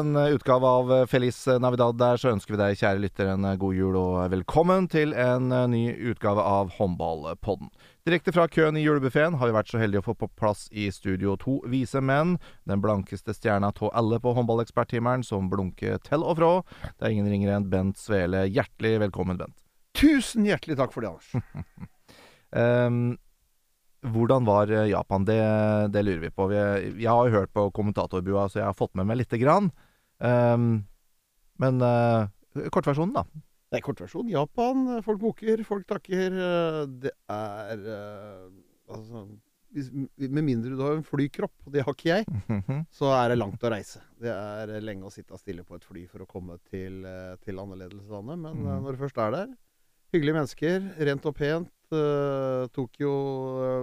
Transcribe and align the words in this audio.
en 0.00 0.16
utgave 0.16 0.66
av 0.66 1.06
Feliz 1.06 1.46
Navidad 1.46 1.98
der, 2.00 2.16
så 2.16 2.32
ønsker 2.32 2.54
vi 2.54 2.60
deg, 2.60 2.78
kjære 2.80 3.02
lytter, 3.02 3.28
en 3.32 3.46
god 3.60 3.76
jul 3.76 3.96
og 4.00 4.16
velkommen 4.32 4.88
til 4.90 5.12
en 5.12 5.52
ny 5.70 5.82
utgave 6.10 6.42
av 6.42 6.72
Håndballpodden. 6.78 7.68
Direkte 8.08 8.32
fra 8.32 8.46
køen 8.48 8.78
i 8.80 8.84
julebuffeen 8.84 9.36
har 9.38 9.50
vi 9.50 9.56
vært 9.58 9.70
så 9.72 9.80
heldige 9.80 10.00
å 10.00 10.08
få 10.08 10.16
på 10.22 10.30
plass 10.40 10.66
i 10.72 10.88
studio 10.94 11.36
to 11.40 11.58
vise 11.68 12.00
menn. 12.00 12.38
Den 12.68 12.80
blankeste 12.80 13.34
stjerna 13.36 13.72
av 13.74 13.90
alle 13.92 14.20
på 14.24 14.32
håndballeksperttimeren, 14.38 15.24
som 15.26 15.50
blunker 15.52 16.00
til 16.06 16.24
og 16.24 16.40
fra. 16.40 16.52
Det 16.96 17.06
er 17.06 17.16
ingen 17.16 17.28
ringere 17.30 17.58
enn 17.60 17.68
Bent 17.72 18.00
Svele. 18.00 18.46
Hjertelig 18.48 18.96
velkommen, 19.04 19.40
Bent. 19.40 19.58
Tusen 20.00 20.48
hjertelig 20.48 20.78
takk 20.80 20.94
for 20.96 21.04
det, 21.04 21.12
Anders. 21.12 21.68
um, 22.56 23.02
hvordan 24.14 24.48
var 24.48 24.72
eh, 24.72 24.88
Japan? 24.90 25.24
Det, 25.28 25.40
det 25.92 26.02
lurer 26.02 26.24
vi 26.24 26.30
på. 26.32 26.48
Vi, 26.48 26.58
jeg 27.04 27.12
har 27.12 27.36
hørt 27.36 27.52
på 27.52 27.68
kommentatorbua, 27.76 28.48
så 28.48 28.62
jeg 28.62 28.68
har 28.70 28.78
fått 28.78 28.96
med 28.96 29.10
meg 29.10 29.20
lite 29.20 29.40
grann. 29.40 29.70
Um, 30.20 30.72
men 31.60 31.84
uh, 31.84 32.28
kortversjonen, 32.72 33.14
da? 33.16 33.24
Det 33.70 33.78
er 33.78 33.84
kortversjon. 33.86 34.30
Japan. 34.32 34.88
Folk 35.06 35.20
bukker, 35.22 35.62
folk 35.66 35.86
takker. 35.88 36.34
Det 37.00 37.14
er 37.30 37.86
uh, 37.86 38.50
Altså 38.90 39.20
Med 40.18 40.42
mindre 40.42 40.74
du 40.74 40.80
har 40.82 40.96
en 40.96 41.04
flykropp, 41.06 41.52
og 41.62 41.74
det 41.76 41.84
har 41.86 41.94
ikke 41.94 42.08
jeg, 42.08 42.40
så 42.98 43.12
er 43.14 43.30
det 43.30 43.36
langt 43.38 43.62
å 43.62 43.70
reise. 43.70 44.00
Det 44.18 44.32
er 44.34 44.72
lenge 44.82 45.06
å 45.06 45.12
sitte 45.14 45.38
stille 45.38 45.62
på 45.62 45.78
et 45.78 45.86
fly 45.86 46.08
for 46.10 46.24
å 46.24 46.26
komme 46.26 46.56
til, 46.72 47.04
til 47.44 47.60
annerledeslandet. 47.62 48.40
Men 48.48 48.64
mm. 48.64 48.72
når 48.82 48.98
du 48.98 49.04
først 49.04 49.20
er 49.22 49.36
der 49.36 49.52
Hyggelige 50.10 50.34
mennesker, 50.34 50.86
rent 51.06 51.26
og 51.30 51.36
pent. 51.38 51.70
Uh, 51.94 52.66
Tokyo 52.74 53.10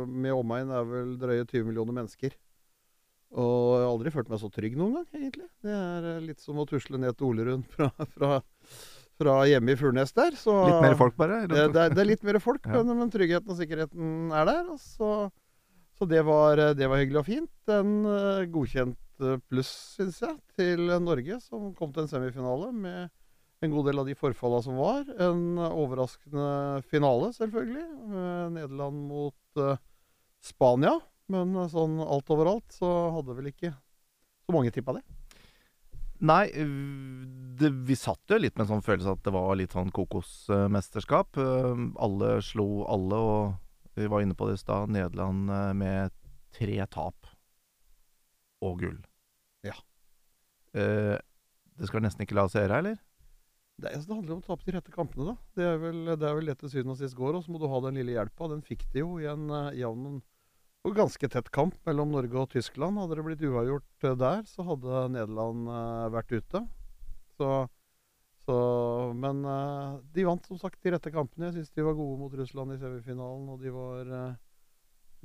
med 0.08 0.36
omegn 0.36 0.74
er 0.76 0.84
vel 0.88 1.14
drøye 1.20 1.46
20 1.48 1.70
millioner 1.70 1.96
mennesker. 1.96 2.36
Og 3.36 3.74
jeg 3.76 3.84
har 3.84 3.90
aldri 3.90 4.14
følt 4.14 4.30
meg 4.32 4.40
så 4.40 4.50
trygg 4.54 4.78
noen 4.80 4.94
gang, 5.00 5.08
egentlig. 5.18 5.48
Det 5.66 5.74
er 5.74 6.06
uh, 6.06 6.22
litt 6.24 6.44
som 6.44 6.62
å 6.62 6.68
tusle 6.70 7.00
ned 7.02 7.18
til 7.18 7.28
Olerund 7.28 7.66
fra, 7.74 7.90
fra, 8.14 8.30
fra 9.20 9.36
hjemme 9.50 9.74
i 9.74 9.80
Furnes 9.80 10.16
der. 10.16 10.38
Så, 10.40 10.56
litt 10.70 10.86
mer 10.86 10.96
folk, 11.00 11.18
bare? 11.20 11.42
Det, 11.44 11.58
det, 11.58 11.82
er, 11.84 11.92
det, 11.92 12.04
er, 12.04 12.10
litt 12.14 12.24
mer 12.28 12.40
folk, 12.44 12.64
ja. 12.64 12.80
men, 12.80 12.96
men, 13.02 13.12
tryggheten 13.12 13.52
og 13.52 13.60
sikkerheten 13.60 14.32
er 14.32 14.48
der. 14.48 14.72
Så, 14.80 15.12
så 16.00 16.08
det, 16.08 16.24
var, 16.28 16.62
det, 16.80 16.88
var, 16.88 17.04
hyggelig 17.04 17.22
og 17.24 17.28
fint. 17.28 17.74
En 17.74 17.94
godkjent 18.54 19.28
pluss, 19.50 19.74
syns 19.98 20.22
jeg, 20.24 20.40
til 20.56 20.88
Norge, 21.04 21.42
som 21.44 21.72
kom 21.76 21.92
til 21.92 22.06
en 22.06 22.12
semifinale 22.12 22.72
med 22.72 23.66
en 23.66 23.74
god 23.74 23.90
del 23.90 24.00
av 24.00 24.08
de 24.08 24.16
forfalla 24.16 24.62
som 24.64 24.80
var. 24.80 25.04
En 25.20 25.60
overraskende 25.68 26.48
finale, 26.88 27.34
selvfølgelig. 27.36 27.88
Nederland 28.56 29.04
mot 29.10 29.64
Spania. 30.46 30.96
Men 31.34 31.56
uh, 31.58 31.68
sånn 31.72 32.00
alt 32.04 32.32
overalt 32.34 32.76
så 32.76 32.90
hadde 33.18 33.36
vel 33.38 33.52
ikke 33.52 33.74
så 33.74 34.56
mange 34.56 34.74
tippa 34.74 34.98
det. 34.98 35.04
Nei, 36.28 36.48
det, 37.60 37.70
vi 37.86 37.96
satt 38.00 38.32
jo 38.32 38.40
litt 38.40 38.56
med 38.56 38.66
en 38.66 38.72
sånn 38.72 38.86
følelse 38.86 39.12
at 39.14 39.26
det 39.28 39.34
var 39.36 39.52
litt 39.60 39.76
sånn 39.76 39.92
kokosmesterskap. 39.94 41.38
Uh, 41.38 41.90
alle 42.04 42.38
slo 42.46 42.86
alle, 42.90 43.20
og 43.20 43.98
vi 44.00 44.10
var 44.10 44.24
inne 44.24 44.38
på 44.38 44.48
det 44.50 44.58
i 44.58 44.64
stad. 44.64 44.94
Nederland 44.94 45.52
med 45.78 46.16
tre 46.56 46.80
tap 46.90 47.28
og 48.66 48.80
gull. 48.82 48.98
Ja. 49.66 49.76
det 50.74 51.90
skal 51.90 52.02
nesten 52.06 52.24
ikke 52.24 52.38
la 52.38 52.46
seg 52.50 52.64
gjøre, 52.64 52.78
eller? 52.82 53.00
Det, 53.78 53.92
altså, 53.92 54.08
det, 54.08 54.16
handler 54.16 54.36
om 54.36 54.42
å 54.42 54.46
tape 54.46 54.66
de 54.66 54.74
rette 54.74 54.94
kampene, 54.94 55.34
da. 55.34 55.36
Det 55.58 55.66
er 55.66 55.82
vel 55.82 56.00
det, 56.08 56.16
er 56.30 56.38
vel 56.38 56.50
det 56.50 56.56
til 56.62 56.72
syvende 56.72 56.96
og 56.96 57.02
sist 57.02 57.18
går. 57.18 57.38
Og 57.38 57.46
så 57.46 57.54
må 57.54 57.62
du 57.62 57.68
ha 57.70 57.82
den 57.86 58.00
lille 58.00 58.16
hjelpa. 58.16 58.50
Den 58.54 58.64
fikk 58.66 58.86
de 58.94 59.04
jo 59.04 59.18
i 59.22 59.28
en 59.30 59.50
jevn 59.78 60.22
og 60.88 60.96
ganske 60.96 61.28
tett 61.28 61.50
kamp 61.52 61.76
mellom 61.88 62.14
Norge 62.16 62.40
og 62.40 62.52
Tyskland. 62.54 63.00
Hadde 63.02 63.18
det 63.20 63.26
blitt 63.26 63.44
uavgjort 63.44 64.08
uh, 64.08 64.14
der, 64.20 64.44
så 64.48 64.64
hadde 64.70 65.02
Nederland 65.18 65.68
uh, 65.68 66.08
vært 66.14 66.32
ute. 66.32 66.62
Så, 67.38 67.50
så 68.48 68.58
Men 69.20 69.44
uh, 69.44 70.00
de 70.16 70.28
vant 70.28 70.48
som 70.48 70.60
sagt 70.62 70.80
de 70.84 70.94
rette 70.96 71.12
kampene. 71.14 71.50
Jeg 71.50 71.58
syns 71.58 71.74
de 71.76 71.88
var 71.88 71.98
gode 71.98 72.20
mot 72.22 72.38
Russland 72.40 72.76
i 72.76 72.80
semifinalen, 72.80 73.50
og 73.52 73.64
de 73.64 73.74
var 73.76 74.14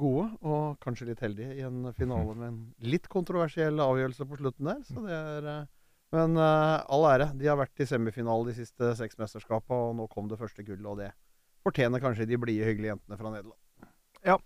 gode. 0.03 0.27
Og 0.43 0.83
kanskje 0.83 1.13
litt 1.13 1.23
heldige 1.23 1.55
i 1.61 1.67
en 1.69 1.93
finale 1.95 2.35
med 2.35 2.49
en 2.49 2.61
litt 2.83 3.07
kontroversiell 3.13 3.79
avgjørelse 3.87 4.27
på 4.27 4.43
slutten 4.43 4.73
der. 4.73 4.83
Så 4.89 5.07
det 5.07 5.15
er 5.15 5.53
men 6.13 6.37
all 6.37 7.07
ære. 7.09 7.31
De 7.41 7.47
har 7.49 7.57
vært 7.57 7.81
i 7.81 7.87
semifinale 7.89 8.51
de 8.51 8.59
siste 8.59 8.91
seks 8.99 9.17
mesterskapene, 9.17 9.79
og 9.79 9.95
nå 9.97 10.05
kom 10.13 10.27
det 10.29 10.37
første 10.37 10.61
gullet, 10.67 10.85
og 10.85 10.99
det 11.01 11.13
fortjener 11.65 12.03
kanskje 12.03 12.27
de 12.29 12.37
blide, 12.43 12.67
hyggelige 12.69 12.93
jentene 12.93 13.17
fra 13.17 13.33
Nederland. 13.33 13.61
Ja. 14.27 14.37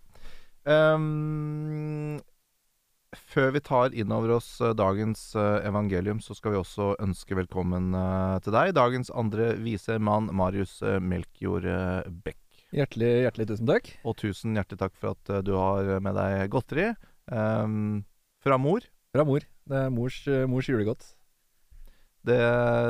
Um, 0.66 2.18
før 3.14 3.52
vi 3.54 3.62
tar 3.62 3.94
inn 3.94 4.10
over 4.10 4.34
oss 4.40 4.48
uh, 4.58 4.72
dagens 4.74 5.28
uh, 5.38 5.62
evangelium, 5.62 6.18
så 6.18 6.34
skal 6.34 6.56
vi 6.56 6.58
også 6.58 6.96
ønske 7.02 7.38
velkommen 7.38 7.94
til 8.42 8.56
deg, 8.56 8.74
dagens 8.74 9.12
andre 9.14 9.52
vise 9.62 10.00
mann, 10.02 10.26
Marius 10.34 10.80
Melkjord 10.82 11.68
Beck. 12.26 12.42
Hjertelig, 12.74 13.12
hjertelig 13.24 13.46
tusen 13.52 13.70
takk. 13.70 13.92
Og 14.02 14.18
tusen 14.18 14.58
hjertelig 14.58 14.80
takk 14.82 14.96
for 14.98 15.14
at 15.14 15.46
du 15.46 15.54
har 15.54 15.94
med 16.02 16.18
deg 16.18 16.50
godteri. 16.52 16.90
Um, 17.30 18.02
fra 18.42 18.58
mor. 18.58 18.84
Fra 19.14 19.24
mor. 19.26 19.46
Det 19.66 19.78
er 19.86 19.94
mors, 19.94 20.18
mors 20.50 20.68
julegodt. 20.70 21.14
Det, 22.26 22.38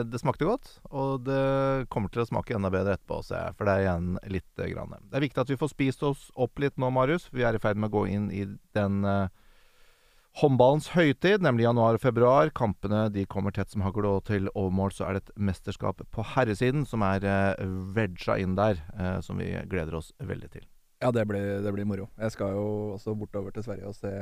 det, 0.08 0.18
smakte 0.22 0.46
godt, 0.48 0.68
og 0.88 1.26
det 1.26 1.88
kommer 1.92 2.08
til 2.08 2.22
å 2.22 2.28
smake 2.28 2.54
enda 2.56 2.70
bedre 2.72 2.94
etterpå, 2.96 3.18
ser. 3.26 3.52
For 3.58 3.68
det 3.68 3.74
er 3.74 3.82
igjen 3.84 4.14
litt 4.32 4.62
grann. 4.72 4.94
Det 5.10 5.18
er 5.18 5.26
viktig 5.26 5.42
at 5.42 5.50
vi 5.52 5.58
får 5.60 5.74
spist 5.74 6.06
oss 6.08 6.30
opp 6.40 6.62
litt 6.62 6.78
nå, 6.80 6.88
Marius. 6.94 7.28
Vi 7.36 7.44
er 7.44 7.58
i 7.58 7.60
ferd 7.60 7.76
med 7.76 7.90
å 7.90 7.98
gå 7.98 8.06
inn 8.14 8.30
i 8.32 8.46
den 8.76 9.04
eh, 9.04 9.28
håndballens 10.40 10.88
høytid, 10.94 11.44
nemlig 11.44 11.66
januar 11.66 11.98
og 11.98 12.04
februar. 12.06 12.54
Kampene 12.56 13.06
de 13.12 13.26
kommer 13.28 13.52
tett 13.52 13.72
som 13.72 13.84
hagl, 13.84 14.08
og 14.08 14.24
til 14.28 14.48
overmål 14.54 14.96
så 14.96 15.10
er 15.10 15.18
det 15.18 15.26
et 15.26 15.36
mesterskap 15.50 16.00
på 16.16 16.26
herresiden 16.32 16.88
som 16.88 17.04
er 17.04 17.28
eh, 17.28 17.68
vegga 17.96 18.40
inn 18.40 18.56
der, 18.56 18.80
eh, 18.96 19.20
som 19.24 19.40
vi 19.42 19.52
gleder 19.68 20.00
oss 20.00 20.14
veldig 20.16 20.52
til. 20.56 20.64
Ja, 21.04 21.12
det 21.12 21.28
blir, 21.28 21.58
det 21.60 21.76
blir 21.76 21.88
moro. 21.88 22.08
Jeg 22.16 22.32
skal 22.32 22.56
jo 22.56 22.68
også 22.96 23.12
bortover 23.20 23.52
til 23.52 23.68
Sverige 23.68 23.92
og 23.92 23.96
se 24.00 24.12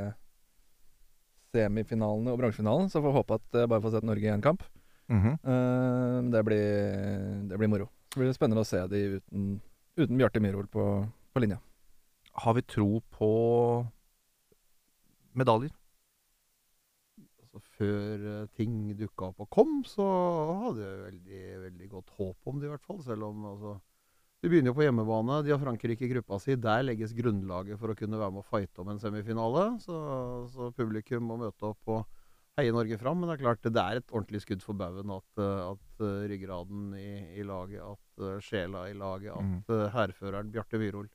semifinalene 1.55 2.35
og 2.35 2.41
bransjefinalen, 2.41 2.91
så 2.91 3.03
får 3.03 3.21
håpe 3.21 3.39
at 3.39 3.61
jeg 3.63 3.71
bare 3.71 3.85
får 3.85 3.95
sett 3.95 4.11
Norge 4.11 4.27
i 4.27 4.35
én 4.35 4.43
kamp. 4.43 4.67
Mm 5.09 5.21
-hmm. 5.21 5.37
uh, 5.45 6.31
det, 6.33 6.43
blir, 6.45 7.49
det, 7.49 7.59
blir, 7.59 7.69
moro. 7.69 7.89
Så 8.13 8.21
blir 8.21 8.27
det 8.27 8.35
spennende 8.35 8.61
å 8.61 8.65
se 8.65 8.87
de 8.87 8.99
uten, 9.19 9.61
uten 9.97 10.19
Bjarte 10.19 10.41
Myhrvold 10.41 10.71
på, 10.71 11.07
på, 11.33 11.41
linja. 11.41 11.59
Har 12.33 12.55
vi 12.55 12.63
tro 12.63 13.01
på 13.11 13.87
medaljer? 15.33 15.71
Altså, 17.43 17.61
før 17.79 18.43
uh, 18.43 18.47
ting 18.57 18.97
dukka 18.97 19.25
opp 19.25 19.41
og 19.41 19.51
kom, 19.51 19.85
så 19.85 20.07
hadde 20.65 20.81
jeg 20.81 21.03
veldig, 21.05 21.43
veldig 21.69 21.89
godt 21.89 22.11
håp 22.17 22.37
om 22.47 22.61
det, 22.61 22.67
i 22.67 22.71
hvert 22.71 22.87
fall. 22.87 23.03
Selv 23.03 23.23
om 23.29 23.45
altså 23.45 23.81
de 24.45 24.51
begynner 24.53 24.75
jo 24.75 24.77
på 24.77 24.85
hjemmebane. 24.85 25.39
De 25.41 25.53
har 25.55 25.61
Frankrike 25.61 26.05
i 26.05 26.09
gruppa 26.11 26.37
si. 26.37 26.53
Der 26.61 26.83
legges 26.85 27.15
grunnlaget 27.17 27.79
for 27.81 27.89
å 27.89 27.95
kunne 27.97 28.19
være 28.21 28.35
med 28.35 28.43
og 28.43 28.51
fighte 28.51 28.83
om 28.83 28.91
en 28.93 28.99
semifinale. 29.01 29.63
Så, 29.81 29.95
så 30.53 30.69
publikum 30.77 31.25
må 31.25 31.39
møte 31.41 31.71
opp 31.71 31.93
og 31.95 32.03
heie 32.59 32.75
Norge 32.75 32.99
fram. 33.01 33.19
Men 33.21 33.31
det 33.31 33.37
er 33.37 33.43
klart 33.43 33.67
det 33.67 33.83
er 33.83 34.01
et 34.01 34.15
ordentlig 34.15 34.43
skudd 34.45 34.65
for 34.65 34.79
baugen 34.79 35.13
at, 35.15 35.43
eh, 35.43 35.61
at 35.73 36.05
uh, 36.05 36.25
ryggraden 36.31 36.95
i, 36.99 37.11
i, 37.41 37.47
laget, 37.47 37.83
at 37.83 38.25
uh, 38.25 38.41
sjela 38.45 38.87
i 38.91 38.97
laget, 38.99 39.35
at 39.35 39.75
uh, 39.75 39.87
hærføreren 39.95 40.53
Bjarte 40.55 40.81
Myhrol 40.81 41.11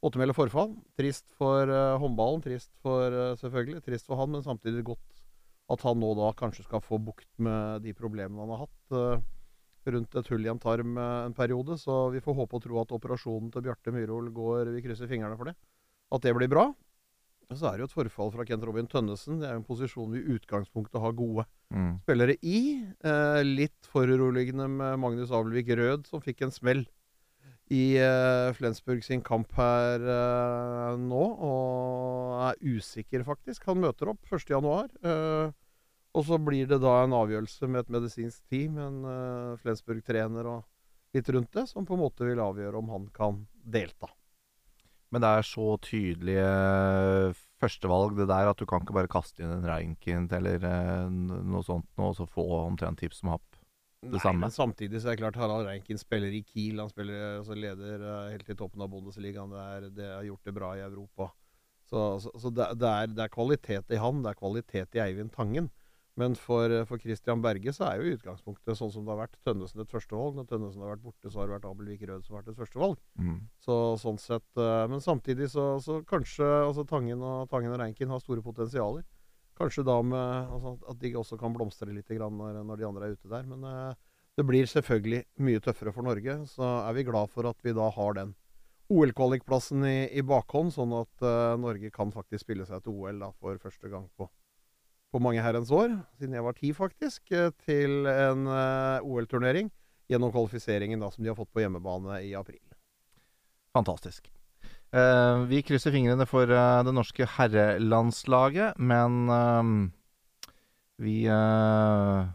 Åttemel 0.00 0.32
forfall. 0.32 0.70
Trist 0.96 1.26
for 1.36 1.68
håndballen, 2.00 2.40
trist 2.40 2.70
for 2.80 3.12
selvfølgelig, 3.36 3.82
trist 3.84 4.06
for 4.08 4.16
han, 4.16 4.30
men 4.32 4.40
samtidig 4.40 4.80
godt 4.88 5.18
at 5.68 5.84
han 5.84 6.00
nå 6.00 6.14
da 6.16 6.30
kanskje 6.38 6.64
skal 6.64 6.80
få 6.80 6.96
bukt 7.04 7.28
med 7.36 7.84
de 7.84 7.92
problemene 7.92 8.40
han 8.40 8.54
har 8.54 8.62
hatt 8.62 9.92
rundt 9.92 10.16
et 10.16 10.30
hull 10.32 10.48
i 10.48 10.50
en 10.54 10.62
tarm 10.62 10.96
en 10.96 11.36
periode. 11.36 11.76
Så 11.76 11.98
vi 12.16 12.24
får 12.24 12.38
håpe 12.38 12.56
og 12.56 12.64
tro 12.64 12.80
at 12.80 12.96
operasjonen 12.96 13.52
til 13.52 13.66
Bjarte 13.68 13.92
Myhrol 13.92 14.32
går 14.32 14.72
Vi 14.72 14.80
krysser 14.88 15.10
fingrene 15.10 15.36
for 15.36 15.52
det. 15.52 15.58
At 16.16 16.24
det 16.24 16.32
blir 16.38 16.48
bra. 16.48 16.70
Så 17.50 17.66
er 17.66 17.78
det 17.78 17.82
jo 17.82 17.88
et 17.88 17.94
forfall 17.96 18.30
fra 18.30 18.44
Kent 18.46 18.62
Robin 18.66 18.86
Tønnesen. 18.86 19.40
Det 19.40 19.48
er 19.48 19.56
jo 19.56 19.62
en 19.64 19.66
posisjon 19.66 20.12
vi 20.14 20.20
i 20.22 20.36
utgangspunktet 20.36 21.02
har 21.02 21.16
gode 21.18 21.44
mm. 21.74 21.92
spillere 22.04 22.36
i. 22.46 22.60
Eh, 23.02 23.40
litt 23.42 23.90
foruroligende 23.90 24.68
med 24.70 25.00
Magnus 25.02 25.32
Abelvik 25.34 25.72
Rød, 25.74 26.06
som 26.06 26.22
fikk 26.22 26.44
en 26.46 26.54
smell 26.54 26.84
i 27.70 27.94
eh, 28.02 28.50
Flensburg 28.54 29.02
sin 29.06 29.22
kamp 29.26 29.50
her 29.58 30.02
eh, 30.02 30.94
nå, 30.98 31.24
og 31.46 32.36
er 32.50 32.62
usikker, 32.62 33.26
faktisk. 33.26 33.66
Han 33.70 33.82
møter 33.82 34.10
opp 34.14 34.30
1.1. 34.30 34.94
Eh, 35.02 35.50
og 36.10 36.26
så 36.26 36.38
blir 36.42 36.70
det 36.70 36.80
da 36.82 36.96
en 37.04 37.14
avgjørelse 37.14 37.70
med 37.70 37.84
et 37.84 37.92
medisinsk 37.98 38.42
team, 38.50 38.78
en 38.82 39.02
eh, 39.06 39.58
Flensburg-trener 39.62 40.50
og 40.50 40.66
litt 41.14 41.30
rundt 41.34 41.54
det, 41.54 41.66
som 41.70 41.86
på 41.86 41.94
en 41.98 42.02
måte 42.02 42.26
vil 42.26 42.42
avgjøre 42.42 42.78
om 42.78 42.90
han 42.94 43.10
kan 43.14 43.44
delta. 43.62 44.10
Men 45.10 45.24
det 45.24 45.30
er 45.30 45.46
så 45.46 45.68
tydelige 45.82 46.50
førstevalg, 47.60 48.16
det 48.16 48.28
der, 48.30 48.50
at 48.50 48.60
du 48.60 48.66
kan 48.68 48.84
ikke 48.84 48.96
bare 48.96 49.10
kaste 49.10 49.42
inn 49.42 49.52
en 49.52 49.66
Reinkind 49.66 50.32
eller 50.32 50.62
eh, 50.64 51.08
noe 51.10 51.62
sånt 51.66 51.88
og 52.00 52.14
så 52.16 52.26
få 52.30 52.46
omtrent 52.62 53.02
tips 53.02 53.20
som 53.20 53.34
happ 53.34 53.60
det 54.00 54.14
Nei, 54.16 54.22
samme. 54.22 54.46
Men 54.46 54.54
samtidig 54.54 55.02
så 55.02 55.10
er 55.10 55.18
det 55.18 55.20
klart 55.20 55.36
Harald 55.36 55.66
Reinkind 55.68 56.00
spiller 56.00 56.32
i 56.32 56.40
Kiel. 56.46 56.80
Han 56.80 56.88
spiller 56.88 57.40
altså 57.40 57.56
leder 57.58 58.00
uh, 58.00 58.30
helt 58.32 58.46
til 58.48 58.56
toppen 58.56 58.80
av 58.80 58.88
Bundesligaen. 58.92 59.52
Det, 59.52 59.64
er, 59.74 59.88
det 59.98 60.06
har 60.08 60.24
gjort 60.24 60.48
det 60.48 60.54
bra 60.56 60.70
i 60.78 60.84
Europa. 60.86 61.28
Så, 61.90 62.04
så, 62.22 62.32
så 62.38 62.52
det, 62.54 62.70
det, 62.80 62.88
er, 62.88 63.10
det, 63.12 63.26
er, 63.26 63.34
kvalitet 63.34 63.92
i 63.92 64.00
han. 64.00 64.22
Det 64.24 64.32
er 64.32 64.40
kvalitet 64.40 64.96
i 64.96 65.02
Eivind 65.04 65.34
Tangen. 65.34 65.68
Men 66.18 66.34
for, 66.36 66.72
for 66.88 67.00
Christian 67.00 67.42
Berge 67.44 67.72
så 67.72 67.86
er 67.86 68.00
jo 68.00 68.16
utgangspunktet 68.16 68.76
sånn 68.76 68.90
som 68.92 69.06
det 69.06 69.12
har 69.14 69.22
vært 69.22 69.38
Tønnesen 69.46 69.84
et 69.84 69.92
førstevalg. 69.92 70.34
Når 70.36 70.48
Tønnesen 70.50 70.82
har 70.82 70.92
vært 70.94 71.04
borte, 71.04 71.30
så 71.30 71.40
har 71.40 71.48
det 71.48 71.54
vært 71.54 71.68
Abelvik 71.70 72.02
Rød 72.08 72.26
som 72.26 72.34
har 72.34 72.42
vært 72.42 72.52
et 72.52 72.60
førstevalg. 72.60 72.98
Mm. 73.20 73.38
Så 73.62 73.78
sånn 74.02 74.20
sett 74.20 74.60
eh, 74.60 74.84
Men 74.90 75.04
samtidig 75.04 75.50
så, 75.54 75.70
så 75.84 76.00
kanskje 76.08 76.48
altså 76.66 76.84
Tangen 76.88 77.22
og, 77.22 77.46
Tangen 77.52 77.72
og 77.72 77.80
Reinkin 77.80 78.12
har 78.12 78.22
store 78.22 78.44
potensialer. 78.44 79.06
Kanskje 79.60 79.84
da 79.86 79.96
med 80.02 80.52
altså, 80.56 80.76
at 80.88 81.00
de 81.00 81.14
også 81.20 81.38
kan 81.40 81.54
blomstre 81.54 81.92
litt 81.92 82.10
grann 82.10 82.36
når, 82.36 82.62
når 82.66 82.80
de 82.80 82.88
andre 82.88 83.08
er 83.08 83.16
ute 83.16 83.30
der. 83.30 83.46
Men 83.48 83.64
eh, 83.70 83.98
det 84.40 84.46
blir 84.48 84.68
selvfølgelig 84.68 85.24
mye 85.46 85.62
tøffere 85.62 85.94
for 85.94 86.06
Norge. 86.06 86.36
Så 86.50 86.64
er 86.64 86.94
vi 86.96 87.06
glad 87.08 87.32
for 87.32 87.48
at 87.50 87.58
vi 87.64 87.76
da 87.76 87.90
har 87.94 88.18
den 88.18 88.34
OL-kvalikplassen 88.90 89.84
i, 89.86 89.98
i 90.18 90.22
bakhånd, 90.26 90.72
sånn 90.74 90.92
at 90.98 91.24
eh, 91.24 91.56
Norge 91.62 91.92
kan 91.94 92.10
faktisk 92.14 92.42
spille 92.42 92.66
seg 92.66 92.82
til 92.82 92.96
OL 92.98 93.20
da, 93.22 93.30
for 93.38 93.60
første 93.62 93.90
gang 93.92 94.08
på, 94.18 94.26
på 95.10 95.20
mange 95.22 95.42
herrens 95.42 95.70
år, 95.74 95.92
siden 96.18 96.36
jeg 96.36 96.46
var 96.46 96.56
ti 96.58 96.72
faktisk, 96.76 97.22
eh, 97.34 97.50
til 97.66 98.06
en 98.10 98.46
eh, 98.46 99.06
OL-turnering 99.06 99.70
gjennom 100.10 100.32
kvalifiseringen 100.34 101.02
da, 101.02 101.10
som 101.10 101.24
de 101.24 101.30
har 101.30 101.38
fått 101.38 101.52
på 101.54 101.62
hjemmebane 101.62 102.20
i 102.26 102.34
april. 102.38 102.62
Fantastisk. 103.74 104.30
Eh, 104.90 105.44
vi 105.50 105.62
krysser 105.62 105.94
fingrene 105.94 106.26
for 106.26 106.50
eh, 106.50 106.82
det 106.86 106.94
norske 106.94 107.26
herrelandslaget, 107.36 108.78
men 108.78 109.20
eh, 109.30 109.72
vi 111.06 111.16
eh, 111.30 112.28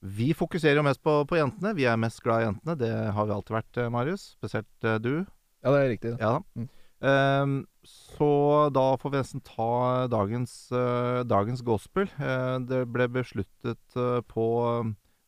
Vi 0.00 0.32
fokuserer 0.32 0.78
jo 0.80 0.82
mest 0.86 1.02
på, 1.04 1.12
på 1.28 1.36
jentene. 1.36 1.74
Vi 1.76 1.84
er 1.84 1.98
mest 2.00 2.22
glad 2.24 2.40
i 2.40 2.44
jentene. 2.46 2.74
Det 2.80 2.88
har 3.12 3.26
vi 3.28 3.34
alltid 3.34 3.52
vært, 3.52 3.80
Marius. 3.92 4.30
Spesielt 4.38 4.86
eh, 4.88 4.96
du. 4.96 5.26
Ja, 5.60 5.74
det 5.74 5.80
er 5.80 5.90
riktig. 5.92 6.12
Ja 6.16 6.30
da. 6.38 6.40
Mm. 6.56 6.68
Ehm, 7.00 7.64
så 7.86 8.68
da 8.74 8.92
får 9.00 9.12
vi 9.12 9.20
nesten 9.20 9.44
ta 9.44 10.06
dagens, 10.12 10.52
uh, 10.72 11.22
dagens 11.24 11.62
gospel. 11.64 12.10
Uh, 12.20 12.60
det 12.68 12.84
ble 12.92 13.06
besluttet 13.12 13.96
uh, 13.96 14.20
på 14.28 14.44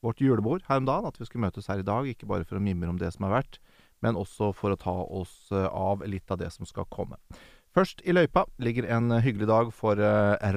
vårt 0.04 0.20
julebord 0.20 0.66
her 0.68 0.82
om 0.82 0.88
dagen 0.88 1.08
at 1.08 1.16
vi 1.20 1.28
skulle 1.28 1.46
møtes 1.46 1.70
her 1.70 1.80
i 1.80 1.86
dag, 1.86 2.08
ikke 2.08 2.28
bare 2.28 2.44
for 2.44 2.58
å 2.58 2.64
mimre 2.64 2.90
om 2.92 3.00
det 3.00 3.12
som 3.14 3.24
har 3.28 3.38
vært, 3.38 3.58
men 4.04 4.18
også 4.18 4.50
for 4.58 4.74
å 4.74 4.80
ta 4.80 4.94
oss 5.06 5.52
av 5.54 6.02
litt 6.02 6.26
av 6.34 6.40
det 6.40 6.50
som 6.50 6.66
skal 6.66 6.88
komme. 6.90 7.20
Først 7.72 8.02
i 8.04 8.12
løypa 8.12 8.42
ligger 8.60 8.88
en 8.90 9.14
hyggelig 9.22 9.46
dag 9.48 9.70
for 9.72 10.02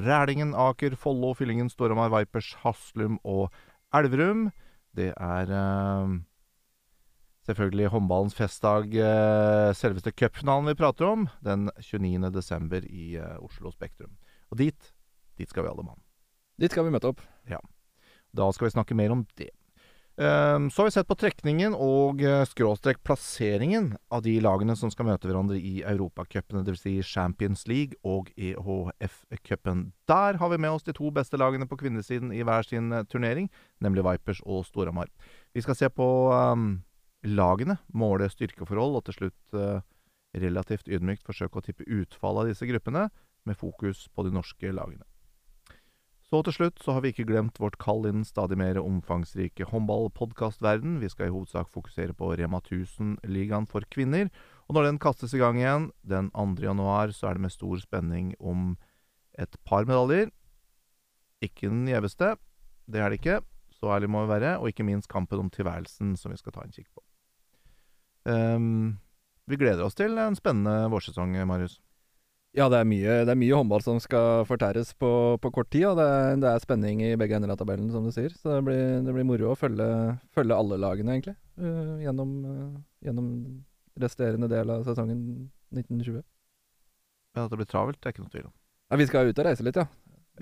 Rælingen, 0.02 0.50
Aker, 0.50 0.98
Follo, 0.98 1.30
Fyllingen, 1.38 1.70
Storhamar, 1.70 2.10
Vipers, 2.10 2.56
Haslum 2.64 3.20
og 3.22 3.54
Elverum. 3.94 4.48
Det 4.98 5.12
er 5.14 5.54
selvfølgelig 7.46 7.92
håndballens 7.94 8.36
festdag, 8.36 8.94
eh, 8.94 9.72
selveste 9.78 10.12
cupfinalen 10.12 10.70
vi 10.70 10.78
prater 10.78 11.08
om, 11.08 11.28
den 11.44 11.70
29. 11.78 12.30
desember 12.34 12.86
i 12.86 13.14
eh, 13.16 13.36
Oslo 13.42 13.72
Spektrum. 13.74 14.16
Og 14.50 14.58
dit, 14.62 14.92
dit 15.38 15.50
skal 15.50 15.66
vi 15.66 15.72
alle 15.72 15.86
mann. 15.86 16.02
Dit 16.60 16.74
skal 16.74 16.86
vi 16.86 16.94
møte 16.94 17.12
opp. 17.12 17.22
Ja. 17.50 17.60
Da 18.36 18.50
skal 18.52 18.68
vi 18.68 18.76
snakke 18.76 18.98
mer 18.98 19.14
om 19.14 19.26
det. 19.38 19.52
Ehm, 20.18 20.70
så 20.70 20.82
har 20.82 20.86
vi 20.86 20.90
sett 20.94 21.08
på 21.08 21.16
trekningen 21.20 21.74
og 21.76 22.22
eh, 22.24 22.40
skråstrek 22.48 23.02
plasseringen 23.04 23.90
av 24.08 24.22
de 24.24 24.38
lagene 24.40 24.72
som 24.76 24.88
skal 24.92 25.10
møte 25.10 25.28
hverandre 25.28 25.58
i 25.60 25.82
Europacupene, 25.84 26.62
dvs. 26.64 26.80
Si 26.86 26.94
Champions 27.04 27.66
League 27.68 28.00
og 28.00 28.30
EHF-cupen. 28.40 29.90
Der 30.08 30.40
har 30.40 30.52
vi 30.52 30.60
med 30.62 30.72
oss 30.72 30.88
de 30.88 30.96
to 30.96 31.12
beste 31.12 31.36
lagene 31.36 31.68
på 31.68 31.76
kvinnesiden 31.76 32.32
i 32.32 32.40
hver 32.48 32.64
sin 32.64 32.88
turnering, 33.12 33.50
nemlig 33.84 34.06
Vipers 34.08 34.40
og 34.46 34.64
Storhamar. 34.64 35.12
Vi 35.52 35.64
skal 35.66 35.76
se 35.76 35.92
på 35.92 36.08
ehm, 36.32 36.70
lagene, 37.26 37.78
måle 37.92 38.28
styrkeforhold 38.30 39.00
og 39.00 39.04
til 39.08 39.20
slutt 39.20 39.58
eh, 39.58 39.84
relativt 40.36 40.88
ydmykt 40.88 41.26
forsøke 41.26 41.60
å 41.60 41.64
tippe 41.64 41.86
utfallet 41.88 42.44
av 42.44 42.52
disse 42.52 42.68
gruppene, 42.68 43.08
med 43.46 43.54
fokus 43.54 44.08
på 44.10 44.24
de 44.26 44.32
norske 44.34 44.72
lagene. 44.74 45.04
Så 46.26 46.40
til 46.42 46.56
slutt 46.56 46.80
så 46.82 46.96
har 46.96 47.04
vi 47.04 47.12
ikke 47.12 47.28
glemt 47.28 47.60
vårt 47.62 47.76
kall 47.78 48.08
inn 48.08 48.24
stadig 48.26 48.56
mer 48.58 48.80
omfangsrike 48.80 49.68
håndballpodkastverden. 49.70 50.96
Vi 50.98 51.10
skal 51.12 51.28
i 51.28 51.34
hovedsak 51.34 51.70
fokusere 51.70 52.16
på 52.18 52.32
Rema 52.40 52.58
1000-ligaen 52.64 53.68
for 53.70 53.86
kvinner. 53.94 54.32
Og 54.66 54.74
når 54.74 54.88
den 54.88 54.98
kastes 54.98 55.36
i 55.36 55.42
gang 55.42 55.60
igjen 55.60 55.92
den 56.02 56.32
2. 56.34 56.58
januar, 56.66 57.14
så 57.14 57.30
er 57.30 57.38
det 57.38 57.46
med 57.46 57.54
stor 57.54 57.78
spenning 57.78 58.34
om 58.42 58.72
et 59.38 59.54
par 59.62 59.86
medaljer. 59.86 60.34
Ikke 61.46 61.70
den 61.70 61.86
gjeveste, 61.86 62.34
det 62.90 63.04
er 63.04 63.14
det 63.14 63.22
ikke. 63.22 63.40
Så 63.78 63.94
ærlig 63.94 64.10
må 64.10 64.24
vi 64.24 64.34
være. 64.34 64.56
Og 64.58 64.74
ikke 64.74 64.88
minst 64.88 65.06
kampen 65.12 65.46
om 65.46 65.52
tilværelsen, 65.52 66.16
som 66.18 66.34
vi 66.34 66.42
skal 66.42 66.58
ta 66.58 66.66
en 66.66 66.74
kikk 66.74 66.90
på. 66.90 67.05
Ehm, 68.26 68.96
vi 69.46 69.58
gleder 69.60 69.84
oss 69.86 69.94
til 69.94 70.16
en 70.18 70.36
spennende 70.38 70.88
vårsesong, 70.90 71.36
Marius. 71.46 71.78
Ja, 72.56 72.70
det 72.72 72.78
er 72.80 72.86
mye, 72.88 73.14
det 73.28 73.32
er 73.34 73.36
mye 73.36 73.56
håndball 73.58 73.82
som 73.84 73.98
skal 74.00 74.46
fortæres 74.48 74.94
på, 74.96 75.10
på 75.42 75.50
kort 75.52 75.68
tid, 75.74 75.84
og 75.90 75.98
det 75.98 76.06
er, 76.08 76.38
det 76.40 76.48
er 76.48 76.62
spenning 76.62 77.02
i 77.04 77.10
begge 77.20 77.36
ender 77.36 77.52
av 77.52 77.58
tabellen, 77.60 77.90
som 77.92 78.06
du 78.06 78.12
sier. 78.14 78.32
Så 78.32 78.48
det 78.48 78.62
blir, 78.64 78.84
det 79.04 79.12
blir 79.12 79.26
moro 79.28 79.50
å 79.52 79.58
følge, 79.60 79.88
følge 80.36 80.56
alle 80.56 80.80
lagene, 80.82 81.18
egentlig, 81.18 81.38
Uh, 81.56 81.96
gjennom, 82.04 82.32
uh, 82.44 82.72
gjennom 83.00 83.28
resterende 83.96 84.44
del 84.52 84.68
av 84.74 84.82
sesongen 84.84 85.22
1920. 85.72 86.18
Men 87.32 87.46
at 87.46 87.54
det 87.54 87.58
blir 87.62 87.68
travelt, 87.70 87.96
det 87.96 88.10
er 88.10 88.12
ikke 88.12 88.24
noe 88.26 88.32
tvil 88.34 88.42
om. 88.50 88.52
Ja, 88.92 88.98
vi 89.00 89.06
skal 89.08 89.30
ut 89.30 89.40
og 89.40 89.46
reise 89.48 89.64
litt, 89.64 89.78
ja. 89.80 89.86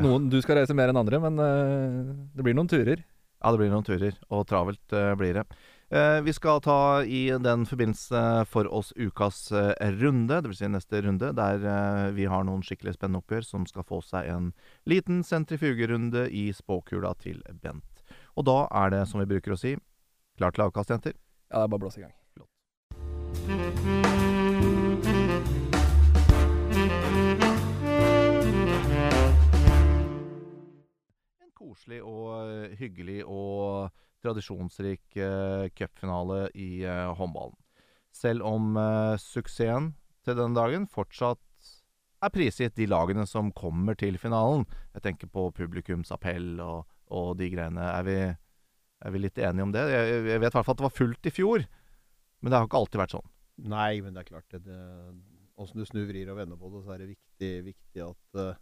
Noen, 0.03 0.27
Du 0.27 0.35
skal 0.43 0.59
reise 0.59 0.75
mer 0.75 0.91
enn 0.91 0.99
andre, 0.99 1.21
men 1.23 1.39
uh, 1.39 2.11
det 2.35 2.43
blir 2.43 2.59
noen 2.59 2.73
turer. 2.73 3.05
Ja, 3.39 3.53
det 3.55 3.61
blir 3.63 3.71
noen 3.71 3.87
turer, 3.87 4.19
og 4.27 4.43
travelt 4.51 4.97
blir 5.21 5.39
det. 5.39 5.47
Eh, 5.94 6.20
vi 6.23 6.32
skal 6.32 6.61
ta 6.61 7.05
i 7.05 7.31
den 7.38 7.67
forbindelse 7.67 8.44
for 8.50 8.67
oss 8.75 8.93
ukas 8.96 9.52
eh, 9.52 9.93
runde, 9.94 10.41
dvs. 10.43 10.58
Si 10.58 10.67
neste 10.67 11.02
runde, 11.06 11.29
der 11.38 11.62
eh, 11.70 12.11
vi 12.17 12.25
har 12.26 12.43
noen 12.43 12.64
skikkelig 12.67 12.96
spennende 12.96 13.20
oppgjør 13.23 13.46
som 13.46 13.67
skal 13.70 13.87
få 13.87 14.00
seg 14.02 14.26
en 14.32 14.49
liten 14.91 15.23
sentrifugerunde 15.23 16.26
i 16.35 16.49
spåkula 16.50 17.14
til 17.23 17.38
Bent. 17.62 18.02
Og 18.35 18.43
da 18.50 18.67
er 18.82 18.91
det, 18.91 19.05
som 19.06 19.23
vi 19.23 19.31
bruker 19.37 19.55
å 19.55 19.61
si, 19.61 19.76
klart 20.35 20.58
til 20.58 20.67
avkast, 20.67 20.91
jenter. 20.91 21.14
Ja, 21.46 21.62
det 21.62 21.69
er 21.69 21.70
bare 21.70 21.79
å 21.79 21.85
blåse 21.87 22.02
i 22.02 22.06
gang. 22.08 22.14
En 31.38 31.55
koselig 31.55 32.02
og 32.02 32.75
hyggelig 32.82 33.23
og 33.31 33.94
tradisjonsrik 34.25 35.19
eh, 35.21 35.67
cupfinale 35.76 36.49
i 36.57 36.83
eh, 36.83 37.11
håndballen. 37.19 37.57
Selv 38.14 38.47
om 38.49 38.75
eh, 38.81 39.14
suksessen 39.21 39.93
til 40.25 40.38
denne 40.38 40.57
dagen 40.57 40.88
fortsatt 40.90 41.43
er 42.25 42.33
prisgitt 42.33 42.76
de 42.78 42.88
lagene 42.88 43.26
som 43.28 43.52
kommer 43.52 43.99
til 44.00 44.16
finalen. 44.21 44.64
Jeg 44.97 45.04
tenker 45.04 45.31
på 45.31 45.50
publikumsappell 45.57 46.57
og, 46.64 46.88
og 47.12 47.35
de 47.40 47.50
greiene. 47.52 47.85
Er 47.90 48.07
vi, 48.07 48.19
er 48.25 49.14
vi 49.14 49.21
litt 49.21 49.38
enige 49.38 49.69
om 49.69 49.75
det? 49.75 49.85
Jeg, 49.93 50.19
jeg 50.31 50.40
vet 50.40 50.50
i 50.50 50.57
hvert 50.57 50.64
fall 50.64 50.76
at 50.76 50.83
det 50.83 50.88
var 50.88 50.99
fullt 51.02 51.28
i 51.28 51.35
fjor, 51.35 51.66
men 52.40 52.50
det 52.50 52.59
har 52.59 52.69
ikke 52.69 52.81
alltid 52.81 53.02
vært 53.02 53.16
sånn. 53.19 53.31
Nei, 53.71 53.93
men 54.02 54.16
det 54.16 54.25
er 54.25 54.31
klart 54.33 54.57
det, 54.57 54.64
det 54.66 54.81
Åssen 55.62 55.78
du 55.78 55.87
snur, 55.87 56.09
vrir 56.09 56.26
og 56.33 56.38
vender 56.40 56.59
på 56.59 56.66
det, 56.73 56.81
så 56.83 56.95
er 56.95 57.02
det 57.04 57.12
viktig, 57.12 57.50
viktig 57.69 58.00
at 58.02 58.38
eh, 58.43 58.57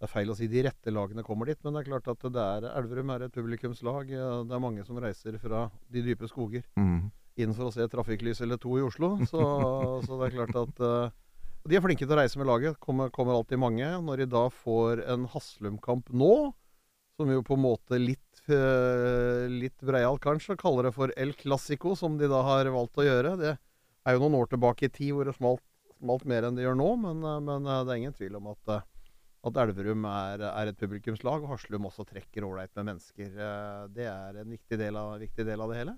Det 0.00 0.06
er 0.08 0.12
feil 0.14 0.30
å 0.32 0.34
si 0.38 0.46
de 0.48 0.62
rette 0.64 0.92
lagene 0.96 1.20
kommer 1.26 1.50
dit, 1.50 1.58
men 1.60 1.74
det 1.76 1.82
er 1.82 1.88
klart 1.90 2.06
at 2.08 2.22
det 2.32 2.40
er 2.40 2.66
Elverum 2.72 3.10
er 3.12 3.26
et 3.26 3.34
publikumslag. 3.34 4.08
Det 4.08 4.54
er 4.56 4.62
mange 4.64 4.80
som 4.88 4.96
reiser 4.96 5.36
fra 5.42 5.66
de 5.92 6.00
dype 6.06 6.28
skoger 6.30 6.62
Mm. 6.80 7.10
inn 7.36 7.52
for 7.52 7.68
å 7.68 7.72
se 7.74 7.84
trafikklys 7.92 8.40
eller 8.40 8.56
to 8.56 8.78
i 8.78 8.84
Oslo. 8.86 9.18
Så, 9.28 9.40
så 10.06 10.16
det 10.22 10.30
er 10.30 10.36
klart 10.38 10.56
at 10.56 10.80
uh, 10.80 11.10
De 11.68 11.76
er 11.76 11.84
flinke 11.84 12.06
til 12.06 12.16
å 12.16 12.20
reise 12.22 12.40
med 12.40 12.48
laget. 12.48 12.78
Kommer, 12.80 13.10
kommer 13.12 13.36
alltid 13.36 13.60
mange. 13.60 13.84
Når 13.84 14.22
de 14.22 14.26
da 14.32 14.46
får 14.48 15.04
en 15.04 15.26
Haslum-kamp 15.28 16.08
nå, 16.16 16.32
som 17.20 17.28
jo 17.28 17.42
på 17.44 17.58
en 17.58 17.64
måte 17.66 18.00
litt, 18.00 18.40
uh, 18.48 19.44
litt 19.52 19.76
Breial 19.84 20.16
kanskje 20.18 20.56
kaller 20.56 20.88
det 20.88 20.94
for 20.96 21.12
El 21.20 21.34
Clásico, 21.36 21.92
som 21.92 22.16
de 22.16 22.24
da 22.32 22.40
har 22.46 22.72
valgt 22.72 22.96
å 22.96 23.04
gjøre. 23.04 23.36
Det 23.36 23.52
er 24.08 24.16
jo 24.16 24.22
noen 24.24 24.38
år 24.40 24.48
tilbake 24.54 24.88
i 24.88 24.94
tid 24.96 25.12
hvor 25.12 25.28
det 25.28 25.36
smalt, 25.36 25.60
smalt 26.00 26.24
mer 26.24 26.48
enn 26.48 26.56
det 26.56 26.64
gjør 26.64 26.80
nå, 26.80 26.88
men, 27.04 27.20
uh, 27.20 27.36
men 27.44 27.68
det 27.68 27.92
er 27.92 28.00
ingen 28.00 28.16
tvil 28.16 28.40
om 28.40 28.48
at, 28.56 28.80
at 29.40 29.56
Elverum 29.62 30.04
er, 30.04 30.42
er 30.50 30.68
et 30.70 30.80
publikumslag, 30.80 31.44
og 31.44 31.54
Haslum 31.54 31.86
også 31.88 32.04
trekker 32.08 32.44
ålreit 32.44 32.74
med 32.76 32.90
mennesker. 32.90 33.30
Eh, 33.32 33.86
Det 33.96 34.06
er 34.10 34.40
en 34.42 34.52
viktig 34.52 34.78
del 34.80 34.98
av, 35.00 35.14
viktig 35.22 35.46
del 35.48 35.64
av 35.64 35.72
det 35.72 35.80
hele. 35.80 35.96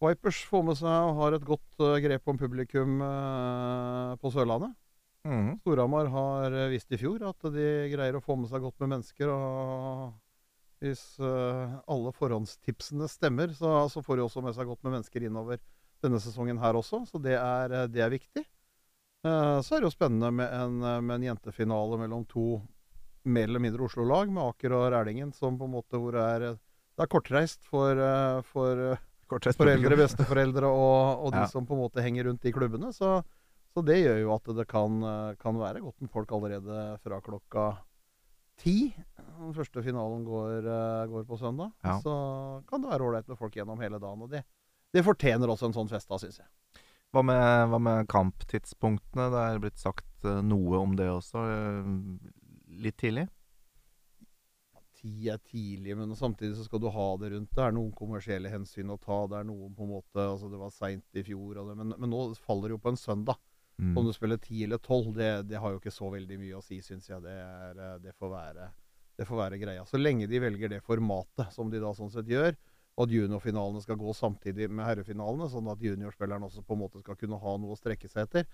Vipers 0.00 0.42
får 0.48 0.64
med 0.64 0.78
seg 0.80 1.08
og 1.08 1.16
har 1.20 1.36
et 1.36 1.46
godt 1.48 1.84
eh, 1.86 1.98
grep 2.04 2.28
om 2.28 2.40
publikum 2.40 3.00
eh, 3.04 4.12
på 4.20 4.32
Sørlandet. 4.34 4.76
Mm. 5.24 5.56
Storhamar 5.60 6.08
har 6.12 6.54
vist 6.72 6.92
i 6.92 7.00
fjor 7.00 7.20
at 7.28 7.48
de 7.52 7.66
greier 7.92 8.16
å 8.16 8.24
få 8.24 8.38
med 8.40 8.48
seg 8.52 8.62
godt 8.64 8.78
med 8.80 8.94
mennesker. 8.94 9.28
og 9.28 10.14
Hvis 10.80 11.02
alle 11.20 12.12
forhåndstipsene 12.16 13.08
stemmer, 13.12 13.52
så, 13.52 13.82
så 13.92 14.00
får 14.00 14.16
de 14.16 14.24
også 14.24 14.40
med 14.44 14.56
seg 14.56 14.68
godt 14.68 14.80
med 14.84 14.96
mennesker 14.96 15.28
innover 15.28 15.60
denne 16.00 16.20
sesongen 16.24 16.60
her 16.60 16.78
også. 16.80 17.02
Så 17.04 17.20
det 17.20 17.36
er, 17.36 17.76
det 17.92 18.00
er 18.00 18.16
viktig. 18.16 18.46
Eh, 19.26 19.58
så 19.60 19.76
er 19.76 19.82
det 19.82 19.90
jo 19.90 19.92
spennende 19.92 20.30
med 20.32 20.52
en, 20.56 20.78
eh, 20.82 21.00
med 21.04 21.18
en 21.20 21.26
jentefinale 21.34 21.98
mellom 22.00 22.22
to 22.30 22.62
mer 23.28 23.44
eller 23.50 23.60
mindre 23.60 23.84
Oslo-lag, 23.84 24.30
med 24.32 24.42
Aker 24.42 24.72
og 24.72 24.86
Rælingen, 24.94 25.32
som 25.36 25.58
på 25.60 25.66
en 25.68 25.74
måte 25.74 25.98
hvor 26.00 26.16
det 26.16 26.22
er 26.24 26.46
eh, 26.52 26.58
Det 26.96 27.04
er 27.06 27.12
kortreist 27.14 27.62
for, 27.64 27.96
for 28.44 28.80
Kortreist 29.30 29.56
foreldre, 29.56 29.96
besteforeldre 29.96 30.68
og, 30.68 31.22
og 31.24 31.32
de 31.32 31.38
Ja. 31.44 31.46
som 31.48 31.64
på 31.64 31.72
en 31.76 31.80
måte 31.80 32.02
henger 32.04 32.26
rundt 32.28 32.42
de 32.42 32.52
klubbene. 32.52 32.90
Så, 32.92 33.22
så 33.72 33.84
det 33.86 33.96
gjør 34.02 34.18
jo 34.20 34.34
at 34.34 34.44
det 34.58 34.66
kan, 34.68 34.98
kan 35.40 35.56
være 35.56 35.80
godt 35.80 36.00
med 36.02 36.10
folk 36.12 36.32
allerede 36.32 36.98
fra 37.00 37.20
klokka 37.24 37.64
ti. 38.60 38.92
Den 39.38 39.54
første 39.56 39.80
finalen 39.86 40.26
går, 40.26 40.66
går 41.08 41.24
på 41.24 41.38
søndag. 41.40 41.72
Ja. 41.86 41.96
Så 42.04 42.12
kan 42.68 42.82
det 42.82 42.90
være 42.90 43.06
ålreit 43.08 43.28
med 43.32 43.38
folk 43.38 43.54
gjennom 43.56 43.80
hele 43.80 43.96
dagen. 44.02 44.20
Og 44.26 44.28
det, 44.34 44.42
det 44.92 45.04
fortjener 45.06 45.48
også 45.48 45.70
en 45.70 45.78
sånn 45.78 45.88
fest, 45.88 46.10
da, 46.10 46.18
syns 46.20 46.42
jeg. 46.42 46.50
Hva 47.10 47.22
med, 47.26 47.42
hva 47.72 47.78
med 47.82 48.08
kamptidspunktene? 48.10 49.26
Det 49.32 49.42
er 49.42 49.60
blitt 49.62 49.82
sagt 49.82 50.26
eh, 50.28 50.40
noe 50.46 50.78
om 50.78 50.92
det 50.98 51.08
også. 51.10 51.42
eh, 51.50 51.92
Litt 52.84 53.00
tidlig? 53.02 53.26
Ti 55.00 55.30
er 55.32 55.40
tidlig, 55.42 55.94
men 55.96 56.12
samtidig 56.14 56.54
så 56.58 56.66
skal 56.66 56.82
du 56.84 56.90
ha 56.92 57.06
det 57.18 57.32
rundt. 57.32 57.50
Det 57.56 57.62
er 57.64 57.72
noen 57.74 57.90
kommersielle 57.96 58.52
hensyn 58.52 58.92
å 58.92 58.98
ta. 59.00 59.22
Det 59.32 59.38
er 59.40 59.46
noen 59.48 59.72
på 59.74 59.86
en 59.86 59.94
måte 59.96 60.26
Altså, 60.26 60.50
det 60.52 60.60
var 60.60 60.70
seint 60.76 61.18
i 61.18 61.24
fjor, 61.26 61.56
det, 61.56 61.76
men, 61.78 61.94
men 61.96 62.12
nå 62.12 62.26
faller 62.38 62.68
det 62.70 62.76
jo 62.76 62.82
på 62.84 62.92
en 62.92 63.00
søndag. 63.00 63.40
Mm. 63.80 63.94
Om 63.96 64.06
du 64.06 64.12
spiller 64.12 64.36
ti 64.44 64.60
eller 64.66 64.78
tolv, 64.84 65.14
det, 65.16 65.30
det 65.48 65.58
har 65.58 65.72
jo 65.72 65.80
ikke 65.80 65.94
så 65.94 66.10
veldig 66.12 66.36
mye 66.42 66.58
å 66.58 66.62
si, 66.62 66.82
syns 66.84 67.08
jeg. 67.08 67.22
Det, 67.24 67.32
er, 67.32 67.80
eh, 67.80 67.94
det, 68.04 68.12
får 68.20 68.34
være, 68.34 68.66
det 69.18 69.26
får 69.26 69.40
være 69.40 69.60
greia. 69.62 69.86
Så 69.88 69.98
lenge 69.98 70.28
de 70.30 70.42
velger 70.44 70.76
det 70.76 70.82
formatet 70.84 71.48
som 71.56 71.72
de 71.72 71.80
da 71.80 71.94
sånn 71.96 72.12
sett 72.12 72.28
gjør, 72.30 72.54
og 73.00 73.06
at 73.06 73.14
juniorfinalene 73.16 73.80
skal 73.80 73.96
gå 73.96 74.12
samtidig 74.12 74.66
med 74.68 74.84
herrefinalene, 74.84 75.46
sånn 75.48 75.70
at 75.72 75.80
juniorspilleren 75.80 76.44
også 76.44 76.60
på 76.66 76.76
en 76.76 76.82
måte 76.82 77.00
skal 77.00 77.16
kunne 77.16 77.38
ha 77.40 77.54
noe 77.56 77.72
å 77.72 77.78
strekke 77.80 78.10
seg 78.12 78.26
etter. 78.28 78.44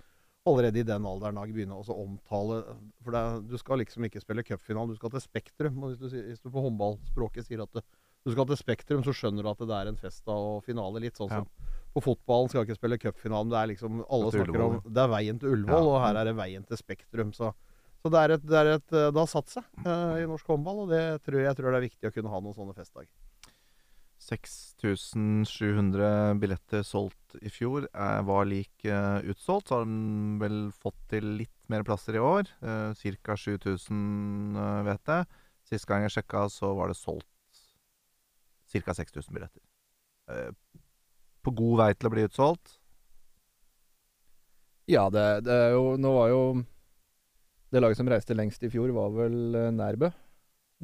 Allerede 0.46 0.78
i 0.78 0.86
den 0.86 1.02
alderen 1.10 1.34
da 1.34 1.42
begynne 1.50 1.74
å 1.74 1.82
omtale 1.90 2.60
For 3.02 3.10
det, 3.10 3.18
er- 3.18 3.40
du 3.50 3.56
skal 3.58 3.80
liksom 3.82 4.04
ikke 4.06 4.20
spille 4.22 4.44
cupfinalen, 4.46 4.92
du 4.94 5.00
skal 5.00 5.10
til 5.10 5.24
Spektrum. 5.24 5.80
Hvis 5.88 5.98
du, 5.98 6.06
hvis 6.22 6.38
du 6.44 6.50
på 6.54 6.62
håndballspråket 6.62 7.48
sier 7.48 7.64
at 7.64 7.72
du, 7.74 7.80
du 8.24 8.30
skal 8.30 8.46
til 8.46 8.60
Spektrum, 8.60 9.02
så 9.02 9.10
skjønner 9.10 9.42
du 9.42 9.50
at 9.50 9.58
det 9.66 9.74
er 9.74 9.90
en 9.90 9.98
fest 9.98 10.22
og 10.30 10.62
finale. 10.62 11.02
Litt 11.02 11.18
sånn 11.18 11.32
Ja. 11.34 11.40
som 11.42 11.48
på 11.96 12.04
fotballen 12.04 12.48
skal 12.52 12.62
ikke 12.68 12.78
spille 12.78 12.98
cupfinalen. 13.02 13.50
Det 13.50 13.58
er 13.58 13.66
liksom 13.74 14.04
Alle 14.08 14.30
snakker 14.30 14.60
om 14.68 14.78
Det 14.86 15.02
er 15.02 15.08
veien 15.16 15.40
til 15.40 15.48
Ullevål, 15.56 15.82
Ja. 15.82 15.90
og 15.96 16.00
her 16.06 16.14
er 16.22 16.24
det 16.30 16.36
veien 16.38 16.62
til 16.68 16.76
Spektrum. 16.76 17.32
Så, 17.34 17.50
så 18.04 18.10
det, 18.14 18.18
er 18.22 18.30
et, 18.38 18.46
det, 18.46 18.54
er 18.62 18.74
et, 18.78 18.86
det 18.86 19.18
har 19.18 19.26
satt 19.26 19.48
seg 19.50 19.64
uh, 19.82 20.14
i 20.22 20.26
norsk 20.30 20.46
håndball, 20.46 20.84
og 20.86 20.90
det 20.94 21.24
tror 21.26 21.40
jeg, 21.42 21.48
jeg 21.50 21.56
tror 21.58 21.72
det 21.74 21.78
er 21.82 21.88
viktig 21.90 22.06
å 22.06 22.14
kunne 22.14 22.30
ha 22.30 22.38
noen 22.40 22.54
sånne 22.54 22.76
festdager. 22.76 23.10
6700 24.26 26.35
billetter 26.42 26.83
solgt 26.83 27.37
i 27.38 27.50
fjor 27.52 27.87
eh, 27.87 28.23
var 28.26 28.45
lik 28.49 28.85
eh, 28.88 29.21
utsolgt. 29.30 29.68
Så 29.68 29.75
har 29.78 29.85
de 29.87 29.95
vel 30.42 30.56
fått 30.75 30.99
til 31.12 31.25
litt 31.42 31.54
mer 31.71 31.83
plasser 31.87 32.14
i 32.18 32.23
år. 32.23 32.45
Eh, 32.59 32.90
Ca. 33.23 33.35
7000, 33.38 34.56
eh, 34.59 34.83
vet 34.88 35.04
jeg. 35.12 35.23
Sist 35.66 35.87
gang 35.87 36.02
jeg 36.06 36.14
sjekka, 36.16 36.40
så 36.50 36.75
var 36.78 36.87
det 36.90 36.99
solgt 36.99 37.26
ca. 38.73 38.95
6000 38.95 39.35
billetter. 39.35 39.62
Eh, 40.30 40.50
på 41.47 41.50
god 41.54 41.76
vei 41.85 41.92
til 41.95 42.09
å 42.09 42.14
bli 42.16 42.26
utsolgt. 42.26 42.66
Ja, 44.90 45.04
det, 45.11 45.45
det 45.47 45.50
er 45.50 45.73
jo 45.75 45.97
Nå 45.99 46.12
var 46.14 46.28
jo 46.30 46.62
Det 47.75 47.80
laget 47.83 47.99
som 47.99 48.06
reiste 48.06 48.37
lengst 48.38 48.62
i 48.62 48.71
fjor, 48.71 48.92
var 48.95 49.11
vel 49.14 49.35
Nærbø. 49.75 50.11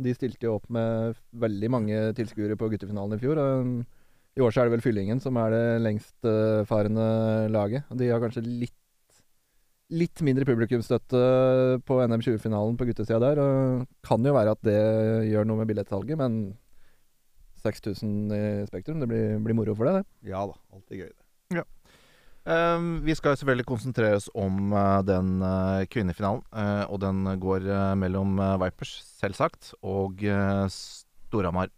De 0.01 0.15
stilte 0.17 0.47
jo 0.47 0.57
opp 0.57 0.69
med 0.73 1.19
veldig 1.37 1.69
mange 1.73 2.05
tilskuere 2.17 2.57
på 2.57 2.71
guttefinalen 2.73 3.19
i 3.19 3.21
fjor. 3.21 3.41
og 3.41 4.39
I 4.39 4.45
år 4.45 4.55
så 4.55 4.63
er 4.63 4.69
det 4.69 4.77
vel 4.77 4.85
Fyllingen 4.85 5.21
som 5.21 5.37
er 5.37 5.53
det 5.53 5.65
lengstfarende 5.85 7.09
laget. 7.53 7.91
De 7.93 8.09
har 8.13 8.23
kanskje 8.23 8.47
litt 8.47 8.79
Litt 9.93 10.23
mindre 10.25 10.47
publikumsstøtte 10.49 11.19
på 11.85 11.97
NM 12.09 12.23
20-finalen 12.25 12.79
på 12.81 12.87
guttesida 12.89 13.19
der. 13.21 13.41
Og 13.43 13.83
kan 14.01 14.25
jo 14.25 14.33
være 14.33 14.55
at 14.57 14.63
det 14.65 14.79
gjør 15.29 15.45
noe 15.45 15.59
med 15.59 15.69
billettsalget, 15.69 16.17
men 16.17 16.39
6000 17.61 18.33
i 18.33 18.43
Spektrum, 18.71 19.03
det 19.03 19.11
blir, 19.11 19.37
blir 19.45 19.59
moro 19.59 19.75
for 19.77 19.91
det, 19.91 20.01
det. 20.01 20.31
Ja 20.33 20.47
da, 20.49 20.57
alltid 20.73 21.03
gøy, 21.03 21.11
det. 21.13 21.27
Eh, 21.61 21.67
vi 22.43 23.15
skal 23.15 23.37
selvfølgelig 23.39 23.69
konsentrere 23.69 24.17
oss 24.19 24.27
om 24.35 24.73
eh, 24.75 25.03
den 25.07 25.37
eh, 25.47 25.85
kvinnefinalen. 25.87 26.43
eh, 26.51 26.85
og 26.91 26.99
den 27.01 27.23
går 27.39 27.69
mellom 27.95 28.35
Vipers, 28.63 28.97
selvsagt, 29.21 29.75
og 29.83 30.19
Storhamar. 30.71 31.71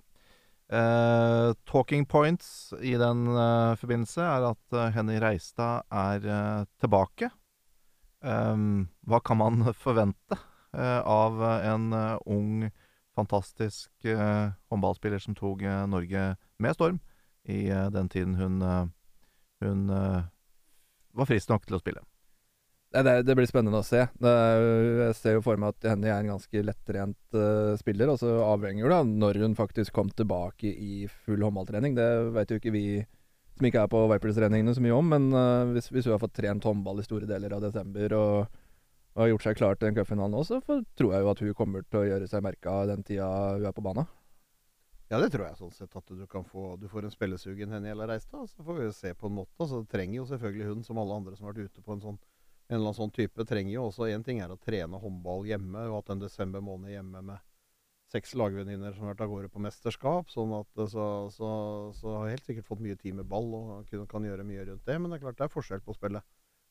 Talking 1.68 2.06
points 2.08 2.72
i 2.80 2.94
den 2.98 3.26
forbindelse 3.78 4.24
er 4.24 4.46
at 4.48 4.78
Henny 4.94 5.18
Reistad 5.20 5.84
er 5.92 6.64
tilbake. 6.80 7.28
Eh, 8.24 8.56
hva 9.04 9.20
kan 9.20 9.38
man 9.38 9.68
forvente 9.84 10.40
av 10.74 11.38
en 11.44 11.92
ung, 12.26 12.70
fantastisk 13.14 13.90
håndballspiller 14.02 15.20
som 15.22 15.36
tok 15.38 15.60
Norge 15.86 16.32
med 16.58 16.74
storm 16.74 16.98
i 17.46 17.68
den 17.94 18.08
tiden 18.10 18.34
hun, 18.34 18.56
hun 19.62 19.84
var 21.14 21.30
frisk 21.30 21.50
nok 21.50 21.66
til 21.68 21.78
å 21.78 21.82
spille. 21.82 22.04
Det, 22.94 23.14
det 23.26 23.34
blir 23.34 23.48
spennende 23.50 23.80
å 23.80 23.86
se. 23.86 24.04
Jeg 24.06 25.14
ser 25.18 25.34
jo 25.34 25.42
for 25.42 25.58
meg 25.58 25.74
at 25.74 25.88
Henny 25.90 26.06
er 26.12 26.20
en 26.20 26.36
ganske 26.36 26.62
lettrent 26.62 27.34
uh, 27.34 27.74
spiller. 27.80 28.12
Og 28.12 28.20
så 28.22 28.36
avhenger 28.44 28.86
det 28.86 28.98
av 29.00 29.08
når 29.10 29.40
hun 29.42 29.56
faktisk 29.58 29.96
kom 29.96 30.12
tilbake 30.14 30.70
i 30.70 31.08
full 31.26 31.42
håndballtrening. 31.42 31.96
Det 31.98 32.08
vet 32.36 32.54
jo 32.54 32.60
ikke 32.60 32.74
vi 32.74 32.86
som 33.54 33.66
ikke 33.66 33.82
er 33.82 33.90
på 33.90 34.02
Vipers-treningene 34.10 34.74
så 34.76 34.82
mye 34.84 34.94
om. 34.94 35.10
Men 35.10 35.26
uh, 35.34 35.72
hvis, 35.74 35.90
hvis 35.90 36.06
hun 36.06 36.14
har 36.14 36.22
fått 36.22 36.36
trent 36.38 36.66
håndball 36.70 37.02
i 37.02 37.06
store 37.06 37.26
deler 37.30 37.56
av 37.56 37.66
desember 37.66 38.14
og, 38.20 38.60
og 39.16 39.24
har 39.24 39.32
gjort 39.32 39.48
seg 39.48 39.58
klar 39.58 39.78
til 39.78 39.90
den 39.90 39.98
cupfinalen 39.98 40.38
nå, 40.38 40.46
så 40.46 40.62
tror 40.62 41.16
jeg 41.16 41.26
jo 41.26 41.32
at 41.32 41.42
hun 41.42 41.58
kommer 41.58 41.88
til 41.88 42.04
å 42.04 42.08
gjøre 42.12 42.30
seg 42.30 42.46
merka 42.46 42.84
den 42.92 43.02
tida 43.06 43.30
hun 43.56 43.66
er 43.66 43.74
på 43.74 43.86
banen. 43.86 44.06
Ja, 45.12 45.18
det 45.20 45.30
tror 45.34 45.44
jeg 45.46 45.58
sånn 45.58 45.74
sett 45.74 45.92
at 45.98 46.12
du 46.16 46.22
kan 46.30 46.46
få 46.48 46.78
Du 46.80 46.86
får 46.88 47.04
en 47.04 47.12
spillesugen 47.12 47.74
Henny 47.74 47.90
eller 47.92 48.08
Reistad, 48.08 48.48
så 48.50 48.64
får 48.64 48.78
vi 48.78 48.92
se 48.96 49.12
på 49.14 49.28
en 49.28 49.36
måte. 49.36 49.52
Altså, 49.58 49.82
det 49.82 49.92
trenger 49.92 50.16
jo 50.16 50.28
selvfølgelig 50.30 50.70
hun, 50.70 50.84
som 50.86 51.00
alle 51.02 51.18
andre 51.20 51.36
som 51.36 51.48
har 51.48 51.54
vært 51.54 51.72
ute 51.72 51.84
på 51.84 51.96
en 51.96 52.04
sånn 52.04 52.20
en 52.64 52.78
eller 52.78 52.88
annen 52.88 52.96
sånn 52.96 53.12
type, 53.12 53.44
trenger 53.44 53.74
jo 53.74 53.88
også 53.90 54.06
En 54.08 54.22
ting 54.24 54.38
er 54.40 54.52
å 54.52 54.56
trene 54.56 55.00
håndball 55.00 55.44
hjemme, 55.44 55.82
og 55.90 55.98
hatt 55.98 56.14
en 56.14 56.22
desember 56.22 56.64
måned 56.64 56.94
hjemme 56.94 57.20
med 57.20 57.42
seks 58.14 58.34
lagvenninner 58.38 58.94
som 58.94 59.04
har 59.04 59.14
vært 59.14 59.24
av 59.26 59.32
gårde 59.32 59.50
på 59.52 59.62
mesterskap. 59.64 60.30
sånn 60.32 60.54
at 60.56 60.80
eh, 60.80 60.90
så, 60.90 61.06
så, 61.34 61.50
så 61.98 62.14
har 62.18 62.28
jeg 62.28 62.38
helt 62.38 62.48
sikkert 62.48 62.68
fått 62.68 62.84
mye 62.84 62.96
tid 63.00 63.18
med 63.18 63.28
ball 63.28 63.50
og 63.58 63.90
kan, 63.90 64.06
kan 64.10 64.28
gjøre 64.28 64.46
mye 64.46 64.66
rundt 64.68 64.86
det. 64.86 64.98
Men 64.98 65.10
det 65.10 65.18
er 65.18 65.24
klart 65.26 65.40
det 65.40 65.48
er 65.48 65.54
forskjell 65.54 65.82
på 65.84 65.94
å 65.94 65.98
spille 65.98 66.22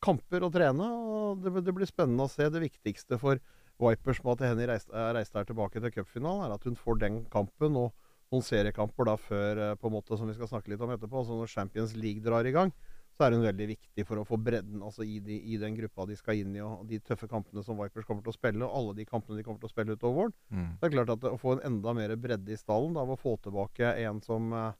kamper 0.04 0.44
og 0.44 0.54
trene, 0.56 0.88
og 0.88 1.44
det, 1.44 1.54
det 1.63 1.75
blir 1.75 1.90
spennende 1.90 2.28
å 2.28 2.32
se. 2.32 2.48
Det 2.52 2.63
viktigste 2.63 3.20
for 3.22 3.42
Vipers 3.82 4.22
med 4.24 4.34
at 4.36 4.50
Henny 4.50 4.68
reiste 4.70 5.06
Reistad 5.18 5.44
er 5.44 5.52
tilbake 5.52 5.82
til 5.84 5.94
cupfinalen, 5.96 6.48
er 6.48 6.56
at 6.58 6.66
hun 6.68 6.80
får 6.80 7.00
den 7.02 7.24
kampen 7.34 7.78
og 7.80 7.94
noen 8.34 8.46
seriekamper 8.46 9.08
da 9.08 9.16
før, 9.20 9.62
eh, 9.62 9.75
på 9.80 9.90
en 9.90 9.96
måte 9.96 10.18
som 10.18 10.28
vi 10.30 10.36
skal 10.36 10.50
snakke 10.50 10.74
litt 10.74 10.82
om 10.82 10.92
etterpå. 10.94 11.22
altså 11.22 11.38
Når 11.38 11.52
Champions 11.52 11.96
League 11.96 12.24
drar 12.25 12.46
i 12.46 12.54
gang, 12.56 12.74
så 13.13 13.28
er 13.28 13.36
hun 13.36 13.46
veldig 13.46 13.68
viktig 13.70 14.06
for 14.10 14.18
å 14.18 14.25
få 14.25 14.40
bredden 14.42 14.82
altså 14.82 15.06
i, 15.06 15.20
de, 15.22 15.38
i 15.54 15.58
den 15.62 15.75
gruppa 15.78 16.08
de 16.10 16.16
skal 16.18 16.40
inn 16.42 16.56
i, 16.58 16.62
og 16.66 16.88
de 16.90 16.98
tøffe 17.00 17.30
kampene 17.30 17.62
som 17.63 17.78
Vipers 17.78 18.08
kommer 18.10 18.25
til 18.25 18.34
å 18.34 18.38
spille, 18.38 18.66
og 18.66 18.74
alle 18.80 18.96
de 18.98 19.06
kampene 19.06 19.38
de 19.38 19.46
kommer 19.46 19.62
til 19.62 19.70
å 19.70 19.74
spille 19.74 19.94
utover 19.94 20.18
våren. 20.18 20.34
Det 20.82 20.90
er 20.90 20.96
klart 20.96 21.13
at 21.13 21.28
Å 21.30 21.38
få 21.38 21.54
en 21.58 21.66
enda 21.70 21.94
mer 21.94 22.16
bredde 22.18 22.52
i 22.52 22.58
stallen, 22.58 22.96
da, 22.98 23.06
ved 23.06 23.20
å 23.20 23.22
få 23.22 23.38
tilbake 23.46 23.94
en 24.08 24.22
som, 24.25 24.50
eh, 24.54 24.74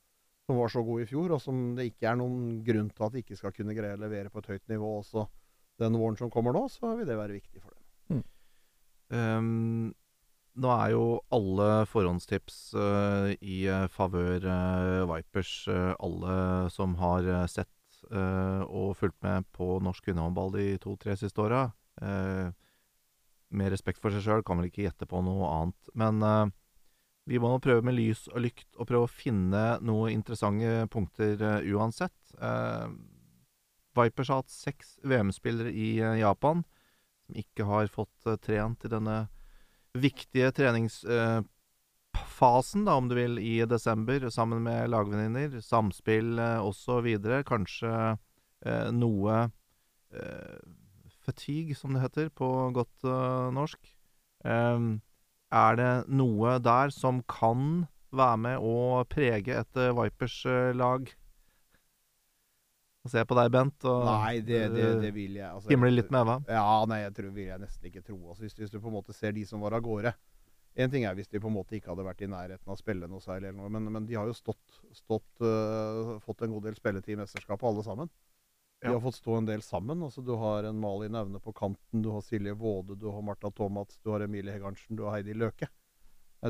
som 0.50 0.58
var 0.58 0.74
så 0.74 0.84
god 0.84 1.06
i 1.06 1.06
fjor, 1.06 1.32
og 1.38 1.42
som 1.42 1.76
det 1.78 1.92
ikke 1.92 2.10
er 2.10 2.18
noen 2.18 2.64
grunn 2.66 2.90
til 2.90 3.06
at 3.06 3.14
de 3.14 3.22
ikke 3.22 3.38
skal 3.38 3.54
kunne 3.54 3.78
greie 3.78 3.94
å 3.94 4.02
levere 4.02 4.34
på 4.34 4.42
et 4.42 4.50
høyt 4.56 4.68
nivå 4.74 4.98
også 4.98 5.28
den 5.78 5.94
våren 5.98 6.18
som 6.18 6.30
kommer 6.34 6.54
nå, 6.54 6.66
så 6.70 6.98
vil 6.98 7.06
det 7.06 7.18
være 7.18 7.38
viktig 7.38 7.62
for 7.62 7.70
dem. 7.74 7.84
Ehm, 9.14 9.94
nå 10.56 10.70
er 10.74 10.92
jo 10.94 11.06
alle 11.34 11.70
forhåndstips 11.90 12.58
uh, 12.78 13.32
i 13.42 13.64
uh, 13.72 13.88
favør 13.92 14.46
uh, 14.46 15.06
Vipers. 15.10 15.54
Uh, 15.68 15.94
alle 16.04 16.36
som 16.74 16.98
har 17.02 17.26
eh, 17.26 17.48
sett 17.52 17.72
eh, 18.12 18.62
og 18.68 18.96
fulgt 18.98 19.20
med 19.24 19.46
på 19.56 19.78
norsk 19.84 20.06
kvinnehåndball 20.08 20.52
de 20.56 20.66
to-tre 20.84 21.16
siste 21.20 21.42
åra. 21.42 21.72
eh, 22.02 22.52
med 23.54 23.70
respekt 23.70 24.02
for 24.02 24.10
seg 24.10 24.24
sjøl 24.26 24.44
kan 24.46 24.58
vel 24.58 24.72
ikke 24.72 24.88
gjette 24.88 25.06
på 25.10 25.22
noe 25.22 25.50
annet. 25.52 25.90
Men 25.94 26.22
eh, 26.26 26.46
vi 27.30 27.40
må 27.40 27.52
nå 27.52 27.60
prøve 27.64 27.86
med 27.86 27.96
lys 27.96 28.26
og 28.34 28.42
lykt 28.44 28.76
og 28.78 28.90
prøve 28.90 29.08
å 29.08 29.12
finne 29.12 29.64
noen 29.86 30.16
interessante 30.16 30.88
punkter 30.92 31.38
eh, 31.38 31.70
uansett. 31.74 32.36
Eh, 32.42 32.88
Vipers 33.94 34.32
har 34.34 34.42
hatt 34.42 34.54
seks 34.54 34.98
VM-spillere 35.06 35.72
i 35.72 36.00
eh, 36.02 36.20
Japan 36.24 36.66
som 37.24 37.38
ikke 37.40 37.70
har 37.70 37.92
fått 37.94 38.28
eh, 38.28 38.40
trent 38.42 38.84
i 38.84 38.92
denne 38.92 39.28
viktige 39.94 40.52
treningsfasen, 40.52 42.86
da, 42.88 42.96
om 42.98 43.10
du 43.10 43.16
vil, 43.18 43.40
i 43.40 43.66
desember, 43.70 44.30
sammen 44.34 44.64
med 44.66 44.90
lagvenninner. 44.90 45.60
Samspill 45.62 46.40
eh, 46.42 46.66
osv. 46.66 47.08
Kanskje 47.48 48.18
eh, 48.66 48.92
noe 48.94 49.52
eh, 50.14 50.58
fatigue, 51.24 51.76
som 51.78 51.94
det 51.94 52.02
heter 52.04 52.30
på 52.34 52.72
godt 52.76 53.04
eh, 53.08 53.52
norsk. 53.56 53.80
Em, 54.44 55.02
er 55.54 55.76
det 55.80 56.06
noe 56.12 56.60
der 56.60 56.90
som 56.92 57.24
kan 57.30 57.88
være 58.14 58.38
med 58.42 58.62
å 58.62 59.04
prege 59.10 59.58
et 59.62 59.78
eh, 59.80 59.94
Vipers-lag? 63.04 63.12
Se 63.12 63.26
på 63.28 63.36
deg, 63.36 63.52
Bent, 63.52 63.86
og 63.90 64.06
Nei, 64.08 64.42
det, 64.42 64.62
det, 64.72 64.86
det 65.02 65.12
vil 65.16 65.36
jeg 65.36 65.50
altså, 65.50 65.70
himle 65.70 65.92
litt 65.92 66.12
med 66.12 66.24
Eva. 66.24 66.38
Ja, 66.48 66.86
nei, 66.88 67.02
jeg 67.04 67.16
tror, 67.18 67.32
vil 67.36 67.50
jeg 67.50 67.60
nesten 67.60 67.90
ikke 67.90 68.02
tro. 68.02 68.20
Altså, 68.30 68.44
hvis, 68.46 68.56
hvis 68.58 68.72
du 68.72 68.80
på 68.80 68.88
en 68.88 68.96
måte 68.96 69.14
ser 69.14 69.36
de 69.36 69.46
som 69.46 69.64
var 69.64 69.76
av 69.76 69.84
gårde 69.84 70.14
En 70.76 70.90
ting 70.90 71.04
er 71.06 71.14
hvis 71.14 71.30
de 71.30 71.38
på 71.38 71.52
en 71.52 71.54
måte 71.54 71.76
ikke 71.78 71.92
hadde 71.92 72.06
vært 72.08 72.24
i 72.26 72.30
nærheten 72.32 72.66
av 72.66 72.74
å 72.74 72.80
spille 72.80 73.08
noe 73.08 73.22
særlig, 73.22 73.52
eller 73.52 73.60
noe, 73.60 73.70
men, 73.70 73.92
men 73.94 74.06
de 74.10 74.16
har 74.18 74.26
jo 74.26 74.34
stått, 74.34 74.80
stått 74.98 75.44
uh, 75.46 76.16
fått 76.24 76.42
en 76.42 76.56
god 76.56 76.66
del 76.66 76.78
spilletid 76.80 77.14
i 77.14 77.20
mesterskapet, 77.20 77.68
alle 77.70 77.84
sammen. 77.86 78.10
De 78.84 78.90
har 78.90 79.04
fått 79.04 79.20
stå 79.20 79.38
en 79.38 79.46
del 79.48 79.62
sammen. 79.62 80.02
altså 80.04 80.24
Du 80.26 80.34
har 80.42 80.66
en 80.68 80.80
Malin 80.82 81.16
Aune 81.16 81.40
på 81.40 81.54
kanten, 81.54 82.02
du 82.02 82.10
har 82.12 82.26
Silje 82.26 82.56
Våde, 82.58 82.98
du 83.00 83.06
har 83.14 83.22
Marta 83.22 83.52
Thomas, 83.52 84.00
du 84.04 84.10
har 84.12 84.26
Emilie 84.26 84.52
Hegarnsen, 84.52 84.98
du 84.98 85.06
har 85.06 85.20
Heidi 85.20 85.38
Løke. 85.38 85.70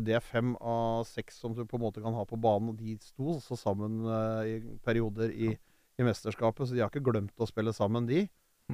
Det 0.01 0.15
er 0.15 0.23
fem 0.25 0.55
av 0.57 1.03
seks 1.05 1.35
som 1.43 1.53
du 1.53 1.67
på 1.69 1.77
en 1.77 1.83
måte 1.83 2.01
kan 2.01 2.15
ha 2.17 2.23
på 2.25 2.39
banen, 2.41 2.71
og 2.71 2.79
de 2.79 2.95
sto 3.03 3.35
også 3.35 3.59
sammen 3.59 3.99
uh, 4.07 4.41
i 4.47 4.55
perioder 4.87 5.35
i, 5.35 5.51
i 5.99 6.05
mesterskapet, 6.07 6.67
så 6.67 6.75
de 6.75 6.81
har 6.81 6.91
ikke 6.91 7.05
glemt 7.05 7.41
å 7.41 7.47
spille 7.49 7.73
sammen, 7.75 8.07
de. 8.09 8.25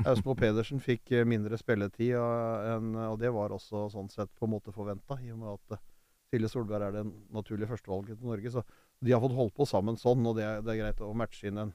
Austmo 0.08 0.36
Pedersen 0.38 0.80
fikk 0.84 1.12
eh, 1.18 1.26
mindre 1.28 1.58
spilletid, 1.60 2.14
og, 2.20 2.98
og 3.10 3.18
det 3.22 3.32
var 3.34 3.56
også 3.56 3.88
sånn 3.94 4.10
sett 4.14 4.32
på 4.38 4.48
en 4.48 4.54
måte 4.54 4.74
forventa, 4.76 5.18
i 5.26 5.32
og 5.34 5.42
med 5.42 5.56
at 5.56 5.76
eh, 5.76 5.86
Silje 6.30 6.52
Solberg 6.52 6.86
er 6.86 6.98
det 7.00 7.06
naturlige 7.34 7.72
førstevalget 7.72 8.20
til 8.20 8.30
Norge. 8.30 8.52
Så 8.54 8.64
de 9.02 9.14
har 9.16 9.22
fått 9.24 9.38
holdt 9.38 9.56
på 9.58 9.68
sammen 9.70 9.98
sånn, 9.98 10.26
og 10.30 10.38
det 10.38 10.46
er, 10.46 10.60
det 10.66 10.76
er 10.76 10.82
greit 10.84 11.02
å 11.02 11.14
matche 11.18 11.50
inn 11.50 11.62
en 11.66 11.72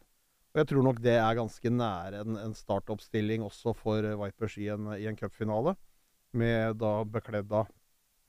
Og 0.54 0.60
jeg 0.60 0.68
tror 0.70 0.84
nok 0.86 1.00
det 1.02 1.16
er 1.18 1.34
ganske 1.34 1.70
nære 1.74 2.20
en, 2.22 2.36
en 2.38 2.52
startoppstilling 2.54 3.42
også 3.42 3.74
for 3.74 4.06
eh, 4.06 4.18
Vipers 4.20 4.58
i 4.62 4.68
en, 4.70 4.92
en 4.94 5.18
cupfinale, 5.18 5.74
med 6.34 6.78
da 6.78 7.00
bekledd 7.04 7.50
av 7.54 7.72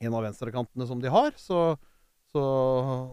en 0.02 0.14
av 0.18 0.26
venstrekantene 0.26 0.88
som 0.90 1.02
de 1.02 1.14
har. 1.14 1.32
Så, 1.38 1.78
så 2.36 2.46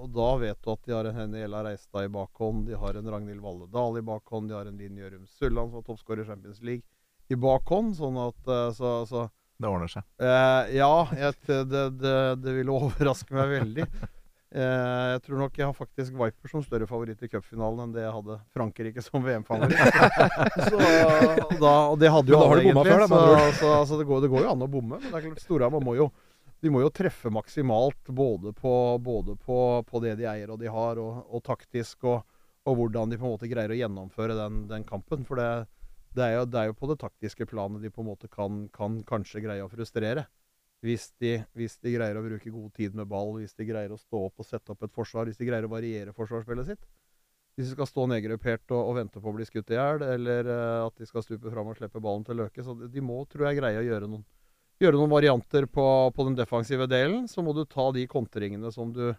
og 0.02 0.09
da 0.14 0.31
vet 0.43 0.59
du 0.64 0.73
at 0.73 0.88
de 0.88 0.95
har 0.97 1.07
en 1.07 1.19
Henny 1.21 1.45
Ella 1.47 1.62
Reistad 1.62 2.09
i 2.09 2.11
bakhånd, 2.12 2.67
de 2.67 2.79
har 2.79 2.99
en 2.99 3.11
Ragnhild 3.14 3.43
Valle 3.45 3.69
Dahl 3.71 4.00
i 4.00 4.07
bakhånd, 4.07 4.50
de 4.50 4.57
har 4.59 4.67
en 4.67 4.81
Linn 4.81 4.99
Gjørum 4.99 5.29
Sulland 5.31 5.71
som 5.71 5.79
var 5.79 5.87
toppskårer 5.87 6.25
i 6.25 6.31
Champions 6.33 6.62
League 6.67 6.83
i 7.31 7.38
bakhånd. 7.38 7.95
Sånn 7.99 8.19
at 8.23 8.50
eh, 8.50 8.71
så, 8.76 8.95
så 9.09 9.29
Det 9.62 9.71
ordner 9.71 9.93
seg. 9.93 10.07
Eh, 10.19 10.75
ja, 10.81 10.95
jeg, 11.19 11.38
det, 11.47 11.85
det, 12.00 12.17
det 12.43 12.57
ville 12.59 12.81
overraske 12.81 13.38
meg 13.38 13.55
veldig. 13.61 13.87
Eh, 14.52 15.05
jeg 15.14 15.21
tror 15.25 15.38
nok 15.41 15.55
jeg 15.57 15.64
har 15.64 15.73
faktisk 15.73 16.12
Viper 16.12 16.50
som 16.50 16.61
større 16.61 16.85
favoritt 16.85 17.23
i 17.25 17.29
cupfinalen 17.33 17.87
enn 17.87 17.95
det 17.95 18.02
jeg 18.02 18.12
hadde 18.12 18.35
Frankrike 18.52 19.00
som 19.00 19.25
VM-favoritt. 19.25 19.81
Og 21.57 21.97
det 21.97 22.11
hadde 22.12 22.35
jo 22.35 22.37
alle 22.37 22.59
egentlig. 22.61 22.85
før, 22.85 23.07
da, 23.07 23.47
så, 23.57 23.71
altså, 23.79 23.97
det, 23.97 24.05
går, 24.11 24.21
det 24.26 24.29
går 24.35 24.45
jo 24.45 24.50
an 24.52 24.67
å 24.67 24.69
bomme. 24.69 24.99
Men 25.00 25.09
det 25.09 25.23
er 25.23 25.25
klart 25.31 25.41
Storhamar 25.47 25.81
må 25.81 25.97
jo 25.97 26.11
de 26.62 26.71
må 26.71 26.83
jo 26.85 26.92
treffe 26.95 27.31
maksimalt 27.35 28.11
både 28.14 28.52
på, 28.54 28.73
både 29.02 29.35
på, 29.37 29.59
på 29.88 30.02
det 30.04 30.14
de 30.21 30.28
eier 30.31 30.50
og 30.54 30.61
de 30.61 30.71
har, 30.71 31.00
og, 31.02 31.25
og 31.26 31.42
taktisk, 31.47 32.04
og, 32.07 32.23
og 32.69 32.76
hvordan 32.78 33.11
de 33.11 33.19
på 33.19 33.26
en 33.26 33.35
måte 33.35 33.50
greier 33.50 33.75
å 33.75 33.78
gjennomføre 33.78 34.37
den, 34.38 34.61
den 34.71 34.87
kampen. 34.87 35.25
For 35.26 35.40
det, 35.40 35.49
det, 36.14 36.28
er 36.28 36.37
jo, 36.37 36.45
det 36.47 36.61
er 36.61 36.71
jo 36.71 36.76
på 36.78 36.90
det 36.92 37.00
taktiske 37.02 37.49
planet 37.50 37.83
de 37.83 37.90
på 37.90 38.04
en 38.04 38.12
måte 38.12 38.31
kan, 38.31 38.66
kan 38.75 39.00
kanskje 39.09 39.42
greie 39.42 39.64
å 39.64 39.71
frustrere. 39.73 40.28
Hvis 40.83 41.09
de, 41.23 41.37
hvis 41.59 41.76
de 41.83 41.95
greier 41.95 42.19
å 42.19 42.25
bruke 42.25 42.50
god 42.50 42.71
tid 42.78 42.95
med 42.99 43.11
ball, 43.11 43.37
hvis 43.38 43.54
de 43.59 43.66
greier 43.66 43.95
å 43.95 43.99
stå 43.99 44.25
opp 44.28 44.42
og 44.42 44.47
sette 44.47 44.75
opp 44.75 44.83
et 44.87 44.95
forsvar, 44.95 45.26
hvis 45.26 45.38
de 45.38 45.47
greier 45.47 45.66
å 45.66 45.71
variere 45.71 46.14
forsvarsspillet 46.14 46.71
sitt. 46.71 46.87
Hvis 47.54 47.69
de 47.69 47.75
skal 47.75 47.90
stå 47.90 48.07
nedgruppert 48.11 48.71
og, 48.73 48.81
og 48.88 48.97
vente 48.97 49.21
på 49.23 49.31
å 49.31 49.35
bli 49.37 49.47
skutt 49.47 49.71
i 49.75 49.76
hjel, 49.76 50.02
eller 50.14 50.47
eh, 50.49 50.78
at 50.87 50.95
de 50.99 51.07
skal 51.07 51.26
stupe 51.26 51.50
fram 51.52 51.71
og 51.71 51.76
slippe 51.78 52.02
ballen 52.02 52.25
til 52.26 52.38
Løke. 52.38 52.64
Så 52.64 52.75
de, 52.83 53.02
må, 53.04 53.19
tror 53.31 53.50
jeg, 53.50 53.59
greie 53.61 53.83
å 53.83 53.85
gjøre 53.87 54.09
noen, 54.11 54.25
gjøre 54.87 54.99
noen 55.01 55.12
varianter 55.12 55.67
på, 55.71 55.85
på 56.15 56.25
den 56.29 56.37
defensive 56.39 56.87
delen. 56.91 57.29
Så 57.31 57.43
må 57.45 57.55
du 57.57 57.65
ta 57.67 57.91
de 57.95 58.07
kontringene 58.11 58.73
som 58.75 58.93
du 58.95 59.12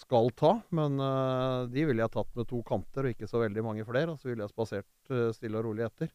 skal 0.00 0.30
ta. 0.36 0.54
Men 0.72 0.96
uh, 1.00 1.66
de 1.68 1.84
ville 1.88 2.00
jeg 2.04 2.12
tatt 2.14 2.30
med 2.38 2.48
to 2.48 2.62
kanter 2.66 3.04
og 3.08 3.14
ikke 3.14 3.28
så 3.28 3.42
veldig 3.42 3.64
mange 3.66 3.84
flere. 3.88 4.14
Og 4.14 4.20
så 4.20 4.30
ville 4.30 4.46
jeg 4.46 4.52
spasert 4.54 5.12
uh, 5.12 5.30
stille 5.36 5.58
og 5.60 5.66
rolig 5.68 5.84
etter. 5.88 6.12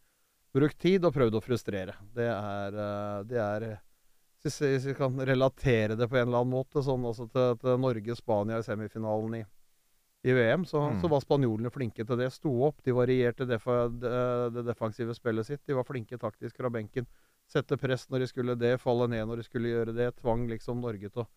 Brukt 0.56 0.80
tid 0.80 1.04
og 1.06 1.13
prøvd 1.18 1.36
å 1.38 1.44
frustrere. 1.44 1.98
Det 2.15 2.30
er, 2.32 2.77
uh, 2.80 3.20
det 3.27 3.42
er 3.42 3.68
hvis 4.46 4.60
vi- 4.86 4.94
kan 4.94 5.18
relatere 5.25 5.96
det 5.98 6.06
på 6.08 6.20
en 6.20 6.27
eller 6.27 6.44
annen 6.44 6.54
måte, 6.54 6.82
sånn 6.86 7.01
altså 7.10 7.25
til, 7.34 7.56
til 7.58 7.80
Norge-Spania 7.82 8.60
i 8.62 8.65
semifinalen 8.68 9.39
i, 9.39 9.44
i 10.30 10.36
VM, 10.38 10.68
så, 10.70 10.84
Mm. 10.92 11.00
så 11.01 11.10
var 11.10 11.24
spanjolene 11.24 11.72
flinke 11.74 12.06
til 12.06 12.18
det. 12.22 12.27
Sto 12.32 12.51
opp, 12.68 12.77
de 12.86 12.94
varierte 12.94 13.48
det, 13.50 13.58
det 14.54 14.65
defensive 14.68 15.15
spillet 15.17 15.45
sitt. 15.50 15.63
De 15.65 15.74
var 15.74 15.84
flinke 15.84 16.17
taktisk 16.21 16.58
fra 16.62 16.69
benken. 16.69 17.08
Sette 17.51 17.77
press 17.77 18.08
når 18.10 18.23
de 18.23 18.27
skulle 18.31 18.58
det, 18.60 18.75
falle 18.81 19.08
ned 19.12 19.27
når 19.29 19.41
de 19.41 19.47
skulle 19.47 19.71
gjøre 19.71 19.95
det. 19.95 20.12
Tvang 20.19 20.47
liksom 20.49 20.81
Norge 20.84 21.12
til 21.12 21.23
å 21.23 21.29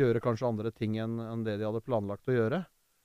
gjøre 0.00 0.22
kanskje 0.22 0.48
andre 0.48 0.72
ting 0.74 0.98
enn 1.00 1.18
enn 1.22 1.44
det 1.46 1.58
de 1.60 1.66
hadde 1.68 1.84
planlagt 1.84 2.28
å 2.28 2.36
gjøre. 2.36 2.64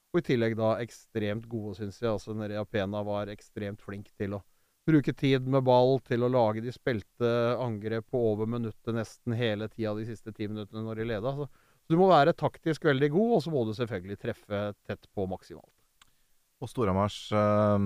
Og 0.10 0.22
i 0.22 0.26
tillegg 0.26 0.56
da 0.58 0.74
ekstremt 0.82 1.46
gode, 1.50 1.76
syns 1.78 2.00
jeg. 2.02 2.12
Altså 2.12 2.34
Nerea 2.34 2.66
Pena 2.66 3.04
var 3.06 3.30
ekstremt 3.30 3.84
flink 3.86 4.10
til 4.18 4.40
å 4.40 4.44
bruke 4.90 5.14
tid 5.14 5.46
med 5.46 5.64
ball, 5.68 6.00
til 6.02 6.26
å 6.26 6.32
lage 6.34 6.64
de 6.66 6.74
spilte 6.74 7.30
angrep 7.62 8.08
på 8.10 8.22
over 8.32 8.50
minuttet 8.50 8.96
nesten 8.96 9.36
hele 9.38 9.68
tida 9.70 9.94
de 9.98 10.08
siste 10.08 10.34
ti 10.34 10.48
minuttene 10.50 10.82
når 10.86 11.02
de 11.02 11.10
leda. 11.12 11.34
Så 11.38 11.50
du 11.90 11.98
må 12.00 12.10
være 12.10 12.34
taktisk 12.38 12.88
veldig 12.90 13.12
god, 13.14 13.36
og 13.36 13.44
så 13.46 13.54
må 13.54 13.66
du 13.68 13.76
selvfølgelig 13.78 14.18
treffe 14.22 14.64
tett 14.90 15.06
på 15.14 15.28
maksimalt. 15.30 15.76
Og 16.60 16.72
Storhamars 16.72 17.20
uh, 17.32 17.78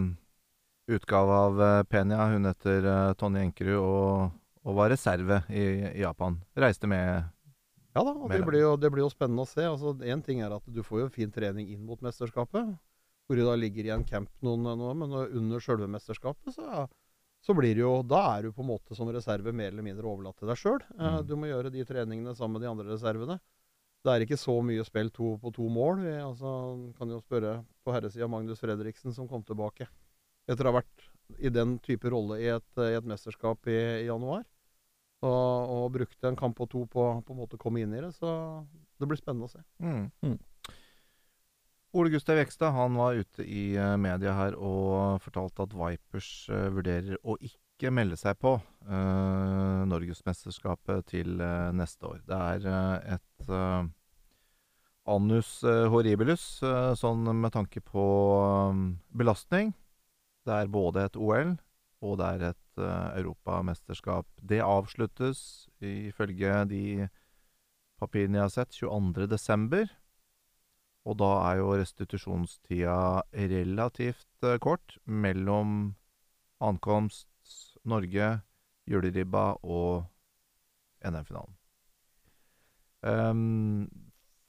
utgave 0.92 1.42
av 1.48 1.60
uh, 1.62 1.84
Penia, 1.88 2.30
hun 2.32 2.50
heter 2.50 2.88
uh, 2.88 3.14
Tonje 3.20 3.44
Enkerud 3.50 3.78
og, 3.80 4.32
og 4.64 4.76
var 4.78 4.90
reserve 4.94 5.42
i, 5.52 5.64
i 5.94 6.02
Japan. 6.04 6.38
Reiste 6.56 6.88
med 6.88 7.24
Ja 7.94 8.02
da, 8.02 8.14
og 8.16 8.30
det 8.32 8.40
blir, 8.48 8.62
jo, 8.64 8.74
det 8.80 8.90
blir 8.94 9.04
jo 9.04 9.12
spennende 9.12 9.44
å 9.46 9.50
se. 9.50 9.62
Altså, 9.68 9.92
Én 10.08 10.24
ting 10.26 10.40
er 10.42 10.54
at 10.56 10.66
du 10.66 10.82
får 10.84 11.04
jo 11.04 11.10
fin 11.14 11.32
trening 11.32 11.68
inn 11.70 11.84
mot 11.86 12.00
mesterskapet, 12.02 12.72
hvor 13.28 13.38
du 13.40 13.44
da 13.46 13.54
ligger 13.60 13.86
i 13.86 13.94
en 13.94 14.04
camp 14.08 14.30
noen, 14.42 14.64
noe, 14.80 14.94
men 14.98 15.12
under 15.14 15.60
selve 15.64 15.86
mesterskapet, 15.92 16.56
så, 16.56 16.88
så 17.44 17.54
blir 17.56 17.76
det 17.78 17.84
jo 17.84 17.92
Da 18.08 18.24
er 18.38 18.48
du 18.48 18.52
på 18.56 18.64
en 18.64 18.72
måte 18.72 18.96
som 18.98 19.12
reserve 19.14 19.54
mer 19.54 19.70
eller 19.72 19.86
mindre 19.86 20.08
overlatt 20.10 20.40
til 20.42 20.50
deg 20.50 20.58
sjøl. 20.60 20.80
Eh, 20.98 21.20
Mm. 21.20 21.28
du 21.28 21.36
må 21.36 21.52
gjøre 21.52 21.72
de 21.72 21.86
treningene 21.86 22.34
sammen 22.36 22.58
med 22.58 22.66
de 22.66 22.72
andre 22.72 22.88
reservene. 22.96 23.40
Det 24.04 24.12
er 24.12 24.26
ikke 24.26 24.36
så 24.42 24.58
mye 24.66 24.84
spill 24.84 25.10
to 25.16 25.38
på 25.40 25.52
to 25.56 25.68
mål. 25.72 26.02
Vi 26.04 26.16
altså, 26.20 26.50
kan 26.98 27.08
jo 27.14 27.22
spørre 27.22 27.54
på 27.86 27.94
herresida 27.96 28.28
Magnus 28.28 28.60
Fredriksen, 28.60 29.14
som 29.16 29.28
kom 29.30 29.44
tilbake 29.48 29.88
etter 30.50 30.66
å 30.68 30.74
ha 30.74 30.82
vært 30.82 31.06
i 31.40 31.48
den 31.54 31.78
type 31.80 32.10
rolle 32.12 32.36
i 32.42 32.50
et, 32.52 32.66
i 32.84 32.98
et 32.98 33.06
mesterskap 33.08 33.64
i, 33.72 33.78
i 34.04 34.08
januar. 34.10 34.44
Og, 35.24 35.74
og 35.74 35.92
brukte 35.96 36.28
en 36.28 36.36
kamp 36.40 36.58
og 36.60 36.68
to 36.72 36.84
på 36.92 37.04
på 37.24 37.32
en 37.36 37.40
måte 37.40 37.56
å 37.56 37.62
komme 37.62 37.84
inn 37.84 37.94
i 37.96 38.02
det. 38.04 38.12
Så 38.18 38.30
det 39.00 39.08
blir 39.08 39.20
spennende 39.20 39.48
å 39.48 39.54
se. 39.54 39.64
Mm. 39.84 40.10
Mm. 40.26 40.40
Ole 41.94 42.10
Gustav 42.10 42.40
Jekstad 42.40 42.74
han 42.74 42.96
var 42.98 43.20
ute 43.22 43.44
i 43.46 43.76
eh, 43.78 43.98
media 44.02 44.34
her 44.34 44.56
og 44.58 45.22
fortalte 45.22 45.68
at 45.68 45.76
Vipers 45.78 46.30
eh, 46.50 46.70
vurderer 46.74 47.20
å 47.22 47.36
ikke 47.38 47.92
melde 47.94 48.18
seg 48.18 48.38
på 48.40 48.54
uh, 48.56 49.82
Norgesmesterskapet 49.90 51.08
til 51.10 51.42
uh, 51.42 51.70
neste 51.76 52.08
år. 52.08 52.22
Det 52.26 52.38
er 52.38 52.66
uh, 52.70 53.16
et 53.18 53.50
uh, 53.52 53.84
annus 55.10 55.58
horribilus, 55.92 56.46
sånn 56.96 57.28
med 57.36 57.52
tanke 57.52 57.82
på 57.84 58.06
um, 58.72 58.86
belastning. 59.12 59.74
Det 60.48 60.62
er 60.64 60.72
både 60.72 61.04
et 61.10 61.20
OL 61.20 61.58
og 62.04 62.20
det 62.20 62.30
er 62.30 62.46
et 62.52 62.82
uh, 62.84 63.16
europamesterskap. 63.16 64.28
Det 64.42 64.60
avsluttes, 64.64 65.70
ifølge 65.80 66.64
de 66.68 67.08
papirene 68.02 68.42
jeg 68.42 68.48
har 68.50 68.54
sett, 68.54 68.76
22. 68.76 69.28
desember. 69.32 69.88
Og 71.08 71.18
da 71.20 71.32
er 71.50 71.60
jo 71.60 71.74
restitusjonstida 71.80 72.98
relativt 73.52 74.48
uh, 74.48 74.58
kort 74.64 74.98
mellom 75.06 75.94
ankomst 76.64 77.28
Norge, 77.88 78.30
juleribba 78.88 79.54
og 79.64 80.06
NM-finalen. 81.04 81.56
Um, 83.04 83.90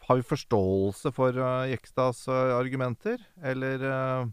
har 0.07 0.21
vi 0.21 0.27
forståelse 0.27 1.11
for 1.17 1.35
uh, 1.35 1.67
Jekstads 1.71 2.27
uh, 2.29 2.55
argumenter, 2.55 3.19
eller 3.43 3.83
uh, 3.83 4.31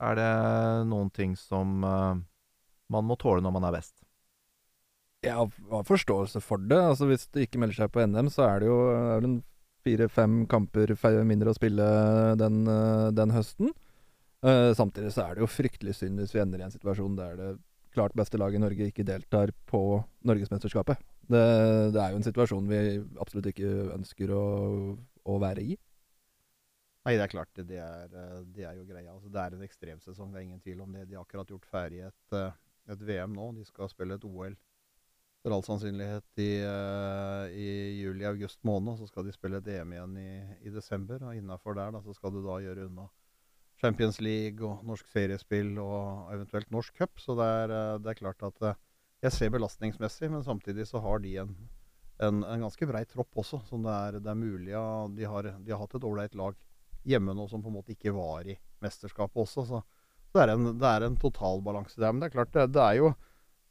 er 0.00 0.16
det 0.16 0.32
noen 0.88 1.10
ting 1.12 1.34
som 1.36 1.84
man 2.90 3.06
må 3.06 3.16
tåle 3.20 3.44
når 3.44 3.54
man 3.56 3.68
er 3.68 3.76
best? 3.78 3.94
Jeg 5.24 5.36
har 5.36 5.84
forståelse 5.84 6.40
for 6.40 6.62
det. 6.64 6.78
Altså 6.80 7.08
Hvis 7.10 7.26
du 7.28 7.42
ikke 7.42 7.60
melder 7.60 7.82
seg 7.82 7.92
på 7.92 8.04
NM, 8.06 8.30
så 8.32 8.46
er 8.48 8.62
det 8.62 8.70
jo 8.70 8.80
fire-fem 9.84 10.44
kamper 10.50 10.94
mindre 11.28 11.52
å 11.52 11.56
spille 11.56 11.86
den, 12.40 12.62
eh, 12.68 13.08
den 13.16 13.32
høsten. 13.32 13.72
Uh, 14.40 14.72
samtidig 14.72 15.10
så 15.12 15.26
er 15.26 15.36
det 15.36 15.42
jo 15.42 15.50
fryktelig 15.52 15.98
synd 15.98 16.16
hvis 16.16 16.32
vi 16.32 16.40
ender 16.40 16.62
i 16.62 16.64
en 16.64 16.72
situasjon 16.72 17.16
der 17.18 17.34
det 17.36 17.48
klart 17.92 18.14
beste 18.16 18.38
laget 18.40 18.56
i 18.56 18.62
Norge 18.62 18.86
ikke 18.88 19.04
deltar 19.04 19.52
på 19.68 20.00
Norgesmesterskapet. 20.24 20.96
Det, 21.28 21.42
det 21.92 22.00
er 22.00 22.14
jo 22.14 22.20
en 22.20 22.24
situasjon 22.24 22.70
vi 22.70 22.80
absolutt 23.20 23.50
ikke 23.50 23.68
ønsker 23.98 24.32
å, 24.32 24.44
å 25.28 25.36
være 25.42 25.66
i. 25.74 25.76
Nei, 27.04 27.16
det 27.16 27.26
er 27.26 27.32
klart. 27.32 27.52
Det, 27.56 27.66
det, 27.68 27.82
er, 27.84 28.08
eh, 28.16 28.40
det 28.56 28.64
er 28.68 28.78
jo 28.78 28.86
greia. 28.88 29.12
Altså, 29.12 29.28
det 29.32 29.42
er 29.42 29.56
en 29.56 29.66
ekstremsesong, 29.66 30.32
det 30.32 30.40
er 30.40 30.48
ingen 30.48 30.64
tvil 30.64 30.82
om 30.86 30.96
det. 30.96 31.06
De 31.10 31.18
har 31.18 31.24
akkurat 31.26 31.52
gjort 31.52 31.68
ferdig 31.68 32.02
et, 32.08 32.38
et 32.94 33.06
VM 33.06 33.36
nå. 33.36 33.52
De 33.56 33.64
skal 33.68 33.90
spille 33.92 34.16
et 34.16 34.26
OL 34.28 34.56
for 35.40 35.56
all 35.56 35.64
sannsynlighet 35.64 36.42
i, 36.42 36.50
eh, 36.66 37.54
i 37.56 37.68
juli-august 38.02 38.60
måned. 38.68 38.92
Og 38.94 39.00
så 39.00 39.08
skal 39.08 39.26
de 39.26 39.34
spille 39.34 39.60
et 39.60 39.72
EM 39.76 39.96
igjen 39.96 40.18
i, 40.20 40.30
i 40.68 40.74
desember. 40.74 41.22
Og 41.24 41.38
innafor 41.38 41.78
der 41.78 41.96
da, 41.96 42.02
så 42.04 42.14
skal 42.16 42.34
du 42.34 42.42
da 42.44 42.60
gjøre 42.60 42.86
unna 42.90 43.08
Champions 43.80 44.20
League 44.20 44.60
og 44.66 44.84
norsk 44.84 45.08
seriespill 45.08 45.78
og 45.80 46.32
eventuelt 46.34 46.70
norsk 46.74 46.96
cup. 47.00 47.20
Så 47.22 47.36
det 47.38 47.50
er, 47.62 47.76
eh, 47.76 47.98
det 48.04 48.12
er 48.12 48.20
klart 48.20 48.48
at 48.50 48.64
eh, 48.68 48.80
jeg 49.24 49.36
ser 49.36 49.52
belastningsmessig, 49.52 50.30
men 50.32 50.44
samtidig 50.44 50.86
så 50.88 51.00
har 51.04 51.20
de 51.24 51.36
en, 51.42 51.54
en, 52.24 52.42
en 52.44 52.66
ganske 52.66 52.88
brei 52.88 53.04
tropp 53.08 53.40
også, 53.42 53.60
som 53.68 53.84
det 53.84 53.92
er, 53.92 54.20
det 54.20 54.32
er 54.32 54.38
mulig. 54.38 54.72
De, 54.72 55.24
de 55.24 55.72
har 55.72 55.82
hatt 55.82 55.96
et 55.96 56.08
ålreit 56.08 56.36
lag 56.40 56.56
hjemme 57.08 57.32
nå 57.36 57.46
som 57.48 57.62
på 57.64 57.70
en 57.70 57.78
måte 57.78 57.94
ikke 57.94 58.12
var 58.12 58.48
i 58.48 58.56
mesterskapet 58.84 59.40
også. 59.40 59.64
Så 59.68 59.80
det 60.34 60.42
er 60.44 60.52
en, 60.54 60.70
det 60.78 60.86
er 60.86 61.06
en 61.06 61.16
totalbalanse 61.18 61.98
der. 62.00 62.12
Men 62.12 62.22
det 62.22 62.30
er 62.30 62.36
klart, 62.38 62.52
det, 62.54 62.68
det 62.76 62.82
er 62.84 62.98
jo 63.00 63.12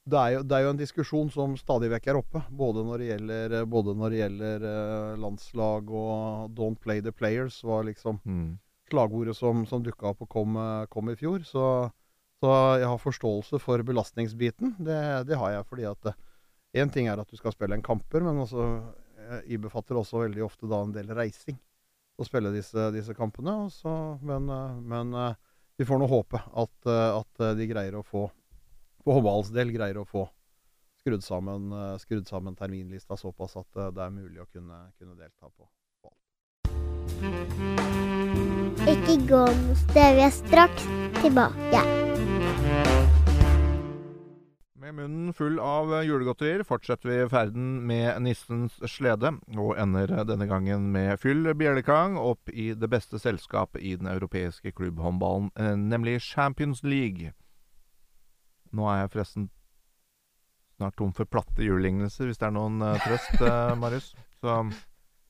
det 0.09 0.17
er, 0.17 0.31
jo, 0.33 0.39
det 0.47 0.55
er 0.57 0.63
jo 0.63 0.69
en 0.73 0.79
diskusjon 0.79 1.27
som 1.29 1.51
stadig 1.59 1.89
vekk 1.91 2.07
er 2.09 2.17
oppe. 2.17 2.39
Både 2.49 2.81
når 2.87 3.01
det 3.01 3.09
gjelder, 3.11 3.53
både 3.69 3.93
når 3.99 4.09
det 4.09 4.21
gjelder 4.23 4.63
eh, 4.65 5.17
landslag 5.21 5.91
og 5.91 6.55
'don't 6.57 6.79
play 6.81 7.01
the 7.01 7.11
players' 7.13 7.59
var 7.63 7.83
liksom 7.85 8.19
Mm. 8.25 8.57
slagordet 8.89 9.35
som, 9.37 9.65
som 9.69 9.83
dukka 9.83 10.09
opp 10.09 10.21
og 10.25 10.29
kom, 10.29 10.55
eh, 10.57 10.85
kom 10.89 11.09
i 11.09 11.15
fjor. 11.15 11.43
Så, 11.45 11.91
så 12.41 12.79
jeg 12.79 12.87
har 12.89 12.97
forståelse 12.97 13.59
for 13.61 13.83
belastningsbiten. 13.85 14.75
Det, 14.79 15.27
det 15.27 15.37
har 15.37 15.51
jeg 15.51 15.65
fordi 15.69 15.85
at 15.85 16.15
Én 16.73 16.91
ting 16.93 17.07
er 17.07 17.17
at 17.19 17.29
du 17.29 17.35
skal 17.37 17.51
spille 17.51 17.73
en 17.73 17.81
kamper, 17.81 18.21
men 18.21 18.37
også 18.43 18.65
eh, 19.17 19.41
ibefatter 19.53 19.97
også 19.97 20.19
veldig 20.25 20.43
ofte 20.45 20.67
da 20.69 20.81
en 20.85 20.91
del 20.93 21.07
reising. 21.17 21.57
Å 22.19 22.25
spille 22.25 22.51
disse, 22.53 22.91
disse 22.93 23.13
kampene. 23.17 23.55
Også, 23.69 24.19
men, 24.21 24.49
eh, 24.49 24.75
men 24.81 25.13
eh, 25.13 25.33
vi 25.79 25.85
får 25.85 25.99
nå 25.99 26.07
håpe 26.11 26.41
at, 26.53 26.85
eh, 26.85 27.17
at 27.17 27.39
eh, 27.39 27.55
de 27.55 27.67
greier 27.69 27.95
å 27.95 28.03
få 28.03 28.25
For 28.99 29.15
Håvalds 29.15 29.53
del 29.55 29.71
greier 29.71 29.95
å 30.01 30.03
få 30.03 30.25
skrudd 30.99 31.23
sammen, 31.23 31.71
eh, 31.71 31.93
skrudd 32.03 32.27
sammen 32.27 32.57
terminlista 32.59 33.15
såpass 33.17 33.55
at 33.61 33.79
det 33.95 34.03
er 34.03 34.11
mulig 34.11 34.43
å 34.43 34.47
kunne, 34.51 34.81
kunne 34.99 35.15
delta 35.15 35.47
på. 35.47 35.69
Ikke 38.91 39.17
gå 39.31 39.41
noe 39.47 39.79
sted. 39.85 40.19
Vi 40.19 40.27
er 40.27 40.35
straks 40.35 40.91
tilbake. 41.23 42.08
Med 44.79 44.95
munnen 44.95 45.33
full 45.33 45.57
av 45.59 45.89
julegodterier 46.07 46.61
fortsetter 46.63 47.09
vi 47.09 47.15
ferden 47.27 47.81
med 47.87 48.21
nissens 48.23 48.77
slede, 48.87 49.33
og 49.59 49.73
ender 49.75 50.13
denne 50.23 50.45
gangen 50.47 50.85
med 50.93 51.19
fyll 51.19 51.49
bjellekang 51.59 52.15
opp 52.15 52.47
i 52.47 52.69
det 52.79 52.87
beste 52.87 53.19
selskapet 53.19 53.83
i 53.83 53.97
den 53.99 54.07
europeiske 54.07 54.71
klubbhåndballen, 54.77 55.49
eh, 55.59 55.75
nemlig 55.75 56.21
Champions 56.23 56.79
League. 56.87 57.33
Nå 58.71 58.87
er 58.87 59.01
jeg 59.01 59.11
forresten 59.17 59.49
snart 60.77 60.95
tom 60.95 61.11
for 61.11 61.27
platte 61.27 61.65
julelignelser, 61.65 62.29
hvis 62.29 62.39
det 62.39 62.47
er 62.47 62.55
noen 62.55 62.79
eh, 62.79 63.03
trøst, 63.03 63.35
eh, 63.41 63.75
Marius. 63.83 64.13
Så 64.39 64.61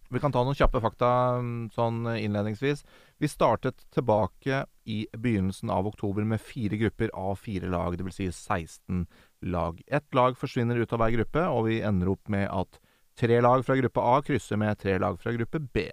vi 0.10 0.20
kan 0.20 0.34
ta 0.34 0.42
noen 0.42 0.58
kjappe 0.58 0.82
fakta 0.82 1.10
mm, 1.38 1.70
sånn 1.76 2.02
innledningsvis. 2.16 2.82
Vi 3.22 3.30
startet 3.30 3.84
tilbake 3.94 4.64
i 4.90 5.04
begynnelsen 5.14 5.70
av 5.70 5.88
oktober 5.88 6.26
med 6.26 6.42
fire 6.42 6.80
grupper 6.82 7.14
av 7.14 7.36
fire 7.38 7.70
lag, 7.70 7.98
dvs. 8.00 8.18
Si 8.18 8.30
16 8.32 9.06
lag. 9.54 9.82
Ett 9.88 10.14
lag 10.18 10.38
forsvinner 10.38 10.82
ut 10.82 10.94
av 10.94 11.04
hver 11.04 11.14
gruppe, 11.14 11.46
og 11.46 11.68
vi 11.70 11.82
ender 11.86 12.10
opp 12.16 12.32
med 12.32 12.50
at 12.50 12.82
tre 13.20 13.38
lag 13.46 13.62
fra 13.66 13.78
gruppe 13.78 14.02
A 14.02 14.18
krysser 14.26 14.58
med 14.58 14.82
tre 14.82 14.98
lag 14.98 15.20
fra 15.22 15.36
gruppe 15.36 15.62
B. 15.62 15.90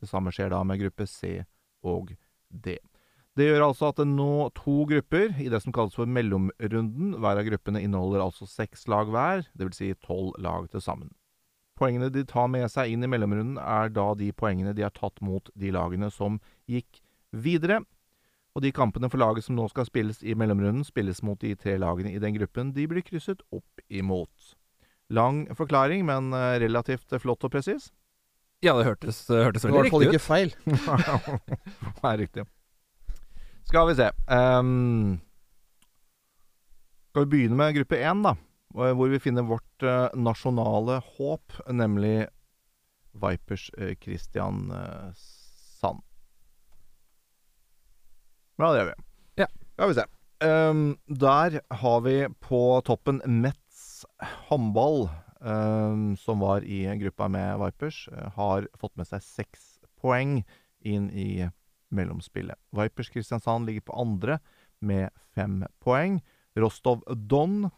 Det 0.00 0.08
samme 0.08 0.32
skjer 0.32 0.54
da 0.54 0.62
med 0.64 0.80
gruppe 0.80 1.08
C 1.10 1.42
og 1.84 2.14
D. 2.48 2.78
Det 3.38 3.46
gjør 3.46 3.68
altså 3.68 3.92
at 3.92 4.00
det 4.00 4.08
nå 4.10 4.48
to 4.56 4.80
grupper 4.90 5.36
i 5.38 5.50
det 5.52 5.60
som 5.62 5.74
kalles 5.74 5.94
for 5.94 6.10
mellomrunden. 6.10 7.12
Hver 7.20 7.38
av 7.38 7.46
gruppene 7.46 7.84
inneholder 7.84 8.24
altså 8.24 8.48
seks 8.50 8.88
lag 8.90 9.12
hver, 9.12 9.44
dvs. 9.54 9.78
Si 9.78 9.92
tolv 10.02 10.32
lag 10.42 10.66
til 10.72 10.82
sammen. 10.82 11.12
Poengene 11.78 12.10
de 12.10 12.24
tar 12.26 12.48
med 12.50 12.66
seg 12.72 12.90
inn 12.90 13.06
i 13.06 13.10
mellomrunden, 13.10 13.58
er 13.62 13.92
da 13.94 14.10
de 14.18 14.32
poengene 14.34 14.74
de 14.74 14.82
har 14.82 14.94
tatt 14.96 15.22
mot 15.22 15.50
de 15.54 15.70
lagene 15.74 16.10
som 16.10 16.40
gikk 16.66 17.00
videre. 17.30 17.84
Og 18.56 18.64
de 18.64 18.72
kampene 18.74 19.10
for 19.12 19.22
laget 19.22 19.46
som 19.46 19.54
nå 19.54 19.68
skal 19.70 19.86
spilles 19.86 20.18
i 20.26 20.34
mellomrunden, 20.34 20.82
spilles 20.86 21.22
mot 21.22 21.38
de 21.38 21.52
tre 21.54 21.76
lagene 21.78 22.10
i 22.10 22.22
den 22.22 22.34
gruppen 22.34 22.72
de 22.74 22.88
blir 22.90 23.06
krysset 23.06 23.44
opp 23.54 23.84
imot. 23.86 24.56
Lang 25.14 25.44
forklaring, 25.56 26.02
men 26.08 26.32
eh, 26.34 26.58
relativt 26.64 27.14
flott 27.22 27.46
og 27.46 27.54
presis. 27.54 27.92
Ja, 28.64 28.74
det 28.74 28.88
hørtes, 28.88 29.22
det 29.28 29.44
hørtes 29.44 29.62
Det 29.62 29.70
var 29.70 29.78
i 29.78 29.86
hvert 29.86 29.94
fall 29.94 30.08
ikke 30.08 30.24
feil. 30.24 30.54
Det 30.66 32.10
er 32.10 32.18
riktig. 32.18 32.44
Skal 33.68 33.90
vi 33.90 33.94
se 33.98 34.08
um, 34.32 35.18
Skal 37.12 37.26
vi 37.26 37.30
begynne 37.36 37.58
med 37.60 37.76
gruppe 37.76 38.00
én, 38.00 38.24
da? 38.24 38.34
Hvor 38.78 38.94
hvor 38.94 39.10
vi 39.10 39.18
finner 39.22 39.46
vårt 39.46 39.82
eh, 39.82 40.08
nasjonale 40.14 41.00
håp, 41.16 41.56
nemlig 41.66 42.28
Vipers 43.18 43.70
uh, 43.78 43.94
Christian 43.98 44.70
eh, 44.70 45.10
Sand. 45.80 46.02
Ja, 48.58 48.70
det 48.72 48.78
gjør 48.80 48.90
vi. 48.92 48.96
Ja. 49.42 49.48
Skal 49.74 49.90
vi 49.90 49.98
se. 49.98 50.06
Um, 50.38 50.98
der 51.06 51.60
har 51.80 52.00
vi 52.06 52.16
på 52.42 52.62
toppen 52.86 53.20
Metz 53.26 54.04
håndball, 54.48 55.08
um, 55.40 56.16
som 56.16 56.42
var 56.42 56.62
i 56.62 56.84
gruppa 57.00 57.28
med 57.28 57.58
Vipers, 57.58 58.08
eh, 58.12 58.30
har 58.34 58.68
fått 58.78 58.94
med 58.96 59.08
seg 59.10 59.24
seks 59.24 59.68
poeng 59.98 60.42
inn 60.86 61.10
i 61.10 61.48
mellomspillet. 61.90 62.58
Vipers 62.70 63.10
Kristiansand 63.10 63.66
ligger 63.66 63.88
på 63.88 63.98
andre 63.98 64.38
med 64.78 65.10
fem 65.34 65.64
poeng. 65.82 66.20
Rostov 66.58 67.02
Don, 67.30 67.70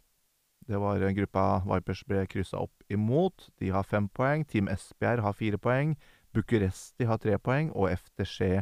det 0.68 0.78
var 0.78 1.00
en 1.00 1.14
gruppa 1.16 1.62
Vipers 1.66 2.04
ble 2.06 2.26
kryssa 2.30 2.60
opp 2.60 2.82
imot. 2.92 3.48
De 3.58 3.70
har 3.74 3.86
fem 3.86 4.08
poeng. 4.08 4.44
Team 4.44 4.68
Esbjerg 4.70 5.24
har 5.24 5.36
fire 5.36 5.58
poeng. 5.58 5.96
Bucuresti 6.36 7.08
har 7.08 7.18
tre 7.22 7.38
poeng. 7.42 7.72
Og 7.74 7.90
FTC 7.90 8.60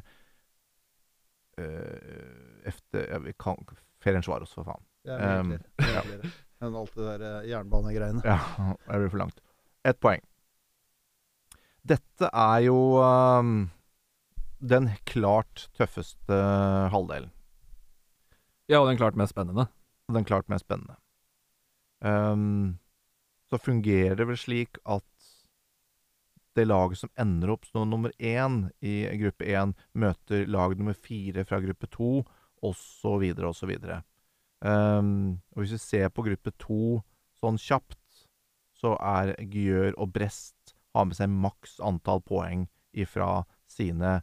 uh, 1.59 2.71
FT, 2.71 3.03
ja, 3.03 3.19
vi 3.25 3.35
kan, 3.39 3.59
Ferencvaros, 4.05 4.55
for 4.55 4.69
faen. 4.69 4.85
Det 5.05 5.17
er 5.17 5.41
Um, 5.41 5.55
mye. 5.55 5.63
Det 5.79 5.95
er 5.97 6.31
enn 6.67 6.75
alt 6.75 6.95
det 6.97 7.07
der 7.07 7.23
eh, 7.23 7.49
jernbanegreiene. 7.53 8.23
Ja, 8.27 8.39
det 8.89 8.99
blir 8.99 9.13
for 9.13 9.23
langt. 9.23 9.43
Ett 9.87 10.01
poeng. 10.03 10.23
Dette 11.87 12.29
er 12.35 12.61
jo 12.67 12.79
um, 12.99 13.71
den 14.59 14.91
klart 15.09 15.69
tøffeste 15.79 16.39
halvdelen. 16.93 17.31
Ja, 18.69 18.83
og 18.83 18.91
den 18.91 18.99
klart 19.01 19.17
mest 19.17 19.33
spennende. 19.33 19.69
Den 20.13 20.27
klart 20.29 20.51
mest 20.53 20.67
spennende. 20.67 20.99
Ehm, 22.05 22.79
så 23.51 23.59
fungerer 23.59 24.17
det 24.19 24.27
vel 24.29 24.39
slik 24.39 24.79
at 24.85 25.05
det 26.59 26.67
laget 26.67 26.99
som 26.99 27.13
ender 27.21 27.53
opp 27.55 27.67
som 27.69 27.89
nummer 27.91 28.13
én 28.19 28.67
i 28.83 29.07
gruppe 29.21 29.47
én, 29.47 29.75
møter 29.95 30.47
lag 30.51 30.75
nummer 30.77 30.97
fire 30.97 31.45
fra 31.47 31.61
gruppe 31.63 31.87
to, 31.95 32.25
osv., 32.63 33.25
osv. 33.47 33.75
Um, 34.59 35.39
og 35.55 35.63
hvis 35.63 35.77
vi 35.77 35.79
ser 35.79 36.11
på 36.11 36.25
gruppe 36.27 36.51
to 36.59 36.99
sånn 37.39 37.61
kjapt, 37.63 38.25
så 38.79 38.97
er 38.99 39.37
Gjør 39.39 39.95
og 39.99 40.13
Brest 40.15 40.75
har 40.95 41.07
med 41.07 41.19
seg 41.19 41.31
maks 41.31 41.79
antall 41.85 42.23
poeng 42.27 42.67
ifra 42.91 43.45
sine 43.71 44.19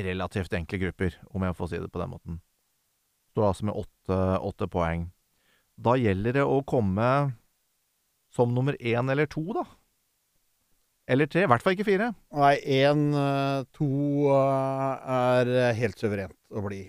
relativt 0.00 0.54
enkle 0.56 0.80
grupper, 0.80 1.16
om 1.34 1.44
jeg 1.44 1.56
får 1.58 1.72
si 1.72 1.80
det 1.82 1.92
på 1.92 2.00
den 2.00 2.12
måten. 2.14 2.40
Står 3.34 3.50
altså 3.50 3.68
med 3.68 3.76
åtte, 3.76 4.20
åtte 4.40 4.68
poeng. 4.70 5.10
Da 5.80 5.94
gjelder 5.96 6.36
det 6.40 6.44
å 6.44 6.58
komme 6.68 7.10
som 8.34 8.52
nummer 8.54 8.76
én 8.78 9.10
eller 9.10 9.26
to, 9.30 9.42
da. 9.56 9.64
Eller 11.10 11.26
tre. 11.26 11.42
I 11.46 11.48
hvert 11.50 11.64
fall 11.64 11.74
ikke 11.74 11.88
fire. 11.88 12.10
Nei, 12.36 12.52
én, 12.78 13.06
eh, 13.18 13.62
to 13.74 13.88
eh, 14.30 15.14
er 15.16 15.72
helt 15.80 15.98
suverent 15.98 16.36
å 16.54 16.62
bli. 16.62 16.84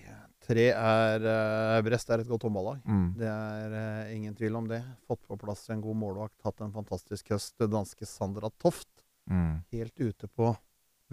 Tre 0.46 0.68
er 0.76 1.26
eh, 1.32 1.80
Brest 1.86 2.10
er 2.14 2.22
et 2.22 2.30
godt 2.30 2.44
håndballag. 2.46 2.82
Mm. 2.86 3.08
Det 3.18 3.30
er 3.32 3.76
eh, 3.80 4.12
ingen 4.18 4.36
tvil 4.38 4.60
om 4.60 4.68
det. 4.70 4.82
Fått 5.10 5.24
på 5.30 5.38
plass 5.42 5.64
en 5.74 5.82
god 5.82 5.98
målvakt, 6.04 6.36
hatt 6.46 6.62
en 6.66 6.74
fantastisk 6.76 7.32
høst. 7.34 7.56
Danske 7.72 8.06
Sandra 8.10 8.52
Toft, 8.62 8.90
Mm. 9.30 9.62
helt 9.72 10.00
ute 10.02 10.28
på 10.34 10.48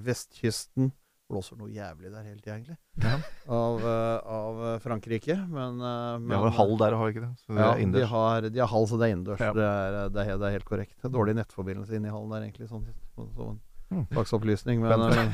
vestkysten. 0.00 0.88
Blåser 1.28 1.58
noe 1.60 1.68
jævlig 1.68 2.08
der 2.08 2.24
hele 2.24 2.40
tida, 2.40 2.54
egentlig. 2.56 2.76
Ja. 3.04 3.14
Av, 3.58 3.82
eh, 3.84 4.32
av 4.32 4.60
eh, 4.64 4.78
Frankrike. 4.80 5.36
Men, 5.48 5.76
men 5.78 6.28
De 6.32 6.38
har 6.40 6.54
halv 6.56 6.76
der, 6.80 6.96
har 6.96 7.10
de 7.10 7.14
ikke 7.16 7.26
det? 7.26 7.32
Så 7.44 7.52
det 7.52 7.60
ja, 7.64 7.70
er 7.76 7.94
de 7.94 8.04
har, 8.12 8.48
de 8.48 8.62
har 8.64 8.70
halv, 8.72 8.86
så 8.88 8.98
det 9.00 9.08
er 9.08 9.14
innendørs. 9.14 9.44
Ja. 9.44 9.52
Det, 9.56 9.68
det, 10.16 10.24
er, 10.24 10.54
helt 10.56 10.68
korrekt. 10.68 10.96
Det 10.96 11.10
er 11.10 11.14
dårlig 11.18 11.36
nettforbindelse 11.36 11.98
inne 12.00 12.08
i 12.08 12.14
hallen 12.14 12.32
der, 12.32 12.46
egentlig. 12.48 12.70
Sånn, 12.72 12.86
som 13.16 13.54
en 13.54 13.64
Mm. 13.88 14.04
slags 14.12 14.32
opplysning. 14.36 14.82
Men, 14.84 15.00
men, 15.00 15.30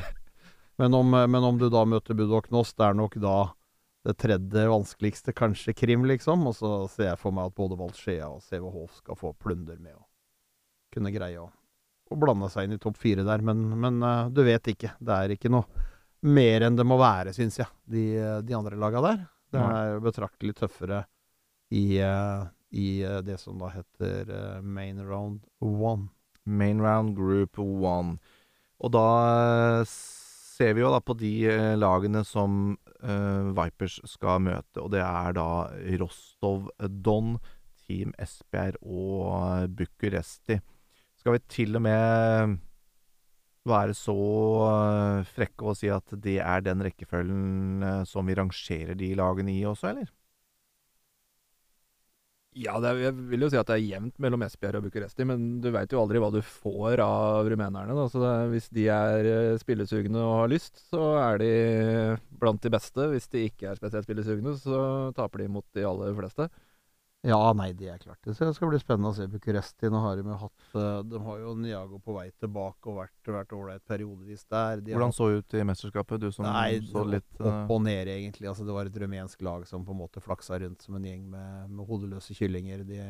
men, 0.79 0.93
om, 0.93 1.09
men 1.11 1.43
om 1.43 1.57
du 1.59 1.65
da 1.67 1.81
møter 1.83 2.15
Budok 2.15 2.45
Noss, 2.55 2.69
det 2.79 2.85
er 2.87 2.93
nok 2.95 3.17
da 3.19 3.33
det 4.07 4.13
tredje 4.21 4.63
vanskeligste, 4.69 5.33
kanskje 5.35 5.73
Krim, 5.75 6.05
liksom. 6.07 6.45
Og 6.47 6.55
så 6.55 6.69
ser 6.93 7.09
jeg 7.09 7.19
for 7.19 7.35
meg 7.35 7.49
at 7.49 7.57
både 7.57 7.75
Valskjea 7.79 8.29
og 8.31 8.39
CVH 8.45 8.77
skal 9.01 9.19
få 9.19 9.33
plunder 9.43 9.75
med 9.81 9.97
å 9.97 10.05
kunne 10.95 11.11
greie 11.11 11.41
å, 11.41 11.49
å 12.11 12.17
blande 12.19 12.49
seg 12.53 12.67
inn 12.67 12.77
i 12.77 12.81
topp 12.81 12.99
fire 13.01 13.25
der. 13.25 13.43
Men, 13.45 13.67
men 13.81 14.01
eh, 14.03 14.31
du 14.33 14.43
vet 14.45 14.73
ikke. 14.73 14.95
Det 14.99 15.15
er 15.15 15.35
ikke 15.35 15.51
noe 15.53 15.85
mer 16.25 16.65
enn 16.65 16.77
det 16.77 16.85
må 16.87 16.97
være, 16.97 17.35
syns 17.35 17.59
jeg, 17.61 17.69
de, 17.91 18.05
de 18.45 18.57
andre 18.57 18.79
laga 18.81 19.03
der. 19.05 19.23
Det 19.53 19.61
er 19.61 19.91
jo 19.93 20.03
betraktelig 20.03 20.55
tøffere 20.57 21.03
i, 21.73 21.99
eh, 22.01 22.45
i 22.75 22.89
eh, 23.05 23.21
det 23.25 23.37
som 23.41 23.61
da 23.61 23.71
heter 23.73 24.61
main 24.65 25.01
round 25.05 25.45
one. 25.61 26.09
Main 26.45 26.81
round 26.81 27.15
group 27.17 27.59
one. 27.59 28.17
Og 28.83 28.91
da 28.93 29.85
ser 29.87 30.75
vi 30.75 30.83
jo 30.83 30.91
da 30.93 31.01
på 31.01 31.15
de 31.17 31.33
lagene 31.79 32.21
som 32.27 32.75
uh, 32.75 33.51
Vipers 33.55 33.95
skal 34.07 34.43
møte, 34.45 34.81
og 34.83 34.91
det 34.93 35.01
er 35.01 35.33
da 35.35 35.47
Rostov 36.01 36.67
Don, 37.05 37.37
Team 37.85 38.13
Esbjerg 38.21 38.77
og 38.83 39.71
Bucuresti. 39.79 40.59
Skal 41.25 41.39
vi 41.39 41.45
til 41.49 41.73
og 41.73 41.81
med 41.81 42.51
være 43.65 43.95
så 43.97 44.13
eh, 44.67 45.29
frekke 45.33 45.71
å 45.71 45.73
si 45.73 45.89
at 45.89 46.11
det 46.21 46.35
er 46.37 46.61
den 46.61 46.83
rekkefølgen 46.85 47.81
eh, 47.81 48.03
som 48.05 48.29
vi 48.29 48.35
rangerer 48.37 48.93
de 48.99 49.07
lagene 49.17 49.55
i 49.55 49.63
også, 49.65 49.89
eller? 49.89 50.11
Ja, 52.61 52.75
er, 52.77 53.01
jeg 53.07 53.15
vil 53.31 53.41
jo 53.41 53.49
si 53.49 53.57
at 53.57 53.71
det 53.71 53.79
er 53.79 53.87
jevnt 53.87 54.21
mellom 54.21 54.45
Esbjerg 54.45 54.83
og 54.83 54.85
Bucuresti, 54.85 55.25
men 55.25 55.47
du 55.65 55.71
veit 55.73 55.97
jo 55.97 56.03
aldri 56.03 56.21
hva 56.21 56.29
du 56.29 56.37
får 56.45 57.01
av 57.07 57.49
rumenerne. 57.49 57.97
Da. 57.97 58.05
Så 58.13 58.21
det, 58.21 58.35
hvis 58.53 58.69
de 58.77 58.85
er 58.93 59.31
eh, 59.31 59.57
spillesugne 59.65 60.21
og 60.21 60.43
har 60.43 60.53
lyst, 60.53 60.77
så 60.93 61.09
er 61.23 61.41
de 61.41 61.51
blant 62.37 62.61
de 62.61 62.75
beste. 62.77 63.09
Hvis 63.15 63.25
de 63.33 63.47
ikke 63.49 63.73
er 63.73 63.81
spesielt 63.81 64.05
spillesugne, 64.05 64.53
så 64.61 64.85
taper 65.17 65.41
de 65.41 65.51
mot 65.57 65.65
de 65.73 65.89
aller 65.89 66.13
fleste. 66.21 66.51
Ja, 67.25 67.39
nei, 67.57 67.71
det 67.73 67.87
er 67.89 67.97
klart. 67.97 68.19
Det 68.21 68.35
skal 68.37 68.69
bli 68.69 68.77
spennende 68.79 69.09
å 69.09 69.15
se 69.17 69.25
Bucuresti. 69.31 69.89
Nå 69.89 70.01
har 70.03 70.19
de 70.19 70.35
hatt 70.37 70.75
eh, 70.77 70.99
De 71.09 71.21
har 71.25 71.39
jo 71.41 71.55
Niago 71.57 71.97
på 72.03 72.13
vei 72.13 72.27
tilbake 72.37 72.91
og 72.91 72.99
vært 72.99 73.31
vært 73.33 73.55
ålreit 73.57 73.81
periodevis 73.89 74.45
der. 74.45 74.83
De 74.85 74.93
har 74.93 74.99
Hvordan 75.01 75.15
så 75.17 75.29
ut 75.33 75.55
i 75.57 75.63
mesterskapet, 75.65 76.21
du 76.21 76.29
som 76.31 76.45
Nei, 76.45 76.79
så 76.85 77.03
litt 77.09 77.25
opp, 77.39 77.47
eh, 77.49 77.73
og 77.73 77.81
ned, 77.87 78.11
egentlig. 78.13 78.49
Altså, 78.51 78.65
det 78.67 78.75
var 78.77 78.89
et 78.89 78.99
rumensk 79.01 79.41
lag 79.47 79.65
som 79.67 79.85
på 79.87 79.95
en 79.95 80.01
måte 80.03 80.21
flaksa 80.21 80.59
rundt 80.61 80.85
som 80.85 80.99
en 80.99 81.07
gjeng 81.09 81.23
med, 81.33 81.69
med 81.71 81.89
hodeløse 81.89 82.37
kyllinger. 82.37 82.85
De, 82.85 83.01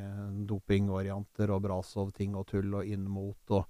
dopingvarianter 0.50 1.52
og 1.52 1.66
Brasov-ting 1.66 2.36
og 2.40 2.48
tull 2.50 2.72
og 2.80 2.88
inn 2.88 3.04
mot 3.12 3.56
og 3.58 3.66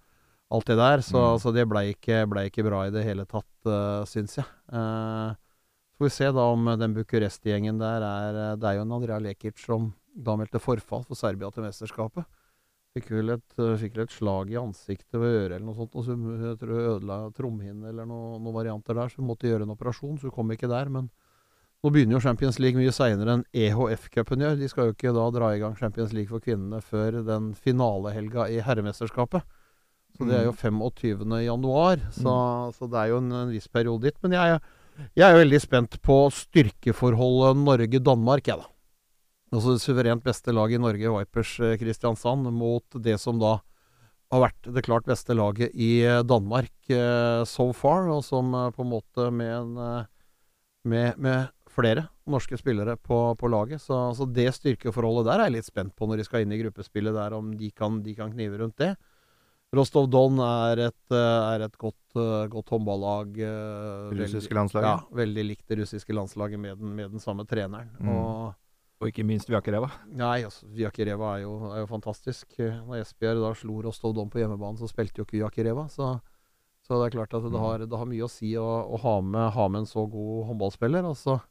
alt 0.54 0.70
det 0.70 0.78
der. 0.78 1.02
Så, 1.02 1.18
Mm. 1.18 1.32
altså, 1.34 1.52
det 1.54 1.66
blei 1.68 1.88
ikke, 1.96 2.22
ble 2.30 2.46
ikke 2.52 2.64
bra 2.68 2.86
i 2.86 2.94
det 2.94 3.04
hele 3.04 3.26
tatt, 3.26 3.50
uh, 3.66 4.06
syns 4.06 4.38
jeg. 4.38 4.46
Uh, 4.70 5.34
så 5.96 5.98
får 6.04 6.06
vi 6.06 6.14
se 6.14 6.32
da 6.36 6.46
om 6.52 6.66
den 6.78 6.94
Bucuresti-gjengen 6.94 7.78
der 7.80 8.04
er 8.04 8.36
eh, 8.36 8.56
Det 8.60 8.68
er 8.68 8.74
jo 8.76 8.82
en 8.84 8.92
Andrea 8.92 9.18
Lekic 9.24 9.58
som 9.64 9.94
da 10.16 10.36
meldte 10.40 10.62
forfall 10.64 11.04
for 11.06 11.16
Serbia 11.20 11.50
til 11.52 11.66
mesterskapet. 11.66 12.26
Fikk 12.96 13.10
vel 13.12 13.34
et, 13.34 13.58
eh, 13.60 13.74
fikk 13.76 13.98
et 14.00 14.14
slag 14.16 14.52
i 14.54 14.56
ansiktet 14.56 15.20
ved 15.20 15.34
øret 15.50 15.56
eller 15.58 15.66
noe 15.68 15.76
sånt, 15.76 15.96
og 16.00 16.06
så 16.08 16.16
jeg 16.16 16.58
tror 16.62 16.76
jeg 16.80 16.92
ødela 16.94 17.18
trommehinne 17.36 17.90
eller 17.90 18.06
noe- 18.08 18.40
noen 18.40 18.56
varianter 18.56 18.96
der, 18.96 19.10
så 19.12 19.18
hun 19.20 19.28
måtte 19.28 19.50
gjøre 19.50 19.64
en 19.68 19.76
operasjon, 19.76 20.18
så 20.18 20.30
hun 20.30 20.32
kom 20.32 20.52
ikke 20.56 20.70
der. 20.72 20.88
Men 20.90 21.10
nå 21.84 21.92
begynner 21.92 22.16
jo 22.16 22.24
Champions 22.24 22.58
League 22.58 22.80
mye 22.80 22.94
seinere 22.96 23.34
enn 23.36 23.44
EHF-cupen 23.54 24.40
gjør. 24.40 24.56
De 24.58 24.68
skal 24.72 24.86
jo 24.88 24.94
ikke 24.96 25.14
da 25.14 25.30
dra 25.36 25.50
i 25.54 25.60
gang 25.60 25.76
Champions 25.76 26.14
League 26.14 26.30
for 26.32 26.40
kvinnene 26.40 26.80
før 26.82 27.20
den 27.26 27.52
finalehelga 27.54 28.48
i 28.50 28.62
herremesterskapet. 28.64 29.44
Så 30.16 30.24
det 30.30 30.40
er 30.40 30.46
jo 30.46 30.54
25. 30.56 31.28
januar, 31.44 31.98
så, 32.16 32.72
så 32.74 32.88
det 32.90 32.96
er 33.02 33.10
jo 33.12 33.18
en, 33.20 33.32
en 33.34 33.52
viss 33.52 33.68
periode 33.68 34.02
dit. 34.08 34.16
Men 34.24 34.32
jeg, 34.32 34.62
jeg 35.20 35.26
er 35.28 35.36
jo 35.36 35.44
veldig 35.44 35.60
spent 35.62 36.02
på 36.02 36.32
styrkeforholdet 36.32 37.60
Norge-Danmark, 37.66 38.48
jeg, 38.48 38.58
da. 38.64 38.72
Altså 39.54 39.76
det 39.76 39.84
suverent 39.84 40.26
beste 40.26 40.54
laget 40.54 40.80
i 40.80 40.82
Norge, 40.82 41.12
Vipers 41.20 41.54
eh, 41.62 41.78
Kristiansand, 41.80 42.50
mot 42.54 42.98
det 42.98 43.18
som 43.22 43.38
da 43.42 43.60
har 44.34 44.42
vært 44.48 44.70
det 44.74 44.84
klart 44.88 45.06
beste 45.08 45.36
laget 45.38 45.76
i 45.78 46.00
eh, 46.02 46.24
Danmark 46.26 46.74
eh, 46.90 47.44
so 47.48 47.70
far, 47.78 48.10
og 48.12 48.24
som 48.26 48.50
på 48.76 48.86
en 48.86 48.94
måte 48.96 49.30
med 49.32 49.54
en 49.54 49.78
med, 50.86 51.18
med 51.18 51.48
flere 51.74 52.04
norske 52.30 52.58
spillere 52.60 52.94
på, 53.02 53.18
på 53.40 53.50
laget. 53.50 53.82
Så, 53.82 53.98
så 54.14 54.28
det 54.30 54.52
styrkeforholdet 54.54 55.26
der 55.26 55.42
er 55.42 55.50
jeg 55.50 55.56
litt 55.58 55.70
spent 55.70 55.96
på 55.98 56.06
når 56.06 56.22
de 56.22 56.26
skal 56.28 56.46
inn 56.46 56.54
i 56.54 56.60
gruppespillet 56.62 57.16
der, 57.16 57.34
om 57.34 57.56
de 57.58 57.72
kan, 57.74 58.04
de 58.06 58.14
kan 58.18 58.34
knive 58.34 58.60
rundt 58.62 58.78
det. 58.82 58.92
Rostov 59.76 60.06
Don 60.14 60.38
er 60.46 60.84
et, 60.86 61.16
er 61.18 61.66
et 61.66 61.74
godt, 61.82 62.20
godt 62.54 62.70
håndballag. 62.70 63.34
russiske 64.14 64.56
landslaget. 64.56 64.88
Ja, 64.88 65.18
veldig 65.24 65.48
likt 65.50 65.66
det 65.74 65.80
russiske 65.82 66.16
landslaget 66.16 66.62
med 66.62 66.78
den, 66.78 66.94
med 66.96 67.18
den 67.18 67.24
samme 67.24 67.48
treneren. 67.50 67.90
Mm. 67.98 68.14
Og 68.14 68.54
Og 69.02 69.10
ikke 69.10 69.26
minst 69.28 69.50
Viakereva. 69.52 69.90
Nei, 70.16 70.46
altså, 70.48 70.66
Viakereva 70.72 71.34
er 71.36 71.44
er 71.44 71.82
jo 71.82 71.88
fantastisk. 71.90 72.54
Når 72.60 73.02
Esbjerg 73.02 73.42
da 73.44 73.50
slo 73.54 73.82
Rostov 73.84 74.14
Don 74.16 74.30
på 74.32 74.40
hjemmebane, 74.40 74.78
så 74.80 74.88
spilte 74.88 75.20
jo 75.20 75.26
ikke 75.28 75.42
Viakereva. 75.42 75.88
Så, 75.92 76.14
så 76.88 77.02
det 77.02 77.10
er 77.10 77.18
klart 77.18 77.34
at 77.36 77.44
det, 77.44 77.52
Mm. 77.52 77.60
har, 77.60 77.78
det 77.86 77.98
har 78.00 78.06
mye 78.08 78.24
å 78.24 78.32
si 78.32 78.54
å, 78.56 78.64
å 78.64 78.98
ha, 79.04 79.18
med, 79.22 79.52
ha 79.52 79.68
med 79.68 79.80
en 79.84 79.86
så 79.90 80.06
god 80.10 80.46
håndballspiller. 80.48 81.04
Altså. 81.12 81.42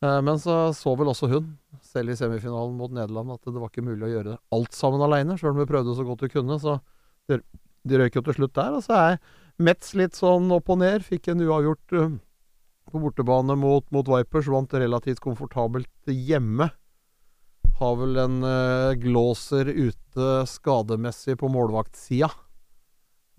Eh, 0.00 0.20
men 0.22 0.38
så 0.38 0.72
så 0.72 0.94
vel 0.96 1.10
også 1.12 1.28
hun, 1.28 1.58
selv 1.82 2.10
i 2.10 2.16
semifinalen 2.16 2.76
mot 2.78 2.90
Nederland, 2.90 3.30
at 3.34 3.44
det 3.44 3.52
var 3.58 3.68
ikke 3.68 3.84
mulig 3.84 4.06
å 4.08 4.12
gjøre 4.14 4.38
alt 4.54 4.72
sammen 4.72 5.02
aleine, 5.04 5.36
sjøl 5.36 5.52
om 5.52 5.60
vi 5.60 5.68
prøvde 5.68 5.96
så 5.98 6.06
godt 6.06 6.22
vi 6.24 6.32
kunne. 6.32 6.56
Så 6.62 6.78
det, 7.28 7.42
de 7.84 7.98
røyk 8.00 8.14
jo 8.16 8.22
til 8.22 8.38
slutt 8.40 8.54
der. 8.56 8.72
Og 8.78 8.82
så 8.88 8.96
er 8.96 9.18
Metz 9.58 9.92
litt 9.98 10.14
sånn 10.14 10.48
opp 10.54 10.70
og 10.70 10.78
ned. 10.80 11.02
Fikk 11.04 11.28
en 11.28 11.42
uavgjort 11.44 11.92
eh, 11.98 12.16
på 12.92 13.00
bortebane 13.02 13.56
mot, 13.58 13.86
mot 13.94 14.08
Vipers. 14.08 14.50
Vant 14.52 14.74
relativt 14.74 15.22
komfortabelt 15.24 16.12
hjemme. 16.12 16.70
Har 17.78 17.96
vel 18.00 18.18
en 18.18 18.42
uh, 18.42 18.96
Glåser 18.98 19.70
ute 19.70 20.28
skademessig 20.50 21.36
på 21.38 21.50
målvaktsida. 21.52 22.30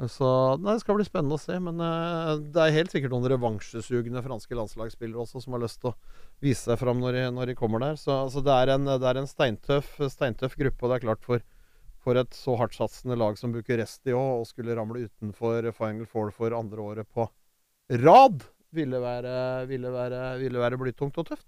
Så 0.08 0.28
nei, 0.62 0.78
Det 0.78 0.84
skal 0.86 0.96
bli 0.96 1.06
spennende 1.08 1.36
å 1.36 1.42
se. 1.42 1.58
Men 1.60 1.82
eh, 1.84 2.34
det 2.54 2.64
er 2.64 2.76
helt 2.78 2.94
sikkert 2.94 3.12
noen 3.12 3.28
revansjesugne 3.34 4.24
franske 4.24 4.56
landslagsspillere 4.56 5.26
også 5.26 5.42
som 5.44 5.58
har 5.58 5.64
lyst 5.66 5.82
til 5.84 5.92
å 5.92 5.98
vise 6.44 6.70
seg 6.70 6.80
fram 6.80 7.02
når 7.04 7.18
de, 7.18 7.24
når 7.36 7.52
de 7.52 7.58
kommer 7.60 7.84
der. 7.84 8.00
Så, 8.00 8.14
altså, 8.16 8.44
det 8.46 8.56
er 8.56 8.76
en, 8.78 8.88
det 8.88 9.10
er 9.10 9.20
en 9.20 9.28
steintøff, 9.28 9.98
steintøff 10.14 10.56
gruppe. 10.60 10.86
Og 10.86 10.94
det 10.94 11.00
er 11.00 11.06
klart 11.10 11.26
for, 11.28 11.44
for 12.00 12.22
et 12.22 12.38
så 12.38 12.56
hardtsatsende 12.62 13.20
lag 13.20 13.36
som 13.42 13.52
Bucuresti 13.56 14.16
òg, 14.16 14.46
å 14.46 14.48
skulle 14.48 14.78
ramle 14.78 15.10
utenfor 15.10 15.68
Final 15.76 16.08
Four 16.08 16.32
for 16.36 16.56
andre 16.56 16.88
året 16.94 17.12
på 17.12 17.28
rad, 18.00 18.46
ville 18.76 19.00
være, 19.02 19.34
ville 19.70 19.94
være, 19.94 20.20
ville 20.42 20.62
være 20.62 20.80
blytungt 20.82 21.18
og 21.22 21.32
tøft. 21.32 21.48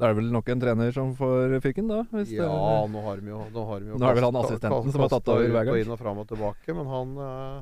Da 0.00 0.08
er 0.08 0.14
det 0.14 0.22
vel 0.22 0.30
nok 0.32 0.46
en 0.48 0.62
trener 0.62 0.94
som 0.96 1.10
får 1.16 1.58
fyken, 1.60 1.90
da? 1.90 1.98
Ja, 2.16 2.46
det, 2.48 2.92
nå 2.94 3.02
har 3.04 3.20
vi 3.20 3.28
jo, 3.34 3.42
nå 3.52 3.64
har 3.68 3.82
vi 3.84 3.90
jo 3.90 3.98
Nå 4.00 4.06
er 4.08 4.16
vel 4.16 4.26
han 4.30 4.38
assistenten 4.40 4.94
som 4.94 5.04
har 5.04 5.12
tatt 5.12 5.28
over 5.28 5.52
hver 5.52 5.68
gang. 5.68 5.80
Inn 5.82 5.92
og 5.92 6.00
fram 6.00 6.22
og 6.22 6.30
tilbake, 6.30 6.76
men 6.78 6.88
han 6.88 7.12
eh, 7.26 7.58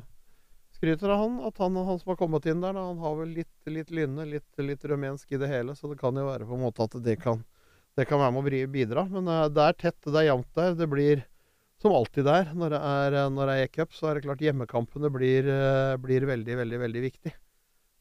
skryter 0.79 1.11
av 1.11 1.25
han, 1.25 1.41
at 1.49 1.59
han, 1.65 1.81
han 1.89 1.99
som 1.99 2.13
har 2.13 2.21
kommet 2.21 2.47
inn 2.47 2.63
der, 2.63 2.77
da, 2.79 2.85
han 2.93 3.03
har 3.03 3.17
vel 3.19 3.33
litt, 3.41 3.57
litt 3.67 3.91
lynne, 3.91 4.29
litt, 4.31 4.47
litt 4.63 4.87
rumensk 4.87 5.35
i 5.35 5.41
det 5.43 5.51
hele, 5.51 5.75
så 5.75 5.91
det 5.91 5.99
kan 5.99 6.15
jo 6.15 6.29
være 6.29 6.47
på 6.47 6.55
en 6.55 6.63
måte 6.63 6.87
at 6.87 6.95
det 7.03 7.19
kan, 7.25 7.43
det 7.99 8.07
kan 8.07 8.23
være 8.23 8.37
med 8.37 8.47
å 8.47 8.71
bidra. 8.77 9.09
Men 9.11 9.35
eh, 9.35 9.49
det 9.59 9.67
er 9.67 9.83
tett, 9.83 9.99
det 10.07 10.23
er 10.23 10.31
jevnt 10.31 10.63
der. 10.63 10.79
Det 10.79 10.91
blir 10.95 11.27
som 11.83 11.95
alltid 11.95 12.27
der 12.27 12.55
når 12.55 12.75
det 12.75 12.81
er, 12.95 13.19
når 13.35 13.51
det 13.51 13.59
er 13.59 13.67
e-cup, 13.67 13.99
så 13.99 14.13
er 14.13 14.19
det 14.19 14.29
klart 14.29 14.47
hjemmekampene 14.47 15.11
blir, 15.11 15.51
eh, 15.51 15.99
blir 16.07 16.31
veldig, 16.31 16.63
veldig, 16.63 16.83
veldig 16.87 17.07
viktig. 17.11 17.35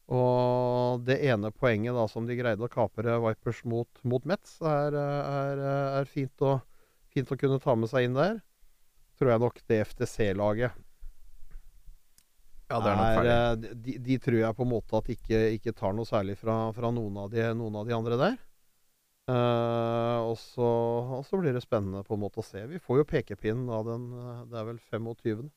Og 0.08 1.04
det 1.04 1.18
ene 1.28 1.50
poenget 1.52 1.96
da 1.96 2.06
som 2.08 2.24
de 2.28 2.36
greide 2.38 2.64
å 2.64 2.72
kapre 2.72 3.18
Vipers 3.20 3.60
mot, 3.68 3.88
mot 4.08 4.24
Metz, 4.28 4.56
er, 4.64 4.96
er, 4.96 5.62
er 6.00 6.08
fint, 6.08 6.32
å, 6.40 6.58
fint 7.12 7.28
å 7.28 7.36
kunne 7.36 7.60
ta 7.60 7.74
med 7.76 7.90
seg 7.92 8.08
inn 8.08 8.16
der. 8.16 8.38
Tror 9.20 9.34
jeg 9.34 9.42
nok 9.42 9.58
det 9.68 9.82
FTC-laget 9.90 10.76
Ja, 12.70 12.78
det 12.80 12.90
er 12.92 12.96
nok 12.96 13.18
ferdig. 13.18 13.34
eh, 13.34 13.76
de, 13.84 13.96
de 14.06 14.18
tror 14.22 14.38
jeg 14.38 14.56
på 14.56 14.64
en 14.64 14.72
måte 14.72 15.00
at 15.00 15.12
ikke, 15.12 15.40
ikke 15.58 15.76
tar 15.76 15.96
noe 15.96 16.08
særlig 16.08 16.38
fra, 16.40 16.56
fra 16.76 16.92
noen, 16.94 17.16
av 17.24 17.32
de, 17.32 17.44
noen 17.58 17.80
av 17.80 17.88
de 17.88 17.96
andre 17.96 18.20
der. 18.20 18.36
Uh, 19.28 20.24
og, 20.24 20.38
så, 20.40 20.66
og 21.18 21.24
så 21.28 21.36
blir 21.36 21.52
det 21.52 21.60
spennende 21.60 22.00
på 22.06 22.16
en 22.16 22.22
måte 22.22 22.40
å 22.40 22.46
se. 22.46 22.62
Vi 22.70 22.80
får 22.80 23.02
jo 23.02 23.08
pekepinnen 23.10 23.68
av 23.68 23.84
den 23.84 24.06
eh, 24.16 24.44
Det 24.48 24.56
er 24.56 24.68
vel 24.70 24.78
25. 24.80 25.50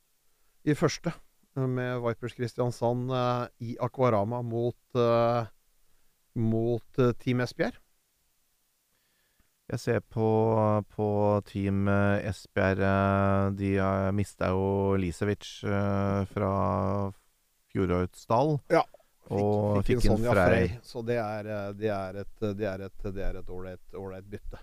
i 0.68 0.76
første. 0.76 1.14
Med 1.54 2.00
Vipers 2.00 2.34
Kristiansand 2.34 3.12
eh, 3.12 3.46
i 3.58 3.78
Aquarama 3.80 4.42
mot, 4.42 4.96
eh, 4.96 5.48
mot 6.34 7.00
eh, 7.00 7.12
Team 7.20 7.44
Esbjerg. 7.44 7.80
Jeg 9.72 9.80
ser 9.80 10.00
på, 10.04 10.28
på 10.92 11.08
Team 11.48 11.86
Esbjerg 11.88 12.82
De 13.56 13.70
uh, 13.80 14.10
mista 14.12 14.50
jo 14.52 14.98
Lisevic 15.00 15.48
fra 16.28 16.50
fjorårets 17.72 18.26
stall. 18.26 18.58
Ja, 18.68 18.82
Og 19.32 19.80
fikk, 19.88 20.02
en 20.02 20.18
Sonja 20.18 20.36
Frey. 20.36 20.74
Så 20.84 21.06
det 21.08 21.22
er, 21.24 21.48
det 21.80 21.88
er 21.88 22.20
et 22.26 22.44
det 22.60 22.68
er 22.68 22.84
et 22.90 23.08
det 23.16 23.24
er 23.30 23.40
et 23.40 23.56
ålreit 23.56 24.28
bytte. 24.28 24.60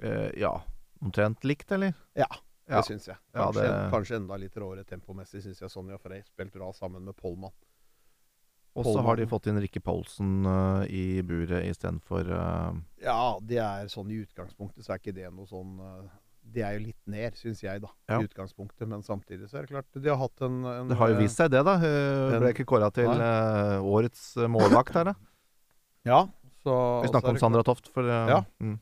Eh, 0.00 0.30
ja, 0.40 0.62
omtrent 1.00 1.44
likt, 1.44 1.72
eller? 1.72 1.92
Ja, 2.16 2.28
Ja. 2.68 2.78
Det 2.78 2.86
syns 2.86 3.08
jeg. 3.10 3.16
Ja, 3.34 3.48
Kanskje, 3.48 3.62
det- 3.66 3.90
kanskje 3.92 4.16
enda 4.20 4.36
litt 4.38 4.54
råere 4.56 4.84
tempomessig, 4.86 5.42
syns 5.42 5.60
jeg 5.60 5.70
Sonja 5.72 5.98
Frey 6.00 6.22
spilt 6.22 6.52
bra 6.54 6.70
sammen 6.72 7.02
med 7.04 7.16
Polman. 7.16 7.52
Og 8.74 8.86
så 8.86 9.02
har 9.04 9.16
de 9.20 9.26
fått 9.28 9.46
inn 9.50 9.58
Rikke 9.60 9.82
Poulsen 9.84 10.46
uh, 10.48 10.86
i 10.88 11.20
buret 11.28 11.66
istedenfor 11.68 12.24
uh, 12.32 12.72
Ja, 13.02 13.36
det 13.44 13.58
er 13.60 13.90
sånn 13.92 14.08
i 14.08 14.22
utgangspunktet 14.22 14.86
så 14.86 14.94
er 14.94 15.02
ikke 15.02 15.12
det 15.12 15.26
noe 15.28 15.44
sånn 15.50 15.74
uh, 15.76 16.06
Det 16.40 16.62
er 16.64 16.78
jo 16.78 16.86
litt 16.86 17.02
ned, 17.04 17.36
syns 17.36 17.60
jeg, 17.62 17.82
da. 17.84 17.90
Ja. 18.08 18.22
I 18.22 18.30
utgangspunktet. 18.30 18.86
Men 18.88 19.02
samtidig 19.04 19.50
så 19.50 19.58
er 19.60 19.66
det 19.66 19.74
klart 19.74 19.92
De 20.00 20.08
har 20.08 20.16
hatt 20.22 20.40
en, 20.48 20.62
en 20.64 20.88
Det 20.88 20.96
har 21.02 21.12
jo 21.12 21.18
vist 21.20 21.36
seg, 21.36 21.50
det, 21.52 21.60
da. 21.68 21.76
Hun 21.82 22.38
ble 22.40 22.54
ikke 22.54 22.64
kåra 22.72 22.88
til 22.96 23.10
eh, 23.12 23.76
årets 23.84 24.24
eh, 24.40 24.48
målvakt 24.48 24.96
her, 24.96 25.12
da. 25.12 25.14
Ja. 26.08 26.22
Så, 26.64 26.72
Vi 27.04 27.12
snakker 27.12 27.28
er 27.28 27.36
om 27.36 27.42
Sandra 27.42 27.62
Toft, 27.66 27.92
for 27.92 28.08
uh, 28.08 28.24
Ja. 28.38 28.40
mm. 28.62 28.78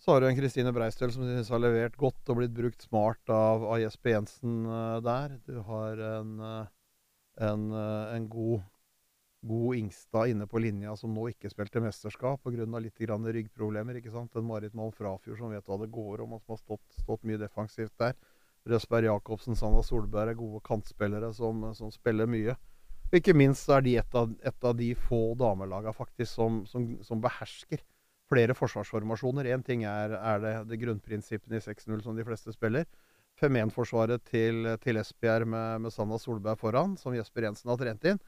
Så 0.00 0.14
har 0.14 0.22
du 0.22 0.30
en 0.30 0.36
Kristine 0.36 0.70
Breistøl 0.72 1.10
som 1.12 1.26
synes 1.28 1.50
har 1.52 1.60
levert 1.60 1.96
godt 2.00 2.30
og 2.32 2.38
blitt 2.38 2.54
brukt 2.56 2.86
smart 2.86 3.32
av, 3.34 3.66
av 3.68 3.82
Jesper 3.82 4.14
Jensen 4.14 4.62
eh, 4.64 4.94
der. 5.04 5.34
Du 5.44 5.58
har 5.66 6.00
en, 6.14 6.30
eh, 6.40 6.70
en, 7.44 7.66
eh, 7.76 8.14
en 8.16 8.28
god, 8.32 8.62
god 9.50 9.76
Ingstad 9.76 10.32
inne 10.32 10.46
på 10.48 10.62
linja 10.64 10.94
som 10.96 11.12
nå 11.12 11.26
ikke 11.34 11.52
spilte 11.52 11.84
mesterskap 11.84 12.40
pga. 12.40 12.64
litt 12.80 12.96
grann 12.96 13.28
ryggproblemer. 13.28 14.00
ikke 14.00 14.14
sant? 14.16 14.40
En 14.40 14.48
Marit 14.48 14.72
Malm 14.72 14.96
Frafjord 14.96 15.36
som 15.36 15.52
vet 15.52 15.68
hva 15.68 15.78
det 15.84 15.92
går 15.92 16.24
om, 16.24 16.32
og 16.32 16.40
som 16.46 16.56
har 16.56 16.64
stått, 16.64 17.04
stått 17.04 17.28
mye 17.28 17.44
defensivt 17.44 17.92
der. 18.00 18.16
Røsberg 18.72 19.04
Jacobsen, 19.04 19.56
Sanna 19.56 19.84
Solberg 19.84 20.32
er 20.32 20.40
gode 20.40 20.64
kantspillere 20.64 21.28
som, 21.36 21.74
som 21.76 21.92
spiller 21.92 22.24
mye. 22.24 22.56
Ikke 23.12 23.36
minst 23.36 23.68
er 23.68 23.84
de 23.84 23.98
et 24.00 24.16
av, 24.16 24.32
et 24.32 24.64
av 24.64 24.80
de 24.80 24.94
få 24.96 25.34
damelagene 25.36 25.92
faktisk 25.92 26.32
som, 26.32 26.62
som, 26.64 26.94
som 27.04 27.20
behersker 27.20 27.84
flere 28.30 28.54
forsvarsformasjoner. 28.56 29.48
Én 29.50 29.64
ting 29.66 29.84
er, 29.88 30.14
er 30.16 30.42
det, 30.42 30.54
det 30.70 30.80
grunnprinsippene 30.82 31.58
i 31.58 31.64
6-0 31.64 32.04
som 32.04 32.18
de 32.18 32.26
fleste 32.26 32.54
spiller. 32.54 32.86
5-1-forsvaret 33.40 34.22
til, 34.28 34.66
til 34.82 35.00
Esbjerg 35.00 35.48
med, 35.48 35.86
med 35.86 35.94
Sanna 35.94 36.18
Solberg 36.20 36.60
foran, 36.60 36.96
som 37.00 37.14
Jesper 37.16 37.48
Jensen 37.48 37.72
har 37.72 37.80
trent 37.80 38.04
inn, 38.10 38.20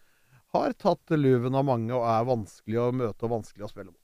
har 0.53 0.75
tatt 0.81 1.15
luven 1.17 1.57
av 1.57 1.67
mange 1.69 1.93
og 1.97 2.07
er 2.09 2.29
vanskelig 2.29 2.81
å 2.81 2.93
møte 2.97 3.27
og 3.27 3.37
vanskelig 3.39 3.67
å 3.67 3.73
spille 3.73 3.93
mot. 3.93 3.99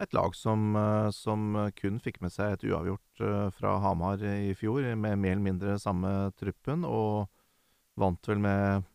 Et 0.00 0.14
lag 0.16 0.34
som, 0.34 0.70
eh, 0.80 1.10
som 1.12 1.58
kun 1.76 1.98
fikk 2.00 2.22
med 2.24 2.32
seg 2.32 2.54
et 2.54 2.64
uavgjort 2.70 3.24
eh, 3.26 3.50
fra 3.52 3.74
Hamar 3.84 4.22
i 4.24 4.54
fjor, 4.56 4.86
med 4.94 5.20
mer 5.20 5.36
eller 5.36 5.44
mindre 5.44 5.76
samme 5.82 6.30
truppen, 6.40 6.86
og 6.88 7.28
vant 8.00 8.30
vel 8.30 8.40
med 8.40 8.88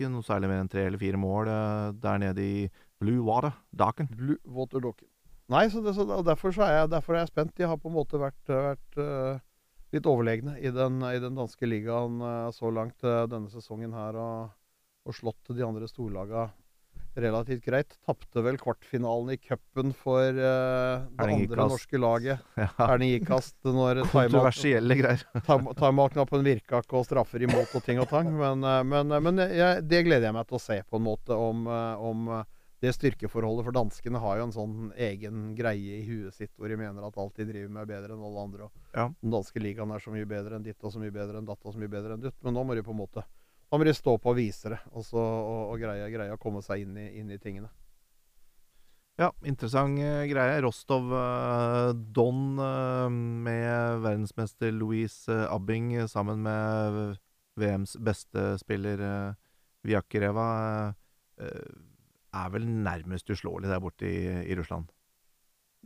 ikke 0.00 0.08
noe 0.12 0.24
særlig 0.24 0.48
mer 0.52 0.62
enn 0.62 0.70
tre 0.72 0.86
eller 0.88 1.02
fire 1.02 1.20
mål 1.20 1.50
eh, 1.52 1.86
der 2.00 2.22
nede 2.22 2.46
i 2.46 2.68
Blue 3.00 3.24
Water, 3.26 3.56
Daken. 3.76 4.08
Blue 4.14 4.38
Water 4.44 4.80
Docken. 4.84 5.09
Nei, 5.50 5.66
så, 5.70 5.82
det, 5.82 5.96
så 5.96 6.06
og 6.06 6.22
derfor, 6.26 6.54
så 6.54 6.66
er 6.66 6.76
jeg, 6.76 6.92
derfor 6.92 7.16
er 7.16 7.24
jeg 7.24 7.32
spent. 7.32 7.56
De 7.58 7.66
har 7.66 7.78
på 7.80 7.90
en 7.90 7.96
måte 7.96 8.20
vært, 8.22 8.38
vært 8.46 9.00
uh, 9.02 9.40
litt 9.94 10.06
overlegne 10.06 10.54
i 10.62 10.70
den, 10.74 11.02
i 11.10 11.18
den 11.22 11.38
danske 11.38 11.66
ligaen 11.66 12.22
uh, 12.22 12.48
så 12.54 12.70
langt 12.70 13.02
uh, 13.02 13.26
denne 13.30 13.50
sesongen 13.50 13.94
her, 13.96 14.18
og, 14.20 14.52
og 15.06 15.16
slått 15.16 15.50
de 15.56 15.66
andre 15.66 15.90
storlaga 15.90 16.52
relativt 17.18 17.64
greit. 17.66 17.96
Tapte 18.06 18.44
vel 18.46 18.60
kvartfinalen 18.62 19.32
i 19.34 19.38
cupen 19.42 19.90
for 19.98 20.22
uh, 20.38 21.02
det 21.18 21.26
andre 21.26 21.66
norske 21.72 21.98
laget. 21.98 22.46
Ja, 22.60 22.70
Erling 22.86 23.16
Ikast 23.16 23.58
når 23.66 24.04
kontroversielle 24.12 25.00
greier. 25.00 25.26
timeout-knappen 25.82 26.46
virka 26.46 26.84
ikke 26.84 27.00
og 27.00 27.10
straffer 27.10 27.42
imot 27.42 27.74
og 27.74 27.82
ting 27.88 27.98
og 27.98 28.06
tang. 28.12 28.30
Men, 28.38 28.62
men, 28.86 29.18
men 29.26 29.42
jeg, 29.50 29.82
det 29.90 30.04
gleder 30.06 30.30
jeg 30.30 30.38
meg 30.38 30.46
til 30.46 30.60
å 30.60 30.62
se, 30.62 30.78
på 30.86 31.02
en 31.02 31.08
måte, 31.10 31.34
om, 31.34 31.66
om 31.66 32.32
det 32.80 32.94
styrkeforholdet. 32.96 33.66
For 33.66 33.76
danskene 33.76 34.22
har 34.22 34.38
jo 34.38 34.46
en 34.48 34.54
sånn 34.54 34.78
egen 34.96 35.50
greie 35.58 35.98
i 36.00 36.06
huet 36.08 36.36
sitt 36.36 36.54
hvor 36.56 36.72
de 36.72 36.78
mener 36.80 37.04
at 37.06 37.18
alt 37.20 37.36
de 37.36 37.48
driver 37.48 37.72
med, 37.72 37.82
er 37.84 37.92
bedre 37.92 38.16
enn 38.16 38.24
alle 38.28 38.46
andre. 38.46 38.70
Og 38.70 38.96
Ja. 38.96 39.10
Den 39.20 39.36
danske 39.36 39.62
ligaen 39.62 39.92
er 39.92 40.02
så 40.02 40.14
mye 40.14 40.28
bedre 40.28 40.56
enn 40.56 40.64
ditt 40.66 40.80
og 40.82 40.94
så 40.94 41.02
mye 41.02 41.14
bedre 41.14 41.38
enn 41.38 41.48
datt 41.48 41.60
og 41.64 41.74
så 41.76 41.78
mye 41.78 41.92
bedre 41.92 42.16
enn 42.16 42.24
dutt. 42.24 42.38
Men 42.42 42.56
nå 42.56 42.64
må 42.64 42.74
de 42.78 42.86
på 42.86 42.96
en 42.96 43.02
måte 43.04 43.26
da 43.70 43.78
må 43.78 43.86
de 43.86 43.92
stå 43.94 44.16
på 44.18 44.32
og 44.32 44.34
vise 44.34 44.72
det, 44.72 44.80
og, 44.90 45.04
så, 45.06 45.20
og, 45.20 45.60
og 45.70 45.76
greie, 45.78 46.08
greie 46.10 46.34
å 46.34 46.40
komme 46.42 46.58
seg 46.64 46.82
inn 46.82 46.96
i, 46.98 47.06
inn 47.20 47.30
i 47.30 47.38
tingene. 47.38 47.70
Ja, 49.20 49.28
interessant 49.46 50.00
eh, 50.00 50.24
greie. 50.30 50.56
Rostov 50.64 51.12
eh, 51.14 51.90
Don 51.94 52.58
eh, 52.58 53.06
med 53.46 54.00
verdensmester 54.02 54.72
Louise 54.74 55.44
Abbing 55.52 55.92
sammen 56.10 56.42
med 56.42 57.20
VMs 57.60 57.94
beste 58.00 58.54
spiller 58.62 59.02
uh, 59.04 59.38
Viakereva 59.84 60.46
er 62.36 62.54
vel 62.54 62.66
nærmest 62.68 63.30
uslåelig 63.32 63.70
der 63.70 63.82
borte 63.82 64.08
i, 64.08 64.22
i 64.46 64.56
Russland. 64.58 64.90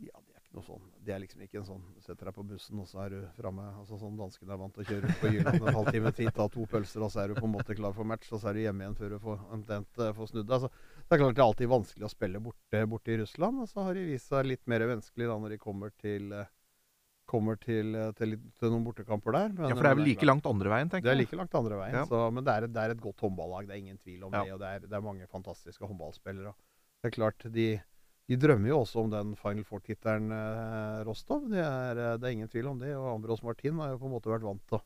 Ja, 0.01 0.19
det 0.19 0.35
er 0.35 0.41
ikke 0.43 0.57
noe 0.57 0.65
sånn. 0.65 0.87
Det 1.05 1.13
er 1.15 1.21
liksom 1.21 1.43
ikke 1.45 1.59
en 1.61 1.67
sånn 1.67 1.83
Setter 2.03 2.27
deg 2.27 2.35
på 2.35 2.43
bussen, 2.49 2.79
og 2.81 2.87
så 2.89 3.03
er 3.05 3.13
du 3.13 3.19
framme. 3.37 3.65
Altså 3.79 3.99
sånn 4.01 4.17
danskene 4.19 4.53
er 4.53 4.59
vant 4.61 4.75
til 4.75 4.83
å 4.83 4.87
kjøre 4.89 5.11
ut 5.11 5.21
på 5.21 5.31
Jylland 5.31 5.61
en 5.61 5.77
halvtime 5.79 6.11
tid, 6.17 6.31
ta 6.35 6.47
to 6.51 6.65
pølser, 6.69 7.05
og 7.05 7.13
så 7.13 7.23
er 7.23 7.31
du 7.31 7.39
på 7.39 7.47
en 7.47 7.55
måte 7.55 7.77
klar 7.77 7.95
for 7.95 8.07
match. 8.07 8.31
Og 8.33 8.41
så 8.41 8.51
er 8.51 8.57
du 8.57 8.63
hjemme 8.65 8.85
igjen 8.85 8.99
før 8.99 9.15
du 9.15 9.17
får, 9.23 9.39
omtrent, 9.57 10.01
eh, 10.01 10.13
får 10.17 10.31
snudd 10.33 10.49
deg. 10.49 10.57
Altså, 10.59 10.99
det 11.05 11.17
er 11.17 11.23
klart 11.23 11.37
det 11.37 11.43
er 11.43 11.47
alltid 11.47 11.71
vanskelig 11.75 12.07
å 12.09 12.13
spille 12.13 12.43
borte, 12.49 12.83
borte 12.91 13.15
i 13.15 13.19
Russland. 13.23 13.63
Og 13.63 13.71
så 13.71 13.87
har 13.87 13.97
de 13.97 14.05
vist 14.11 14.33
seg 14.33 14.51
litt 14.51 14.65
mer 14.71 14.85
vanskelig 14.91 15.31
da 15.31 15.39
når 15.41 15.55
de 15.55 15.61
kommer 15.65 15.95
til 16.01 16.35
eh, 16.35 16.51
Kommer 17.25 17.57
til, 17.57 17.95
eh, 17.97 18.11
til, 18.13 18.35
til 18.59 18.69
noen 18.69 18.83
bortekamper 18.85 19.33
der. 19.33 19.49
Men- 19.49 19.69
Ja, 19.69 19.75
For 19.75 19.81
det 19.83 19.91
er 19.91 19.95
vel 19.95 20.05
like 20.05 20.25
langt 20.29 20.45
andre 20.45 20.69
veien, 20.69 20.89
tenker 20.89 21.09
jeg. 21.09 21.17
Det 21.17 21.17
er 21.17 21.23
like 21.25 21.37
langt 21.41 21.55
andre 21.55 21.75
veien. 21.79 21.93
Ja. 21.97 22.05
Så, 22.05 22.19
men 22.31 22.43
det 22.45 22.53
er, 22.53 22.63
et- 22.67 22.73
det 22.73 22.83
er 22.83 22.91
et 22.93 23.01
godt 23.01 23.17
håndballag, 23.25 23.67
det 23.67 23.73
er 23.75 23.81
ingen 23.81 23.97
tvil 23.97 24.23
om 24.27 24.31
Ja. 24.33 24.43
det. 24.43 24.53
Og 24.53 24.59
det 24.59 24.67
er, 24.75 24.79
det 24.87 24.93
er 24.93 25.01
mange 25.01 25.27
fantastiske 25.27 25.81
håndballspillere. 25.89 26.53
Det 27.01 27.09
er 27.11 27.15
klart, 27.17 27.39
de, 27.51 27.81
de 28.29 28.35
drømmer 28.37 28.67
jo 28.69 28.79
også 28.81 29.03
om 29.03 29.09
den 29.09 29.35
Final 29.35 29.63
Four-tittelen, 29.63 30.31
eh, 30.31 31.03
Rostov. 31.05 31.49
Det 31.49 31.57
er, 31.65 31.97
eh, 31.97 32.17
det 32.17 32.23
er 32.29 32.31
ingen 32.37 32.47
tvil 32.47 32.67
om 32.67 32.79
det. 32.79 32.93
Og 32.95 33.15
Ambros 33.15 33.41
Martin 33.43 33.77
har 33.79 33.89
jo 33.89 33.97
på 33.97 34.05
en 34.05 34.15
måte 34.19 34.29
vært 34.29 34.45
vant 34.45 34.61
til, 34.67 34.79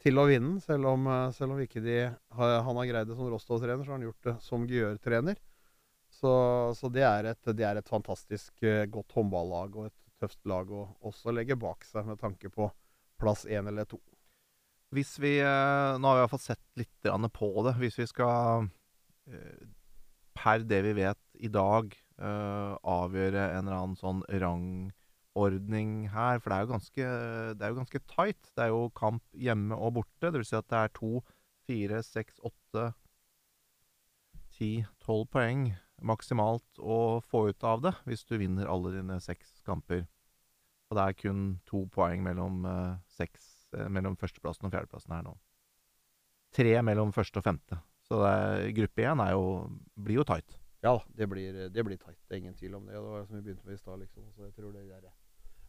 til 0.00 0.14
å 0.16 0.26
vinne, 0.28 0.52
den, 0.56 0.60
selv 0.60 0.84
om, 0.86 1.06
eh, 1.06 1.30
selv 1.32 1.52
om 1.52 1.58
ikke 1.60 1.82
de 1.82 1.98
han 2.32 2.76
har 2.76 2.86
greid 2.88 3.06
det 3.08 3.16
som 3.16 3.28
Rostov-trener, 3.28 3.84
så 3.84 3.92
har 3.92 3.98
han 3.98 4.08
gjort 4.08 4.22
det 4.24 4.36
som 4.42 4.66
Gjør-trener. 4.66 5.36
Så, 6.10 6.74
så 6.76 6.90
det, 6.92 7.02
er 7.06 7.24
et, 7.30 7.42
det 7.56 7.64
er 7.64 7.76
et 7.78 7.88
fantastisk 7.88 8.62
eh, 8.66 8.84
godt 8.90 9.12
håndballag 9.14 9.76
og 9.76 9.86
et 9.86 9.99
tøft 10.20 10.40
lag 10.48 10.70
å 10.70 10.86
også 11.08 11.34
legge 11.34 11.58
bak 11.58 11.84
seg 11.88 12.08
med 12.08 12.20
tanke 12.20 12.52
på 12.52 12.68
plass 13.20 13.46
én 13.48 13.68
eller 13.68 13.88
to. 13.88 14.00
Hvis 14.94 15.14
vi 15.22 15.36
eh, 15.38 15.98
Nå 16.00 16.10
har 16.10 16.16
vi 16.18 16.22
iallfall 16.24 16.42
sett 16.42 16.64
litt 16.80 17.10
på 17.36 17.50
det. 17.66 17.76
Hvis 17.78 17.98
vi 18.00 18.06
skal 18.10 18.66
eh, 19.30 19.66
per 20.34 20.64
det 20.66 20.80
vi 20.86 20.94
vet 20.98 21.20
i 21.38 21.50
dag, 21.52 21.92
eh, 22.18 22.72
avgjøre 22.82 23.44
en 23.52 23.68
eller 23.68 23.76
annen 23.76 23.98
sånn 24.00 24.24
rangordning 24.28 26.08
her. 26.10 26.40
For 26.40 26.50
det 26.50 26.56
er 26.56 26.64
jo 26.64 26.72
ganske, 26.72 27.10
det 27.54 27.66
er 27.66 27.74
jo 27.74 27.80
ganske 27.82 28.02
tight. 28.14 28.50
Det 28.56 28.66
er 28.66 28.72
jo 28.74 28.88
kamp 28.98 29.22
hjemme 29.36 29.78
og 29.78 30.00
borte. 30.00 30.32
Vil 30.34 30.46
si 30.48 30.58
at 30.58 30.68
det 30.72 30.80
er 30.80 30.96
to, 30.96 31.12
fire, 31.68 32.02
seks, 32.02 32.40
åtte, 32.42 32.90
ti, 34.56 34.72
tolv 35.04 35.28
poeng 35.30 35.70
maksimalt 36.00 36.80
å 36.80 37.20
få 37.30 37.48
ut 37.50 37.66
av 37.66 37.82
det 37.84 37.94
hvis 38.08 38.24
du 38.28 38.36
vinner 38.40 38.70
alle 38.70 38.94
dine 38.96 39.18
seks 39.22 39.60
kamper. 39.66 40.06
Og 40.90 40.98
det 40.98 41.04
er 41.04 41.18
kun 41.18 41.44
to 41.68 41.84
poeng 41.94 42.24
mellom 42.26 42.64
eh, 42.66 42.96
seks 43.14 43.46
eh, 43.76 43.86
mellom 43.92 44.16
førsteplassen 44.18 44.66
og 44.66 44.74
fjerdeplassen 44.74 45.14
her 45.14 45.26
nå. 45.26 45.36
Tre 46.56 46.74
mellom 46.82 47.12
første 47.14 47.38
og 47.38 47.46
femte. 47.46 47.78
Så 48.08 48.18
er, 48.26 48.66
gruppe 48.74 49.06
én 49.06 49.22
jo, 49.30 49.44
blir 49.94 50.18
jo 50.18 50.26
tight. 50.26 50.56
Ja 50.82 50.96
det 51.14 51.28
blir, 51.30 51.68
det 51.70 51.84
blir 51.86 52.00
tight. 52.00 52.18
Det 52.26 52.34
er 52.34 52.42
ingen 52.42 52.56
tvil 52.58 52.74
om 52.78 52.86
det. 52.88 52.96
Det 52.96 53.04
var 53.06 53.26
som 53.26 53.36
vi 53.36 53.44
begynte 53.46 53.68
med 53.68 53.76
i 53.76 53.82
stad. 53.82 54.00
Liksom. 54.00 54.30
Så 54.34 54.48
jeg 54.48 54.56
tror 54.56 54.72
det 54.74 54.86
er 54.88 55.04
det. 55.04 55.12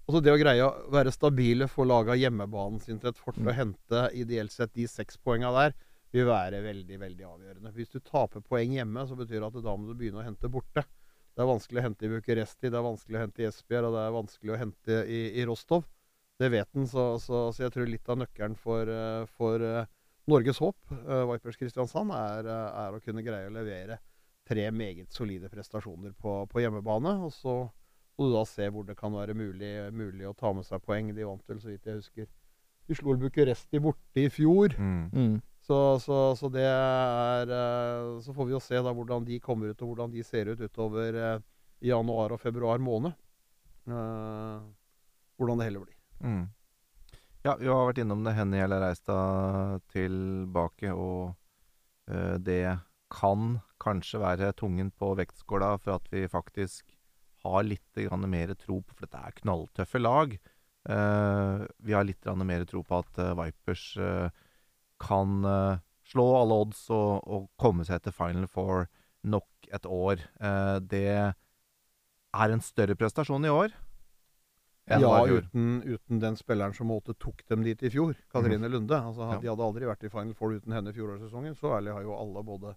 Og 0.08 0.16
så 0.16 0.22
det 0.26 0.34
å 0.34 0.40
greie 0.40 0.66
å 0.66 0.72
være 0.92 1.14
stabile, 1.14 1.68
få 1.70 1.86
laga 1.86 2.18
hjemmebanen 2.18 2.82
sin 2.82 2.98
til 3.00 3.12
et 3.12 3.20
fort 3.22 3.38
og 3.38 3.54
hente 3.54 4.08
ideelt 4.18 4.54
sett 4.54 4.74
de 4.74 4.88
seks 4.90 5.20
poenga 5.22 5.52
der, 5.54 5.76
vil 6.12 6.28
være 6.28 6.60
veldig 6.66 6.98
veldig 7.02 7.28
avgjørende. 7.28 7.72
Hvis 7.76 7.94
du 7.94 8.00
taper 8.04 8.44
poeng 8.44 8.76
hjemme, 8.76 9.06
så 9.08 9.16
betyr 9.20 9.40
det 9.40 9.48
at 9.48 9.64
da 9.64 9.76
må 9.78 9.90
du 9.90 9.96
begynne 9.98 10.22
å 10.22 10.26
hente 10.26 10.52
borte. 10.52 10.84
Det 11.32 11.44
er 11.44 11.48
vanskelig 11.48 11.80
å 11.80 11.86
hente 11.86 12.06
i 12.06 12.12
Bucuresti, 12.12 12.68
det 12.68 12.78
er 12.78 12.86
vanskelig 12.86 13.18
å 13.18 13.24
hente 13.24 13.44
i 13.44 13.48
Esbjerg, 13.48 13.88
og 13.88 13.96
det 13.96 14.04
er 14.04 14.16
vanskelig 14.18 14.54
å 14.54 14.60
hente 14.60 15.02
i, 15.08 15.22
i 15.40 15.46
Rostov. 15.48 15.86
Det 16.42 16.50
vet 16.52 16.72
den, 16.76 16.88
så, 16.90 17.06
så, 17.22 17.48
så 17.54 17.68
jeg 17.68 17.74
tror 17.76 17.88
litt 17.88 18.10
av 18.10 18.20
nøkkelen 18.20 18.58
for, 18.60 18.90
eh, 18.90 19.28
for 19.38 19.64
eh, 19.64 19.90
Norges 20.32 20.60
håp, 20.60 20.80
eh, 20.98 21.24
Vipers 21.30 21.60
Kristiansand, 21.60 22.12
er, 22.18 22.50
er 22.50 22.98
å 22.98 23.02
kunne 23.04 23.24
greie 23.24 23.48
å 23.48 23.54
levere 23.54 24.02
tre 24.50 24.66
meget 24.74 25.14
solide 25.14 25.50
prestasjoner 25.52 26.16
på, 26.18 26.42
på 26.52 26.64
hjemmebane. 26.64 27.14
Og 27.24 27.32
så 27.36 27.56
må 28.18 28.28
du 28.28 28.36
da 28.36 28.44
se 28.50 28.68
hvor 28.74 28.88
det 28.88 28.98
kan 29.00 29.14
være 29.16 29.38
mulig, 29.38 29.72
mulig 29.96 30.28
å 30.28 30.36
ta 30.38 30.52
med 30.56 30.68
seg 30.68 30.84
poeng. 30.84 31.14
De 31.16 31.28
vant 31.28 31.46
vel, 31.48 31.62
så 31.62 31.72
vidt 31.72 31.88
jeg 31.88 32.02
husker 32.02 32.28
De 32.90 32.98
slo 32.98 33.16
Bucuresti 33.22 33.80
borte 33.80 34.26
i 34.26 34.28
fjor. 34.34 34.76
Mm. 34.76 35.40
Så, 35.62 36.00
så, 36.00 36.36
så 36.36 36.50
det 36.50 36.66
er 36.66 37.52
eh, 37.54 38.20
Så 38.26 38.34
får 38.34 38.48
vi 38.48 38.56
jo 38.56 38.62
se 38.64 38.82
da 38.82 38.94
hvordan 38.96 39.26
de 39.28 39.40
kommer 39.44 39.72
ut, 39.72 39.82
og 39.82 39.94
hvordan 39.94 40.14
de 40.14 40.24
ser 40.26 40.50
ut 40.50 40.62
utover 40.62 41.18
eh, 41.18 41.44
januar 41.86 42.34
og 42.34 42.42
februar 42.42 42.82
måned. 42.82 43.14
Eh, 43.86 44.64
hvordan 45.38 45.62
det 45.62 45.70
heller 45.70 45.86
blir. 45.86 45.98
Mm. 46.22 46.48
Ja, 47.46 47.56
vi 47.58 47.70
har 47.70 47.88
vært 47.90 48.02
innom 48.02 48.26
det. 48.26 48.36
Henny 48.38 48.62
eller 48.62 48.82
Reistad 48.84 49.82
tilbake, 49.90 50.94
og 50.94 51.38
det 52.44 52.76
kan 53.14 53.62
kanskje 53.82 54.20
være 54.20 54.52
tungen 54.58 54.90
på 54.94 55.14
vektskåla 55.18 55.72
for 55.80 55.96
at 55.96 56.10
vi 56.12 56.26
faktisk 56.30 56.92
har 57.46 57.64
litt 57.66 58.02
mer 58.28 58.54
tro 58.60 58.82
på 58.82 58.94
For 58.94 59.06
dette 59.06 59.22
er 59.22 59.38
knalltøffe 59.40 60.02
lag. 60.02 60.36
Vi 60.36 61.96
har 61.96 62.06
litt 62.06 62.30
mer 62.44 62.66
tro 62.70 62.84
på 62.84 63.00
at 63.00 63.22
Vipers 63.40 63.86
kan 65.02 65.46
eh, 65.48 65.80
slå 66.12 66.26
alle 66.42 66.58
odds 66.66 66.84
og, 66.94 67.22
og 67.26 67.48
komme 67.62 67.86
seg 67.88 68.04
til 68.06 68.14
Final 68.16 68.48
Four 68.52 68.86
nok 69.24 69.70
et 69.74 69.86
år. 69.88 70.22
Eh, 70.42 70.76
det 70.92 71.06
er 71.12 72.54
en 72.56 72.64
større 72.64 72.96
prestasjon 73.00 73.46
i 73.48 73.52
år. 73.54 73.74
enn 74.92 75.04
Ja, 75.04 75.12
i 75.24 75.28
fjor. 75.30 75.44
uten, 75.46 75.68
uten 75.86 76.20
den 76.20 76.36
spilleren 76.40 76.74
som 76.76 76.90
måtte 76.90 77.14
tok 77.22 77.44
dem 77.48 77.62
dit 77.64 77.82
i 77.86 77.92
fjor, 77.94 78.16
Katrine 78.34 78.68
Lunde. 78.72 78.98
Altså, 78.98 79.28
Ja. 79.34 79.40
De 79.40 79.48
hadde 79.52 79.68
aldri 79.68 79.86
vært 79.88 80.04
i 80.04 80.10
Final 80.10 80.34
Four 80.34 80.56
uten 80.58 80.74
henne 80.74 80.94
fjorårssesongen. 80.94 81.56
Så 81.56 81.72
ærlig 81.78 81.94
har 81.94 82.02
jo 82.08 82.16
alle, 82.18 82.44
både 82.44 82.76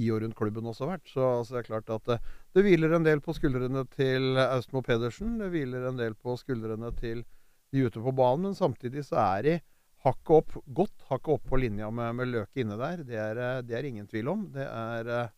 i 0.00 0.08
og 0.10 0.22
rundt 0.22 0.34
klubben, 0.34 0.64
også 0.64 0.88
vært. 0.88 1.04
Så, 1.12 1.20
altså, 1.20 1.54
det 1.54 1.60
er 1.60 1.68
klart 1.68 1.90
at 1.92 2.04
det, 2.08 2.18
det 2.56 2.64
hviler 2.64 2.94
en 2.96 3.04
del 3.04 3.20
på 3.20 3.34
skuldrene 3.36 3.84
til 3.92 4.38
Austmo 4.40 4.80
Pedersen. 4.82 5.36
Det 5.38 5.50
hviler 5.52 5.84
en 5.90 6.00
del 6.00 6.14
på 6.14 6.34
skuldrene 6.40 6.90
til 6.96 7.24
de 7.72 7.84
ute 7.86 8.00
på 8.00 8.12
banen, 8.16 8.48
men 8.48 8.54
samtidig 8.56 9.04
så 9.04 9.20
er 9.20 9.42
de 9.42 9.54
hakket 10.02 10.34
opp, 10.34 10.56
godt 10.66 11.06
hakket 11.10 11.36
opp 11.36 11.46
på 11.48 11.60
linja 11.60 11.90
med, 11.94 12.16
med 12.18 12.30
Løke 12.32 12.62
inne 12.62 12.78
der. 12.80 13.04
Det 13.06 13.18
er, 13.18 13.38
eh, 13.38 13.62
det 13.66 13.78
er 13.78 13.88
ingen 13.88 14.08
tvil 14.10 14.30
om. 14.32 14.44
Det 14.54 14.66
er 14.66 15.10
eh, 15.10 15.32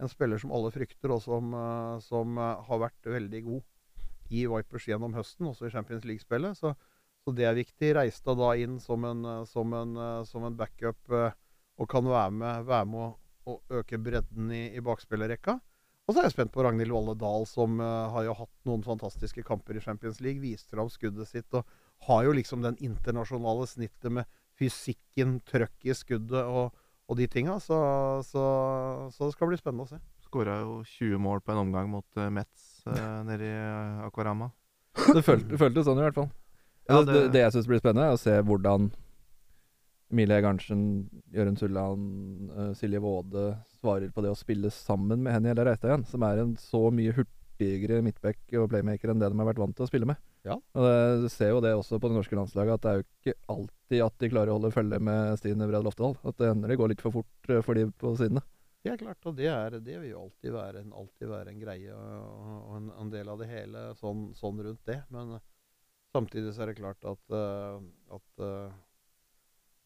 en 0.00 0.12
spiller 0.12 0.40
som 0.40 0.52
alle 0.56 0.72
frykter, 0.74 1.14
og 1.14 1.22
som, 1.24 1.54
eh, 1.56 1.96
som 2.04 2.40
har 2.40 2.82
vært 2.84 3.10
veldig 3.16 3.42
god 3.48 3.62
i 4.30 4.44
Vipers 4.50 4.86
gjennom 4.86 5.16
høsten, 5.16 5.48
også 5.50 5.66
i 5.66 5.74
Champions 5.74 6.04
League-spillet. 6.06 6.58
Så, 6.60 6.74
så 7.24 7.34
det 7.36 7.48
er 7.48 7.56
viktig. 7.58 7.94
Reiste 7.96 8.36
da 8.38 8.52
inn 8.60 8.78
som 8.82 9.08
en, 9.08 9.24
som 9.48 9.72
en, 9.76 9.96
som 10.28 10.46
en 10.46 10.56
backup 10.56 11.00
og 11.10 11.88
kan 11.90 12.06
være 12.06 12.36
med, 12.36 12.68
være 12.68 12.86
med 12.92 13.02
å, 13.02 13.10
å 13.50 13.80
øke 13.80 13.98
bredden 13.98 14.52
i, 14.52 14.66
i 14.76 14.84
bakspillerrekka. 14.84 15.56
Og 16.06 16.14
så 16.14 16.20
er 16.20 16.26
jeg 16.28 16.34
spent 16.34 16.52
på 16.52 16.62
Ragnhild 16.64 16.92
Valle 16.92 17.14
Dahl, 17.18 17.44
som 17.46 17.78
har 17.80 18.24
jo 18.26 18.34
hatt 18.34 18.52
noen 18.66 18.82
fantastiske 18.82 19.44
kamper 19.46 19.78
i 19.78 19.82
Champions 19.82 20.18
League. 20.22 20.42
Vist 20.42 20.70
fram 20.70 20.90
skuddet 20.92 21.30
sitt 21.30 21.54
og 21.54 21.66
har 22.06 22.24
jo 22.24 22.36
liksom 22.36 22.62
den 22.64 22.78
internasjonale 22.80 23.66
snittet 23.68 24.12
med 24.12 24.28
fysikken, 24.60 25.38
trøkk 25.48 25.88
i 25.88 25.96
skuddet 25.96 26.44
og, 26.44 26.72
og 27.08 27.18
de 27.18 27.28
tinga. 27.30 27.58
Så, 27.60 27.76
så, 28.28 28.44
så 29.14 29.28
det 29.28 29.36
skal 29.36 29.50
bli 29.50 29.60
spennende 29.60 29.86
å 29.86 29.90
se. 29.90 30.00
Skåra 30.24 30.60
jo 30.62 30.80
20 30.86 31.20
mål 31.22 31.44
på 31.44 31.54
en 31.54 31.64
omgang 31.64 31.90
mot 31.92 32.20
uh, 32.20 32.28
Metz 32.32 32.84
eh, 32.86 33.20
nede 33.28 33.48
i 33.48 33.54
uh, 33.54 34.06
Aquarama. 34.06 34.50
Det 35.00 35.22
føltes, 35.26 35.58
følte 35.60 35.84
sånn 35.86 36.00
i 36.00 36.06
hvert 36.06 36.18
fall. 36.18 36.30
Ja, 36.90 37.00
det, 37.04 37.12
det, 37.12 37.24
det 37.36 37.44
jeg 37.44 37.54
syns 37.54 37.70
blir 37.70 37.80
spennende, 37.82 38.08
er 38.10 38.16
å 38.16 38.20
se 38.20 38.34
hvordan 38.46 38.90
Emilie 40.10 40.40
Garntzen, 40.42 40.84
Jørund 41.34 41.60
Sulland, 41.60 42.06
uh, 42.54 42.70
Silje 42.78 43.02
Våde 43.02 43.52
svarer 43.78 44.10
på 44.14 44.24
det 44.24 44.32
å 44.32 44.38
spille 44.38 44.72
sammen 44.74 45.22
med 45.22 45.36
Henny 45.36 45.52
eller 45.52 45.70
Reistein, 45.70 46.06
som 46.08 46.24
er 46.26 46.42
en 46.42 46.56
så 46.58 46.88
mye 46.94 47.14
hurtigere 47.14 48.00
midtback 48.04 48.42
og 48.58 48.70
playmaker 48.72 49.12
enn 49.12 49.22
det 49.22 49.30
de 49.30 49.38
har 49.38 49.50
vært 49.52 49.62
vant 49.62 49.76
til 49.76 49.86
å 49.86 49.90
spille 49.90 50.08
med. 50.10 50.18
Ja. 50.46 50.56
Og 50.56 50.86
det, 50.86 50.94
Du 51.24 51.28
ser 51.32 51.52
jo 51.52 51.60
det 51.64 51.74
også 51.76 51.98
på 52.00 52.08
det 52.08 52.16
norske 52.16 52.38
landslaget, 52.38 52.78
at 52.78 52.84
det 52.84 52.90
er 52.90 53.00
jo 53.00 53.06
ikke 53.06 53.36
alltid 53.54 54.04
at 54.06 54.16
de 54.22 54.30
klarer 54.32 54.52
å 54.52 54.56
holde 54.56 54.72
følge 54.74 55.00
med 55.10 55.36
Stine 55.40 55.68
Bred 55.68 55.84
Loftedal. 55.86 56.16
At 56.24 56.40
det 56.40 56.50
hender 56.52 56.72
det 56.72 56.80
går 56.80 56.92
litt 56.94 57.04
for 57.04 57.20
fort 57.20 57.52
uh, 57.52 57.60
for 57.66 57.78
de 57.78 57.86
på 58.00 58.14
sidene. 58.20 58.42
Det 58.80 58.94
er 58.94 59.00
klart, 59.02 59.20
og 59.28 59.36
det, 59.36 59.50
er, 59.52 59.76
det 59.84 59.98
vil 60.00 60.14
jo 60.14 60.22
alltid 60.22 60.54
være 60.54 60.80
en, 60.80 60.92
alltid 60.96 61.28
være 61.28 61.52
en 61.52 61.58
greie 61.60 61.96
og, 61.96 62.70
en, 62.78 62.86
en, 62.96 63.10
del 63.12 63.28
av 63.28 63.42
det 63.42 63.50
hele 63.50 63.90
sånn, 63.98 64.30
sånn 64.38 64.62
rundt 64.64 64.86
det. 64.88 65.02
Men 65.12 65.34
uh, 65.36 65.42
samtidig 66.16 66.54
så 66.56 66.64
er 66.64 66.72
det 66.72 66.80
klart 66.80 67.04
at, 67.04 67.36
uh, 67.36 67.76
at 68.16 68.46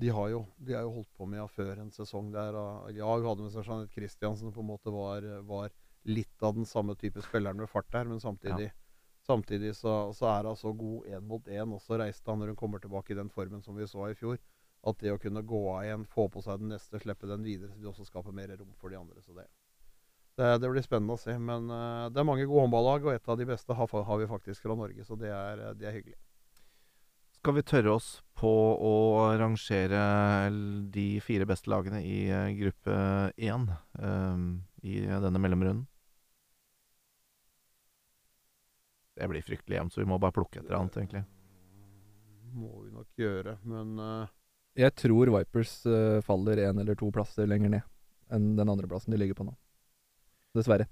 de 0.02 0.10
har 0.14 0.28
jo 0.30 0.44
de 0.62 0.74
har 0.76 0.86
jo 0.86 0.94
holdt 1.00 1.10
på 1.18 1.26
med 1.26 1.40
ja, 1.40 1.48
før 1.50 1.82
en 1.82 1.90
sesong 1.94 2.30
der. 2.34 2.56
Ja, 2.94 3.10
hun 3.10 3.26
hadde 3.26 3.46
med 3.46 3.54
seg 3.54 3.66
Jeanette 3.66 3.94
Christiansen, 3.94 4.50
som 4.50 4.54
på 4.54 4.62
en 4.62 4.70
måte 4.70 4.94
var, 4.94 5.26
var, 5.46 5.74
litt 6.04 6.42
av 6.44 6.52
den 6.52 6.66
samme 6.68 6.92
type 7.00 7.22
spilleren 7.24 7.56
med 7.56 7.70
fart 7.72 7.88
der, 7.94 8.04
men 8.04 8.18
samtidig, 8.20 8.66
ja. 8.68 8.83
Samtidig 9.26 9.74
så, 9.76 10.12
så, 10.16 10.28
er 10.30 10.48
hun 10.50 10.58
så 10.58 10.72
god 10.76 11.08
én 11.08 11.24
mot 11.24 11.48
én. 11.48 11.72
Og 11.74 11.82
så 11.82 11.98
reiste 12.00 12.30
han 12.30 12.42
når 12.42 12.52
hun 12.52 12.60
kommer 12.60 12.82
tilbake 12.82 13.14
i 13.14 13.18
den 13.18 13.32
formen 13.32 13.62
som 13.64 13.76
vi 13.76 13.88
så 13.88 14.10
i 14.10 14.18
fjor 14.18 14.38
at 14.84 15.00
det 15.00 15.14
å 15.14 15.20
kunne 15.20 15.44
gå 15.48 15.60
av 15.72 15.84
igjen, 15.86 16.02
få 16.12 16.26
på 16.28 16.42
seg 16.44 16.60
den 16.60 16.74
neste, 16.74 17.00
slippe 17.00 17.28
den 17.28 17.44
videre, 17.44 17.72
så 17.72 17.80
vil 17.80 17.92
også 17.92 18.04
skape 18.08 18.34
mer 18.36 18.52
rom 18.52 18.74
for 18.80 18.92
de 18.92 18.98
andre. 18.98 19.22
Så 19.24 19.32
det, 19.36 19.46
det, 20.36 20.50
det 20.60 20.70
blir 20.70 20.84
spennende 20.84 21.16
å 21.16 21.20
se. 21.20 21.36
Men 21.40 21.70
uh, 21.72 22.10
det 22.12 22.20
er 22.20 22.28
mange 22.28 22.44
gode 22.44 22.66
håndballag, 22.66 23.08
og 23.08 23.14
et 23.14 23.32
av 23.32 23.40
de 23.40 23.48
beste 23.48 23.78
har, 23.78 23.96
har 24.10 24.20
vi 24.20 24.28
faktisk 24.30 24.66
fra 24.66 24.76
Norge, 24.76 25.06
så 25.06 25.16
det 25.20 25.32
er, 25.32 25.64
det 25.78 25.88
er, 25.88 25.96
hyggelig. 25.96 26.18
Skal 27.38 27.56
vi 27.58 27.64
tørre 27.68 27.96
oss 27.96 28.10
på 28.40 28.50
å 28.50 28.94
rangere 29.40 30.04
de 30.92 31.08
fire 31.24 31.48
beste 31.48 31.72
lagene 31.72 32.04
i 32.04 32.28
uh, 32.28 32.52
gruppe 32.60 33.00
én 33.40 33.68
um, 34.00 34.46
i 34.84 35.00
denne 35.08 35.40
mellomrunden? 35.40 35.86
Det 39.14 39.28
blir 39.30 39.46
fryktelig 39.46 39.78
jevnt, 39.78 39.94
så 39.94 40.02
vi 40.02 40.08
må 40.10 40.18
bare 40.22 40.34
plukke 40.34 40.60
et 40.60 40.66
eller 40.66 40.80
annet, 40.80 40.96
egentlig. 40.98 41.24
Må 42.54 42.72
vi 42.82 42.90
nok 42.94 43.18
gjøre, 43.18 43.56
men 43.66 43.98
uh, 43.98 44.32
jeg 44.78 44.94
tror 44.98 45.30
Vipers 45.36 45.76
uh, 45.86 46.22
faller 46.26 46.64
én 46.66 46.80
eller 46.82 46.98
to 46.98 47.10
plasser 47.14 47.46
lenger 47.50 47.76
ned 47.76 47.90
enn 48.34 48.54
den 48.58 48.70
andre 48.70 48.88
plassen 48.90 49.14
de 49.14 49.20
ligger 49.20 49.38
på 49.38 49.46
nå. 49.46 49.54
Dessverre. 50.56 50.88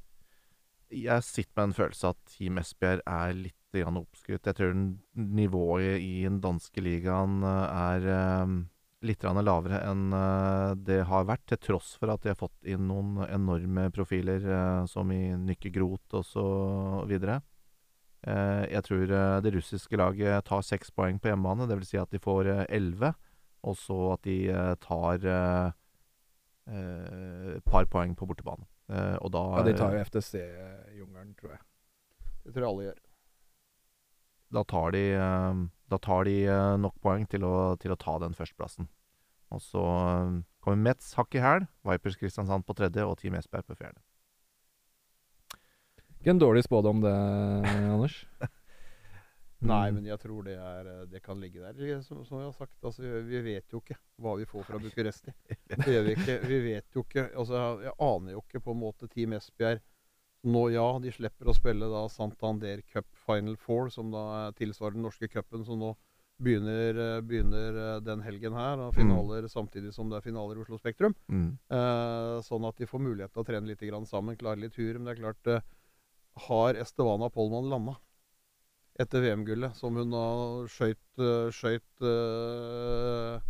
Jeg 0.92 1.24
sitter 1.24 1.54
med 1.56 1.70
en 1.70 1.76
følelse 1.78 2.12
at 2.12 2.20
Team 2.28 2.60
Esbjerg 2.60 3.02
er 3.08 3.34
litt 3.38 3.58
oppskrytt. 3.72 4.44
Jeg 4.44 4.56
tror 4.58 4.74
nivået 5.16 6.02
i 6.04 6.26
den 6.26 6.42
danske 6.44 6.82
ligaen 6.84 7.38
eh, 7.40 7.70
er 7.72 8.08
uh, 8.44 8.58
litt 9.00 9.24
lavere 9.24 9.78
enn 9.88 10.12
uh, 10.12 10.74
det 10.76 10.98
har 11.08 11.24
vært, 11.24 11.46
til 11.48 11.62
tross 11.70 11.94
for 11.96 12.12
at 12.12 12.20
de 12.20 12.34
har 12.34 12.36
fått 12.36 12.68
inn 12.68 12.84
noen 12.90 13.22
enorme 13.30 13.86
profiler, 13.96 14.44
uh, 14.44 14.84
som 14.84 15.08
i 15.16 15.32
Nykke 15.32 15.72
Groth 15.72 16.20
osv. 16.20 17.16
Uh, 18.22 18.62
jeg 18.70 18.84
tror 18.86 19.10
uh, 19.10 19.40
det 19.42 19.54
russiske 19.56 19.98
laget 19.98 20.44
tar 20.46 20.62
seks 20.62 20.92
poeng 20.94 21.18
på 21.18 21.32
hjemmebane, 21.32 21.66
dvs. 21.70 21.90
Si 21.90 22.00
at 22.00 22.10
de 22.14 22.22
får 22.22 22.50
elleve. 22.68 23.14
Og 23.62 23.78
så 23.78 23.96
at 24.16 24.24
de 24.26 24.36
eh, 24.50 24.74
tar 24.82 25.22
et 25.22 25.74
eh, 26.66 27.60
par 27.66 27.86
poeng 27.90 28.16
på 28.18 28.26
bortebane. 28.26 28.66
Eh, 28.90 29.16
og 29.22 29.32
da 29.34 29.44
Ja, 29.60 29.64
de 29.68 29.76
tar 29.78 29.94
jo 29.94 30.02
FTC-jungelen, 30.02 31.34
tror 31.38 31.54
jeg. 31.54 31.62
Det 32.42 32.54
tror 32.54 32.64
jeg 32.64 32.70
alle 32.72 32.88
gjør. 32.88 33.00
Da 34.52 34.64
tar 34.68 34.90
de, 34.92 35.04
da 35.88 35.98
tar 36.02 36.26
de 36.28 36.36
nok 36.82 36.98
poeng 37.00 37.22
til 37.30 37.46
å, 37.48 37.72
til 37.80 37.94
å 37.94 37.96
ta 37.96 38.18
den 38.20 38.34
førsteplassen. 38.36 38.90
Og 39.54 39.62
så 39.64 39.84
kommer 40.60 40.82
Metz 40.90 41.14
hakk 41.16 41.38
i 41.38 41.40
hæl, 41.40 41.64
Vipers 41.88 42.18
Kristiansand 42.20 42.66
på 42.68 42.76
tredje 42.76 43.06
og 43.06 43.16
Team 43.22 43.38
Esberg 43.38 43.64
på 43.70 43.78
fjerde. 43.78 44.02
Ikke 46.22 46.30
en 46.30 46.38
dårlig 46.38 46.62
spådom 46.62 47.00
det, 47.02 47.12
Anders. 47.66 48.20
Nei, 49.62 49.88
mm. 49.90 49.96
men 49.96 50.04
jeg 50.06 50.18
tror 50.22 50.44
det, 50.46 50.54
er, 50.54 50.90
eh, 50.90 51.00
det 51.10 51.20
kan 51.22 51.40
ligge 51.42 51.58
der. 51.58 52.02
Som, 52.06 52.20
som 52.26 52.38
jeg 52.38 52.46
har 52.46 52.54
sagt, 52.54 52.76
altså, 52.82 53.02
vi 53.26 53.40
vet 53.42 53.74
jo 53.74 53.80
ikke 53.82 53.96
hva 54.22 54.36
vi 54.38 54.46
får 54.46 54.68
fra 54.68 54.78
Bucuresti. 54.82 55.34
Det 55.72 55.88
gjør 55.90 56.06
vi 56.06 56.14
ikke. 56.14 56.36
Vi 56.46 56.60
vet 56.62 56.94
jo 56.94 57.02
ikke 57.02 57.24
altså, 57.38 57.64
Jeg 57.82 57.94
aner 58.06 58.36
jo 58.36 58.44
ikke 58.44 58.62
på 58.62 58.74
en 58.74 58.80
måte 58.84 59.10
Team 59.10 59.34
Esbjerg 59.34 59.82
Nå, 60.42 60.62
ja, 60.74 60.86
de 61.02 61.10
slipper 61.14 61.50
å 61.50 61.54
spille 61.54 61.90
da 61.90 62.06
Santander 62.10 62.86
Cup 62.90 63.06
Final 63.26 63.58
Four, 63.58 63.90
som 63.94 64.14
da 64.14 64.50
tilsvarer 64.58 64.96
den 64.96 65.06
norske 65.06 65.28
cupen, 65.30 65.62
som 65.66 65.78
nå 65.78 65.92
begynner, 66.42 66.98
eh, 66.98 67.20
begynner, 67.22 67.78
eh, 67.82 68.00
den 68.00 68.22
helgen 68.22 68.54
her. 68.58 68.78
Og 68.86 68.94
finaler 68.94 69.46
mm. 69.46 69.52
samtidig 69.52 69.92
som 69.94 70.10
det 70.10 70.18
er 70.18 70.26
finaler 70.26 70.58
i 70.58 70.64
Oslo 70.64 70.78
Spektrum. 70.78 71.14
Mm. 71.30 71.52
Eh, 71.70 72.38
sånn 72.46 72.66
at 72.66 72.78
de 72.78 72.90
får 72.90 73.04
mulighet 73.06 73.34
til 73.34 73.42
å 73.42 73.46
trene 73.46 73.70
litt 73.70 73.86
sammen, 74.10 74.38
klare 74.38 74.58
litt 74.58 74.74
tur. 74.74 74.98
Men 74.98 75.06
det 75.06 75.14
er 75.14 75.22
klart, 75.22 75.46
eh, 75.46 75.62
har 76.48 76.78
Estevana 76.80 77.28
Polman 77.30 77.70
landa? 77.70 77.98
etter 79.00 79.22
VM-gullet, 79.24 79.76
som 79.76 79.96
hun 79.96 80.12
har 80.16 80.68
skøyt, 80.70 81.00
eh, 81.20 81.48
skøyt 81.54 82.04
uh, 82.04 83.40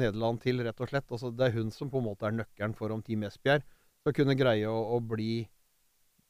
Nederland 0.00 0.40
til, 0.42 0.62
rett 0.64 0.80
og 0.80 0.90
slett. 0.90 1.10
Altså, 1.12 1.32
det 1.32 1.48
er 1.48 1.58
hun 1.58 1.72
som 1.74 1.90
på 1.92 2.00
en 2.00 2.08
måte 2.08 2.28
er 2.28 2.36
nøkkelen 2.36 2.76
for 2.76 2.94
om 2.94 3.02
Team 3.04 3.26
Esbjerg 3.28 3.64
skal 4.00 4.16
kunne 4.16 4.38
greie 4.38 4.68
å, 4.70 4.78
å 4.96 5.00
bli 5.02 5.44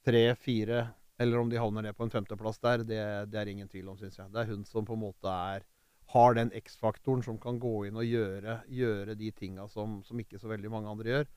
tre, 0.07 0.29
fire, 0.39 0.83
eller 1.21 1.41
om 1.41 1.51
de 1.51 1.61
havner 1.61 1.87
ned 1.87 1.97
på 1.97 2.07
en 2.07 2.13
femteplass 2.13 2.61
der, 2.63 2.85
det, 2.87 3.01
det 3.31 3.41
er 3.41 3.51
ingen 3.53 3.71
tvil 3.71 3.91
om, 3.93 3.99
syns 4.01 4.19
jeg. 4.19 4.31
Det 4.35 4.43
er 4.43 4.53
hun 4.53 4.67
som 4.69 4.87
på 4.87 4.97
en 4.97 5.05
måte 5.07 5.33
er 5.33 5.67
har 6.15 6.37
den 6.39 6.53
X-faktoren 6.55 7.25
som 7.27 7.39
kan 7.43 7.57
gå 7.59 7.89
inn 7.89 7.97
og 7.99 8.07
gjøre, 8.07 8.61
gjøre 8.71 9.17
de 9.19 9.33
tinga 9.35 9.65
som, 9.67 9.99
som, 10.07 10.21
ikke 10.23 10.39
så 10.39 10.47
veldig 10.53 10.71
mange 10.71 10.93
andre 10.93 11.11
gjør. 11.11 11.33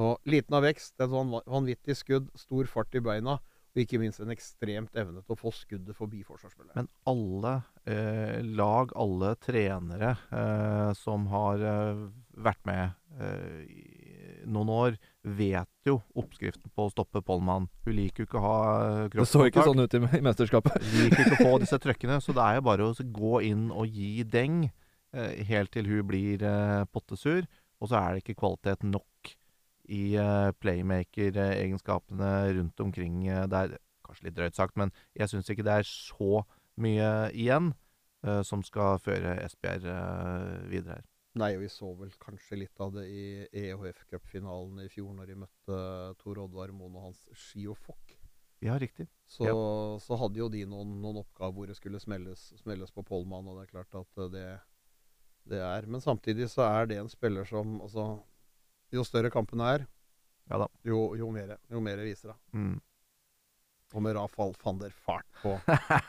Og 0.00 0.30
Liten 0.32 0.56
av 0.56 0.64
vekst, 0.64 0.94
et 0.96 1.12
sånn 1.12 1.34
vanvittig 1.44 1.96
skudd, 1.98 2.30
stor 2.40 2.70
fart 2.70 2.96
i 2.96 3.02
beina. 3.04 3.36
Og 3.74 3.82
ikke 3.82 3.98
minst 3.98 4.20
en 4.22 4.30
ekstremt 4.30 4.94
evne 4.94 5.18
til 5.24 5.34
å 5.34 5.38
få 5.38 5.50
skuddet 5.50 5.96
forbi 5.98 6.20
forsvarsspilleren. 6.22 6.76
Men 6.78 6.90
alle 7.10 7.54
eh, 7.90 8.38
lag, 8.46 8.92
alle 8.94 9.32
trenere 9.42 10.12
eh, 10.30 10.90
som 10.94 11.26
har 11.32 11.64
eh, 11.66 12.04
vært 12.38 12.60
med 12.70 12.92
eh, 13.18 14.44
noen 14.46 14.70
år, 14.70 14.98
vet 15.24 15.88
jo 15.88 15.96
oppskriften 16.14 16.70
på 16.70 16.86
å 16.86 16.92
stoppe 16.92 17.22
Pollmann. 17.26 17.66
Hun 17.82 17.96
liker 17.98 18.22
jo 18.22 18.28
ikke 18.28 18.38
å 18.38 18.44
ha 18.44 18.58
kroppskontakt. 19.10 19.18
Det 19.18 19.26
så 19.32 19.48
ikke 19.50 19.66
sånn 19.66 19.82
ut 19.82 19.96
i, 19.98 20.02
i 20.20 20.24
mesterskapet. 20.28 20.78
liker 20.94 21.24
ikke 21.24 21.40
å 21.40 21.48
få 21.48 21.58
disse 21.64 21.80
trøkkene. 21.82 22.20
Så 22.22 22.36
det 22.36 22.44
er 22.46 22.60
jo 22.60 22.66
bare 22.68 22.88
å 22.90 23.08
gå 23.18 23.40
inn 23.48 23.66
og 23.74 23.90
gi 23.90 24.22
deng 24.22 24.68
eh, 24.68 25.42
helt 25.50 25.74
til 25.74 25.90
hun 25.90 26.06
blir 26.12 26.46
eh, 26.46 26.84
pottesur. 26.94 27.42
Og 27.82 27.90
så 27.90 27.98
er 27.98 28.14
det 28.14 28.22
ikke 28.22 28.38
kvalitet 28.44 28.86
nok 28.86 29.08
i 29.92 30.16
uh, 30.16 30.50
playmaker-egenskapene 30.60 32.34
rundt 32.58 32.80
omkring 32.80 33.22
uh, 33.28 33.44
der. 33.50 33.78
Kanskje 34.04 34.28
litt 34.28 34.36
drøyt 34.36 34.56
sagt, 34.56 34.76
men 34.76 34.92
jeg 35.16 35.30
syns 35.32 35.48
ikke 35.50 35.64
det 35.64 35.78
er 35.80 35.88
så 35.88 36.44
mye 36.80 37.10
igjen 37.32 37.72
uh, 38.26 38.42
som 38.46 38.64
skal 38.66 39.00
føre 39.02 39.38
Esbjerg 39.44 39.88
videre 40.70 40.98
her. 40.98 41.06
Nei, 41.34 41.56
og 41.56 41.64
vi 41.64 41.70
så 41.72 41.88
vel 41.98 42.12
kanskje 42.22 42.60
litt 42.60 42.82
av 42.82 42.92
det 42.94 43.08
i 43.10 43.22
EHF-cupfinalen 43.64 44.84
i 44.84 44.90
fjor, 44.92 45.10
når 45.16 45.32
de 45.32 45.38
møtte 45.40 45.78
Tor 46.20 46.38
Oddvar 46.44 46.70
Moen 46.70 46.94
og 46.94 47.08
hans 47.08 47.24
Skiofok. 47.34 48.14
Ja, 48.62 48.76
riktig. 48.78 49.08
Så, 49.26 49.48
ja. 49.48 49.54
så, 50.00 50.16
hadde 50.20 50.38
jo 50.38 50.46
de 50.52 50.62
noen, 50.68 50.94
noen 51.02 51.18
oppgaver 51.24 51.56
hvor 51.56 51.68
det 51.68 51.76
skulle 51.76 51.98
smelles, 52.00 52.52
smelles 52.60 52.94
på 52.94 53.02
Pollmann, 53.04 53.48
og 53.50 53.58
det 53.58 53.66
er 53.66 53.72
klart 53.72 53.98
at 53.98 54.22
det, 54.32 54.46
det 55.50 55.60
er 55.60 55.90
Men 55.90 56.04
samtidig 56.04 56.48
så 56.52 56.68
er 56.68 56.88
det 56.88 57.00
en 57.02 57.10
spiller 57.10 57.48
som 57.50 57.80
altså, 57.82 58.06
jo 58.94 59.04
større 59.06 59.30
kampene 59.32 59.70
er, 59.76 59.86
ja 60.50 60.60
da. 60.60 60.68
Jo, 60.86 61.14
jo, 61.18 61.30
mer, 61.32 61.56
jo 61.72 61.80
mer 61.82 62.02
viser 62.04 62.32
det. 62.32 62.36
Mm. 62.56 62.76
Og 63.94 64.02
med 64.02 64.16
Rafal 64.16 64.54
van 64.62 64.80
der 64.80 64.94
Fart 65.06 65.26
på 65.42 65.54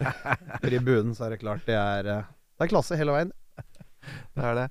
tribunen, 0.64 1.14
så 1.16 1.28
er 1.28 1.36
det 1.36 1.42
klart 1.44 1.66
det 1.68 1.78
er, 1.78 2.10
eh, 2.10 2.32
det 2.58 2.66
er 2.66 2.72
klasse 2.72 2.98
hele 3.00 3.16
veien. 3.16 3.34
Det 4.36 4.44
er 4.46 4.54
det. 4.54 4.66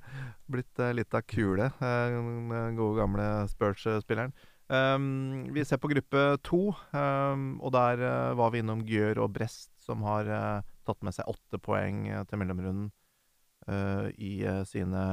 Blitt 0.47 0.79
uh, 0.79 0.93
litt 0.95 1.15
av 1.17 1.25
kule, 1.27 1.65
uh, 1.81 2.13
den 2.13 2.77
gode 2.77 3.01
gamle 3.01 3.25
Spurs-spilleren. 3.51 4.31
Um, 4.71 5.49
vi 5.51 5.65
ser 5.67 5.81
på 5.81 5.89
gruppe 5.91 6.21
to, 6.45 6.69
um, 6.95 7.43
og 7.59 7.73
der 7.75 7.99
uh, 7.99 8.37
var 8.39 8.53
vi 8.53 8.61
innom 8.63 8.85
Gjør 8.87 9.25
og 9.25 9.33
Brest, 9.35 9.73
som 9.83 10.05
har 10.07 10.29
tatt 10.87 11.03
med 11.03 11.17
seg 11.17 11.27
åtte 11.27 11.59
poeng 11.59 12.05
til 12.29 12.39
mellomrunden 12.39 12.87
i 14.21 14.31
sine 14.69 15.03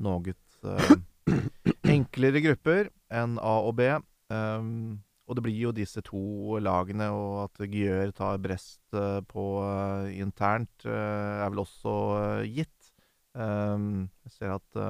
noget 0.00 0.34
enklere 1.92 2.42
grupper 2.44 2.90
enn 3.12 3.38
A 3.42 3.56
og 3.66 3.76
B. 3.78 3.88
Um, 4.32 5.02
og 5.28 5.38
det 5.38 5.44
blir 5.46 5.58
jo 5.68 5.72
disse 5.76 6.02
to 6.04 6.58
lagene, 6.60 7.08
og 7.14 7.44
at 7.46 7.62
Gjør 7.70 8.12
tar 8.16 8.40
Brest 8.42 8.96
på 9.30 9.44
uh, 9.62 10.08
internt, 10.12 10.72
uh, 10.84 11.44
er 11.44 11.52
vel 11.52 11.62
også 11.62 11.92
uh, 12.16 12.46
gitt. 12.48 12.90
Um, 13.32 14.10
jeg 14.26 14.34
ser 14.34 14.56
at 14.58 14.80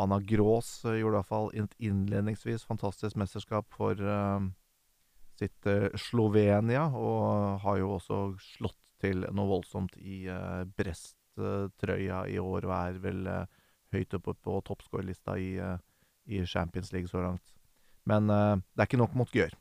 Anna 0.00 0.20
Grås 0.24 0.70
gjorde 0.84 1.00
i 1.00 1.16
hvert 1.18 1.28
fall 1.28 1.50
inn- 1.56 1.74
innledningsvis 1.84 2.64
fantastisk 2.68 3.16
mesterskap 3.20 3.68
for 3.72 4.00
sitt 5.36 5.68
Slovenia, 6.00 6.86
og 6.96 7.60
har 7.64 7.80
jo 7.82 7.90
også 7.98 8.20
slått 8.40 8.80
til 9.04 9.26
noe 9.36 9.50
voldsomt 9.50 9.98
i 10.00 10.22
uh, 10.32 10.64
Brest-trøya 10.78 12.24
i 12.32 12.40
år, 12.40 12.68
og 12.68 12.76
er 12.78 13.00
vel 13.04 13.22
høyt 13.94 14.16
oppe 14.18 14.34
på 14.42 14.60
toppskårerlista 14.66 15.36
i, 15.38 15.56
eh, 15.62 15.78
i 16.26 16.42
Champions 16.46 16.92
League 16.92 17.08
så 17.10 17.22
langt. 17.22 17.54
Men 18.06 18.30
uh, 18.30 18.56
det 18.74 18.82
er 18.82 18.90
ikke 18.90 19.02
nok 19.02 19.14
mot 19.18 19.32
Gjør. 19.34 19.54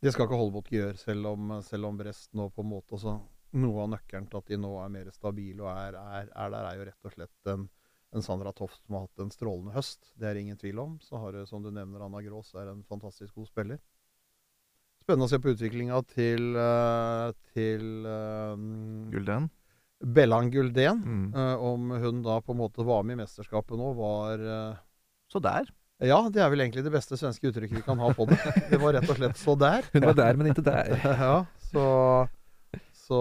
Det 0.00 0.14
skal 0.14 0.26
ikke 0.26 0.38
holde 0.40 0.56
mot 0.56 0.72
Gjør, 0.72 0.96
selv 1.00 1.28
om, 1.34 1.52
selv 1.64 1.90
om 1.90 2.00
Brest 2.00 2.32
nå 2.36 2.48
på 2.54 2.64
en 2.64 2.72
måte 2.72 2.96
også 2.96 3.18
Noe 3.60 3.82
av 3.82 3.88
nøkkelen 3.90 4.28
til 4.30 4.38
at 4.38 4.50
de 4.52 4.56
nå 4.62 4.68
er 4.78 4.90
mer 4.94 5.08
stabile 5.10 5.64
og 5.64 5.70
er, 5.72 5.96
er, 5.98 6.28
er 6.38 6.50
der, 6.52 6.66
er 6.68 6.76
jo 6.78 6.84
rett 6.86 7.08
og 7.08 7.14
slett 7.16 7.48
en, 7.50 7.64
en 8.14 8.22
Sandra 8.22 8.52
Toft 8.54 8.78
som 8.84 8.94
har 8.94 9.08
hatt 9.08 9.22
en 9.24 9.32
strålende 9.34 9.74
høst. 9.74 10.12
Det 10.14 10.28
er 10.28 10.38
ingen 10.38 10.58
tvil 10.60 10.78
om. 10.78 10.92
Så 11.02 11.18
har 11.18 11.34
du, 11.34 11.40
som 11.50 11.64
du 11.64 11.72
nevner, 11.74 12.04
Anna 12.06 12.22
Grås 12.22 12.52
er 12.54 12.70
en 12.70 12.84
fantastisk 12.86 13.34
god 13.34 13.50
spiller. 13.50 13.80
Spennende 15.02 15.26
å 15.26 15.32
se 15.32 15.40
på 15.42 15.50
utviklinga 15.50 15.98
til, 16.12 16.46
eh, 16.62 17.32
til 17.56 18.06
um, 18.06 19.10
Gulden. 19.10 19.50
Bellan 19.98 20.52
Gulden. 20.54 21.02
Mm. 21.02 21.26
Uh, 21.34 21.66
om 21.72 21.90
hun 21.90 22.22
da 22.22 22.38
på 22.44 22.54
en 22.54 22.62
måte 22.62 22.86
var 22.86 23.02
med 23.02 23.18
i 23.18 23.22
mesterskapet 23.24 23.80
nå, 23.80 23.90
var 23.98 24.46
Så 25.30 25.42
der. 25.42 25.68
Ja, 26.00 26.18
det 26.32 26.40
er 26.40 26.48
vel 26.48 26.62
egentlig 26.64 26.82
det 26.86 26.92
beste 26.94 27.16
svenske 27.20 27.50
uttrykket 27.50 27.76
vi 27.76 27.84
kan 27.84 27.98
ha 28.00 28.08
på 28.16 28.24
det. 28.30 28.38
Det 28.70 28.78
var 28.80 28.94
rett 28.96 29.10
og 29.10 29.18
slett 29.18 29.36
'så 29.36 29.56
der'. 29.60 29.88
Hun 29.92 30.06
var 30.08 30.14
der, 30.16 30.36
men 30.36 30.48
ikke 30.48 30.64
der. 30.64 30.96
ja, 31.26 31.44
så, 31.70 31.84
så, 32.96 33.20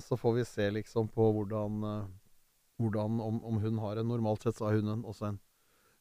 så 0.00 0.16
får 0.16 0.38
vi 0.38 0.44
se 0.44 0.70
liksom 0.70 1.08
på 1.12 1.32
hvordan, 1.36 1.84
eh, 1.84 2.06
hvordan 2.80 3.20
om, 3.20 3.44
om 3.44 3.60
hun 3.60 3.78
har 3.78 4.00
en 4.00 4.08
Normalt 4.08 4.42
sett 4.42 4.56
så 4.56 4.70
har 4.70 4.80
hun 4.80 4.88
en, 4.88 5.04
også 5.04 5.28
en, 5.28 5.38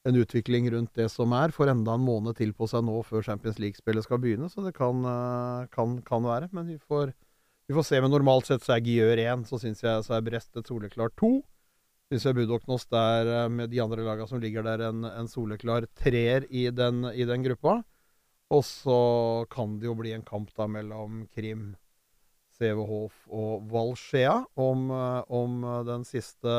en 0.08 0.16
utvikling 0.16 0.72
rundt 0.72 0.96
det 0.96 1.10
som 1.12 1.36
er. 1.36 1.52
Får 1.52 1.74
enda 1.74 2.00
en 2.00 2.08
måned 2.08 2.40
til 2.40 2.54
på 2.54 2.70
seg 2.72 2.88
nå 2.88 3.04
før 3.04 3.22
Champions 3.28 3.60
League-spillet 3.60 4.08
skal 4.08 4.24
begynne, 4.24 4.48
så 4.50 4.64
det 4.64 4.74
kan, 4.80 5.04
eh, 5.04 5.68
kan, 5.76 6.00
kan 6.08 6.24
være. 6.24 6.48
Men 6.56 6.72
vi 6.72 6.80
får, 6.80 7.12
vi 7.68 7.76
får 7.76 7.84
se. 7.84 8.00
Men 8.00 8.16
normalt 8.16 8.48
sett 8.48 8.64
så 8.64 8.78
er 8.78 8.88
Giør 8.88 9.20
1, 9.28 9.44
så 9.52 9.60
syns 9.60 9.84
jeg 9.84 10.08
så 10.08 10.16
er 10.16 10.24
Brest 10.24 10.56
et 10.56 10.72
soleklart 10.72 11.20
2. 11.20 11.44
Syns 12.08 12.24
jeg 12.24 12.38
Budoknost 12.38 12.93
er, 12.95 13.28
eh, 13.28 13.49
med 13.51 13.68
de 13.74 13.82
andre 13.84 14.05
lagene 14.05 14.30
som 14.30 14.39
ligger 14.39 14.64
der, 14.64 14.86
en, 14.88 15.03
en 15.03 15.28
soleklar 15.28 15.89
treer 15.99 16.45
i 16.47 16.70
den, 16.72 17.03
i 17.12 17.28
den 17.28 17.43
gruppa. 17.43 17.82
Og 18.55 18.64
så 18.64 18.99
kan 19.51 19.76
det 19.82 19.89
jo 19.89 19.95
bli 19.99 20.14
en 20.16 20.24
kamp 20.24 20.53
da 20.55 20.70
mellom 20.72 21.26
Krim, 21.36 21.74
Sevehof 22.55 23.26
og 23.28 23.68
Valskjea 23.74 24.38
om, 24.55 24.88
eh, 24.95 25.20
om 25.36 25.64
eh, 25.64 25.82
den 25.89 26.08
siste 26.08 26.53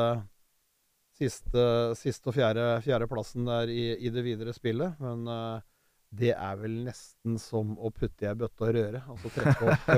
Siste, 1.19 1.63
siste 1.99 2.29
og 2.31 2.35
fjerde, 2.37 3.07
plassen 3.11 3.43
der 3.43 3.67
i, 3.67 3.89
i 4.07 4.07
det 4.07 4.21
videre 4.23 4.53
spillet. 4.55 5.01
Men 5.03 5.25
det 6.15 6.29
er 6.31 6.53
vel 6.61 6.77
nesten 6.85 7.35
som 7.43 7.73
å 7.75 7.89
putte 7.91 8.23
i 8.23 8.29
ei 8.29 8.37
bøtte 8.39 8.63
og 8.63 8.71
røre. 8.77 9.01
Altså 9.03 9.31
trekke 9.35 9.67
opp, 9.67 9.89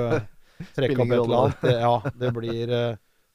trekke 0.74 0.96
opp 0.98 1.14
et 1.14 1.20
eller 1.20 1.36
annet. 1.44 1.68
Ja, 1.84 1.92
det 2.24 2.32
blir, 2.34 2.74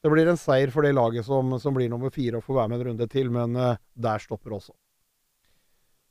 det 0.07 0.15
blir 0.15 0.29
en 0.31 0.39
seier 0.39 0.71
for 0.71 0.85
det 0.85 0.95
laget 0.95 1.27
som, 1.27 1.57
som 1.59 1.75
blir 1.75 1.89
nummer 1.91 2.11
fire 2.13 2.39
og 2.39 2.45
får 2.45 2.61
være 2.61 2.71
med 2.71 2.79
en 2.79 2.89
runde 2.91 3.07
til. 3.11 3.31
Men 3.33 3.57
uh, 3.59 3.79
der 3.93 4.23
stopper 4.23 4.55
også. 4.57 4.75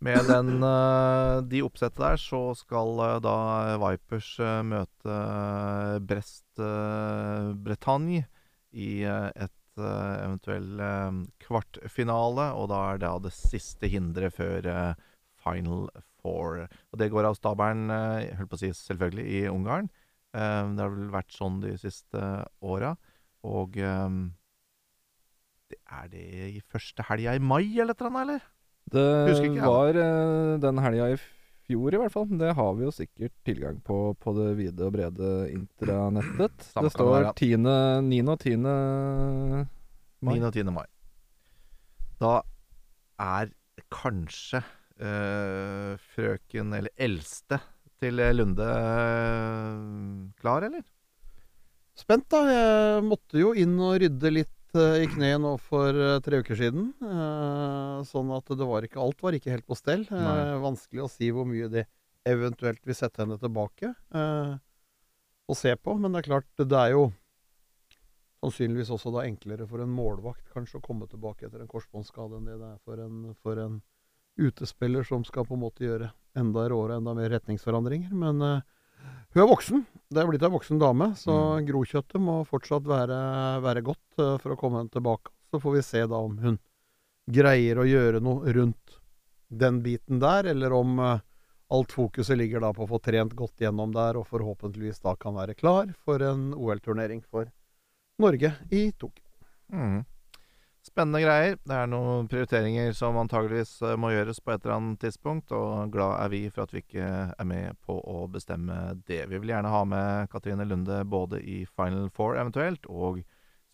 Med 0.04 0.28
den, 0.28 0.60
uh, 0.60 1.40
de 1.48 1.62
oppsettet 1.64 2.02
der, 2.02 2.20
så 2.20 2.40
skal 2.58 3.00
uh, 3.00 3.16
da 3.24 3.36
Vipers 3.80 4.34
møte 4.68 5.20
Brest 6.04 6.60
Bretagne 7.64 8.26
i 8.76 8.90
et 9.06 9.52
eventuell 9.76 10.78
kvartfinale, 11.44 12.46
og 12.56 12.70
da 12.72 12.78
er 12.92 13.00
det 13.00 13.10
det 13.26 13.32
siste 13.36 13.88
hinderet 13.92 14.36
før 14.36 14.68
Final 15.44 15.88
Four. 16.20 16.62
Og 16.92 17.00
det 17.00 17.10
går 17.12 17.28
av 17.28 17.36
stabelen, 17.36 17.92
holdt 18.38 18.52
på 18.52 18.56
å 18.56 18.62
si 18.62 18.72
selvfølgelig, 18.76 19.26
i 19.28 19.42
Ungarn. 19.52 19.90
Det 20.32 20.80
har 20.80 20.94
vel 20.94 21.12
vært 21.12 21.36
sånn 21.36 21.60
de 21.64 21.74
siste 21.80 22.24
åra. 22.64 22.94
Og 23.46 23.78
um, 23.78 24.20
det 25.70 25.78
er 25.86 26.10
det 26.12 26.26
i 26.56 26.60
første 26.62 27.06
helga 27.08 27.36
i 27.36 27.42
mai, 27.42 27.64
eller 27.78 27.94
et 27.94 28.02
eller 28.02 28.12
annet, 28.12 28.22
eller? 28.26 28.52
Det 28.86 29.06
ikke, 29.34 29.56
ja. 29.58 29.70
var 29.70 29.98
uh, 29.98 30.52
den 30.62 30.82
helga 30.84 31.08
i 31.14 31.18
fjor, 31.66 31.94
i 31.94 32.00
hvert 32.00 32.14
fall. 32.14 32.28
Det 32.38 32.52
har 32.58 32.74
vi 32.78 32.86
jo 32.86 32.94
sikkert 32.94 33.34
tilgang 33.46 33.80
på 33.86 34.00
på 34.22 34.34
det 34.36 34.50
vide 34.60 34.86
og 34.86 34.94
brede 34.94 35.30
intranettet. 35.52 36.68
Det 36.74 36.92
står 36.94 37.32
10., 37.32 37.56
9. 38.06 38.20
og 38.30 38.38
10. 38.38 38.56
mai. 40.26 40.36
9. 40.36 40.42
og 40.46 40.52
10. 40.54 40.74
mai. 40.74 40.86
Da 42.22 42.34
er 43.22 43.50
kanskje 43.92 44.62
uh, 45.02 45.94
frøken, 46.14 46.76
eller 46.78 46.94
eldste, 46.96 47.60
til 47.96 48.20
Lunde 48.36 48.66
uh, 48.66 50.28
klar, 50.40 50.68
eller? 50.68 50.84
Spent, 51.96 52.28
da. 52.28 52.42
Jeg 52.50 53.04
måtte 53.06 53.40
jo 53.40 53.54
inn 53.56 53.74
og 53.80 53.96
rydde 54.02 54.32
litt 54.32 54.76
eh, 54.76 55.02
i 55.06 55.08
kneet 55.08 55.40
nå 55.40 55.54
for 55.64 55.96
eh, 55.96 56.18
tre 56.24 56.42
uker 56.44 56.58
siden. 56.58 56.90
Eh, 57.00 58.00
sånn 58.08 58.32
at 58.36 58.52
det 58.52 58.68
var 58.68 58.84
ikke 58.84 59.00
Alt 59.00 59.24
var 59.24 59.36
ikke 59.36 59.54
helt 59.54 59.66
på 59.68 59.78
stell. 59.78 60.04
Nei. 60.12 60.58
vanskelig 60.60 61.06
å 61.06 61.12
si 61.12 61.30
hvor 61.32 61.48
mye 61.48 61.70
det 61.72 61.86
eventuelt 62.28 62.82
vil 62.84 62.98
sette 62.98 63.22
henne 63.22 63.38
tilbake 63.38 63.92
og 65.46 65.54
se 65.56 65.72
på. 65.78 65.94
Men 65.94 66.12
det 66.12 66.24
er 66.24 66.28
klart, 66.28 66.48
det 66.58 66.80
er 66.82 66.92
jo 66.96 67.08
sannsynligvis 68.42 68.90
også 68.92 69.14
da 69.14 69.24
enklere 69.24 69.66
for 69.70 69.80
en 69.80 69.94
målvakt 69.94 70.50
kanskje 70.52 70.80
å 70.80 70.84
komme 70.84 71.06
tilbake 71.08 71.46
etter 71.46 71.62
en 71.62 71.70
korsbåndskade 71.70 72.36
enn 72.36 72.50
det 72.50 72.58
det 72.60 72.72
er 72.74 72.80
for 72.84 73.00
en, 73.00 73.22
for 73.40 73.62
en 73.62 73.78
utespiller 74.36 75.06
som 75.06 75.24
skal 75.24 75.46
på 75.48 75.56
en 75.56 75.62
måte 75.62 75.86
gjøre 75.86 76.10
enda 76.36 76.66
råere, 76.68 76.98
enda 76.98 77.14
mer 77.16 77.30
retningsforandringer. 77.32 78.12
Men 78.12 78.42
hun 79.34 79.42
er 79.42 79.48
voksen. 79.50 79.84
Det 80.08 80.22
er 80.22 80.28
blitt 80.30 80.42
ei 80.46 80.50
voksen 80.52 80.78
dame, 80.78 81.10
så 81.18 81.34
Mm. 81.58 81.66
grokjøttet 81.66 82.20
må 82.22 82.46
fortsatt 82.46 82.84
være, 82.86 83.18
være 83.62 83.82
godt 83.82 84.18
uh, 84.22 84.36
for 84.38 84.54
å 84.54 84.56
komme 84.56 84.78
henne 84.78 84.90
tilbake. 84.94 85.32
Så 85.50 85.60
får 85.60 85.72
vi 85.74 85.82
se 85.82 86.06
da 86.06 86.16
om 86.16 86.36
hun 86.38 86.58
greier 87.30 87.76
å 87.78 87.86
gjøre 87.86 88.20
noe 88.22 88.52
rundt 88.54 89.00
den 89.50 89.82
biten 89.82 90.20
der, 90.20 90.46
eller 90.46 90.72
om 90.72 90.98
uh, 90.98 91.18
alt 91.70 91.90
fokuset 91.92 92.38
ligger 92.38 92.60
da 92.62 92.72
på 92.72 92.84
å 92.86 92.90
få 92.94 93.00
trent 93.02 93.34
godt 93.34 93.58
gjennom 93.58 93.92
der, 93.92 94.16
og 94.16 94.26
forhåpentligvis 94.30 95.00
da 95.02 95.16
kan 95.16 95.34
være 95.34 95.54
klar 95.58 95.90
for 96.04 96.22
en 96.22 96.52
OL-turnering 96.54 97.22
for 97.26 97.50
Norge 98.22 98.54
i 98.70 98.92
Tokyo. 98.92 99.24
Mhm. 99.74 100.04
Spennende 100.96 101.20
greier. 101.20 101.58
Det 101.60 101.76
er 101.76 101.90
noen 101.92 102.24
prioriteringer 102.24 102.94
som 102.96 103.18
antageligvis 103.20 103.74
eh, 103.84 103.98
må 104.00 104.14
gjøres 104.14 104.38
på 104.40 104.54
et 104.54 104.62
eller 104.64 104.78
annet 104.78 105.02
tidspunkt, 105.02 105.52
og 105.52 105.92
glad 105.92 106.14
er 106.22 106.30
vi 106.32 106.38
for 106.48 106.64
at 106.64 106.72
vi 106.72 106.80
ikke 106.80 107.04
er 107.36 107.44
med 107.44 107.76
på 107.84 107.98
å 108.00 108.22
bestemme 108.32 108.96
det. 109.04 109.26
Vi 109.28 109.36
vil 109.42 109.52
gjerne 109.52 109.68
ha 109.74 109.82
med 109.84 110.30
Katrine 110.32 110.64
Lunde 110.64 111.02
både 111.04 111.42
i 111.44 111.66
Final 111.68 112.08
Four 112.16 112.40
eventuelt, 112.40 112.88
og 112.88 113.20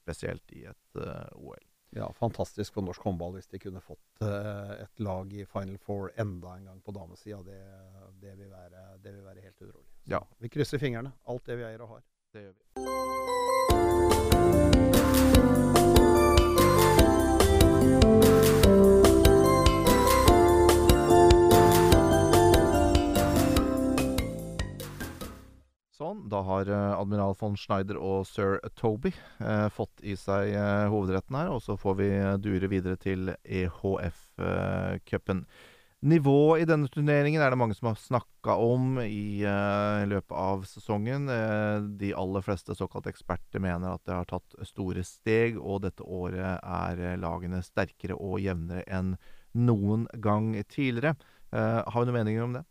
spesielt 0.03 0.43
i 0.51 0.64
et 0.66 0.99
uh, 0.99 1.31
OL. 1.39 1.62
Ja, 1.95 2.11
fantastisk 2.18 2.75
for 2.75 2.83
norsk 2.89 3.07
håndball 3.07 3.37
hvis 3.37 3.47
de 3.55 3.62
kunne 3.62 3.79
fått 3.87 4.27
uh, 4.27 4.75
et 4.83 4.99
lag 5.07 5.31
i 5.31 5.47
Final 5.47 5.79
Four 5.79 6.11
enda 6.18 6.59
en 6.59 6.66
gang 6.73 6.83
på 6.83 6.91
damesida. 6.97 7.39
Det, 7.47 7.62
det, 8.18 8.35
vil 8.35 8.51
være, 8.51 8.99
det 8.99 9.14
vil 9.14 9.23
være 9.29 9.47
helt 9.47 9.62
utrolig. 9.62 9.87
Så 10.03 10.11
Ja. 10.16 10.27
Vi 10.43 10.51
krysser 10.51 10.83
fingrene. 10.83 11.14
Alt 11.31 11.47
det 11.47 11.55
vi 11.62 11.70
eier 11.70 11.87
og 11.87 11.89
har. 11.95 12.03
Det 12.35 12.49
gjør 12.49 12.55
vi. 12.59 12.73
Sånn, 25.93 26.22
da 26.32 26.38
har 26.47 26.70
eh, 26.72 26.95
admiral 26.97 27.34
von 27.36 27.53
Schneider 27.59 27.99
og 28.01 28.22
sir 28.24 28.57
Toby 28.80 29.11
eh, 29.12 29.68
fått 29.68 30.01
i 30.01 30.14
seg 30.16 30.55
eh, 30.57 30.88
hovedretten 30.88 31.36
her, 31.36 31.51
og 31.53 31.61
så 31.61 31.76
får 31.76 31.99
vi 31.99 32.07
eh, 32.16 32.38
dure 32.40 32.70
videre 32.72 32.97
til 32.97 33.28
EHF-cupen. 33.45 35.45
Nivået 36.09 36.64
i 36.64 36.66
denne 36.66 36.88
turneringen 36.90 37.45
er 37.45 37.53
det 37.53 37.61
mange 37.61 37.76
som 37.76 37.90
har 37.90 38.01
snakka 38.01 38.57
om 38.64 39.03
i 39.05 39.45
eh, 39.45 40.09
løpet 40.09 40.32
av 40.32 40.64
sesongen. 40.66 41.28
Eh, 41.28 41.84
de 42.01 42.16
aller 42.16 42.49
fleste 42.49 42.72
såkalte 42.74 43.12
eksperter 43.12 43.61
mener 43.61 43.93
at 43.93 44.01
det 44.09 44.16
har 44.16 44.24
tatt 44.32 44.57
store 44.72 45.05
steg, 45.05 45.61
og 45.61 45.84
dette 45.84 46.09
året 46.09 46.57
er 46.57 47.05
eh, 47.05 47.20
lagene 47.20 47.61
sterkere 47.68 48.16
og 48.16 48.40
jevnere 48.40 48.88
enn 48.88 49.12
noen 49.61 50.09
gang 50.24 50.57
tidligere. 50.72 51.20
Eh, 51.53 51.84
har 51.84 52.01
vi 52.01 52.09
noen 52.09 52.22
meninger 52.22 52.49
om 52.49 52.57
det? 52.57 52.64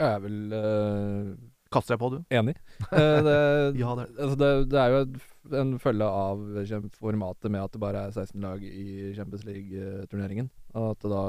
Jeg 0.00 0.10
er 0.10 0.22
vel 0.24 0.54
eh, 0.58 1.34
Kaster 1.74 1.94
deg 1.94 2.02
på, 2.02 2.10
du? 2.14 2.18
enig. 2.34 2.56
Eh, 2.94 3.20
det, 3.26 3.36
Ja, 3.80 3.94
det 3.98 4.08
altså 4.18 4.38
det, 4.38 4.50
det 4.72 4.80
er 4.80 4.94
jo 4.94 5.60
en 5.60 5.76
følge 5.82 6.08
av 6.08 6.42
formatet 6.98 7.50
med 7.52 7.62
at 7.62 7.74
det 7.74 7.82
bare 7.82 8.06
er 8.08 8.14
16 8.14 8.40
lag 8.42 8.62
i 8.64 9.12
Champions 9.16 9.44
League-turneringen. 9.46 10.50
Og 10.74 10.94
at 10.94 11.04
det 11.04 11.12
da 11.12 11.24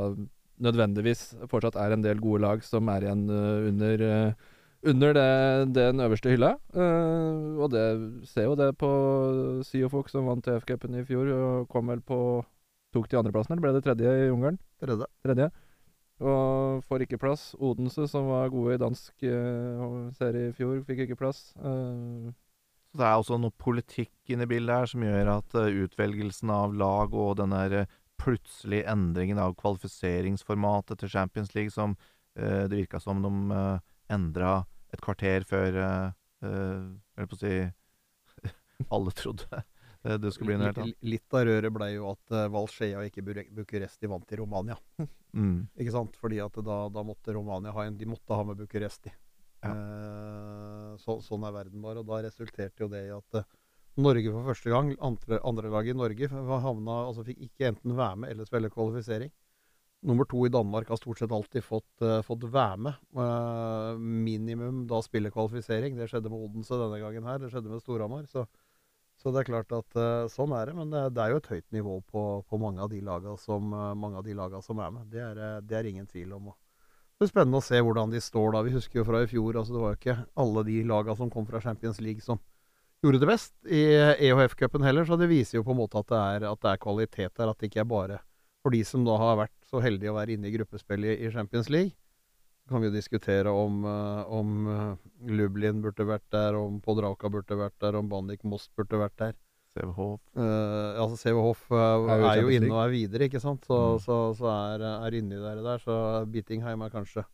nødvendigvis 0.65 1.23
fortsatt 1.51 1.75
er 1.75 1.93
en 1.93 2.03
del 2.05 2.21
gode 2.23 2.45
lag 2.45 2.63
som 2.63 2.87
er 2.93 3.03
igjen 3.03 3.25
uh, 3.27 3.67
under 3.67 4.03
uh, 4.05 4.51
under 4.85 5.15
det, 5.17 5.75
den 5.75 5.99
øverste 5.99 6.31
hylla. 6.31 6.53
Uh, 6.75 7.57
og 7.59 7.71
det 7.73 7.85
ser 8.29 8.47
jo 8.47 8.55
det 8.55 8.69
på 8.77 8.89
Siofok, 9.65 10.09
som 10.13 10.29
vant 10.29 10.45
TF-cupen 10.45 10.99
i 10.99 11.05
fjor, 11.07 11.31
og 11.33 11.69
kom 11.73 11.89
vel 11.91 12.03
på 12.05 12.19
Tok 12.95 13.09
de 13.11 13.17
andreplassen, 13.19 13.51
eller 13.51 13.65
ble 13.65 13.73
det 13.75 13.83
tredje 13.83 14.11
i 14.23 14.29
Ungarn? 14.31 14.55
Tredje. 14.79 15.09
Tredje. 15.25 15.49
Og 16.23 16.83
får 16.87 17.03
ikke 17.03 17.19
plass. 17.19 17.49
Odense, 17.59 18.07
som 18.07 18.29
var 18.31 18.51
gode 18.53 18.77
i 18.77 18.79
dansk 18.79 19.25
uh, 19.27 20.07
serie 20.15 20.49
i 20.49 20.55
fjor, 20.55 20.79
fikk 20.87 21.03
ikke 21.05 21.19
plass. 21.19 21.49
Uh, 21.59 22.31
det 22.95 23.03
er 23.03 23.19
også 23.19 23.35
noe 23.41 23.51
politikk 23.59 24.31
inne 24.31 24.47
i 24.47 24.51
bildet 24.53 24.79
her 24.79 24.87
som 24.87 25.03
gjør 25.03 25.33
at 25.33 25.57
uh, 25.59 25.81
utvelgelsen 25.83 26.53
av 26.55 26.75
lag 26.79 27.15
og 27.15 27.35
den 27.41 27.51
der 27.51 27.89
plutselige 28.21 28.87
endringen 28.87 29.41
av 29.43 29.57
kvalifiseringsformatet 29.59 31.01
til 31.01 31.11
Champions 31.11 31.51
League 31.55 31.73
som 31.73 31.97
det 32.35 32.75
virka 32.75 32.99
som 32.99 33.21
de 33.23 33.29
uh, 33.55 33.83
endra 34.11 34.65
et 34.91 34.99
kvarter 35.03 35.43
før 35.47 35.77
uh, 35.79 36.87
holdt 37.15 37.31
på 37.31 37.37
å 37.37 37.39
si 37.39 37.53
alle 38.95 39.13
trodde 39.15 39.61
det, 40.21 40.31
skulle 40.35 40.53
bli 40.53 40.57
noe 40.61 40.69
helt 40.69 40.81
annet. 40.83 40.97
Litt- 41.05 41.35
av 41.37 41.45
røret 41.49 41.73
ble 41.73 41.91
jo 41.95 42.09
at 42.11 42.33
uh, 42.35 42.45
Valskjea 42.53 43.01
og 43.01 43.09
ikke 43.09 43.23
Bucuresti 43.25 44.09
vant 44.11 44.35
i 44.35 44.41
Romania. 44.41 44.79
Mm. 45.35 45.65
Ikke 45.75 45.91
sant? 45.91 46.13
Fordi 46.15 46.37
at 46.39 46.55
da, 46.63 46.75
da 46.87 47.01
måtte 47.03 47.33
Romania 47.35 47.73
ha 47.75 47.83
en 47.83 47.97
De 47.99 48.05
måtte 48.07 48.37
ha 48.39 48.43
med 48.47 48.55
Bucuresti. 48.55 49.11
Ja. 49.65 49.73
Eh, 49.73 50.91
så, 51.01 51.17
sånn 51.25 51.45
er 51.47 51.55
verden 51.55 51.83
bare. 51.83 52.01
Og 52.01 52.09
da 52.09 52.21
resulterte 52.23 52.85
jo 52.85 52.91
det 52.91 53.05
i 53.07 53.13
at 53.15 53.39
eh, 53.41 53.47
Norge 54.05 54.31
for 54.31 54.49
første 54.49 54.71
gang, 54.71 54.93
andre, 55.03 55.39
andrelaget 55.47 55.95
lag 55.95 55.95
i 55.95 55.99
Norge, 56.01 56.29
havna, 56.65 56.95
altså 57.07 57.23
fikk 57.27 57.45
ikke 57.47 57.69
enten 57.71 57.95
være 57.95 58.21
med 58.21 58.33
eller 58.33 58.47
spille 58.47 58.71
kvalifisering. 58.71 59.31
Nummer 60.05 60.27
to 60.29 60.43
i 60.45 60.51
Danmark 60.51 60.89
har 60.91 60.99
stort 60.99 61.21
sett 61.21 61.31
alltid 61.33 61.63
fått, 61.65 61.87
uh, 62.03 62.19
fått 62.21 62.43
være 62.51 62.81
med. 62.89 62.97
Uh, 63.15 63.95
minimum 63.97 64.83
da 64.89 64.99
spille 65.01 65.31
kvalifisering. 65.33 65.95
Det 65.97 66.09
skjedde 66.11 66.29
med 66.29 66.43
Odense 66.43 66.77
denne 66.77 66.99
gangen 67.01 67.25
her. 67.25 67.39
Det 67.41 67.49
skjedde 67.53 67.71
med 67.71 67.81
Storhamar. 67.81 68.27
Så, 68.29 68.43
så 69.25 69.31
det 69.33 69.39
er 69.41 69.47
klart 69.47 69.71
at 69.73 69.95
eh, 69.97 70.27
sånn 70.29 70.51
er 70.53 70.69
det. 70.69 70.73
Men 70.77 70.91
det, 70.93 71.17
er 71.17 71.31
jo 71.33 71.39
et 71.41 71.47
høyt 71.49 71.65
nivå 71.73 71.95
på, 72.13 72.23
på 72.45 72.59
mange 72.61 72.83
av 72.85 72.91
de 72.91 72.99
laga 73.01 73.31
som, 73.41 73.71
eh, 73.73 74.27
laga 74.37 74.59
som 74.61 74.77
er 74.85 74.91
med. 74.93 75.07
Det 75.09 75.23
er, 75.23 75.39
eh, 75.41 75.61
det 75.65 75.79
er 75.79 75.89
ingen 75.89 76.05
tvil 76.05 76.35
om. 76.37 76.51
Det 76.53 77.23
blir 77.23 77.31
spennende 77.31 77.57
å 77.57 77.65
se 77.65 77.79
hvordan 77.81 78.13
de 78.13 78.21
står 78.21 78.53
da. 78.53 78.61
Vi 78.67 78.75
husker 78.75 79.01
jo 79.01 79.07
fra 79.07 79.23
i 79.25 79.31
fjor, 79.31 79.57
altså 79.57 79.73
det 79.73 79.81
var 79.81 79.95
jo 79.95 79.97
ikke 79.97 80.17
alle 80.43 80.63
de 80.67 80.77
laga 80.85 81.15
som 81.17 81.33
kom 81.33 81.49
fra 81.49 81.63
Champions 81.63 82.03
League 82.05 82.21
som 82.21 82.37
gjorde 83.01 83.23
det 83.23 83.31
best 83.31 83.55
i 83.65 83.81
EHF-cupen 84.29 84.85
heller, 84.85 85.09
så 85.09 85.17
det 85.17 85.31
viser 85.33 85.57
jo 85.57 85.65
på 85.65 85.73
en 85.73 85.81
måte 85.81 85.97
at 86.05 86.13
det 86.13 86.21
er, 86.21 86.45
at 86.51 86.61
det 86.61 86.75
er 86.75 86.85
kvalitet 86.85 87.33
der. 87.33 87.49
At 87.49 87.57
det 87.57 87.71
ikke 87.71 87.81
er 87.81 87.89
bare 87.89 88.21
for 88.61 88.77
de 88.77 88.85
som 88.85 89.09
da 89.09 89.17
har 89.17 89.41
vært 89.41 89.57
så 89.65 89.81
heldige 89.81 90.13
å 90.13 90.19
være 90.19 90.37
inne 90.37 90.51
i 90.51 90.53
gruppespill 90.53 91.01
i, 91.01 91.17
i 91.25 91.33
Champions 91.33 91.73
League. 91.73 91.97
Kan 92.69 92.81
vi 92.81 92.89
diskutere 92.89 93.51
om, 93.53 93.83
eh, 93.85 94.31
om 94.33 94.67
eh, 94.67 95.09
Lublin 95.29 95.83
burde 95.83 96.07
vært 96.09 96.25
der, 96.33 96.55
om 96.57 96.79
Podrauka 96.81 97.29
burde 97.29 97.57
vært 97.59 97.75
der, 97.83 97.97
om 97.99 98.09
Bandik 98.09 98.43
Most 98.43 98.71
burde 98.75 98.97
vært 99.03 99.17
der. 99.21 99.35
CVH. 99.75 100.03
Uh, 100.39 100.95
altså 101.03 101.17
CVH 101.19 101.47
uh, 101.75 102.05
Er 102.07 102.21
jo 102.21 102.27
er 102.29 102.37
jo 102.39 102.51
inne 102.55 102.69
og 102.71 102.79
er 102.85 102.93
videre, 102.93 103.27
ikke 103.27 103.41
sant? 103.43 103.65
Så, 103.67 103.75
Mm. 103.75 103.99
så, 104.05 104.19
så 104.39 104.47
er, 104.47 104.85
er 104.87 105.17
inni 105.19 105.35
der, 105.35 105.59
der. 105.65 105.81
Så 105.83 105.97
Bittingheim 106.31 106.81
er 106.85 106.93
kanskje 106.93 107.25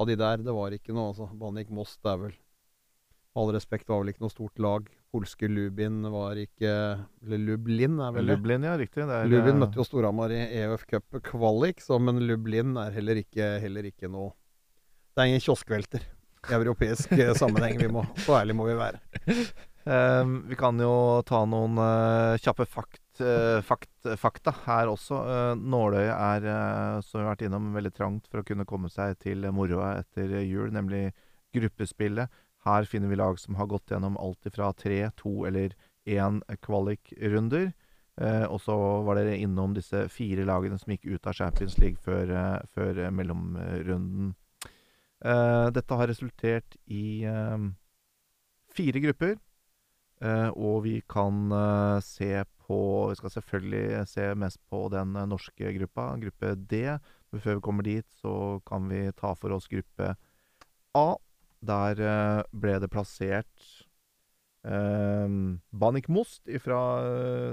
av 0.00 0.08
de 0.08 0.16
der. 0.16 0.40
Det 0.40 0.54
var 0.56 0.72
ikke 0.72 0.94
noe, 0.96 1.10
altså. 1.12 1.28
Banik 1.36 1.68
Most 1.68 2.00
er 2.08 2.16
vel 2.22 2.32
Med 3.30 3.44
all 3.44 3.52
respekt, 3.54 3.86
var 3.92 4.00
vel 4.00 4.14
ikke 4.14 4.24
noe 4.24 4.32
stort 4.32 4.58
lag. 4.58 4.88
Polske 5.12 5.46
Lubin 5.50 6.00
var 6.10 6.40
ikke 6.40 6.72
Eller 7.20 7.38
Lublin 7.38 8.00
er 8.00 8.16
vel 8.16 8.26
det. 8.26 8.38
Lublin, 8.38 8.64
ja, 8.64 8.78
riktig. 8.80 9.04
Er, 9.04 9.28
Lubin 9.28 9.54
eh, 9.54 9.60
møtte 9.60 9.78
jo 9.78 9.84
Storhamar 9.84 10.32
i 10.32 10.40
EUF 10.64 10.86
Cup 10.88 11.20
kvalik, 11.28 11.84
så, 11.84 12.00
men 12.00 12.18
Lublin 12.24 12.80
er 12.80 12.96
heller 12.96 13.20
ikke, 13.20 13.58
heller 13.60 13.92
ikke 13.92 14.08
noe 14.08 14.32
Det 15.10 15.22
er 15.22 15.30
ingen 15.30 15.42
kioskvelter 15.42 16.04
i 16.48 16.54
europeisk 16.56 17.12
eh, 17.18 17.34
sammenheng. 17.36 17.78
Vi 17.80 17.90
må, 17.92 18.04
så 18.24 18.38
ærlig 18.40 18.56
må 18.56 18.68
vi 18.68 18.78
være. 18.78 19.00
Um, 19.84 20.42
vi 20.48 20.58
kan 20.60 20.76
jo 20.76 21.22
ta 21.24 21.40
noen 21.48 21.78
uh, 21.80 22.36
kjappe 22.40 22.66
fakt, 22.68 23.00
uh, 23.24 23.62
fakt, 23.64 24.10
fakta 24.20 24.52
her 24.66 24.90
også. 24.92 25.20
Uh, 25.24 25.54
Nåløy 25.56 26.04
er, 26.12 26.46
som 27.04 27.18
vi 27.18 27.24
har 27.24 27.30
vært 27.32 27.44
innom, 27.48 27.70
veldig 27.74 27.92
trangt 27.96 28.28
for 28.28 28.42
å 28.42 28.46
kunne 28.46 28.68
komme 28.68 28.92
seg 28.92 29.16
til 29.24 29.48
moroa 29.56 29.94
etter 30.02 30.36
jul, 30.44 30.68
nemlig 30.74 31.08
gruppespillet. 31.56 32.28
Her 32.68 32.84
finner 32.84 33.08
vi 33.08 33.18
lag 33.18 33.40
som 33.40 33.56
har 33.56 33.70
gått 33.70 33.90
gjennom 33.90 34.18
alt 34.20 34.50
fra 34.52 34.68
tre, 34.76 35.06
to 35.16 35.46
eller 35.48 35.72
én 36.04 36.42
kvalikrunder. 36.60 37.70
Og 38.52 38.58
så 38.60 38.74
var 39.06 39.16
dere 39.16 39.38
innom 39.40 39.72
disse 39.72 40.02
fire 40.12 40.44
lagene 40.44 40.76
som 40.76 40.92
gikk 40.92 41.06
ut 41.08 41.28
av 41.30 41.38
Champions 41.38 41.78
League 41.80 41.96
før, 42.04 42.28
før 42.76 43.00
mellomrunden. 43.16 44.34
Eh, 45.20 45.66
dette 45.76 45.96
har 46.00 46.08
resultert 46.08 46.76
i 46.88 47.24
eh, 47.28 47.64
fire 48.72 49.02
grupper. 49.04 49.36
Eh, 50.20 50.48
og 50.52 50.82
vi 50.84 50.98
kan 51.08 51.46
eh, 51.52 51.98
se 52.04 52.32
på 52.70 52.80
Vi 53.10 53.16
skal 53.18 53.32
selvfølgelig 53.34 54.04
se 54.06 54.28
mest 54.38 54.60
på 54.70 54.84
den 54.92 55.16
norske 55.26 55.72
gruppa, 55.74 56.04
gruppe 56.22 56.54
D. 56.70 56.84
Men 57.32 57.42
før 57.42 57.58
vi 57.58 57.64
kommer 57.66 57.82
dit, 57.82 58.06
så 58.22 58.60
kan 58.68 58.86
vi 58.88 59.08
ta 59.18 59.34
for 59.34 59.56
oss 59.56 59.66
gruppe 59.68 60.14
A. 60.94 61.08
Der 61.60 61.98
ble 62.56 62.76
det 62.80 62.88
plassert 62.88 63.66
eh, 64.64 65.26
Banik 65.72 66.08
Most 66.08 66.48
fra 66.62 66.78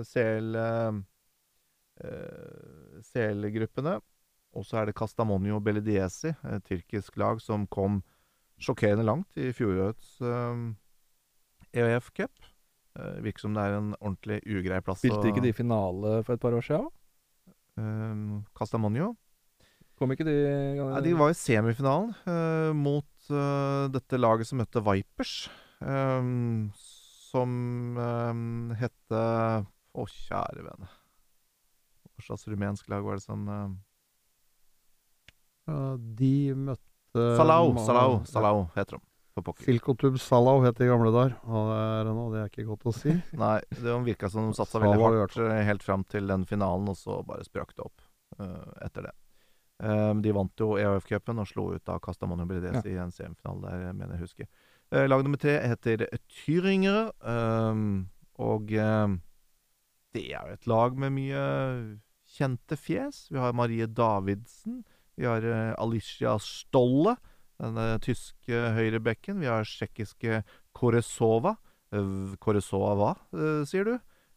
CL-gruppene. 0.06 1.04
eh, 2.06 3.02
CL-gruppene. 3.10 3.98
Og 4.58 4.66
så 4.66 4.82
er 4.82 4.90
det 4.90 4.98
Castamonio 4.98 5.60
Belidiesi, 5.62 6.34
et 6.50 6.66
tyrkisk 6.66 7.18
lag 7.22 7.42
som 7.44 7.68
kom 7.70 8.02
sjokkerende 8.58 9.06
langt 9.06 9.38
i 9.38 9.52
fjorårets 9.54 10.16
uh, 10.26 10.64
EUF 11.78 12.10
Cup. 12.18 12.34
Uh, 12.98 13.20
virker 13.22 13.46
som 13.46 13.54
det 13.54 13.68
er 13.68 13.78
en 13.78 13.92
ordentlig 14.00 14.42
ugrei 14.50 14.82
plass. 14.82 15.04
Spilte 15.06 15.30
ikke 15.30 15.46
de 15.46 15.54
finale 15.54 16.20
for 16.26 16.34
et 16.34 16.42
par 16.42 16.58
år 16.58 16.66
siden? 16.66 16.90
Ehm, 17.78 18.44
Castamonio. 18.58 19.14
Kom 19.98 20.14
ikke 20.14 20.28
de 20.28 20.36
Nei, 20.78 21.02
de 21.06 21.14
var 21.18 21.32
i 21.34 21.38
semifinalen 21.38 22.12
uh, 22.30 22.74
mot 22.78 23.30
uh, 23.34 23.88
dette 23.90 24.20
laget 24.20 24.50
som 24.50 24.62
møtte 24.62 24.84
Vipers. 24.86 25.48
Um, 25.82 26.70
som 27.28 27.52
um, 27.98 28.74
hette 28.78 29.22
Å, 29.98 30.06
kjære 30.06 30.66
vene. 30.66 30.90
Hva 32.18 32.26
slags 32.26 32.48
rumensk 32.50 32.90
lag 32.90 33.06
var 33.06 33.18
det 33.18 33.26
som 33.26 33.44
eh, 33.46 33.66
Ja, 33.66 33.87
de 35.68 36.34
møtte 36.56 36.84
Salau, 37.38 37.78
Salau. 37.82 38.18
Salau 38.30 38.66
heter 38.76 38.98
de. 38.98 39.04
Filkotub. 39.38 39.66
Silkotub 39.66 40.18
Salau 40.18 40.64
het 40.66 40.78
de 40.78 40.88
gamle 40.90 41.12
der. 41.14 41.36
Og 41.46 41.70
det 42.08 42.16
det 42.34 42.42
er 42.42 42.50
ikke 42.50 42.66
godt 42.72 42.88
å 42.90 42.94
si. 42.96 43.14
Nei, 43.44 43.60
det 43.70 43.98
virka 44.06 44.30
som 44.30 44.50
de 44.50 44.58
satsa 44.58 44.82
veldig 44.82 44.98
hardt 45.04 45.38
eh, 45.38 45.62
helt 45.68 45.86
fram 45.86 46.04
til 46.10 46.28
den 46.28 46.46
finalen, 46.46 46.90
og 46.90 46.98
så 46.98 47.22
bare 47.28 47.46
sprakk 47.46 47.76
det 47.76 47.86
opp 47.86 48.02
uh, 48.42 48.74
etter 48.86 49.10
det. 49.10 49.14
Um, 49.78 50.24
de 50.26 50.34
vant 50.34 50.58
jo 50.58 50.72
EAF-cupen 50.80 51.38
og 51.38 51.46
slo 51.46 51.68
ut 51.76 51.90
av 51.94 52.02
Castamonio 52.02 52.48
Brides 52.50 52.82
i 52.90 52.96
en 52.98 53.14
semifinale 53.14 53.62
der, 53.70 53.94
mener 53.94 54.18
jeg 54.18 54.26
husker. 54.26 54.50
Uh, 54.90 55.06
lag 55.06 55.22
nummer 55.22 55.38
tre 55.38 55.60
heter 55.62 56.08
Thüringer, 56.34 57.12
um, 57.22 58.08
og 58.42 58.74
um, 58.74 59.20
det 60.18 60.32
er 60.32 60.50
jo 60.50 60.58
et 60.58 60.70
lag 60.72 60.98
med 60.98 61.14
mye 61.14 61.44
kjente 62.38 62.78
fjes. 62.80 63.28
Vi 63.30 63.38
har 63.38 63.54
Marie 63.54 63.86
Davidsen. 63.86 64.82
Vi 65.18 65.28
har 65.28 65.46
eh, 65.46 65.74
Alicia 65.82 66.38
Stolle, 66.44 67.18
den 67.62 67.80
eh, 67.82 67.96
tyske 68.06 68.64
høyrebekken. 68.78 69.42
Vi 69.44 69.50
har 69.50 69.68
tsjekkiske 69.68 70.44
Koresova. 70.78 71.58
Koresova, 72.44 72.90
hva, 73.00 73.14
sier 73.64 73.88
du? 73.88 73.94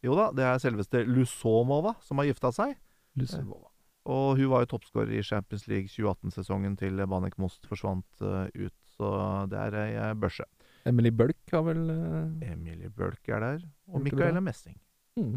Jo 0.07 0.15
da, 0.15 0.29
det 0.31 0.45
er 0.47 0.63
selveste 0.63 1.03
Lusomova 1.03 1.97
som 2.07 2.23
har 2.23 2.31
gifta 2.31 2.53
seg. 2.55 2.77
Lusomova. 3.19 3.71
Og 4.09 4.39
hun 4.39 4.49
var 4.53 4.65
jo 4.65 4.71
toppskårer 4.73 5.13
i 5.19 5.25
Champions 5.27 5.67
League 5.69 5.91
2018-sesongen 5.93 6.77
til 6.81 7.03
Banek 7.11 7.37
Most 7.41 7.69
forsvant 7.69 8.25
eh, 8.25 8.49
ut. 8.67 8.77
Så 8.97 9.11
det 9.53 9.61
er 9.61 9.77
ei 9.81 9.93
eh, 9.99 10.15
børse. 10.19 10.47
Emily 10.89 11.13
Bulk 11.13 11.53
har 11.53 11.65
vel 11.67 11.83
eh, 11.93 12.53
Emilie 12.53 12.89
Bølk 12.97 13.29
er 13.29 13.45
der, 13.45 13.67
og 13.89 14.07
bra. 14.09 14.33
Messing. 14.41 14.79
mm. 15.21 15.37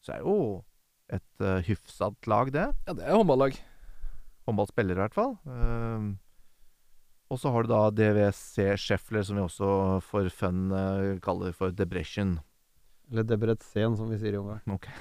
Så 0.00 0.14
er 0.14 0.22
jo 0.22 0.64
et 1.10 1.42
uh, 1.42 1.58
hyfsat 1.66 2.28
lag, 2.30 2.52
det. 2.54 2.68
Ja, 2.86 2.92
det 2.94 3.02
er 3.04 3.16
håndballag. 3.16 3.56
Håndballspiller, 4.48 4.96
i 4.96 5.02
hvert 5.04 5.16
fall. 5.16 5.34
Ehm, 5.52 6.10
og 7.28 7.40
så 7.40 7.50
har 7.52 7.66
du 7.66 7.72
da 7.72 7.80
DWC 7.92 8.70
Scheffler, 8.80 9.24
som 9.26 9.36
vi 9.36 9.44
også 9.44 9.68
for 10.08 10.28
fun 10.32 10.70
uh, 10.72 11.18
kaller 11.24 11.52
for 11.56 11.74
Debrecen. 11.76 12.38
Eller 13.12 13.24
Debretsen, 13.24 13.96
som 13.96 14.08
vi 14.12 14.18
sier 14.20 14.34
i 14.36 14.40
Ungarn. 14.40 14.64
Ok. 14.72 14.88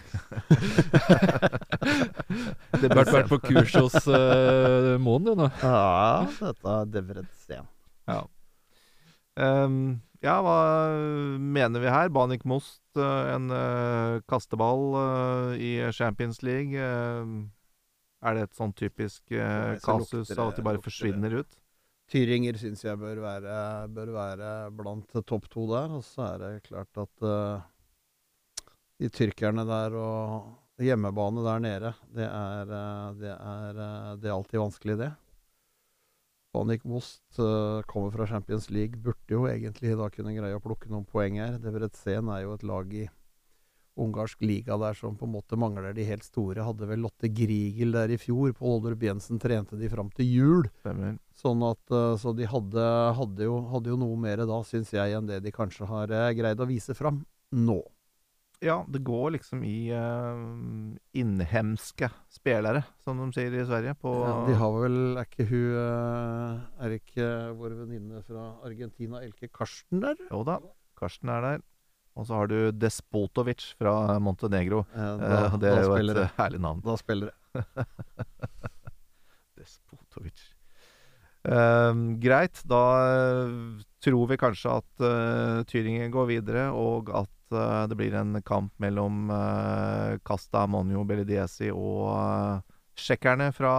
Det 2.82 2.90
burde 2.92 3.14
vært 3.16 3.32
på 3.32 3.40
kurs 3.44 3.74
hos 3.76 3.96
uh, 4.08 4.96
Moen, 5.04 5.24
du, 5.28 5.34
nå. 5.40 5.48
Ja, 5.64 6.28
dette 6.40 6.76
er 6.76 6.92
Debretsen. 6.92 7.68
Ja. 8.08 8.22
Um, 9.38 10.00
ja, 10.24 10.40
hva 10.42 10.58
mener 11.38 11.80
vi 11.84 11.92
her? 11.92 12.10
Banik 12.10 12.46
Most, 12.48 12.82
eh, 12.98 13.28
en 13.36 13.52
uh, 13.54 14.18
kasteball 14.32 14.96
uh, 14.96 15.52
i 15.60 15.92
Champions 15.94 16.42
League. 16.42 16.74
ehm, 16.74 17.52
Er 18.26 18.38
det 18.38 18.48
et 18.48 18.58
sånn 18.58 18.74
typisk 18.74 19.34
eh, 19.36 19.78
kasus 19.84 20.32
av 20.34 20.52
at 20.52 20.60
de 20.60 20.66
bare 20.66 20.80
det. 20.80 20.86
forsvinner 20.88 21.40
ut? 21.42 21.58
Tyringer 22.08 22.56
syns 22.58 22.86
jeg 22.86 22.98
bør 23.02 23.20
være, 23.20 23.56
bør 23.92 24.14
være 24.16 24.52
blant 24.74 25.12
topp 25.28 25.50
to 25.52 25.66
der. 25.70 25.92
Og 25.98 26.06
så 26.08 26.24
er 26.32 26.40
det 26.44 26.52
klart 26.70 27.02
at 27.04 27.26
uh, 27.28 27.66
de 28.98 29.10
tyrkerne 29.14 29.66
der 29.68 29.98
og 30.00 30.84
hjemmebane 30.84 31.44
der 31.46 31.60
nede, 31.60 31.94
det 32.14 32.26
er, 32.26 32.74
eh, 32.80 33.14
det 33.18 33.32
er, 33.34 33.80
eh, 33.82 34.12
det 34.22 34.30
er 34.30 34.36
alltid 34.36 34.62
vanskelig, 34.62 34.98
det. 34.98 35.12
Banik 36.54 36.86
Most 36.86 37.40
uh, 37.40 37.84
kommer 37.86 38.12
fra 38.12 38.26
Champions 38.26 38.70
League, 38.70 38.98
burde 38.98 39.30
jo 39.30 39.46
egentlig 39.50 39.98
da 39.98 40.08
kunne 40.10 40.34
greie 40.34 40.58
å 40.58 40.64
plukke 40.64 40.90
noen 40.90 41.06
poeng 41.06 41.38
her. 41.38 41.58
Debrecen 41.62 42.32
er 42.34 42.46
jo 42.46 42.54
et 42.56 42.66
lag 42.66 42.94
i 42.94 43.04
ungarsk 44.00 44.42
liga 44.46 44.78
der 44.80 44.98
som 44.98 45.18
på 45.18 45.28
en 45.28 45.34
måte 45.36 45.60
mangler 45.60 45.96
de 45.96 46.06
helt 46.08 46.26
store. 46.26 46.66
Hadde 46.66 46.88
vel 46.90 47.04
Lotte 47.06 47.30
Grigel 47.34 47.96
der 47.96 48.14
i 48.14 48.20
fjor. 48.22 48.54
Pål 48.58 48.78
Oldrup 48.78 49.04
Jensen 49.08 49.42
trente 49.42 49.80
de 49.80 49.90
fram 49.92 50.12
til 50.16 50.30
jul. 50.30 50.70
Stemmer. 50.84 51.18
Sånn 51.38 51.62
at, 51.66 51.84
eh, 51.92 52.16
så 52.22 52.34
de 52.38 52.48
hadde, 52.50 52.88
hadde, 53.18 53.46
jo, 53.50 53.60
hadde 53.74 53.94
jo 53.94 54.00
noe 54.00 54.18
mer 54.20 54.46
da, 54.46 54.62
syns 54.66 54.94
jeg, 54.96 55.14
enn 55.18 55.30
det 55.30 55.44
de 55.46 55.54
kanskje 55.54 55.90
har 55.90 56.14
eh, 56.14 56.34
greid 56.38 56.62
å 56.62 56.70
vise 56.70 56.98
fram 56.98 57.22
nå. 57.54 57.82
Ja, 58.64 58.80
det 58.90 59.04
går 59.06 59.36
liksom 59.36 59.62
i 59.68 59.92
uh, 59.94 60.34
innhemske 61.14 62.10
spillere, 62.34 62.82
som 63.06 63.20
de 63.22 63.28
sier 63.36 63.54
i 63.54 63.66
Sverige. 63.68 63.94
På 64.02 64.16
Ja, 64.24 64.34
de 64.48 64.56
har 64.58 64.78
vel 64.82 64.98
Er 65.14 65.28
ikke 65.28 65.46
hun 65.52 65.76
uh, 65.78 66.64
Er 66.82 66.96
ikke 66.98 67.28
vår 67.60 67.76
venninne 67.84 68.24
fra 68.26 68.48
Argentina, 68.66 69.22
Elke 69.22 69.52
Karsten, 69.54 70.02
der? 70.02 70.18
Jo 70.32 70.42
da, 70.48 70.58
Karsten 70.98 71.30
er 71.30 71.46
der. 71.46 71.62
Og 72.18 72.26
så 72.26 72.40
har 72.40 72.50
du 72.50 72.58
Despotovic 72.74 73.72
fra 73.78 74.18
Montenegro. 74.24 74.84
Ja, 74.96 75.10
da, 75.22 75.42
og 75.52 75.60
det 75.62 75.72
er 75.72 75.84
jo 75.86 75.98
et 75.98 76.14
det. 76.18 76.24
eh, 76.26 76.38
herlig 76.40 76.62
navn. 76.64 76.82
Da 76.86 76.96
spiller 76.98 77.30
det. 77.30 77.66
Despotovic. 79.60 80.48
Ehm, 81.48 82.08
greit, 82.20 82.64
da 82.68 82.82
eh, 83.06 83.52
tror 84.04 84.32
vi 84.32 84.40
kanskje 84.42 84.74
at 84.82 85.04
uh, 85.06 85.62
Tyringen 85.70 86.12
går 86.12 86.30
videre, 86.34 86.68
og 86.76 87.12
at 87.16 87.34
det 87.48 87.96
blir 87.96 88.12
en 88.20 88.42
kamp 88.44 88.74
mellom 88.84 89.30
uh, 89.32 90.18
Casta 90.28 90.66
Monio 90.68 91.06
Bellidiesi 91.08 91.70
og 91.72 92.02
uh, 92.12 92.82
tsjekkerne 93.00 93.54
fra 93.56 93.72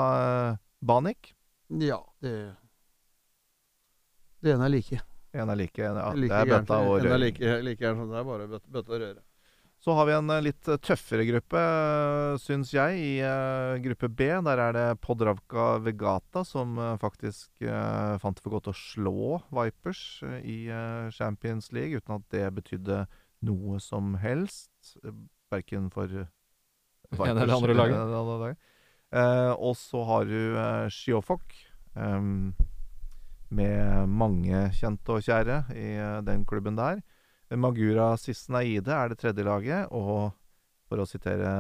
Banik. 0.81 1.35
Ja, 1.69 2.01
det 2.25 2.33
Det 4.41 4.55
ene 4.55 4.71
er 4.71 4.73
like. 4.79 5.03
En 5.37 5.51
er 5.53 5.59
like, 5.61 5.81
ja, 5.83 6.13
like 6.17 6.33
det 6.33 6.39
er 6.39 6.53
bøtta 6.55 6.79
og 6.85 7.01
En 7.03 7.13
er 7.13 7.21
like, 7.21 7.57
like 7.67 7.83
gjerne 7.85 8.01
som 8.05 8.13
det 8.13 8.21
er, 8.21 8.29
bare 8.29 8.47
bøtta, 8.49 8.71
bøtte 8.73 8.95
og 8.95 9.03
røre. 9.03 9.23
Så 9.79 9.95
har 9.95 10.09
vi 10.09 10.15
en 10.17 10.31
eh, 10.35 10.41
litt 10.43 10.69
eh, 10.69 10.79
tøffere 10.83 11.23
gruppe, 11.29 11.61
uh, 11.63 12.35
syns 12.43 12.73
jeg, 12.75 12.97
i 12.99 13.11
eh, 13.23 13.77
gruppe 13.85 14.09
B. 14.11 14.27
Der 14.49 14.63
er 14.65 14.75
det 14.75 14.87
Podravka 15.05 15.77
Vegata 15.85 16.43
som 16.47 16.75
eh, 16.83 16.97
faktisk 16.99 17.63
eh, 17.63 18.17
fant 18.19 18.35
det 18.35 18.43
for 18.43 18.57
godt 18.57 18.73
å 18.73 18.75
slå 18.75 19.37
Vipers 19.55 20.03
eh, 20.27 20.41
i 20.43 20.59
eh, 20.67 21.13
Champions 21.15 21.71
League, 21.71 21.95
uten 22.01 22.17
at 22.17 22.27
det 22.35 22.49
betydde 22.59 23.05
noe 23.47 23.79
som 23.79 24.17
helst. 24.19 24.97
Verken 25.53 25.87
for 25.95 26.11
Vipers 26.11 27.31
eller 27.37 27.55
andre 27.55 27.79
laget. 28.43 28.59
Eh, 29.15 29.53
og 29.55 29.79
så 29.79 30.03
har 30.11 30.27
du 30.27 30.59
Shiofok, 30.91 31.55
em, 31.95 32.51
med 33.55 34.09
mange 34.09 34.67
kjente 34.77 35.17
og 35.17 35.25
kjære 35.25 35.63
i 35.75 35.89
eh, 35.97 36.19
den 36.27 36.45
klubben 36.49 36.79
der. 36.79 37.01
Magura 37.57 38.13
Sissenaide 38.21 38.93
er 38.93 39.09
det 39.09 39.21
tredje 39.23 39.45
laget, 39.47 39.89
og 39.89 40.35
for 40.89 41.01
å 41.01 41.09
sitere 41.09 41.51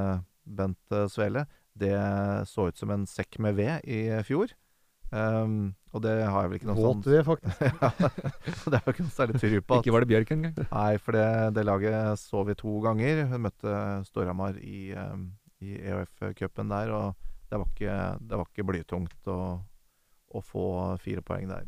Bent 0.45 0.93
eh, 0.93 1.09
Svele, 1.13 1.47
det 1.79 1.95
så 2.51 2.69
ut 2.69 2.81
som 2.81 2.91
en 2.93 3.07
sekk 3.09 3.39
med 3.45 3.57
ved 3.59 3.87
i 3.89 4.09
fjor. 4.27 4.53
Um, 5.09 5.73
og 5.97 6.03
det 6.05 6.19
har 6.21 6.43
jeg 6.45 6.51
vel 6.51 6.59
ikke 6.59 6.69
noe 6.69 6.77
sånn 6.77 6.99
Våt 6.99 7.07
ved, 7.09 7.23
faktisk. 7.25 7.63
ja, 7.81 8.11
det 8.75 8.77
er 8.77 8.83
jo 8.83 8.93
ikke 8.93 9.07
noe 9.07 9.15
særlig 9.15 9.41
tru 9.41 9.55
på. 9.63 9.79
Ikke 9.81 9.95
var 9.95 10.05
det 10.05 10.11
Bjørk 10.11 10.33
engang. 10.35 10.59
Nei, 10.67 10.91
for 11.01 11.17
det, 11.17 11.29
det 11.57 11.65
laget 11.65 12.21
så 12.21 12.45
vi 12.45 12.57
to 12.59 12.75
ganger. 12.85 13.23
Vi 13.31 13.41
møtte 13.47 13.79
Storhamar 14.11 14.59
i, 14.61 14.83
um, 14.99 15.31
i 15.65 15.79
EOF-cupen 15.81 16.75
der, 16.75 16.93
og 16.93 17.33
det 17.49 17.63
var 17.63 17.73
ikke, 17.73 17.97
det 18.21 18.43
var 18.43 18.53
ikke 18.53 18.69
blytungt 18.69 19.33
å, 19.33 19.41
å 20.29 20.45
få 20.45 20.69
fire 21.01 21.25
poeng 21.25 21.49
der. 21.49 21.65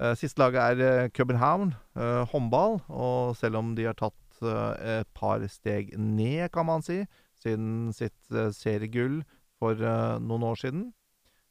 Eh, 0.00 0.14
siste 0.16 0.40
laget 0.40 0.60
er 0.80 0.80
eh, 1.04 1.10
København, 1.12 1.74
eh, 1.96 2.22
håndball. 2.32 2.78
Og 2.88 3.36
selv 3.36 3.60
om 3.60 3.74
de 3.76 3.84
har 3.90 3.98
tatt 3.98 4.16
et 4.40 5.08
par 5.12 5.42
steg 5.52 5.90
ned, 6.00 6.48
kan 6.48 6.64
man 6.64 6.80
si, 6.80 7.02
siden 7.36 7.90
sitt 7.92 8.30
seriegull 8.56 9.18
for 9.60 9.76
noen 9.76 10.46
år 10.48 10.56
siden, 10.56 10.86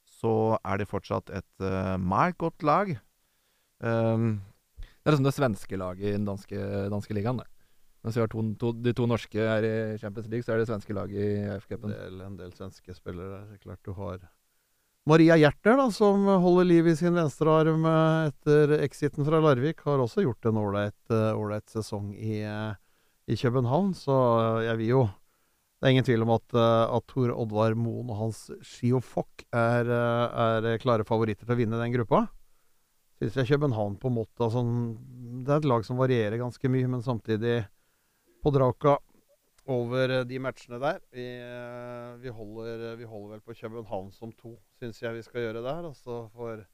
så 0.10 0.58
er 0.66 0.82
det 0.82 0.88
fortsatt 0.90 1.30
et 1.30 1.62
uh, 1.62 2.02
meget 2.02 2.40
godt 2.42 2.66
lag. 2.66 2.96
Um, 3.78 4.42
Det 4.82 5.06
er 5.06 5.14
liksom 5.14 5.28
det 5.30 5.36
svenske 5.38 5.78
laget 5.78 6.02
i 6.02 6.16
den 6.18 6.26
danske, 6.26 6.58
danske 6.90 7.14
ligaen. 7.14 7.38
det. 7.38 7.46
Mens 8.04 8.18
vi 8.18 8.22
har 8.26 8.28
to, 8.34 8.42
to, 8.58 8.72
de 8.74 8.94
to 8.98 9.06
norske 9.06 9.38
her 9.38 9.62
i 9.94 9.98
Champions 10.02 10.28
League, 10.28 10.44
så 10.44 10.54
er 10.54 10.58
det 10.58 10.68
svenske 10.68 10.94
laget 10.98 11.14
i 11.14 11.44
En 11.44 11.52
AF-cupen. 11.60 11.94
del, 11.94 12.22
en 12.26 12.38
del 12.38 12.54
svenske 12.58 12.94
spillere. 12.98 13.30
der. 13.30 13.46
Det 13.46 13.60
er 13.60 13.64
klart 13.70 13.86
du 13.86 13.94
har 13.94 14.18
Maria 15.10 15.34
Hjerter, 15.40 15.74
da, 15.74 15.88
som 15.90 16.28
holder 16.44 16.68
liv 16.70 16.88
i 16.92 16.94
sin 16.94 17.16
venstre 17.18 17.50
arm 17.50 17.86
eh, 17.90 18.28
etter 18.30 18.76
exiten 18.84 19.26
fra 19.26 19.40
Larvik, 19.42 19.80
har 19.88 20.02
også 20.04 20.22
gjort 20.22 20.46
en 20.46 20.60
ålreit 20.62 21.14
eh, 21.16 21.72
sesong 21.72 22.12
i, 22.14 22.44
eh, 22.46 22.76
i 23.26 23.38
København. 23.40 23.96
Så 23.98 24.14
jeg 24.68 24.78
vil 24.84 24.94
jo 24.94 25.08
Det 25.80 25.88
er 25.88 25.94
ingen 25.96 26.04
tvil 26.04 26.26
om 26.26 26.34
at, 26.36 26.56
at 26.92 27.06
Tor 27.08 27.32
Oddvar 27.32 27.74
Moen 27.74 28.10
og 28.12 28.18
hans 28.20 28.40
Skiofok 28.68 29.46
er, 29.56 29.88
er 29.88 30.82
klare 30.84 31.06
favoritter 31.08 31.48
til 31.48 31.56
å 31.56 31.58
vinne 31.58 31.80
den 31.80 31.94
gruppa. 31.94 32.26
Syns 33.18 33.38
jeg 33.40 33.54
København 33.54 33.96
på 33.96 34.12
en 34.12 34.18
måte 34.18 34.44
altså, 34.44 34.66
Det 35.40 35.54
er 35.54 35.62
et 35.62 35.70
lag 35.72 35.88
som 35.88 35.98
varierer 35.98 36.36
ganske 36.38 36.68
mye, 36.68 36.90
men 36.92 37.02
samtidig 37.02 37.62
på 38.44 38.52
Draka 38.52 38.98
over 39.70 40.10
eh, 40.18 40.26
de 40.28 40.40
matchene 40.42 40.80
der. 40.82 41.00
Vi, 41.14 41.26
eh, 41.46 42.18
vi, 42.24 42.34
holder, 42.34 42.96
vi 43.00 43.08
holder 43.08 43.36
vel 43.36 43.46
på 43.46 43.56
København 43.62 44.12
som 44.16 44.34
to, 44.40 44.56
syns 44.80 45.02
jeg 45.04 45.18
vi 45.18 45.24
skal 45.26 45.48
gjøre 45.48 45.66
der. 45.66 45.88
Og 45.90 45.96
så 45.98 46.26
får 46.36 46.66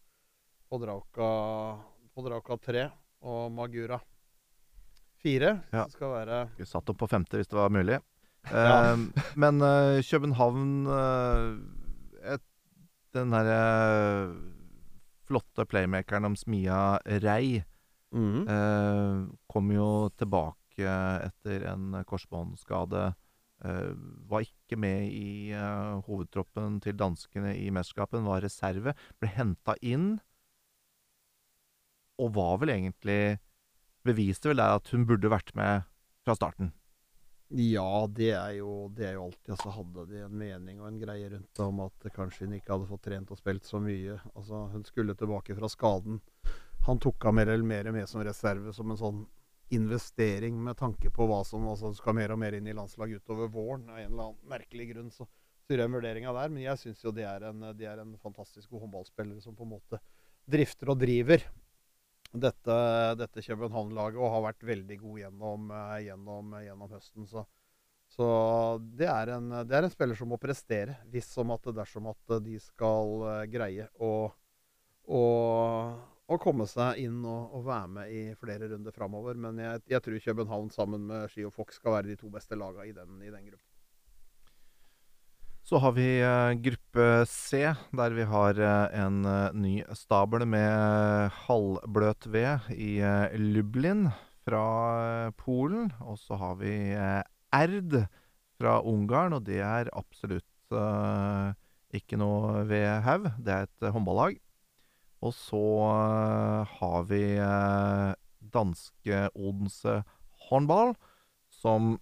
Podrauka 0.72 2.58
tre 2.64 2.90
og 3.26 3.52
Magura 3.54 4.00
fire. 5.26 5.60
Ja. 5.72 5.86
Som 5.86 5.96
skal 5.96 6.14
være 6.14 6.42
Skulle 6.54 6.72
satt 6.72 6.92
opp 6.94 7.00
på 7.02 7.10
femte 7.10 7.40
hvis 7.40 7.52
det 7.52 7.60
var 7.60 7.74
mulig. 7.74 8.02
Ja. 8.46 8.94
Eh, 8.94 9.24
men 9.42 9.58
eh, 9.66 10.04
København 10.06 10.86
eh, 10.86 12.36
et, 12.36 12.44
Den 13.18 13.32
derre 13.34 14.36
flotte 15.26 15.66
playmakeren 15.66 16.28
om 16.30 16.36
Smia 16.38 17.00
Rei 17.24 17.64
mm. 18.14 18.44
eh, 18.46 19.24
kom 19.50 19.72
jo 19.74 19.88
tilbake 20.14 20.65
etter 20.84 21.64
en 21.72 22.04
korsbåndskade. 22.08 23.14
Eh, 23.64 23.92
var 24.28 24.44
ikke 24.44 24.76
med 24.76 25.08
i 25.08 25.54
eh, 25.56 26.02
hovedtroppen 26.06 26.82
til 26.84 26.98
danskene 27.00 27.56
i 27.56 27.70
mesterskapet, 27.72 28.24
var 28.26 28.44
reserve. 28.44 28.96
Ble 29.22 29.32
henta 29.32 29.78
inn, 29.82 30.18
og 32.20 32.36
var 32.36 32.60
vel 32.62 32.76
egentlig 32.76 33.38
Beviste 34.06 34.52
vel 34.52 34.60
der 34.62 34.76
at 34.78 34.90
hun 34.94 35.08
burde 35.10 35.32
vært 35.34 35.48
med 35.58 35.88
fra 36.22 36.36
starten. 36.38 36.68
Ja, 37.50 38.06
det 38.06 38.32
er 38.38 38.52
jo, 38.60 38.88
det 38.94 39.08
er 39.08 39.16
jo 39.18 39.28
alltid 39.28 39.54
Altså 39.54 39.74
hadde 39.74 40.06
de 40.10 40.22
en 40.26 40.38
mening 40.38 40.80
og 40.82 40.88
en 40.90 41.00
greie 41.02 41.30
rundt 41.30 41.58
det 41.58 41.66
om 41.66 41.82
at 41.86 42.08
kanskje 42.14 42.46
hun 42.46 42.56
ikke 42.58 42.74
hadde 42.74 42.90
fått 42.90 43.04
trent 43.06 43.34
og 43.34 43.40
spilt 43.40 43.66
så 43.66 43.82
mye. 43.82 44.18
Altså 44.34 44.62
Hun 44.74 44.86
skulle 44.86 45.18
tilbake 45.18 45.58
fra 45.58 45.70
skaden. 45.70 46.20
Han 46.86 47.02
tok 47.02 47.26
henne 47.26 47.40
mer 47.40 47.54
eller 47.54 47.66
mer 47.66 47.92
med 47.96 48.10
som 48.10 48.22
reserve, 48.26 48.74
som 48.78 48.94
en 48.94 49.02
sånn 49.02 49.24
investering 49.74 50.58
med 50.64 50.78
tanke 50.78 51.10
på 51.10 51.26
hva 51.30 51.40
som 51.48 51.66
altså, 51.72 51.94
skal 51.98 52.18
mer 52.18 52.36
og 52.36 52.40
mer 52.42 52.58
inn 52.58 52.68
i 52.70 52.76
landslag 52.76 53.16
utover 53.18 53.50
våren. 53.50 53.90
Av 53.90 53.98
en 53.98 54.12
eller 54.12 54.30
annen 54.30 54.52
merkelig 54.52 54.92
grunn 54.94 55.12
så 55.14 55.26
så 55.66 55.74
jeg 55.74 55.90
en 55.90 55.96
vurdering 55.98 56.28
av 56.30 56.38
der. 56.38 56.52
Men 56.54 56.62
jeg 56.62 56.82
syns 56.82 57.04
jo 57.04 57.14
de 57.16 57.26
er, 57.26 57.48
en, 57.50 57.70
de 57.74 57.88
er 57.90 58.02
en 58.02 58.14
fantastisk 58.22 58.70
god 58.70 58.86
håndballspiller 58.86 59.42
som 59.42 59.56
på 59.58 59.66
en 59.66 59.74
måte 59.74 60.02
drifter 60.46 60.92
og 60.94 61.00
driver 61.02 61.42
dette, 62.36 62.76
dette 63.18 63.44
København-laget 63.48 64.20
og 64.22 64.34
har 64.36 64.44
vært 64.52 64.66
veldig 64.68 64.98
god 65.02 65.22
gjennom, 65.24 65.70
eh, 65.74 66.00
gjennom, 66.06 66.58
gjennom 66.68 66.94
høsten. 66.94 67.26
Så, 67.32 67.46
så 68.14 68.28
det, 68.78 69.10
er 69.10 69.34
en, 69.38 69.50
det 69.66 69.78
er 69.78 69.88
en 69.88 69.94
spiller 69.94 70.20
som 70.20 70.30
må 70.30 70.38
prestere, 70.42 71.00
hvis 71.10 71.32
som 71.34 71.54
at 71.56 71.72
dersom 71.74 72.12
at 72.12 72.38
de 72.46 72.60
skal 72.62 73.26
eh, 73.32 73.46
greie 73.56 73.88
å, 73.98 74.12
å, 75.08 75.24
å 76.26 76.40
komme 76.42 76.66
seg 76.70 77.04
inn 77.04 77.22
og, 77.22 77.54
og 77.54 77.68
være 77.68 77.94
med 78.00 78.12
i 78.14 78.24
flere 78.40 78.72
runder 78.72 78.96
framover. 78.96 79.38
Men 79.38 79.62
jeg, 79.62 79.86
jeg 79.94 80.06
tror 80.06 80.26
København 80.30 80.74
sammen 80.74 81.06
med 81.12 81.30
Ski 81.34 81.46
og 81.46 81.54
Fox 81.54 81.80
skal 81.82 82.00
være 82.00 82.14
de 82.14 82.20
to 82.20 82.32
beste 82.34 82.58
lagene 82.58 82.90
i 82.90 82.96
den, 82.96 83.22
i 83.22 83.32
den 83.32 83.50
gruppen. 83.50 83.72
Så 85.66 85.80
har 85.82 85.96
vi 85.98 86.06
eh, 86.22 86.52
gruppe 86.62 87.06
C, 87.26 87.64
der 87.98 88.14
vi 88.14 88.26
har 88.30 88.60
eh, 88.62 89.00
en 89.02 89.24
eh, 89.26 89.56
ny 89.58 89.72
stabel 89.98 90.44
med 90.46 91.34
halvbløt 91.48 92.28
ved 92.30 92.68
i 92.70 93.00
Lublin 93.42 94.06
fra 94.46 95.32
Polen. 95.42 95.90
Og 96.06 96.20
så 96.22 96.38
har 96.38 96.60
vi 96.62 96.76
Erd 96.94 97.98
fra 98.62 98.78
Ungarn, 98.86 99.34
og 99.34 99.48
det 99.50 99.58
er 99.66 99.90
absolutt 99.98 100.44
ikke 101.96 102.18
noe 102.22 102.62
ved 102.70 102.86
Haug. 103.06 103.32
Det 103.42 103.58
er 103.58 103.66
et 103.66 103.90
håndballag. 103.90 104.38
Og 105.26 105.34
så 105.34 105.62
eh, 105.90 106.74
har 106.80 107.06
vi 107.10 107.24
eh, 107.42 108.12
danske 108.54 109.22
Odense 109.34 110.02
Hornball, 110.48 110.94
som 111.50 111.96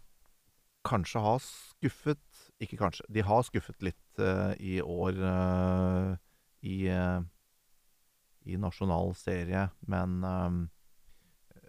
kanskje 0.84 1.22
har 1.24 1.40
skuffet 1.40 2.20
Ikke 2.60 2.80
kanskje, 2.82 3.06
de 3.08 3.24
har 3.24 3.46
skuffet 3.48 3.86
litt 3.86 4.20
eh, 4.20 4.52
i 4.60 4.76
år 4.82 5.20
i, 6.64 6.78
i 8.48 8.56
nasjonal 8.56 9.10
serie, 9.20 9.66
men 9.92 10.14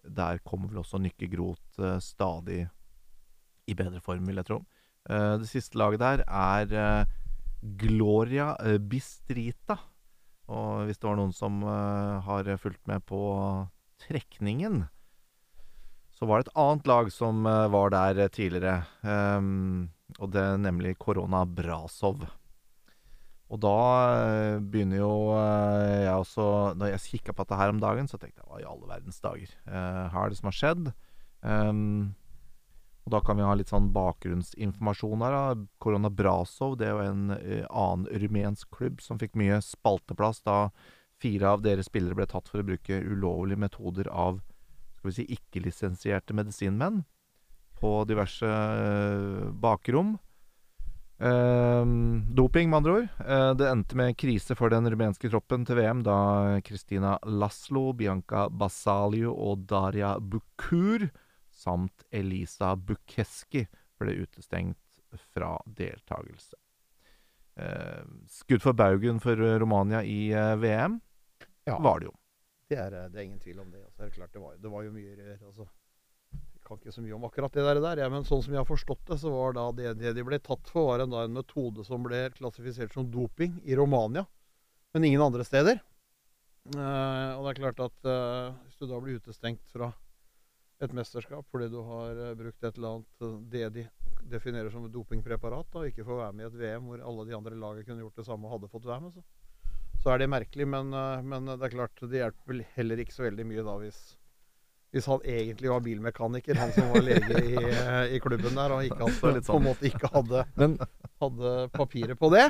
der 0.06 0.38
kommer 0.46 0.70
vel 0.70 0.84
også 0.84 1.00
Nykke 1.02 1.26
Groth 1.32 1.80
stadig 1.98 2.60
i 3.66 3.74
bedre 3.74 3.98
form, 4.04 4.28
vil 4.30 4.38
jeg 4.38 4.46
tro. 4.46 4.60
Det 5.02 5.48
siste 5.50 5.80
laget 5.80 6.04
der 6.04 6.22
er 6.30 7.10
Gloria 7.58 8.52
Bistrita. 8.78 9.80
Og 10.52 10.84
hvis 10.84 11.00
det 11.00 11.08
var 11.08 11.16
noen 11.18 11.32
som 11.36 11.62
eh, 11.64 12.26
har 12.26 12.50
fulgt 12.60 12.82
med 12.90 13.04
på 13.08 13.20
trekningen, 14.04 14.84
så 16.14 16.28
var 16.28 16.40
det 16.40 16.48
et 16.48 16.58
annet 16.60 16.88
lag 16.88 17.10
som 17.12 17.46
eh, 17.48 17.66
var 17.72 17.94
der 17.94 18.28
tidligere. 18.28 18.82
Um, 19.02 19.90
og 20.20 20.30
det 20.34 20.42
er 20.42 20.60
nemlig 20.60 20.98
Korona 21.00 21.44
Brasov. 21.48 22.26
Og 23.48 23.60
da 23.60 23.78
eh, 24.18 24.58
begynner 24.60 25.02
jo 25.02 25.14
jeg 25.36 26.14
også 26.16 26.44
Da 26.80 26.88
jeg 26.88 27.02
kikka 27.04 27.34
på 27.34 27.44
dette 27.44 27.58
her 27.60 27.72
om 27.72 27.80
dagen, 27.82 28.08
så 28.08 28.18
tenkte 28.18 28.40
jeg 28.42 28.48
hva 28.50 28.60
i 28.60 28.68
alle 28.68 28.88
verdens 28.88 29.20
dager? 29.24 29.50
Uh, 29.68 30.12
her 30.12 30.20
er 30.24 30.32
det 30.32 30.40
som 30.40 30.50
har 30.50 30.58
skjedd? 30.60 30.92
Ehm, 31.44 32.14
og 33.04 33.12
da 33.12 33.20
kan 33.20 33.36
vi 33.36 33.44
ha 33.44 33.52
litt 33.56 33.68
sånn 33.72 33.90
bakgrunnsinformasjon 33.92 35.24
her. 35.26 35.34
da. 35.36 35.66
Korona 35.82 36.08
Brasov 36.08 36.78
det 36.80 36.88
er 36.88 36.94
jo 36.94 37.04
en 37.04 37.36
eh, 37.36 37.64
annen 37.68 38.08
rumensk 38.22 38.70
klubb 38.72 39.02
som 39.04 39.20
fikk 39.20 39.36
mye 39.36 39.60
spalteplass 39.64 40.40
da 40.46 40.70
fire 41.20 41.52
av 41.52 41.64
deres 41.64 41.90
spillere 41.90 42.16
ble 42.16 42.26
tatt 42.28 42.48
for 42.48 42.62
å 42.62 42.66
bruke 42.66 43.02
ulovlige 43.04 43.60
metoder 43.60 44.08
av 44.08 44.40
skal 44.96 45.10
vi 45.10 45.16
si, 45.18 45.26
ikke-lisensierte 45.36 46.36
medisinmenn 46.36 47.02
på 47.76 47.96
diverse 48.08 48.48
eh, 48.48 49.50
bakrom. 49.52 50.16
Ehm, 51.24 52.24
doping, 52.34 52.70
med 52.70 52.76
andre 52.80 52.92
ord. 52.92 53.08
Uh, 53.20 53.52
det 53.54 53.68
endte 53.70 53.96
med 53.96 54.16
krise 54.18 54.56
for 54.58 54.72
den 54.72 54.88
rumenske 54.90 55.28
troppen 55.30 55.62
til 55.68 55.78
VM 55.78 56.02
da 56.06 56.16
Kristina 56.66 57.18
Laslo, 57.28 57.92
Bianca 57.94 58.48
Basaliu 58.50 59.30
og 59.30 59.68
Daria 59.70 60.16
Bukur 60.18 61.06
samt 61.64 62.04
Elisa 62.14 62.74
Bukeski 62.76 63.64
ble 64.00 64.18
utestengt 64.24 64.78
fra 65.32 65.54
deltakelse. 65.66 66.58
Eh, 67.56 68.02
skudd 68.28 68.64
for 68.64 68.74
baugen 68.74 69.20
for 69.22 69.38
eh, 69.38 69.56
Romania 69.62 70.02
i 70.02 70.32
eh, 70.34 70.56
VM 70.58 70.98
Ja. 71.64 71.78
var 71.78 72.00
det 72.02 72.10
jo. 72.10 72.14
Det 72.68 72.80
er, 72.80 72.96
det 73.12 73.20
er 73.20 73.24
ingen 73.28 73.40
tvil 73.40 73.60
om 73.62 73.70
det. 73.70 73.84
Altså, 73.84 74.00
det, 74.02 74.08
er 74.08 74.16
klart 74.16 74.32
det, 74.34 74.42
var, 74.42 74.56
det 74.58 74.72
var 74.72 74.82
jo 74.82 74.92
mye 74.92 75.14
rør. 75.14 75.38
Altså. 75.46 75.66
Jeg 76.34 76.64
kan 76.66 76.80
ikke 76.80 76.94
så 76.96 77.04
mye 77.04 77.14
om 77.14 77.26
akkurat 77.28 77.54
det 77.54 77.64
der, 77.66 77.80
der 77.84 78.02
ja, 78.02 78.08
men 78.10 78.24
sånn 78.26 78.42
som 78.42 78.54
jeg 78.56 78.62
har 78.62 78.68
forstått 78.68 79.04
det, 79.10 79.18
så 79.20 79.30
var 79.30 79.54
da 79.54 79.68
det, 79.76 79.90
det 80.00 80.14
de 80.16 80.24
ble 80.26 80.40
tatt 80.42 80.70
for, 80.72 80.88
var 80.88 81.04
en, 81.04 81.12
da, 81.12 81.26
en 81.28 81.36
metode 81.36 81.84
som 81.86 82.02
ble 82.02 82.24
klassifisert 82.34 82.96
som 82.96 83.06
doping 83.12 83.60
i 83.68 83.76
Romania, 83.78 84.24
men 84.96 85.04
ingen 85.06 85.22
andre 85.22 85.44
steder. 85.46 85.78
Eh, 86.72 87.30
og 87.36 87.44
det 87.44 87.52
er 87.52 87.60
klart 87.60 87.82
at 87.84 88.08
eh, 88.08 88.54
hvis 88.64 88.80
du 88.80 88.86
da 88.88 89.00
blir 89.04 89.20
utestengt 89.20 89.60
fra 89.68 89.90
et 90.82 90.94
mesterskap 90.96 91.46
fordi 91.52 91.68
du 91.72 91.78
har 91.86 92.18
eh, 92.18 92.34
brukt 92.38 92.64
et 92.64 92.78
eller 92.78 92.96
annet 92.96 93.22
eh, 93.26 93.36
det 93.52 93.68
de 93.76 93.84
definerer 94.32 94.72
som 94.72 94.86
et 94.86 94.92
dopingpreparat, 94.94 95.68
da, 95.70 95.82
og 95.82 95.90
ikke 95.90 96.06
får 96.06 96.20
være 96.22 96.36
med 96.36 96.46
i 96.46 96.48
et 96.48 96.58
VM 96.62 96.90
hvor 96.90 97.04
alle 97.04 97.26
de 97.28 97.36
andre 97.36 97.58
lagene 97.60 97.86
kunne 97.86 98.04
gjort 98.04 98.20
det 98.20 98.26
samme 98.26 98.48
og 98.48 98.56
hadde 98.56 98.70
fått 98.72 98.88
være 98.88 99.04
med, 99.04 99.14
så, 99.14 99.24
så 100.02 100.12
er 100.14 100.22
det 100.22 100.30
merkelig. 100.32 100.66
Men, 100.74 100.92
eh, 100.96 101.24
men 101.30 101.50
det 101.52 101.60
er 101.68 101.74
klart, 101.76 102.04
det 102.10 102.22
hjelper 102.22 102.52
vel 102.52 102.62
heller 102.76 103.02
ikke 103.04 103.16
så 103.16 103.26
veldig 103.28 103.48
mye 103.52 103.66
da 103.66 103.78
hvis 103.82 104.04
hvis 104.94 105.08
han 105.10 105.24
egentlig 105.26 105.66
var 105.72 105.80
bilmekaniker, 105.82 106.54
han 106.54 106.70
som 106.70 106.92
var 106.92 107.02
lege 107.02 107.40
i, 107.42 107.56
i 108.14 108.18
klubben 108.22 108.54
der, 108.54 108.70
og 108.76 108.84
ikke 108.86 109.00
hadde, 109.08 109.40
på 109.40 109.48
sånn. 109.48 109.56
en 109.56 109.64
måte 109.66 109.88
ikke 109.88 110.10
hadde, 110.12 110.44
Men, 110.60 110.76
hadde 111.18 111.54
papiret 111.74 112.20
på 112.20 112.30
det. 112.30 112.44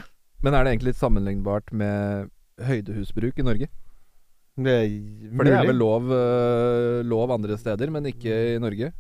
men 0.45 0.53
er 0.53 0.67
det 0.67 0.75
egentlig 0.75 0.91
litt 0.91 1.01
sammenlignbart 1.01 1.73
med 1.73 2.29
høydehusbruk 2.69 3.41
i 3.41 3.47
Norge? 3.49 3.71
Det 4.55 4.71
er 4.71 4.91
For 5.35 5.49
det 5.49 5.55
er 5.57 5.67
vel 5.67 5.81
lov, 5.81 6.11
øh, 6.15 7.01
lov 7.03 7.33
andre 7.35 7.59
steder, 7.59 7.91
men 7.91 8.07
ikke 8.07 8.35
i 8.55 8.61
Norge? 8.63 8.93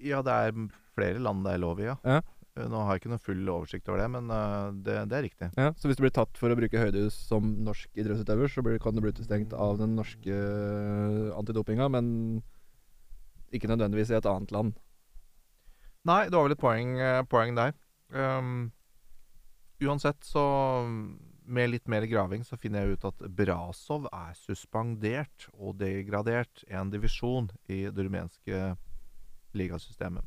Ja, 0.00 0.22
det 0.24 0.32
er 0.32 0.58
flere 0.96 1.20
land 1.20 1.44
det 1.44 1.54
er 1.54 1.62
lov 1.62 1.80
i, 1.82 1.88
ja. 1.90 1.96
Ja. 2.06 2.20
Eh, 2.58 2.66
Nå 2.70 2.80
har 2.84 2.96
jeg 2.96 3.02
ikke 3.02 3.12
noe 3.12 3.22
full 3.22 3.50
oversikt 3.52 3.90
over 3.90 4.00
det, 4.02 4.08
men 4.16 4.30
eh, 4.32 4.70
det, 4.86 4.96
det 5.10 5.18
er 5.18 5.26
riktig. 5.28 5.50
Ja, 5.58 5.70
Så 5.76 5.90
hvis 5.90 5.98
du 5.98 6.04
blir 6.06 6.14
tatt 6.14 6.40
for 6.40 6.50
å 6.52 6.58
bruke 6.58 6.80
høydehus 6.80 7.18
som 7.28 7.52
norsk 7.66 7.90
idrettsutøver, 7.98 8.50
så 8.52 8.64
blir, 8.64 8.80
kan 8.82 8.96
du 8.96 9.02
bli 9.04 9.12
utestengt 9.14 9.52
av 9.52 9.78
den 9.82 9.96
norske 9.98 10.40
antidopinga, 11.38 11.90
men 11.92 12.08
ikke 13.54 13.70
nødvendigvis 13.70 14.12
i 14.12 14.18
et 14.18 14.28
annet 14.28 14.52
land. 14.54 14.74
Nei, 16.08 16.24
det 16.28 16.36
var 16.36 16.48
vel 16.48 16.56
et 16.56 16.62
poeng, 16.64 16.96
eh, 17.02 17.22
poeng 17.28 17.56
der. 17.58 17.74
Um, 18.14 18.70
uansett, 19.84 20.22
så 20.24 20.42
med 21.48 21.72
litt 21.72 21.88
mer 21.90 22.04
graving 22.08 22.44
så 22.46 22.58
finner 22.60 22.84
jeg 22.84 22.98
ut 22.98 23.06
at 23.08 23.22
Brasov 23.34 24.08
er 24.12 24.34
suspendert 24.38 25.48
og 25.56 25.78
degradert 25.80 26.64
en 26.68 26.92
divisjon 26.92 27.48
i 27.72 27.86
det 27.88 28.04
rumenske 28.06 28.74
ligasystemet. 29.56 30.26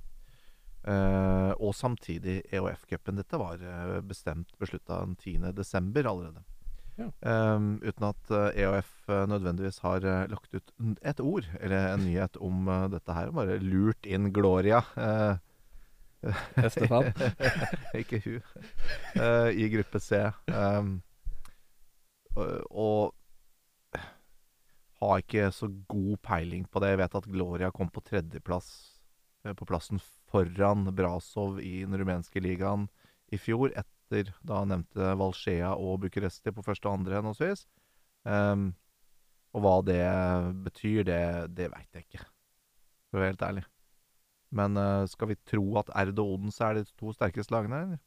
Uh, 0.82 1.54
og 1.62 1.76
samtidig 1.78 2.40
EOF-cupen. 2.50 3.20
Dette 3.20 3.38
var 3.38 3.62
eh, 3.62 4.00
bestemt 4.02 4.50
beslutta 4.58 5.04
den 5.04 5.14
10. 5.14 5.52
desember 5.54 6.10
allerede. 6.10 6.42
Ja. 6.98 7.06
Um, 7.22 7.76
uten 7.86 8.08
at 8.10 8.32
EOF 8.58 8.90
eh, 9.10 9.22
nødvendigvis 9.30 9.80
har 9.86 10.04
lagt 10.30 10.58
ut 10.58 10.74
et 11.02 11.22
ord 11.24 11.46
eller 11.62 11.94
en 11.94 12.04
nyhet 12.06 12.38
om 12.42 12.66
dette 12.92 13.14
her. 13.14 13.30
Bare 13.38 13.62
lurt 13.62 14.10
inn 14.10 14.32
Gloria. 14.34 14.82
Uh, 14.98 15.38
Estefan. 16.62 17.14
ikke 18.02 18.22
hun. 18.26 18.42
Uh, 19.16 19.50
I 19.54 19.70
gruppe 19.74 20.02
C. 20.02 20.26
Um, 20.50 21.02
og, 22.38 23.12
har 25.02 25.22
ikke 25.24 25.50
så 25.54 25.70
god 25.90 26.18
peiling 26.22 26.66
på 26.70 26.82
det. 26.82 26.94
Jeg 26.94 27.02
vet 27.02 27.16
at 27.18 27.30
Gloria 27.34 27.72
kom 27.74 27.90
på 27.90 28.04
tredjeplass 28.06 28.68
eh, 29.46 29.56
på 29.58 29.66
plassen 29.66 30.02
foran 30.32 30.92
Brasov 30.96 31.60
i 31.62 31.82
den 31.82 31.98
rumenske 31.98 32.44
ligaen 32.44 32.88
i 33.34 33.40
fjor, 33.42 33.72
etter 33.74 34.30
da 34.46 34.62
nevnte 34.68 35.14
Valskjea 35.18 35.72
og 35.80 36.04
Bucuresti 36.04 36.54
på 36.54 36.66
første 36.66 36.90
og 36.90 37.00
andre 37.00 37.18
henholdsvis. 37.18 37.66
Um, 38.28 38.74
og 39.56 39.64
hva 39.64 39.76
det 39.88 40.04
betyr, 40.68 41.02
det, 41.08 41.22
det 41.58 41.72
veit 41.72 41.98
jeg 41.98 42.06
ikke, 42.06 42.26
for 43.10 43.18
å 43.18 43.24
være 43.24 43.34
helt 43.34 43.46
ærlig. 43.48 43.64
Men 44.52 44.78
uh, 44.78 45.08
skal 45.10 45.32
vi 45.32 45.40
tro 45.48 45.64
at 45.80 45.90
Erd 45.96 46.20
og 46.20 46.36
Odense 46.36 46.68
er 46.68 46.78
de 46.78 46.86
to 47.00 47.16
sterkeste 47.16 47.56
lagene? 47.56 47.82
eller? 47.88 48.02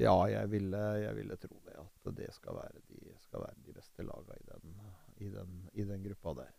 Ja, 0.00 0.14
jeg 0.30 0.48
ville, 0.50 0.82
jeg 1.02 1.16
ville 1.16 1.36
tro 1.36 1.58
det. 1.66 1.76
At 1.76 2.14
det 2.16 2.30
skal 2.32 2.56
være 2.56 2.80
de, 2.88 3.12
skal 3.20 3.44
være 3.44 3.64
de 3.66 3.74
beste 3.76 4.06
laga 4.06 4.38
i 4.38 4.46
den, 4.48 4.76
i, 5.20 5.82
i 5.82 5.84
den 5.88 6.06
gruppa 6.06 6.34
der. 6.42 6.52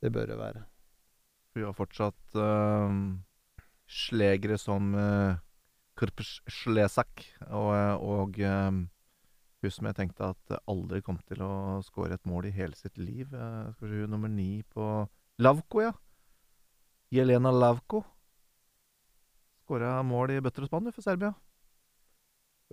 Det 0.00 0.12
bør 0.12 0.26
det 0.26 0.38
være. 0.38 0.64
Vi 1.54 1.62
har 1.62 1.76
fortsatt 1.76 2.38
uh, 2.40 2.94
slegere 3.86 4.58
som 4.58 4.94
uh, 4.96 5.36
Kurpers 5.94 6.40
Slesak 6.50 7.22
og, 7.46 7.68
eh, 7.76 7.94
og 8.02 8.40
um, 8.42 8.80
hun 9.62 9.70
som 9.70 9.86
jeg 9.86 9.94
tenkte 9.94 10.32
at 10.32 10.56
aldri 10.66 10.98
kom 11.06 11.20
til 11.28 11.44
å 11.46 11.78
skåre 11.86 12.18
et 12.18 12.26
mål 12.26 12.48
i 12.48 12.56
hele 12.56 12.74
sitt 12.74 12.98
liv. 12.98 13.30
Uh, 13.30 13.70
skal 13.76 13.92
vi 13.92 14.02
se, 14.02 14.10
nummer 14.10 14.32
ni 14.32 14.64
på 14.74 15.06
Lavko, 15.38 15.84
ja. 15.84 15.92
Jelena 17.14 17.52
Lavko. 17.54 18.02
Skåra 19.62 20.00
mål 20.02 20.34
i 20.34 20.42
bøtter 20.42 20.66
og 20.66 20.72
spann 20.72 20.90
for 20.90 21.06
Serbia. 21.06 21.30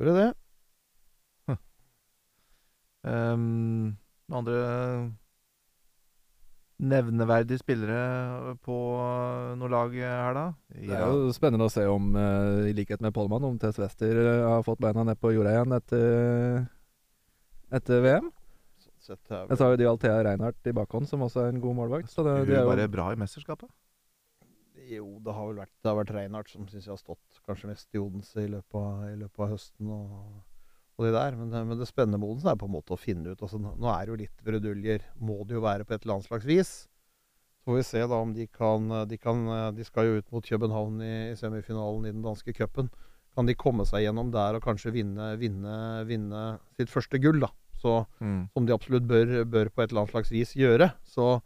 Gjør 0.01 0.15
det 0.15 0.21
det? 0.21 0.29
Um, 3.01 3.97
andre 4.33 4.55
nevneverdige 6.81 7.61
spillere 7.61 8.55
på 8.65 8.77
noe 9.57 9.69
lag 9.69 9.93
her, 9.93 10.33
da? 10.33 10.45
Det 10.73 10.97
er 10.97 11.05
jo 11.05 11.29
spennende 11.33 11.67
å 11.69 11.73
se 11.73 11.85
om, 11.85 12.15
øh, 12.17 12.69
i 12.71 12.73
likhet 12.77 13.01
med 13.05 13.13
Polman, 13.13 13.45
om 13.45 13.59
Tess 13.61 13.77
Wester 13.81 14.17
øh, 14.17 14.45
har 14.47 14.65
fått 14.65 14.81
beina 14.81 15.05
ned 15.05 15.21
på 15.21 15.35
jorda 15.35 15.53
igjen 15.53 15.77
etter, 15.77 16.65
etter 17.77 18.01
VM. 18.05 18.31
Sånn 18.81 18.97
sett 19.11 19.37
Jeg 19.37 19.61
sa 19.61 19.69
jo 19.69 19.77
de 19.83 19.89
Althea 19.91 20.17
Reinhardt 20.25 20.73
i 20.73 20.73
bakhånd, 20.81 21.09
som 21.09 21.21
også 21.25 21.45
er 21.45 21.53
en 21.53 21.61
god 21.61 21.77
målvakt. 21.77 22.09
Så 22.09 22.25
det, 22.25 22.39
Hun 22.41 22.49
de 22.49 22.57
er 22.57 22.65
jo 22.65 22.73
bare 22.73 22.89
bra 22.89 23.11
i 23.13 23.21
mesterskapet? 23.21 23.69
Jo, 24.91 25.07
det 25.23 25.33
har 25.37 25.47
vel 25.47 25.59
vært, 25.61 25.71
det 25.79 25.87
har 25.91 25.97
vært 26.01 26.13
Reinhardt 26.17 26.51
som 26.51 26.65
syns 26.67 26.85
jeg 26.87 26.91
har 26.91 26.99
stått 26.99 27.41
kanskje 27.47 27.69
mest 27.71 27.95
i 27.95 27.99
Odense 28.01 28.43
i 28.43 28.49
løpet 28.51 28.75
av, 28.75 29.03
i 29.07 29.17
løpet 29.21 29.43
av 29.45 29.51
høsten. 29.53 29.91
og, 29.95 30.41
og 30.99 31.05
det 31.07 31.13
der. 31.15 31.37
Men 31.39 31.53
men 31.69 31.79
det 31.79 31.87
spennende 31.87 32.19
med 32.19 32.27
Odense 32.33 32.51
er 32.51 32.59
på 32.59 32.67
en 32.67 32.75
måte 32.75 32.95
å 32.95 32.99
finne 32.99 33.31
ut 33.31 33.41
altså, 33.45 33.59
nå 33.61 33.87
er 33.93 34.05
det 34.05 34.11
jo 34.11 34.19
litt 34.25 34.43
bruduljer, 34.43 35.05
må 35.19 35.39
det 35.47 35.55
jo 35.55 35.63
være 35.63 35.85
på 35.87 35.95
et 35.95 36.03
eller 36.03 36.17
annet 36.19 36.27
slags 36.27 36.45
vis. 36.49 36.73
Så 37.61 37.69
får 37.69 37.77
vi 37.77 37.85
se 37.87 38.01
da 38.09 38.17
om 38.17 38.33
de 38.33 38.47
kan 38.49 38.87
De, 39.07 39.17
kan, 39.21 39.45
de 39.77 39.83
skal 39.85 40.07
jo 40.09 40.17
ut 40.19 40.31
mot 40.33 40.43
København 40.49 41.01
i, 41.05 41.13
i 41.31 41.35
semifinalen 41.37 42.07
i 42.09 42.11
den 42.11 42.23
danske 42.25 42.53
cupen. 42.57 42.89
kan 43.35 43.45
de 43.47 43.53
komme 43.55 43.85
seg 43.87 44.01
gjennom 44.03 44.31
der 44.33 44.57
og 44.57 44.63
kanskje 44.65 44.91
vinne, 44.91 45.37
vinne, 45.39 46.03
vinne 46.09 46.57
sitt 46.75 46.89
første 46.91 47.15
gull, 47.21 47.39
da. 47.39 47.47
Så, 47.79 48.05
Mm. 48.19 48.49
som 48.53 48.65
de 48.67 48.73
absolutt 48.75 49.07
bør, 49.07 49.45
bør 49.45 49.69
på 49.71 49.81
et 49.81 49.89
eller 49.91 50.01
annet 50.03 50.11
slags 50.11 50.31
vis 50.33 50.51
gjøre. 50.53 50.91
Så, 51.07 51.41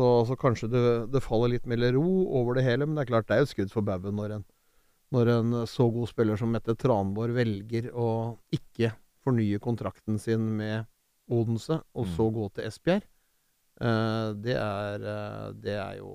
så, 0.00 0.08
så 0.30 0.36
kanskje 0.40 0.70
det, 0.72 0.82
det 1.12 1.20
faller 1.22 1.52
litt 1.52 1.68
mer 1.68 1.82
ro 1.92 2.06
over 2.40 2.56
det 2.56 2.64
hele. 2.64 2.86
Men 2.88 2.96
det 2.96 3.04
er 3.04 3.10
klart 3.12 3.28
det 3.28 3.36
er 3.36 3.42
jo 3.44 3.48
et 3.50 3.52
skudd 3.52 3.72
for 3.74 3.84
baugen 3.84 4.16
når, 4.16 4.38
en- 4.40 4.46
når 5.12 5.28
en 5.36 5.54
så 5.68 5.86
god 5.92 6.08
spiller 6.08 6.38
som 6.40 6.50
Mette 6.54 6.72
Tranborg 6.80 7.34
velger 7.36 7.90
å 7.92 8.08
ikke 8.54 8.94
fornye 9.20 9.58
kontrakten 9.60 10.16
sin 10.22 10.46
med 10.56 10.86
Odense, 11.30 11.76
og 11.94 12.06
Mm. 12.08 12.14
så 12.16 12.24
gå 12.34 12.44
til 12.56 12.64
Esbjerg. 12.66 13.04
Uh, 13.80 14.32
det, 14.42 14.56
er, 14.56 15.04
uh, 15.04 15.52
det 15.56 15.76
er 15.78 15.98
jo 16.00 16.14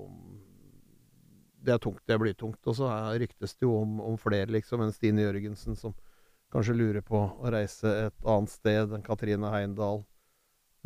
Det 1.66 1.72
er 1.74 1.78
tungt. 1.82 2.02
Det 2.06 2.18
blir 2.20 2.34
tungt. 2.38 2.60
Og 2.70 2.76
så 2.78 2.86
ryktes 3.18 3.56
det 3.56 3.66
jo 3.66 3.72
om, 3.80 3.96
om 4.00 4.16
flere, 4.20 4.46
liksom, 4.54 4.82
enn 4.84 4.92
Stine 4.94 5.24
Jørgensen, 5.24 5.74
som 5.78 5.94
kanskje 6.54 6.76
lurer 6.78 7.02
på 7.02 7.18
å 7.18 7.50
reise 7.50 7.90
et 8.06 8.14
annet 8.28 8.52
sted 8.52 8.92
enn 8.94 9.02
Katrine 9.02 9.50
Heimdal. 9.50 10.04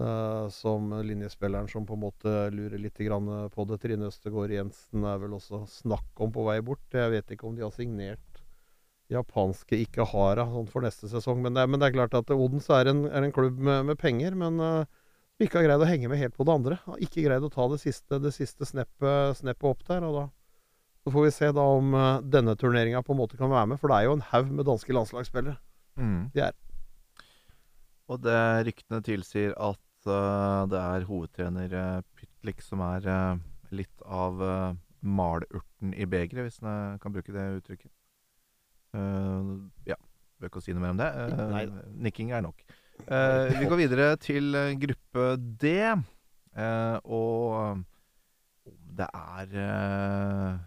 Eh, 0.01 0.46
som 0.55 0.90
linjespilleren 1.07 1.68
som 1.70 1.86
på 1.86 1.96
en 1.96 2.05
måte 2.07 2.34
lurer 2.55 2.80
litt 2.80 2.98
grann 2.98 3.28
på 3.55 3.66
det. 3.68 3.80
Trine 3.82 4.09
Østegård 4.09 4.53
Jensen 4.55 5.07
er 5.07 5.20
vel 5.22 5.36
også 5.36 5.64
snakk 5.70 6.24
om 6.24 6.32
på 6.34 6.46
vei 6.48 6.59
bort. 6.64 6.86
Jeg 6.92 7.12
vet 7.14 7.36
ikke 7.36 7.48
om 7.51 7.59
de 7.59 7.66
har 7.66 7.74
signert 7.76 8.30
japanske 9.11 9.78
Ikehara 9.84 10.46
sånn 10.48 10.68
for 10.70 10.86
neste 10.86 11.11
sesong. 11.11 11.42
Men 11.44 11.57
det, 11.57 11.66
men 11.68 11.82
det 11.82 11.90
er 11.90 11.96
klart 11.98 12.16
at 12.18 12.30
Odense 12.34 12.74
er 12.76 12.92
en, 12.92 13.05
er 13.11 13.26
en 13.26 13.34
klubb 13.34 13.59
med, 13.59 13.88
med 13.90 13.98
penger, 14.01 14.36
men 14.38 14.61
uh, 14.62 14.84
ikke 15.40 15.61
har 15.61 15.66
greid 15.66 15.82
å 15.82 15.88
henge 15.88 16.11
med 16.12 16.20
helt 16.20 16.36
på 16.36 16.46
det 16.46 16.55
andre. 16.55 16.78
Har 16.86 17.03
ikke 17.03 17.24
greid 17.26 17.46
å 17.46 17.53
ta 17.53 17.66
det 17.72 17.80
siste, 17.82 18.20
det 18.22 18.32
siste 18.36 18.68
sneppet, 18.68 19.40
sneppet 19.40 19.70
opp 19.72 19.82
der. 19.88 20.07
og 20.07 20.18
da 20.20 20.28
så 21.01 21.12
får 21.14 21.24
vi 21.24 21.30
se 21.32 21.48
da 21.57 21.62
om 21.78 21.94
uh, 21.96 22.20
denne 22.20 22.53
turneringa 22.61 23.01
på 23.03 23.14
en 23.14 23.22
måte 23.22 23.38
kan 23.40 23.48
være 23.48 23.72
med, 23.72 23.80
for 23.80 23.88
det 23.88 23.98
er 23.98 24.11
jo 24.11 24.16
en 24.18 24.26
haug 24.34 24.51
med 24.53 24.66
danske 24.68 24.92
landslagsspillere. 24.92 25.57
Mm. 25.96 26.26
De 26.34 26.42
er. 26.44 26.59
Og 28.11 28.20
det 28.20 28.40
ryktene 28.68 29.01
tilsier 29.07 29.55
at 29.57 29.80
det 30.05 30.80
er 30.80 31.07
hovedtrener 31.09 31.74
uh, 31.76 32.03
Pytlik 32.16 32.62
som 32.64 32.80
er 32.86 33.05
eh, 33.11 33.40
litt 33.76 34.05
av 34.07 34.40
uh, 34.40 34.76
malurten 35.01 35.94
i 35.94 36.07
begeret, 36.09 36.44
hvis 36.46 36.61
jeg 36.62 37.01
kan 37.03 37.12
bruke 37.14 37.32
det 37.34 37.46
uttrykket. 37.61 37.92
Eh, 38.96 39.51
ja, 39.88 39.96
bør 40.40 40.51
ikke 40.51 40.62
si 40.64 40.74
noe 40.74 40.84
mer 40.84 40.94
om 40.94 41.01
det. 41.01 41.11
Eh, 41.24 41.76
nikking 42.09 42.32
er 42.36 42.44
nok. 42.44 42.64
Eh, 43.07 43.53
vi 43.57 43.68
går 43.70 43.80
videre 43.80 44.09
til 44.20 44.55
eh, 44.59 44.74
gruppe 44.80 45.28
D, 45.61 45.76
eh, 45.86 46.96
og 47.05 47.55
om 47.61 47.86
det 49.01 49.07
er 49.09 49.55
eh, 49.62 50.59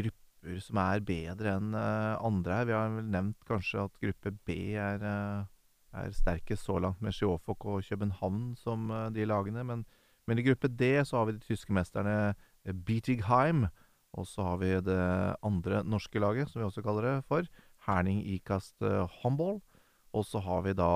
grupper 0.00 0.58
som 0.64 0.80
er 0.82 1.04
bedre 1.06 1.54
enn 1.58 1.76
eh, 1.76 2.14
andre 2.26 2.58
her. 2.58 2.68
Vi 2.68 2.74
har 2.74 2.90
vel 2.96 3.12
nevnt 3.12 3.46
kanskje 3.46 3.86
at 3.86 4.02
gruppe 4.02 4.34
B 4.48 4.58
er, 4.74 5.04
eh, 5.04 5.46
er 5.96 6.12
sterkest 6.12 6.66
så 6.68 6.78
langt 6.82 7.00
med 7.04 7.14
Sjåfok 7.16 7.64
og 7.68 7.84
København 7.86 8.54
som 8.58 8.90
eh, 8.90 9.08
de 9.14 9.26
lagene. 9.28 9.64
Men, 9.64 9.84
men 10.26 10.38
i 10.38 10.44
gruppe 10.46 10.68
D 10.68 10.96
så 11.04 11.20
har 11.20 11.28
vi 11.28 11.36
de 11.38 11.44
tyske 11.46 11.74
mesterne 11.74 12.34
eh, 12.64 12.74
Bietigheim. 12.74 13.66
Og 14.16 14.26
så 14.26 14.42
har 14.42 14.60
vi 14.62 14.72
det 14.80 15.00
andre 15.44 15.82
norske 15.84 16.20
laget, 16.20 16.48
som 16.48 16.62
vi 16.62 16.66
også 16.68 16.82
kaller 16.82 17.04
det 17.06 17.16
for. 17.28 17.48
Herning 17.86 18.22
Ikast 18.26 18.80
eh, 18.82 19.06
håndball. 19.22 19.60
Og 20.16 20.24
så 20.24 20.40
har 20.40 20.62
vi 20.64 20.72
da 20.76 20.92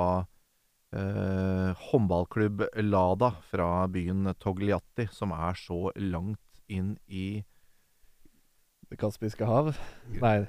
eh, 0.97 1.73
håndballklubb 1.91 2.65
Lada 2.81 3.35
fra 3.51 3.87
byen 3.93 4.33
Togliatti, 4.41 5.09
som 5.13 5.35
er 5.37 5.59
så 5.59 5.91
langt 5.97 6.41
inn 6.73 6.97
i 7.07 7.43
Det 8.93 8.99
Kaspiske 9.01 9.47
hav. 9.49 9.71
Nei. 10.21 10.43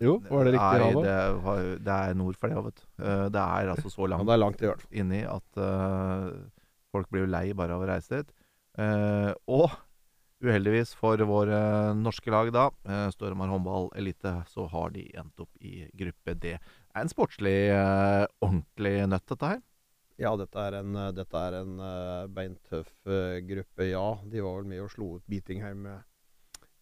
Jo, 0.00 0.14
var 0.24 0.46
det 0.46 0.54
riktig 0.54 0.80
Nei, 0.80 0.84
hav, 0.86 1.02
det, 1.04 1.16
var, 1.44 1.66
det 1.84 1.96
er 1.96 2.14
nord 2.16 2.38
for 2.40 2.48
det, 2.48 2.62
vet 2.64 2.78
du. 2.78 2.84
Eh, 3.04 3.24
det 3.34 3.42
er 3.42 3.72
altså 3.74 3.90
så 3.92 4.06
langt 4.08 4.24
det 4.24 4.32
er 4.32 4.40
langt 4.40 4.62
i 4.62 4.70
hvert 4.70 4.80
fall. 4.80 4.94
inni 5.02 5.18
at 5.28 5.58
uh, 5.60 6.30
folk 6.94 7.10
blir 7.12 7.26
jo 7.26 7.32
lei 7.34 7.50
bare 7.52 7.76
av 7.76 7.84
å 7.84 7.88
reise 7.90 8.22
dit. 8.22 8.32
Uh, 8.80 9.36
og 9.52 9.74
uheldigvis 10.44 10.94
for 10.96 11.20
våre 11.28 11.58
norske 11.98 12.32
lag, 12.32 12.48
da, 12.56 12.70
uh, 12.88 13.10
Stormar 13.12 13.52
håndball 13.52 13.90
elite, 14.00 14.32
så 14.48 14.64
har 14.72 14.96
de 14.96 15.04
endt 15.12 15.44
opp 15.44 15.52
i 15.60 15.84
gruppe 15.92 16.38
D. 16.38 16.56
Det 16.56 16.56
er 16.56 17.04
en 17.04 17.12
sportslig, 17.12 17.58
uh, 17.76 18.24
ordentlig 18.40 18.96
nøtt, 19.12 19.28
dette 19.34 19.52
her. 19.52 19.62
Ja, 20.24 20.32
dette 20.40 20.64
er 20.70 20.80
en, 20.80 20.96
dette 21.12 21.44
er 21.50 21.60
en 21.60 21.76
beintøff 22.32 22.92
gruppe, 23.44 23.88
ja. 23.90 24.08
De 24.30 24.40
var 24.46 24.60
vel 24.60 24.68
med 24.72 24.84
og 24.86 24.92
slo 24.92 25.16
ut 25.18 25.24
Beatingheim 25.28 25.88
eh, 25.90 26.04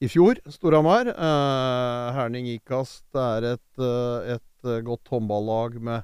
i 0.03 0.09
fjor, 0.11 0.41
Storhamar. 0.51 1.07
Eh, 1.13 2.09
Herning 2.17 2.49
Ikast 2.57 3.07
er 3.15 3.53
et, 3.55 3.79
eh, 3.79 4.35
et 4.35 4.67
eh, 4.67 4.83
godt 4.83 5.07
håndballag 5.13 5.79
med 5.79 6.03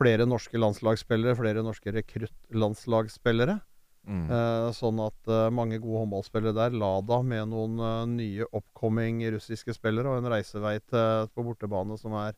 flere 0.00 0.24
norske 0.26 0.58
landslagsspillere, 0.58 1.36
flere 1.36 1.64
norske 1.64 1.92
rekruttlandslagsspillere. 1.92 3.58
Mm. 4.04 4.24
Eh, 4.28 4.70
sånn 4.76 5.00
at 5.00 5.32
eh, 5.32 5.50
mange 5.52 5.78
gode 5.80 6.04
håndballspillere 6.04 6.56
der. 6.56 6.78
Lada 6.80 7.20
med 7.24 7.50
noen 7.52 7.76
eh, 7.80 8.06
nye 8.14 8.48
oppkomming 8.48 9.20
russiske 9.36 9.76
spillere 9.76 10.12
og 10.12 10.22
en 10.22 10.30
reisevei 10.32 10.78
til, 10.80 11.28
på 11.32 11.44
bortebane 11.44 11.98
som 12.00 12.16
er, 12.20 12.36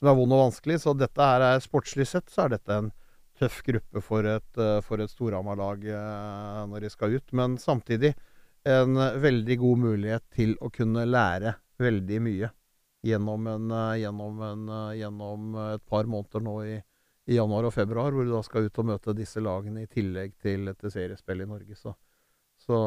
som 0.00 0.08
er 0.08 0.16
vond 0.16 0.36
og 0.36 0.46
vanskelig. 0.46 0.80
Så 0.84 0.96
dette 0.96 1.28
her 1.32 1.44
er 1.44 1.64
sportslig 1.64 2.08
sett 2.08 2.32
så 2.32 2.46
er 2.46 2.56
dette 2.56 2.80
en 2.82 2.90
tøff 3.38 3.60
gruppe 3.62 4.00
for 4.02 4.26
et, 4.26 4.58
uh, 4.58 5.04
Storhamar-lag 5.06 5.84
når 6.66 6.82
de 6.82 6.88
skal 6.90 7.14
ut. 7.14 7.36
Men 7.36 7.54
samtidig 7.62 8.16
en 8.68 8.96
eh, 8.96 9.18
veldig 9.22 9.56
god 9.58 9.82
mulighet 9.84 10.24
til 10.34 10.54
å 10.60 10.70
kunne 10.74 11.06
lære 11.08 11.54
veldig 11.80 12.20
mye 12.24 12.50
gjennom, 13.06 13.46
en, 13.46 13.70
eh, 13.70 14.00
gjennom, 14.02 14.42
en, 14.42 14.68
eh, 14.68 14.96
gjennom 15.00 15.58
et 15.74 15.84
par 15.86 16.08
måneder 16.10 16.44
nå 16.44 16.56
i, 16.66 16.76
i 17.28 17.38
januar 17.38 17.68
og 17.68 17.74
februar, 17.76 18.12
hvor 18.12 18.26
du 18.26 18.34
da 18.34 18.42
skal 18.46 18.68
ut 18.68 18.82
og 18.82 18.90
møte 18.90 19.16
disse 19.16 19.42
lagene 19.44 19.84
i 19.84 19.90
tillegg 19.90 20.34
til 20.42 20.68
et 20.72 20.90
seriespill 20.92 21.44
i 21.44 21.48
Norge. 21.48 21.76
Så, 21.78 21.94
så 22.64 22.78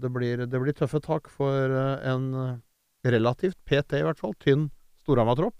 det, 0.00 0.12
blir, 0.14 0.44
det 0.46 0.62
blir 0.62 0.76
tøffe 0.76 1.02
tak 1.04 1.30
for 1.32 1.74
en 1.78 2.60
relativt, 3.06 3.58
PT 3.64 4.00
i 4.00 4.06
hvert 4.06 4.20
fall, 4.20 4.34
tynn 4.42 4.68
Storhamar-tropp. 5.00 5.56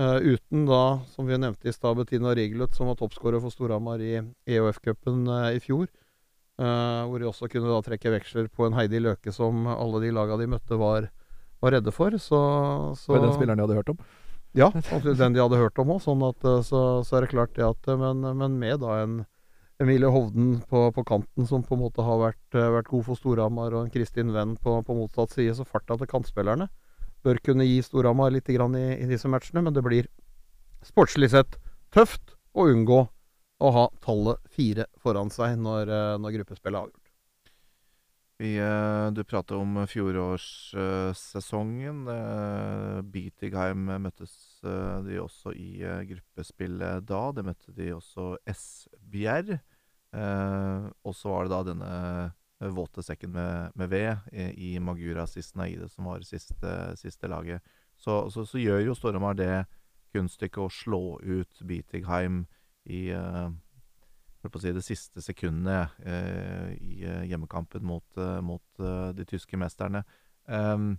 Uh, 0.00 0.16
uten 0.22 0.62
da, 0.64 1.00
som 1.12 1.26
vi 1.28 1.36
nevnte 1.36 1.68
i 1.68 1.74
stad, 1.74 1.98
Bettina 1.98 2.30
Rigelut, 2.32 2.72
som 2.72 2.88
var 2.88 2.96
toppskårer 2.96 3.42
for 3.42 3.52
Storhamar 3.52 4.00
i 4.00 4.14
EOF-cupen 4.48 5.26
uh, 5.28 5.50
i 5.52 5.58
fjor. 5.60 5.90
Eh, 6.60 7.02
hvor 7.08 7.22
de 7.22 7.28
også 7.28 7.48
kunne 7.48 7.70
da 7.72 7.80
trekke 7.84 8.12
veksler 8.12 8.50
på 8.52 8.66
en 8.66 8.74
Heidi 8.76 9.00
Løke 9.00 9.32
som 9.32 9.64
alle 9.70 10.02
de 10.02 10.10
laga 10.12 10.36
de 10.36 10.48
møtte, 10.50 10.76
var, 10.76 11.06
var 11.64 11.72
redde 11.76 11.92
for. 11.94 12.12
Så, 12.20 12.40
så 13.00 13.16
den 13.16 13.32
spilleren 13.32 13.56
de 13.56 13.64
hadde 13.64 13.78
hørt 13.78 13.92
om. 13.94 14.02
ja, 14.58 14.68
den 15.06 15.36
de 15.36 15.40
hadde 15.40 15.60
hørt 15.60 15.80
om 15.80 15.94
òg. 15.96 16.02
Sånn 16.04 16.24
at, 16.26 16.44
eh, 16.44 16.60
så, 16.66 16.82
så 17.06 17.16
er 17.16 17.24
det 17.24 17.32
klart 17.32 17.54
det 17.56 17.64
at 17.64 17.88
eh, 17.88 18.00
Men, 18.00 18.26
men 18.36 18.58
med 18.60 18.82
da 18.84 18.98
en 19.06 19.22
Emilie 19.80 20.10
Hovden 20.12 20.58
på, 20.68 20.90
på 20.92 21.04
kanten, 21.08 21.46
som 21.48 21.62
på 21.64 21.72
en 21.72 21.80
måte 21.86 22.04
har 22.04 22.18
vært, 22.20 22.52
vært 22.52 22.90
god 22.90 23.06
for 23.06 23.16
Storhamar, 23.16 23.72
og 23.72 23.86
en 23.86 23.94
Kristin 23.94 24.34
Venn 24.34 24.52
på, 24.60 24.74
på 24.84 24.96
motsatt 24.98 25.32
side, 25.32 25.54
så 25.56 25.64
farta 25.64 25.96
til 25.96 26.10
kantspillerne 26.10 26.66
bør 27.24 27.40
kunne 27.44 27.64
gi 27.64 27.80
Storhamar 27.84 28.32
litt 28.34 28.48
grann 28.52 28.76
i, 28.76 28.98
i 29.00 29.08
disse 29.08 29.28
matchene. 29.32 29.64
Men 29.64 29.72
det 29.76 29.84
blir 29.86 30.10
sportslig 30.84 31.30
sett 31.32 31.56
tøft 31.96 32.36
å 32.52 32.68
unngå 32.68 33.06
å 33.60 33.72
ha 33.76 33.86
tallet 34.04 34.40
fire 34.52 34.88
foran 35.00 35.32
seg 35.32 35.58
når, 35.60 35.92
eh, 35.92 36.16
når 36.20 36.40
gruppespillet 36.40 36.78
er 36.78 36.86
avgjort. 36.86 37.00
Vi, 38.40 38.56
eh, 38.56 39.12
du 39.12 39.20
prater 39.28 39.60
om 39.60 39.74
fjorårssesongen. 39.84 42.06
Beatigheim 42.08 43.04
Bietigheim 43.12 43.84
møttes 44.00 44.32
eh, 44.64 45.04
de 45.04 45.20
også 45.20 45.52
i 45.52 45.84
eh, 45.84 46.00
gruppespillet 46.08 47.04
da. 47.04 47.32
Det 47.36 47.44
møtte 47.44 47.68
de 47.76 47.92
også 47.92 48.40
Esbjerg. 48.48 49.60
Eh, 50.16 50.88
og 51.04 51.14
så 51.14 51.28
var 51.34 51.44
det 51.44 51.52
da 51.52 51.60
denne 51.68 51.90
eh, 52.64 52.72
våte 52.72 53.04
sekken 53.04 53.36
med, 53.36 53.76
med 53.76 53.92
ved 53.92 54.16
i, 54.32 54.80
Magura, 54.80 55.28
Sisnaide, 55.28 55.92
som 55.92 56.08
var 56.08 56.24
siste, 56.24 56.96
siste 56.96 57.28
laget. 57.28 57.60
Så, 58.00 58.32
så, 58.32 58.48
så 58.48 58.56
gjør 58.56 58.80
jo 58.86 58.96
Storhamar 58.96 59.36
det 59.36 59.68
kunststykket 60.16 60.64
å 60.64 60.72
slå 60.72 61.20
ut 61.20 61.60
Bietigheim 61.60 62.48
i 62.88 63.08
eh, 63.12 63.50
holdt 64.40 64.54
på 64.54 64.60
å 64.60 64.62
si, 64.62 64.72
det 64.72 64.84
siste 64.84 65.22
sekundet 65.24 66.00
eh, 66.06 66.72
i 66.80 67.00
eh, 67.04 67.24
hjemmekampen 67.28 67.84
mot, 67.84 68.06
eh, 68.16 68.38
mot 68.44 68.84
de 69.16 69.26
tyske 69.28 69.58
mesterne. 69.60 70.04
Um, 70.46 70.94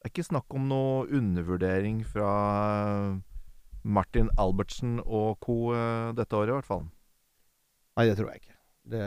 det 0.00 0.08
er 0.08 0.14
ikke 0.14 0.30
snakk 0.30 0.54
om 0.56 0.70
noe 0.70 1.02
undervurdering 1.12 2.00
fra 2.08 2.30
Martin 3.84 4.30
Albertsen 4.40 4.96
og 5.04 5.36
co. 5.44 5.74
dette 6.16 6.36
året, 6.36 6.54
i 6.54 6.56
hvert 6.56 6.68
fall. 6.68 6.86
Nei, 7.98 8.06
det 8.08 8.16
tror 8.16 8.30
jeg 8.32 8.40
ikke. 8.40 8.56
Det, 8.90 9.02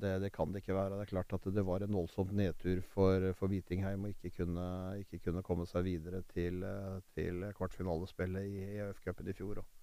det, 0.00 0.14
det 0.24 0.30
kan 0.32 0.48
det 0.48 0.62
ikke 0.62 0.78
være. 0.78 0.96
Det 0.96 1.04
er 1.04 1.10
klart 1.12 1.34
at 1.36 1.48
det 1.52 1.64
var 1.68 1.84
en 1.84 1.92
voldsom 1.92 2.32
nedtur 2.32 2.80
for, 2.94 3.28
for 3.36 3.52
Vitingheim 3.52 4.08
å 4.08 4.14
ikke 4.14 4.32
kunne, 4.40 4.64
ikke 5.04 5.20
kunne 5.26 5.44
komme 5.44 5.68
seg 5.68 5.84
videre 5.84 6.22
til, 6.32 6.64
til 7.12 7.44
kvartfinalespillet 7.58 8.48
i 8.48 8.64
EF-cupen 8.80 9.28
i 9.28 9.36
fjor. 9.36 9.60
Og 9.60 9.79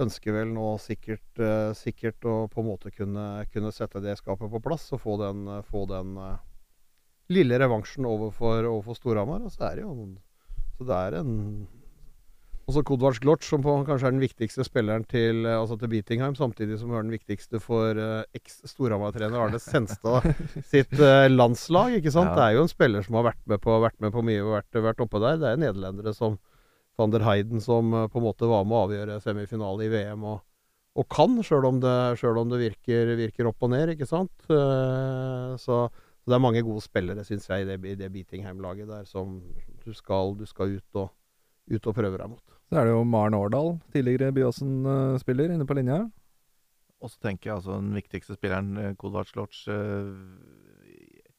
ønsker 0.00 0.36
vel 0.36 0.52
nå 0.54 0.70
sikkert, 0.80 1.26
eh, 1.36 1.72
sikkert 1.76 2.24
å 2.24 2.46
på 2.52 2.62
en 2.62 2.70
måte 2.70 2.92
kunne, 2.94 3.44
kunne 3.52 3.72
sette 3.74 4.00
det 4.04 4.16
skapet 4.20 4.50
på 4.52 4.62
plass 4.64 4.88
og 4.96 5.02
få 5.02 5.18
den, 5.20 5.44
eh, 5.48 5.62
få 5.68 5.84
den 5.90 6.16
eh, 6.16 6.40
lille 7.32 7.60
revansjen 7.60 8.08
overfor, 8.08 8.64
overfor 8.64 8.98
Storhamar. 8.98 9.44
Og 9.44 9.52
så 9.52 9.68
er 9.68 9.80
det 9.80 9.86
jo 9.86 10.16
Så 10.78 10.86
det 10.88 10.96
er 10.96 11.20
en 11.20 11.68
også 12.62 12.82
Kodvars 12.86 13.18
Kodvards 13.18 13.20
Glotch, 13.20 13.48
som 13.50 13.62
på, 13.62 13.72
kanskje 13.84 14.06
er 14.06 14.14
den 14.14 14.22
viktigste 14.22 14.64
spilleren 14.64 15.04
til, 15.04 15.44
altså 15.50 15.76
til 15.76 15.90
Beatingheim, 15.90 16.36
samtidig 16.38 16.78
som 16.78 16.88
hun 16.88 17.00
er 17.00 17.02
den 17.02 17.16
viktigste 17.16 17.58
for 17.60 17.98
uh, 17.98 18.22
eks-Storhamar-trener 18.38 19.36
Arne 19.36 19.58
Senstad 19.60 20.28
sitt 20.72 20.94
uh, 21.00 21.26
landslag. 21.28 21.98
ikke 21.98 22.14
sant? 22.14 22.30
Ja. 22.30 22.36
Det 22.38 22.44
er 22.46 22.56
jo 22.56 22.62
en 22.62 22.70
spiller 22.70 23.02
som 23.02 23.18
har 23.18 23.26
vært 23.32 23.42
med 23.50 23.60
på, 23.60 23.74
vært 23.82 23.98
med 24.00 24.14
på 24.14 24.22
mye 24.24 24.44
og 24.46 24.54
vært, 24.54 24.80
vært 24.86 25.02
oppe 25.04 25.20
der. 25.20 25.40
Det 25.42 25.50
er 25.50 25.62
nederlendere 25.64 26.14
som 26.16 26.38
van 27.00 27.12
der 27.12 27.24
Heiden 27.26 27.62
som 27.64 27.92
uh, 27.94 28.06
på 28.10 28.20
en 28.20 28.26
måte 28.26 28.48
var 28.50 28.64
med 28.68 28.76
å 28.76 28.86
avgjøre 28.86 29.20
semifinale 29.24 29.86
i 29.86 29.90
VM, 29.92 30.24
og, 30.28 30.40
og 30.98 31.08
kan, 31.12 31.38
sjøl 31.46 31.68
om 31.70 31.82
det, 31.82 31.96
selv 32.20 32.42
om 32.42 32.52
det 32.52 32.62
virker, 32.62 33.14
virker 33.20 33.50
opp 33.50 33.64
og 33.64 33.72
ned, 33.74 33.94
ikke 33.94 34.08
sant? 34.08 34.34
Uh, 34.50 35.58
så, 35.60 35.84
så 35.88 36.30
det 36.30 36.38
er 36.38 36.44
mange 36.44 36.64
gode 36.66 36.84
spillere, 36.84 37.26
syns 37.26 37.48
jeg, 37.50 37.64
i 37.64 37.70
det, 37.70 37.80
i 37.88 37.98
det 37.98 38.12
Beatingheim-laget 38.14 38.90
der, 38.90 39.06
som 39.08 39.40
du 39.82 39.92
skal, 39.96 40.36
du 40.38 40.44
skal 40.48 40.78
ut, 40.78 41.00
og, 41.04 41.12
ut 41.72 41.88
og 41.88 41.96
prøve 41.96 42.18
deg 42.18 42.34
mot. 42.34 42.58
Så 42.72 42.80
er 42.80 42.88
det 42.88 42.94
jo 42.94 43.04
Maren 43.04 43.36
Årdal, 43.36 43.74
tidligere 43.92 44.32
Byåsen-spiller, 44.32 45.52
inne 45.52 45.66
på 45.68 45.76
linja. 45.76 46.04
Og 47.02 47.10
så 47.10 47.18
tenker 47.26 47.50
jeg 47.50 47.56
altså 47.58 47.80
den 47.80 47.96
viktigste 47.96 48.36
spilleren, 48.38 48.76
eh, 48.78 48.94
Lodge 49.36 49.74
eh, 49.74 50.12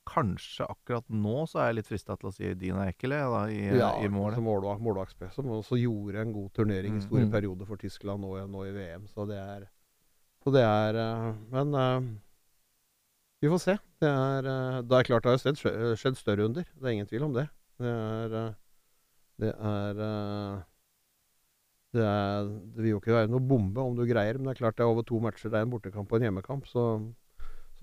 Kanskje 0.06 0.66
akkurat 0.68 1.06
nå 1.10 1.46
så 1.48 1.62
er 1.64 1.70
jeg 1.70 1.76
litt 1.78 1.88
frista 1.88 2.18
til 2.20 2.28
å 2.28 2.34
si 2.36 2.50
Dina 2.60 2.90
Ekele 2.92 3.22
da, 3.32 3.44
i, 3.48 3.62
i 4.04 4.10
målet. 4.12 4.36
som 4.36 4.44
målvakt, 4.44 4.82
målvaktsspiller, 4.84 5.32
som 5.34 5.48
også 5.56 5.78
gjorde 5.80 6.20
en 6.26 6.34
god 6.36 6.50
turnering 6.58 6.98
i 6.98 7.02
stor 7.02 7.08
store 7.14 7.30
Mm. 7.30 7.32
perioder 7.38 7.66
for 7.70 7.78
Tyskland 7.80 8.20
nå, 8.26 8.34
nå 8.52 8.66
i 8.68 8.74
VM. 8.76 9.08
Så 9.08 9.26
det 9.30 9.38
er, 9.40 9.70
så 10.44 10.52
det 10.52 10.64
er 10.68 11.00
eh, 11.00 11.30
Men 11.56 11.74
eh, 11.74 12.10
vi 13.44 13.50
får 13.54 13.60
se. 13.64 13.78
Det 14.04 14.10
er, 14.12 14.46
eh, 14.52 14.82
det 14.84 15.00
er 15.00 15.08
klart 15.08 15.24
det 15.24 15.32
har 15.38 15.40
skjedd, 15.46 15.64
skjedd 16.00 16.20
større 16.20 16.46
under. 16.52 16.64
Det 16.76 16.84
er 16.90 16.94
ingen 16.98 17.08
tvil 17.08 17.24
om 17.30 17.34
det. 17.40 17.48
Det 17.80 17.96
er 17.96 18.54
Det 19.40 19.54
er 19.56 19.94
det, 21.94 22.02
er, 22.02 22.48
det 22.74 22.82
vil 22.82 22.96
jo 22.96 23.00
ikke 23.00 23.14
være 23.14 23.30
noe 23.30 23.40
bombe 23.46 23.80
om 23.84 23.96
du 23.96 24.04
greier, 24.10 24.38
men 24.40 24.48
det 24.50 24.56
er 24.56 24.62
klart 24.64 24.78
det 24.80 24.84
er 24.86 24.90
over 24.92 25.04
to 25.06 25.20
matcher. 25.22 25.52
Det 25.54 25.60
er 25.60 25.66
en 25.68 25.70
bortekamp 25.74 26.10
og 26.12 26.18
en 26.18 26.24
hjemmekamp. 26.28 26.66
Så, 26.66 26.86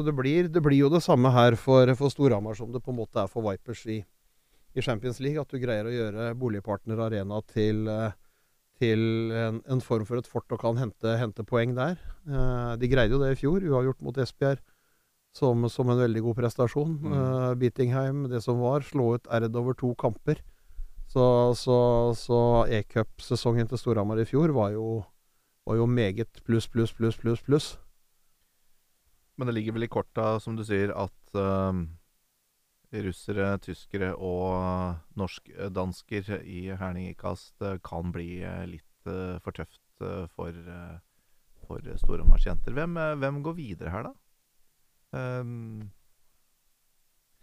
så 0.01 0.07
det, 0.07 0.15
blir, 0.17 0.47
det 0.49 0.63
blir 0.65 0.79
jo 0.79 0.89
det 0.89 1.03
samme 1.05 1.29
her 1.35 1.53
for, 1.61 1.91
for 1.99 2.09
Storhamar 2.09 2.57
som 2.57 2.71
det 2.73 2.81
på 2.81 2.89
en 2.89 3.03
måte 3.03 3.21
er 3.21 3.29
for 3.29 3.45
Vipers 3.45 3.83
i, 3.93 3.99
i 4.73 4.81
Champions 4.81 5.19
League. 5.21 5.37
At 5.37 5.53
du 5.53 5.61
greier 5.61 5.85
å 5.85 5.93
gjøre 5.93 6.31
Boligpartner 6.41 7.03
Arena 7.05 7.43
til, 7.53 7.83
eh, 7.85 8.15
til 8.81 9.03
en, 9.37 9.59
en 9.69 9.83
form 9.85 10.07
for 10.09 10.17
et 10.17 10.31
fort 10.31 10.57
og 10.57 10.63
kan 10.63 10.81
hente, 10.81 11.19
hente 11.21 11.45
poeng 11.45 11.75
der. 11.77 12.01
Eh, 12.25 12.71
de 12.81 12.89
greide 12.89 13.13
jo 13.13 13.21
det 13.21 13.35
i 13.35 13.41
fjor, 13.43 13.61
uavgjort 13.61 14.01
mot 14.07 14.23
Esbjerg. 14.25 14.65
Som, 15.37 15.69
som 15.69 15.93
en 15.93 16.01
veldig 16.01 16.25
god 16.25 16.41
prestasjon. 16.41 16.97
Mm. 17.05 17.13
Uh, 17.13 17.51
Beatingheim, 17.61 18.25
det 18.33 18.41
som 18.43 18.57
var, 18.65 18.83
slå 18.83 19.13
ut 19.15 19.29
Erd 19.31 19.53
over 19.61 19.77
to 19.79 19.93
kamper. 20.01 20.41
Så, 21.13 21.23
så, 21.61 21.77
så 22.19 22.41
e-cup-sesongen 22.73 23.69
til 23.69 23.79
Storhamar 23.79 24.19
i 24.19 24.27
fjor 24.27 24.51
var 24.57 24.73
jo, 24.75 25.05
var 25.69 25.79
jo 25.79 25.87
meget 25.87 26.43
pluss, 26.49 26.67
pluss, 26.73 26.97
pluss, 26.97 27.21
pluss, 27.21 27.45
pluss. 27.47 27.71
Men 29.41 29.49
det 29.49 29.55
ligger 29.57 29.72
vel 29.72 29.86
i 29.86 29.88
korta, 29.88 30.34
som 30.45 30.53
du 30.53 30.61
sier, 30.68 30.91
at 30.93 31.38
uh, 31.41 31.72
russere, 32.93 33.55
tyskere 33.64 34.11
og 34.20 34.99
norsk-dansker 35.16 36.34
i 36.43 36.66
herningkast 36.76 37.62
eh, 37.62 37.78
kan 37.86 38.11
bli 38.12 38.43
eh, 38.43 38.66
litt 38.66 39.09
uh, 39.09 39.38
for 39.41 39.55
tøft 39.55 40.03
eh, 40.03 40.26
for, 40.34 40.51
uh, 40.51 40.99
for 41.64 41.86
Storhamars 42.03 42.49
jenter. 42.49 42.74
Hvem, 42.74 42.99
eh, 42.99 43.14
hvem 43.22 43.41
går 43.47 43.57
videre 43.57 43.95
her, 43.95 44.11
da? 44.11 44.12
Um, 45.14 45.91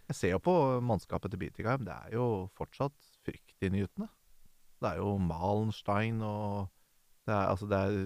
jeg 0.08 0.16
ser 0.20 0.34
jo 0.36 0.40
på 0.44 0.54
mannskapet 0.84 1.32
til 1.32 1.42
Bietigheim. 1.42 1.84
Det 1.88 1.96
er 1.96 2.14
jo 2.16 2.48
fortsatt 2.56 2.96
fryktinngytende. 3.26 4.08
Det 4.78 4.92
er 4.92 5.00
jo 5.02 5.16
Malenstein 5.20 6.22
og 6.22 6.68
det 7.28 7.34
er, 7.34 7.48
altså 7.50 7.66
det 7.68 7.78
er, 7.78 7.96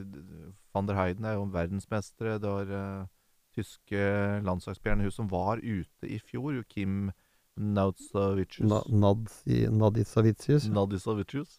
Van 0.75 0.89
der 0.89 0.99
Heiden 0.99 1.27
er 1.29 1.37
jo 1.37 1.45
verdensmestere. 1.53 2.41
Det 2.43 2.51
var 2.51 2.73
eh, 2.75 3.11
tyske 3.55 4.03
landslagsspilleren 4.47 5.05
hun 5.07 5.11
som 5.15 5.29
var 5.31 5.59
ute 5.63 6.09
i 6.09 6.19
fjor, 6.19 6.55
jo 6.57 6.63
Kim 6.69 7.11
Nautsavicius. 7.57 8.69
Na, 8.71 8.81
Nadzi- 8.89 9.69
Naditsavicius. 9.71 10.69
Nadisavicius. 10.73 11.59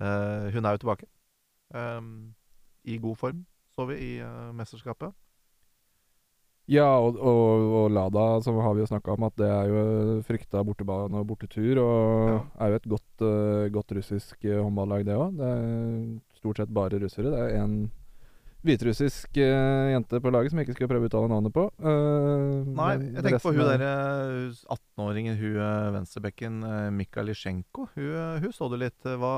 Eh, 0.00 0.50
hun 0.54 0.64
er 0.64 0.72
jo 0.76 0.82
tilbake. 0.86 1.06
Ehm, 1.74 2.34
I 2.84 2.96
god 2.98 3.16
form, 3.20 3.44
så 3.76 3.86
vi 3.88 3.94
i 4.00 4.12
eh, 4.20 4.52
mesterskapet. 4.56 5.12
Ja, 6.70 6.86
og, 7.02 7.16
og, 7.18 7.62
og 7.82 7.90
Lada, 7.90 8.40
som 8.40 8.56
har 8.62 8.74
vi 8.74 8.80
jo 8.84 8.86
snakka 8.88 9.16
om 9.16 9.24
at 9.26 9.34
det 9.36 9.48
er 9.50 9.66
jo 9.68 9.80
frykta 10.24 10.62
bortebane 10.64 11.18
og 11.18 11.26
bortetur. 11.28 11.80
Og 11.82 12.28
Ja. 12.30 12.36
er 12.64 12.68
jo 12.70 12.76
et 12.78 12.88
godt, 12.94 13.24
uh, 13.26 13.66
godt 13.74 13.92
russisk 13.98 14.44
eh, 14.44 14.60
håndballag, 14.62 15.04
det 15.04 15.16
òg. 15.18 15.34
Det 15.36 15.48
er 15.50 16.38
stort 16.38 16.56
sett 16.62 16.72
bare 16.72 17.00
russere. 17.02 17.32
Det 17.34 17.40
er 17.50 17.64
en 17.64 17.74
hviterussisk 18.66 19.38
uh, 19.42 19.90
jente 19.92 20.20
på 20.22 20.32
laget 20.32 20.52
som 20.52 20.60
jeg 20.60 20.68
ikke 20.68 20.76
skal 20.76 20.90
prøve 20.90 21.08
å 21.08 21.10
uttale 21.10 21.30
navnet 21.30 21.54
på. 21.54 21.64
Uh, 21.82 22.62
Nei, 22.68 22.92
jeg 23.16 23.24
tenker 23.26 23.42
på 23.42 23.52
hun 23.54 23.62
er- 23.64 23.72
derre 23.72 23.92
18-åringen, 24.76 25.38
hun 25.40 25.56
eh, 25.64 25.88
venstrebekken 25.96 26.60
uh, 26.66 26.90
Mikhailisjenko. 26.94 27.88
Hun, 27.96 28.12
hun 28.44 28.54
så 28.54 28.68
du 28.70 28.76
litt. 28.80 28.98
Hva, 29.02 29.32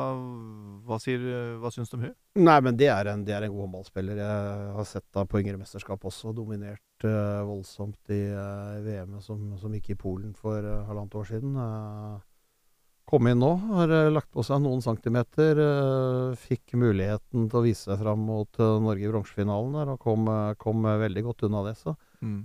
hva, 0.85 0.99
sier, 1.03 1.25
hva 1.62 1.72
syns 1.75 1.93
du 1.93 1.99
om 1.99 2.07
hun? 2.09 2.14
Nei, 2.41 2.59
men 2.66 2.77
det 2.81 2.91
er, 2.93 3.12
en, 3.12 3.25
det 3.25 3.37
er 3.37 3.47
en 3.47 3.55
god 3.55 3.66
håndballspiller. 3.68 4.20
Jeg 4.20 4.68
har 4.77 4.91
sett 4.91 5.09
henne 5.14 5.31
på 5.31 5.41
yngre 5.41 5.61
mesterskap 5.62 6.05
også. 6.11 6.35
Dominert 6.37 7.09
uh, 7.09 7.41
voldsomt 7.49 8.14
i 8.14 8.22
uh, 8.35 8.83
VM-et 8.85 9.25
som, 9.25 9.53
som 9.61 9.75
gikk 9.79 9.95
i 9.95 9.99
Polen 10.05 10.37
for 10.37 10.61
halvannet 10.61 11.18
år 11.20 11.29
siden. 11.33 11.57
Uh, 11.57 12.20
kom 13.05 13.28
inn 13.28 13.38
nå, 13.38 13.52
har 13.76 13.92
eh, 13.92 14.11
lagt 14.12 14.30
på 14.32 14.42
seg 14.46 14.62
noen 14.64 14.82
centimeter. 14.82 15.61
eh, 15.61 16.38
fikk 16.40 16.74
muligheten 16.80 17.48
til 17.50 17.61
å 17.61 17.64
vise 17.64 17.86
seg 17.86 18.00
fram 18.00 18.24
mot 18.26 18.61
eh, 18.61 18.80
Norge 18.86 19.05
i 19.05 19.12
bronsefinalen 19.12 19.76
der, 19.78 19.92
og 19.94 20.00
kom, 20.02 20.30
kom 20.61 20.88
veldig 20.88 21.24
godt 21.28 21.46
unna 21.48 21.64
det. 21.68 21.76
Så 21.80 21.94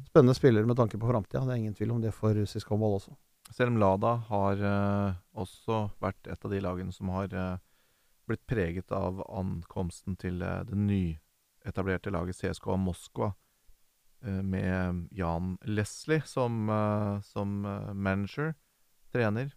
spennende 0.09 0.35
spiller 0.37 0.67
med 0.67 0.77
tanke 0.77 0.99
på 0.99 1.09
framtida. 1.09 1.45
Det 1.47 1.55
er 1.55 1.63
ingen 1.63 1.77
tvil 1.77 1.95
om 1.95 2.03
det 2.03 2.13
for 2.15 2.35
russisk 2.35 2.69
håndball 2.73 2.99
også. 2.99 3.15
Selv 3.55 3.73
om 3.73 3.79
Lada 3.81 4.13
har 4.27 4.59
uh, 4.61 5.17
også 5.41 5.87
vært 6.03 6.27
et 6.29 6.43
av 6.45 6.51
de 6.53 6.59
lagene 6.61 6.93
som 6.93 7.09
har 7.15 7.31
uh, 7.33 7.61
blitt 8.29 8.43
preget 8.45 8.91
av 8.93 9.23
ankomsten 9.25 10.19
til 10.21 10.43
uh, 10.45 10.61
det 10.67 10.77
nyetablerte 10.77 12.13
laget 12.13 12.37
CSKA 12.37 12.77
Moskva, 12.77 13.33
med 14.19 15.05
Jan 15.15 15.53
Leslie 15.63 16.19
som, 16.27 16.67
som 17.23 17.53
manager, 17.95 18.49
trener. 19.15 19.53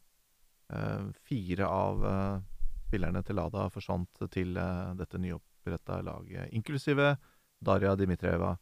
Eh, 0.72 1.06
fire 1.12 1.66
av 1.66 2.06
eh, 2.06 2.38
spillerne 2.86 3.22
til 3.26 3.36
Lada 3.36 3.66
forsvant 3.72 4.22
til 4.32 4.56
eh, 4.56 4.92
dette 4.96 5.20
nyoppretta 5.20 5.98
laget, 6.04 6.48
inklusive 6.56 7.16
Darja 7.60 7.92
Dimitreva. 7.96 8.54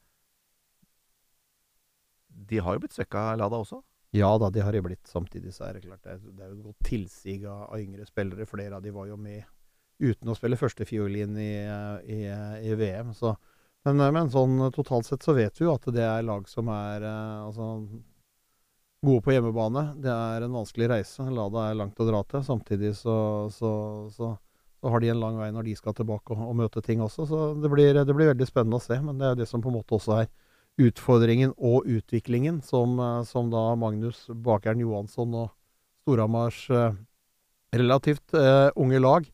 De 2.50 2.58
har 2.58 2.74
jo 2.74 2.82
blitt 2.82 2.96
svekka, 2.96 3.36
Lada 3.38 3.60
også. 3.62 3.78
Ja 4.16 4.32
da, 4.42 4.48
de 4.50 4.62
har 4.64 4.74
de 4.74 4.82
blitt. 4.82 5.06
Samtidig 5.06 5.54
så 5.54 5.68
er 5.68 5.78
det 5.78 5.84
klart 5.86 6.02
det 6.02 6.16
er, 6.16 6.26
det 6.34 6.42
er 6.42 6.50
jo 6.50 6.58
et 6.58 6.66
godt 6.66 6.88
tilsig 6.88 7.38
av, 7.44 7.68
av 7.68 7.78
yngre 7.78 8.06
spillere. 8.08 8.48
Flere 8.50 8.80
av 8.80 8.82
de 8.82 8.94
var 8.94 9.06
jo 9.06 9.18
med 9.20 9.44
uten 10.00 10.32
å 10.32 10.34
spille 10.34 10.58
førstefiolin 10.58 11.36
i, 11.38 11.52
i, 12.10 12.20
i 12.66 12.74
VM. 12.80 13.12
Så. 13.14 13.36
Men, 13.86 14.02
men 14.16 14.32
sånn 14.32 14.56
totalt 14.74 15.06
sett 15.06 15.22
så 15.22 15.36
vet 15.36 15.60
vi 15.60 15.68
jo 15.68 15.76
at 15.76 15.86
det 15.94 16.02
er 16.02 16.26
lag 16.26 16.48
som 16.50 16.72
er 16.74 17.06
altså, 17.06 17.68
gode 19.04 19.24
på 19.24 19.32
hjemmebane. 19.34 19.84
Det 20.02 20.12
er 20.12 20.44
en 20.44 20.54
vanskelig 20.54 20.90
reise. 20.92 21.24
Lada 21.32 21.68
er 21.68 21.78
langt 21.78 22.00
å 22.00 22.06
dra 22.08 22.20
til. 22.28 22.44
Samtidig 22.44 22.92
så, 22.98 23.16
så, 23.54 23.72
så, 24.12 24.34
så 24.80 24.92
har 24.92 25.02
de 25.02 25.12
en 25.12 25.22
lang 25.22 25.40
vei 25.40 25.50
når 25.54 25.70
de 25.70 25.76
skal 25.78 25.96
tilbake 25.96 26.36
og, 26.36 26.44
og 26.50 26.58
møte 26.60 26.84
ting 26.84 27.02
også. 27.04 27.26
Så 27.28 27.40
det 27.60 27.72
blir, 27.72 27.96
det 27.96 28.16
blir 28.16 28.32
veldig 28.32 28.48
spennende 28.48 28.80
å 28.80 28.84
se. 28.84 29.00
Men 29.04 29.20
det 29.20 29.30
er 29.30 29.40
det 29.40 29.48
som 29.50 29.64
på 29.64 29.72
en 29.72 29.78
måte 29.80 29.96
også 29.96 30.20
er 30.20 30.30
utfordringen 30.80 31.52
og 31.56 31.88
utviklingen 31.88 32.60
som, 32.64 32.98
eh, 33.00 33.22
som 33.28 33.50
da 33.52 33.70
Magnus 33.76 34.26
Bakeren 34.28 34.80
Johansson 34.84 35.34
og 35.34 35.50
Storhamars 36.04 36.62
eh, 36.70 36.96
relativt 37.76 38.34
eh, 38.36 38.70
unge 38.76 39.00
lag 39.00 39.28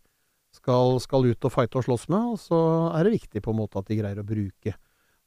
skal, 0.54 0.96
skal 1.02 1.26
ut 1.28 1.46
og 1.46 1.52
fighte 1.52 1.80
og 1.80 1.86
slåss 1.86 2.08
med. 2.12 2.34
Og 2.34 2.40
så 2.40 2.60
er 2.96 3.06
det 3.06 3.18
viktig 3.18 3.42
på 3.44 3.52
en 3.52 3.60
måte 3.60 3.82
at 3.82 3.90
de 3.90 3.98
greier 3.98 4.22
å 4.22 4.26
bruke 4.26 4.78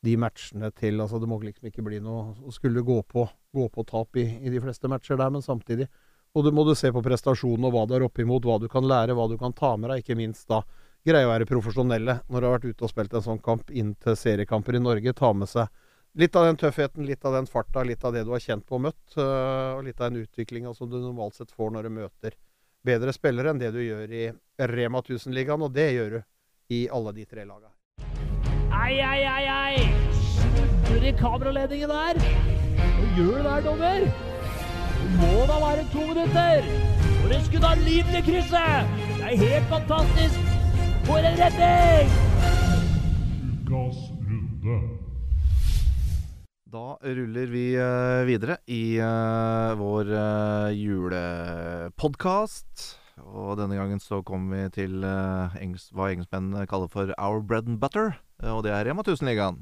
de 0.05 0.13
matchene 0.15 0.69
til 0.71 1.01
altså 1.03 1.19
Det 1.19 1.27
må 1.27 1.41
liksom 1.43 1.67
ikke 1.67 1.83
bli 1.83 1.97
noe 1.99 2.35
å 2.47 2.53
skulle 2.55 2.85
gå 2.87 3.01
på, 3.03 3.25
gå 3.55 3.65
på 3.73 3.83
tap 3.87 4.15
i, 4.19 4.25
i 4.39 4.53
de 4.53 4.61
fleste 4.63 4.87
matcher 4.91 5.19
der, 5.19 5.33
men 5.33 5.43
samtidig 5.43 5.89
og 6.37 6.45
du 6.45 6.51
må 6.53 6.63
du 6.65 6.75
se 6.77 6.91
på 6.93 7.01
prestasjonen 7.01 7.65
og 7.65 7.73
hva 7.73 7.85
du 7.89 7.95
er 7.97 8.05
oppimot, 8.05 8.45
hva 8.45 8.59
du 8.61 8.67
kan 8.69 8.85
lære, 8.85 9.15
hva 9.17 9.25
du 9.31 9.35
kan 9.41 9.53
ta 9.55 9.73
med 9.77 9.89
deg. 9.89 10.03
Ikke 10.03 10.17
minst 10.19 10.45
da 10.51 10.61
greie 11.07 11.25
å 11.25 11.31
være 11.31 11.47
profesjonelle 11.49 12.19
når 12.29 12.35
du 12.41 12.47
har 12.47 12.57
vært 12.57 12.67
ute 12.69 12.85
og 12.85 12.91
spilt 12.91 13.15
en 13.17 13.25
sånn 13.25 13.41
kamp 13.41 13.71
inn 13.71 13.95
til 14.03 14.17
seriekamper 14.19 14.77
i 14.77 14.83
Norge. 14.83 15.15
Ta 15.17 15.31
med 15.33 15.49
seg 15.49 15.71
litt 16.19 16.37
av 16.37 16.45
den 16.45 16.59
tøffheten, 16.61 17.07
litt 17.07 17.25
av 17.25 17.33
den 17.37 17.49
farta, 17.49 17.83
litt 17.85 18.05
av 18.05 18.13
det 18.13 18.25
du 18.27 18.33
har 18.35 18.43
kjent 18.43 18.65
på 18.67 18.77
og 18.77 18.85
møtt. 18.89 19.17
øh, 19.17 19.79
og 19.79 19.83
litt 19.87 20.01
av 20.01 20.11
den 20.11 20.27
utviklinga 20.27 20.73
som 20.77 20.89
du 20.89 20.99
normalt 20.99 21.39
sett 21.39 21.51
får 21.51 21.73
når 21.73 21.89
du 21.89 21.97
møter 21.97 22.37
bedre 22.85 23.13
spillere 23.13 23.51
enn 23.51 23.59
det 23.59 23.73
du 23.75 23.81
gjør 23.81 24.13
i 24.13 24.29
Rema 24.69 25.01
1000-ligaen, 25.01 25.65
og 25.65 25.73
det 25.73 25.91
gjør 25.91 26.17
du 26.17 26.21
i 26.75 26.85
alle 26.93 27.13
de 27.17 27.25
tre 27.25 27.43
laga. 27.45 27.73
Ei, 28.69 29.01
ei, 29.01 29.25
ei, 29.25 29.49
ei! 29.49 29.89
Snurrer 30.85 31.09
i 31.09 31.11
kameraledningen 31.17 31.89
der. 31.89 32.13
Hva 32.77 33.07
gjør 33.17 33.39
du 33.39 33.43
der, 33.47 33.63
dommer? 33.65 34.05
Det 34.99 35.09
må 35.17 35.41
da 35.49 35.55
være 35.63 35.85
to 35.93 36.01
minutter! 36.11 36.61
For 37.23 37.29
et 37.33 37.43
skudd 37.47 37.65
av 37.65 37.81
liv 37.81 38.03
til 38.13 38.21
krysset! 38.27 38.85
Det 39.17 39.25
er 39.31 39.37
helt 39.41 39.67
fantastisk! 39.73 40.37
For 41.09 41.17
en 41.17 41.33
redning! 41.41 42.05
Ukas 43.49 43.97
runde. 44.29 44.77
Da 46.69 47.01
ruller 47.01 47.49
vi 47.49 47.73
eh, 47.73 48.21
videre 48.29 48.61
i 48.69 49.01
eh, 49.01 49.73
vår 49.81 50.05
uh, 50.13 50.69
julepodkast. 50.77 52.98
Og 53.29 53.57
denne 53.59 53.77
gangen 53.77 54.01
så 54.01 54.21
kommer 54.25 54.55
vi 54.55 54.75
til 54.81 55.03
uh, 55.05 55.53
engelsk, 55.61 55.91
hva 55.93 56.09
engelskmennene 56.13 56.67
kaller 56.69 56.89
for 56.91 57.13
our 57.17 57.41
bread 57.41 57.69
and 57.69 57.79
butter. 57.81 58.15
eh, 58.43 58.51
og 58.51 58.63
det 58.65 58.73
er 58.73 58.87
Rema 58.89 59.05
1000-ligaen. 59.05 59.61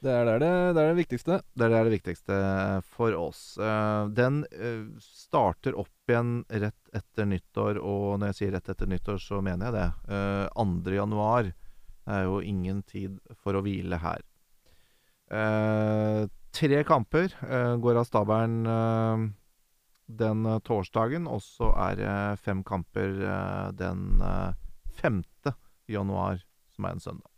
Det 0.00 0.12
er 0.16 0.24
det, 0.40 0.48
det 0.72 0.80
er 0.80 0.94
det 0.94 0.96
viktigste. 0.96 1.36
Det 1.60 1.66
er 1.66 1.74
det 1.84 1.92
viktigste 1.92 2.36
for 2.88 3.12
oss. 3.18 3.58
Eh, 3.60 4.04
den 4.16 4.42
eh, 4.48 4.86
starter 5.04 5.76
opp 5.76 6.08
igjen 6.08 6.38
rett 6.48 6.94
etter 6.96 7.28
nyttår, 7.28 7.78
og 7.84 8.16
når 8.18 8.32
jeg 8.32 8.38
sier 8.38 8.54
rett 8.56 8.70
etter 8.72 8.88
nyttår, 8.88 9.20
så 9.20 9.42
mener 9.44 9.68
jeg 9.68 9.76
det. 9.76 10.16
Eh, 10.16 10.46
2. 10.56 10.94
januar. 10.96 11.50
Det 12.00 12.16
er 12.16 12.24
jo 12.26 12.40
ingen 12.40 12.80
tid 12.88 13.20
for 13.44 13.54
å 13.54 13.62
hvile 13.62 14.00
her. 14.00 14.24
Eh, 15.30 16.24
tre 16.56 16.80
kamper 16.88 17.36
eh, 17.44 17.76
går 17.78 18.00
av 18.00 18.08
stabelen 18.08 18.56
eh, 18.66 19.28
den 20.18 20.46
eh, 20.46 20.60
torsdagen, 20.66 21.28
og 21.30 21.42
så 21.44 21.70
er 21.88 21.98
det 22.00 22.14
fem 22.44 22.64
kamper 22.66 23.20
eh, 23.20 23.68
den 23.78 24.22
eh, 24.24 24.56
5. 25.00 25.22
januar, 25.88 26.42
som 26.74 26.86
er 26.86 26.96
en 26.96 27.04
søndag. 27.04 27.30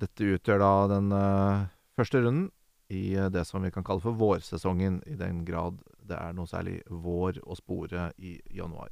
Dette 0.00 0.32
utgjør 0.36 0.62
da 0.62 0.72
den 0.94 1.12
eh, 1.12 1.68
første 1.98 2.22
runden 2.24 2.48
i 2.90 3.14
eh, 3.14 3.30
det 3.32 3.44
som 3.48 3.62
vi 3.62 3.72
kan 3.74 3.86
kalle 3.86 4.02
for 4.04 4.16
vårsesongen, 4.18 5.02
i 5.06 5.16
den 5.18 5.44
grad 5.44 5.80
det 6.10 6.18
er 6.18 6.34
noe 6.34 6.48
særlig 6.50 6.80
vår 6.88 7.38
å 7.46 7.56
spore 7.58 8.10
i 8.18 8.38
januar. 8.50 8.90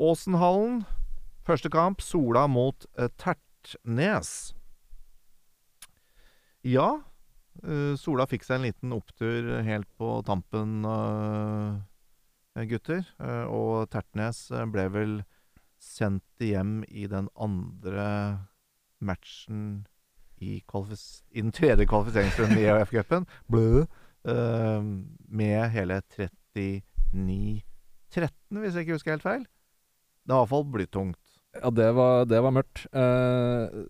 Åsenhallen, 0.00 0.82
første 1.46 1.70
kamp, 1.70 2.02
Sola 2.02 2.48
mot 2.50 2.86
eh, 2.98 3.12
Tertnes. 3.20 4.54
Ja, 6.66 6.88
eh, 6.96 7.11
Sola 8.00 8.26
fikk 8.26 8.44
seg 8.46 8.58
en 8.58 8.66
liten 8.66 8.92
opptur 8.96 9.50
helt 9.66 9.88
på 10.00 10.22
tampen, 10.26 10.84
eh, 10.88 12.64
gutter. 12.68 13.04
Eh, 13.20 13.44
og 13.48 13.90
Tertnes 13.92 14.50
eh, 14.50 14.66
ble 14.72 14.88
vel 14.92 15.14
sendt 15.82 16.24
hjem 16.42 16.82
i 16.88 17.06
den 17.10 17.28
andre 17.34 18.08
matchen 19.02 19.86
i, 20.42 20.58
i 20.58 21.42
den 21.42 21.52
tredje 21.54 21.86
kvalifiseringsrunden 21.90 22.58
i 22.58 22.68
EF-cupen. 22.70 23.26
Blø. 23.50 23.84
eh, 24.24 24.82
med 25.28 25.70
hele 25.74 26.00
39-13, 26.14 27.62
hvis 28.62 28.74
jeg 28.74 28.86
ikke 28.86 28.96
husker 28.98 29.16
helt 29.16 29.26
feil. 29.26 29.44
Det 30.22 30.30
var 30.34 30.38
i 30.38 30.42
hvert 30.44 30.52
fall 30.54 30.68
blytungt. 30.70 31.18
Ja, 31.58 31.70
det 31.74 31.88
var, 31.94 32.24
det 32.30 32.38
var 32.42 32.54
mørkt. 32.54 32.86
Eh, 32.94 33.82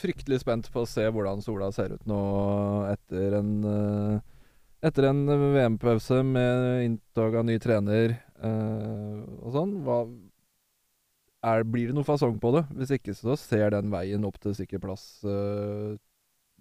fryktelig 0.00 0.40
spent 0.42 0.70
på 0.72 0.84
å 0.84 0.88
se 0.88 1.04
hvordan 1.12 1.42
Sola 1.44 1.70
ser 1.74 1.94
ut 1.94 2.06
nå 2.08 2.20
etter 2.90 3.40
en 3.40 3.54
eh, 3.70 4.20
Etter 4.80 5.10
en 5.10 5.26
VM-pause 5.28 6.22
med 6.24 6.86
inntog 6.86 7.34
av 7.36 7.44
ny 7.44 7.58
trener 7.60 8.14
eh, 8.16 9.18
og 9.44 9.50
sånn. 9.52 9.74
Er, 11.44 11.66
Blir 11.68 11.90
det 11.90 11.96
noe 11.98 12.08
fasong 12.08 12.38
på 12.40 12.54
det? 12.56 12.62
Hvis 12.78 12.94
ikke 12.96 13.12
så 13.12 13.36
ser 13.36 13.74
den 13.74 13.92
veien 13.92 14.24
opp 14.24 14.38
til 14.40 14.56
sikker 14.56 14.80
plass 14.80 15.04
eh, 15.28 16.00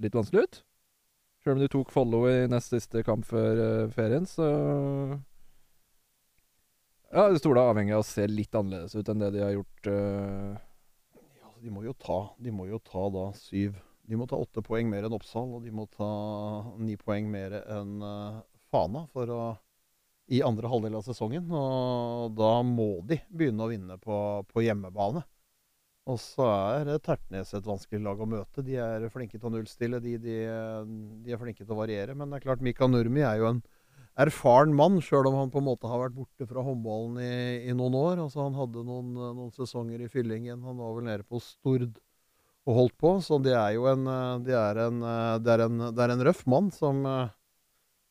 litt 0.03 0.19
vanskelig 0.19 0.43
ut. 0.43 0.59
Sjøl 1.39 1.55
om 1.55 1.63
de 1.63 1.71
tok 1.71 1.95
Follo 1.95 2.25
i 2.27 2.43
nest 2.51 2.75
siste 2.75 3.05
kamp 3.07 3.23
før 3.27 3.63
eh, 3.63 3.91
ferien, 3.95 4.27
så 4.27 4.49
Ja, 7.09 7.29
Sola 7.39 7.63
er 7.63 7.71
avhengig 7.71 7.95
av 7.95 8.03
å 8.03 8.09
se 8.09 8.27
litt 8.27 8.51
annerledes 8.51 8.99
ut 8.99 9.07
enn 9.07 9.23
det 9.23 9.31
de 9.37 9.45
har 9.47 9.55
gjort. 9.55 9.93
Altså, 11.59 11.65
de 11.65 11.71
må 11.71 11.83
jo 11.83 11.93
ta 11.93 12.35
De 12.39 12.51
må 12.51 12.67
jo 12.67 12.79
ta 12.79 13.09
da 13.09 13.31
syv 13.35 13.75
De 14.07 14.15
må 14.15 14.25
ta 14.27 14.37
åtte 14.37 14.61
poeng 14.61 14.89
mer 14.89 15.05
enn 15.05 15.13
Oppsal, 15.13 15.53
og 15.53 15.63
de 15.63 15.71
må 15.71 15.85
ta 15.87 16.07
ni 16.79 16.95
poeng 16.97 17.29
mer 17.29 17.53
enn 17.61 18.01
uh, 18.01 18.41
Fana 18.71 19.07
for 19.13 19.29
å 19.29 19.57
i 20.29 20.43
andre 20.45 20.69
halvdel 20.69 20.93
av 20.93 21.01
sesongen. 21.01 21.47
Og 21.49 22.35
da 22.37 22.61
må 22.61 23.01
de 23.01 23.17
begynne 23.33 23.65
å 23.65 23.69
vinne 23.71 23.95
på, 23.97 24.45
på 24.45 24.61
hjemmebane. 24.61 25.23
Og 26.09 26.19
så 26.21 26.45
er 26.45 26.91
eh, 26.93 26.99
Tertnes 27.01 27.53
et 27.57 27.65
vanskelig 27.65 28.03
lag 28.05 28.21
å 28.21 28.27
møte. 28.29 28.61
De 28.61 28.77
er 28.77 29.07
flinke 29.09 29.39
til 29.39 29.49
å 29.49 29.53
nullstille, 29.55 29.97
de, 30.05 30.19
de, 30.21 30.35
de 31.25 31.33
er 31.33 31.41
flinke 31.41 31.65
til 31.65 31.73
å 31.73 31.79
variere. 31.81 32.13
Men 32.13 32.29
det 32.29 32.37
er 32.37 32.45
klart, 32.45 32.61
Mika 32.61 32.85
Nurmi 32.85 33.25
er 33.25 33.41
jo 33.41 33.49
en 33.49 33.63
erfaren 34.19 34.75
mann, 34.75 34.99
sjøl 35.03 35.29
om 35.29 35.37
han 35.39 35.53
på 35.53 35.61
en 35.61 35.69
måte 35.69 35.89
har 35.89 36.03
vært 36.03 36.17
borte 36.17 36.47
fra 36.49 36.63
håndballen 36.65 37.17
i, 37.23 37.69
i 37.71 37.75
noen 37.77 37.95
år. 37.95 38.21
Altså 38.25 38.43
Han 38.45 38.57
hadde 38.57 38.83
noen, 38.85 39.15
noen 39.15 39.51
sesonger 39.55 40.03
i 40.03 40.11
Fyllingen. 40.11 40.61
Han 40.65 40.79
var 40.81 40.95
vel 40.97 41.07
nede 41.07 41.27
på 41.27 41.41
Stord 41.43 41.97
og 42.67 42.77
holdt 42.81 42.97
på. 42.99 43.15
Så 43.23 43.39
det 43.43 43.55
er 43.55 43.73
jo 43.77 43.87
en 43.91 44.07
eh, 44.07 44.37
Det 44.45 44.55
er 44.57 44.85
en, 44.87 45.03
eh, 45.03 45.35
det 45.43 45.55
er 45.55 45.65
en, 45.67 45.83
det 45.95 46.05
er 46.05 46.15
en 46.15 46.25
røff 46.27 46.45
mann 46.51 46.69
som 46.75 47.01
eh, 47.07 47.31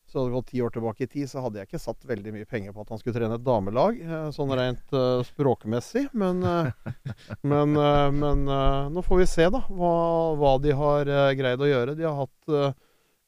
Så 0.09 0.17
hadde 0.17 0.31
det 0.31 0.37
gått 0.39 0.49
ti 0.49 0.63
år 0.65 0.73
tilbake 0.73 1.05
i 1.05 1.11
tid, 1.11 1.29
så 1.29 1.43
hadde 1.45 1.61
jeg 1.61 1.69
ikke 1.69 1.83
satt 1.83 2.09
veldig 2.09 2.33
mye 2.33 2.49
penger 2.49 2.73
på 2.73 2.81
at 2.81 2.93
han 2.95 3.01
skulle 3.01 3.19
trene 3.19 3.37
et 3.37 3.45
damelag, 3.45 3.99
eh, 4.01 4.27
sånn 4.33 4.57
rent 4.57 4.97
eh, 4.97 5.21
språkmessig. 5.29 6.07
Men, 6.17 6.41
eh, 6.41 6.93
men, 7.53 7.77
eh, 7.77 8.09
men 8.17 8.45
eh, 8.49 8.89
nå 8.95 9.05
får 9.05 9.21
vi 9.21 9.29
se, 9.29 9.49
da, 9.53 9.61
hva, 9.69 9.95
hva 10.41 10.57
de 10.63 10.73
har 10.81 11.13
eh, 11.13 11.33
greid 11.37 11.61
å 11.61 11.69
gjøre. 11.69 11.97
De 11.99 12.09
har 12.09 12.17
hatt 12.23 12.55
eh, 12.57 12.73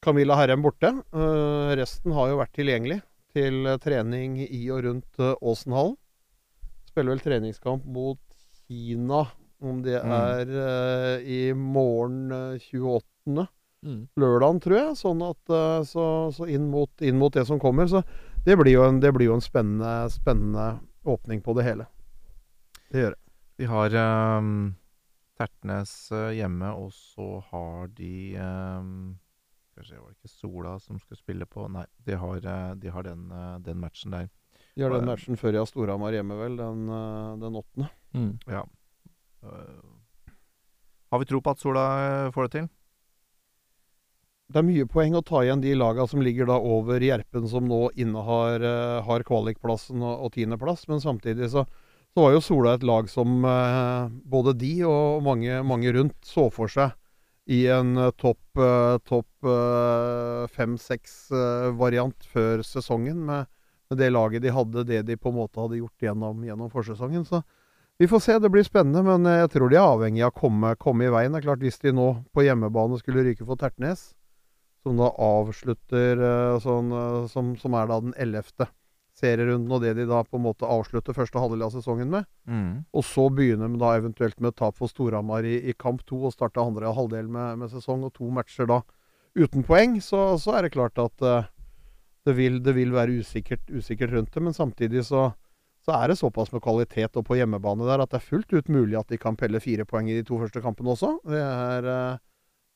Camilla 0.01 0.35
Herrem 0.39 0.61
borte. 0.65 0.89
Eh, 1.13 1.71
resten 1.77 2.13
har 2.15 2.31
jo 2.31 2.39
vært 2.39 2.53
tilgjengelig 2.57 3.01
til 3.35 3.65
eh, 3.69 3.77
trening 3.81 4.39
i 4.43 4.61
og 4.73 4.83
rundt 4.87 5.19
eh, 5.21 5.35
Åsenhallen. 5.41 5.97
Spiller 6.89 7.13
vel 7.13 7.21
treningskamp 7.23 7.85
mot 7.85 8.19
Kina, 8.67 9.27
om 9.61 9.81
det 9.85 9.99
Mm. 10.01 10.11
er 10.17 11.21
i 11.21 11.53
morgen 11.53 12.31
eh, 12.31 12.59
28. 12.71 13.47
Mm. 13.85 14.07
lørdagen, 14.17 14.59
tror 14.61 14.75
jeg. 14.77 14.97
Sånn 14.99 15.21
at 15.25 15.53
Så, 15.89 16.03
så 16.35 16.45
inn, 16.49 16.67
mot, 16.69 16.91
inn 17.01 17.17
mot 17.17 17.33
det 17.33 17.45
som 17.47 17.57
kommer. 17.59 17.87
Så 17.89 18.03
det 18.45 18.57
blir 18.59 18.75
jo 18.75 18.83
en, 18.85 18.99
det 19.01 19.09
blir 19.13 19.29
jo 19.31 19.33
en 19.37 19.41
spennende, 19.41 20.09
spennende 20.13 20.79
åpning 21.05 21.41
på 21.41 21.55
det 21.57 21.63
hele. 21.65 21.87
Det 22.91 23.01
gjør 23.05 23.15
det. 23.15 23.21
De 23.57 23.65
har 23.69 23.95
um, 24.37 24.51
Tertnes 25.37 25.93
hjemme, 26.37 26.69
og 26.77 26.91
så 26.93 27.39
har 27.49 27.87
de 27.97 28.35
ehm, 28.37 29.15
Kanskje 29.75 29.95
se, 29.95 30.01
var 30.01 30.11
det 30.11 30.17
ikke 30.19 30.33
Sola 30.33 30.75
som 30.83 30.99
skulle 30.99 31.19
spille 31.19 31.47
på 31.47 31.65
Nei, 31.71 31.85
de 32.05 32.17
har, 32.19 32.45
eh, 32.53 32.73
de 32.75 32.91
har 32.91 33.07
den, 33.07 33.31
eh, 33.31 33.57
den 33.63 33.79
matchen 33.79 34.11
der. 34.11 34.29
De 34.75 34.83
har 34.83 34.93
den 34.93 35.07
matchen 35.07 35.39
før 35.39 35.51
de 35.51 35.61
har 35.61 35.69
Storhamar 35.69 36.15
hjemme, 36.15 36.35
vel. 36.39 36.57
Den, 36.59 36.83
eh, 36.89 37.37
den 37.41 37.57
åttende. 37.59 37.89
Mm. 38.13 38.39
Ja. 38.47 38.65
Eh, 39.43 39.81
har 41.11 41.19
vi 41.19 41.25
tro 41.25 41.41
på 41.41 41.51
at 41.51 41.59
Sola 41.59 41.85
eh, 42.27 42.31
får 42.31 42.47
det 42.47 42.51
til? 42.51 42.69
Det 44.51 44.59
er 44.59 44.67
mye 44.67 44.87
poeng 44.87 45.15
å 45.15 45.23
ta 45.23 45.41
igjen 45.45 45.61
de 45.63 45.73
laga 45.79 46.05
som 46.11 46.21
ligger 46.23 46.49
da 46.49 46.57
over 46.59 46.99
Gjerpen, 46.99 47.47
som 47.47 47.69
nå 47.69 47.85
innehar 47.95 48.59
uh, 48.59 48.99
har 49.07 49.23
kvalikplassen 49.23 50.03
og, 50.03 50.25
og 50.25 50.33
tiendeplass. 50.35 50.89
Men 50.91 50.99
samtidig 50.99 51.47
så, 51.53 51.63
så 52.11 52.25
var 52.25 52.35
jo 52.35 52.41
Sola 52.43 52.73
et 52.75 52.83
lag 52.83 53.07
som 53.07 53.45
eh, 53.47 54.09
både 54.27 54.57
de 54.59 54.73
og 54.83 55.23
mange, 55.23 55.61
mange 55.63 55.93
rundt 55.95 56.17
så 56.27 56.49
for 56.51 56.67
seg 56.71 56.91
i 57.51 57.61
en 57.73 57.95
eh, 57.99 58.13
topp 58.15 58.59
uh, 58.59 58.97
top, 59.07 59.27
fem-seks-variant 60.55 62.27
før 62.31 62.61
sesongen, 62.63 63.25
med, 63.27 63.49
med 63.89 63.99
det 63.99 64.11
laget 64.11 64.43
de 64.43 64.53
hadde, 64.53 64.85
det 64.87 65.01
de 65.07 65.17
på 65.17 65.31
en 65.31 65.39
måte 65.41 65.59
hadde 65.59 65.79
gjort 65.79 66.05
gjennom, 66.05 66.43
gjennom 66.45 66.71
forsesongen. 66.71 67.25
Så 67.27 67.41
vi 68.01 68.07
får 68.07 68.19
se, 68.19 68.39
det 68.39 68.49
blir 68.49 68.63
spennende, 68.65 69.03
men 69.05 69.27
eh, 69.29 69.43
jeg 69.43 69.51
tror 69.53 69.69
de 69.69 69.77
er 69.77 69.85
avhengig 69.85 70.23
av 70.25 70.31
å 70.31 70.39
komme, 70.39 70.71
komme 70.81 71.05
i 71.05 71.11
veien. 71.13 71.35
Det 71.35 71.43
er 71.43 71.43
klart, 71.51 71.61
Hvis 71.61 71.77
de 71.83 71.91
nå 71.93 72.07
på 72.33 72.41
hjemmebane 72.41 72.97
skulle 72.97 73.21
ryke 73.27 73.45
for 73.45 73.61
Tertnes, 73.61 74.15
som 74.81 74.97
da 74.97 75.11
avslutter 75.21 76.17
eh, 76.17 76.55
sånn, 76.63 76.89
eh, 76.89 77.27
som, 77.29 77.51
som 77.61 77.75
er 77.77 77.91
da 77.91 77.99
den 78.01 78.15
ellevte 78.17 78.65
serierunden, 79.21 79.71
og 79.71 79.83
det 79.85 79.93
de 79.99 80.07
da 80.09 80.23
på 80.25 80.39
en 80.39 80.45
måte 80.47 80.67
avslutter 80.67 81.15
første 81.15 81.39
halvdel 81.39 81.67
av 81.67 81.75
sesongen 81.75 82.09
med. 82.11 82.27
Og 82.97 83.05
så 83.07 83.27
begynner 83.31 83.69
de 83.71 83.79
da 83.81 83.93
eventuelt 83.99 84.41
med 84.41 84.57
tap 84.59 84.79
for 84.81 84.91
Storhamar 84.91 85.47
i, 85.47 85.59
i 85.69 85.77
kamp 85.77 86.03
to, 86.09 86.19
og 86.25 86.33
starte 86.35 86.63
andre 86.63 86.91
halvdel 86.97 87.29
med, 87.31 87.61
med 87.61 87.71
sesong, 87.71 88.03
og 88.07 88.15
to 88.17 88.29
matcher 88.33 88.69
da 88.69 88.81
uten 89.37 89.63
poeng, 89.63 89.99
så, 90.03 90.33
så 90.41 90.57
er 90.57 90.65
det 90.65 90.73
klart 90.75 90.99
at 90.99 91.23
uh, 91.23 91.45
det, 92.27 92.35
vil, 92.37 92.59
det 92.63 92.73
vil 92.75 92.91
være 92.93 93.21
usikkert, 93.21 93.63
usikkert 93.71 94.13
rundt 94.15 94.33
det. 94.33 94.43
Men 94.43 94.57
samtidig 94.57 95.05
så, 95.07 95.29
så 95.85 95.95
er 95.97 96.11
det 96.11 96.19
såpass 96.19 96.51
med 96.53 96.63
kvalitet 96.63 97.17
og 97.17 97.25
på 97.27 97.37
hjemmebane 97.39 97.87
der 97.87 98.03
at 98.03 98.11
det 98.11 98.19
er 98.19 98.27
fullt 98.27 98.53
ut 98.53 98.69
mulig 98.71 98.99
at 98.99 99.09
de 99.11 99.19
kan 99.21 99.39
pelle 99.39 99.61
fire 99.63 99.85
poeng 99.87 100.09
i 100.09 100.17
de 100.19 100.25
to 100.27 100.39
første 100.41 100.61
kampene 100.63 100.93
også. 100.93 101.15
Det 101.27 101.41
er, 101.41 101.89
eh, 101.93 102.19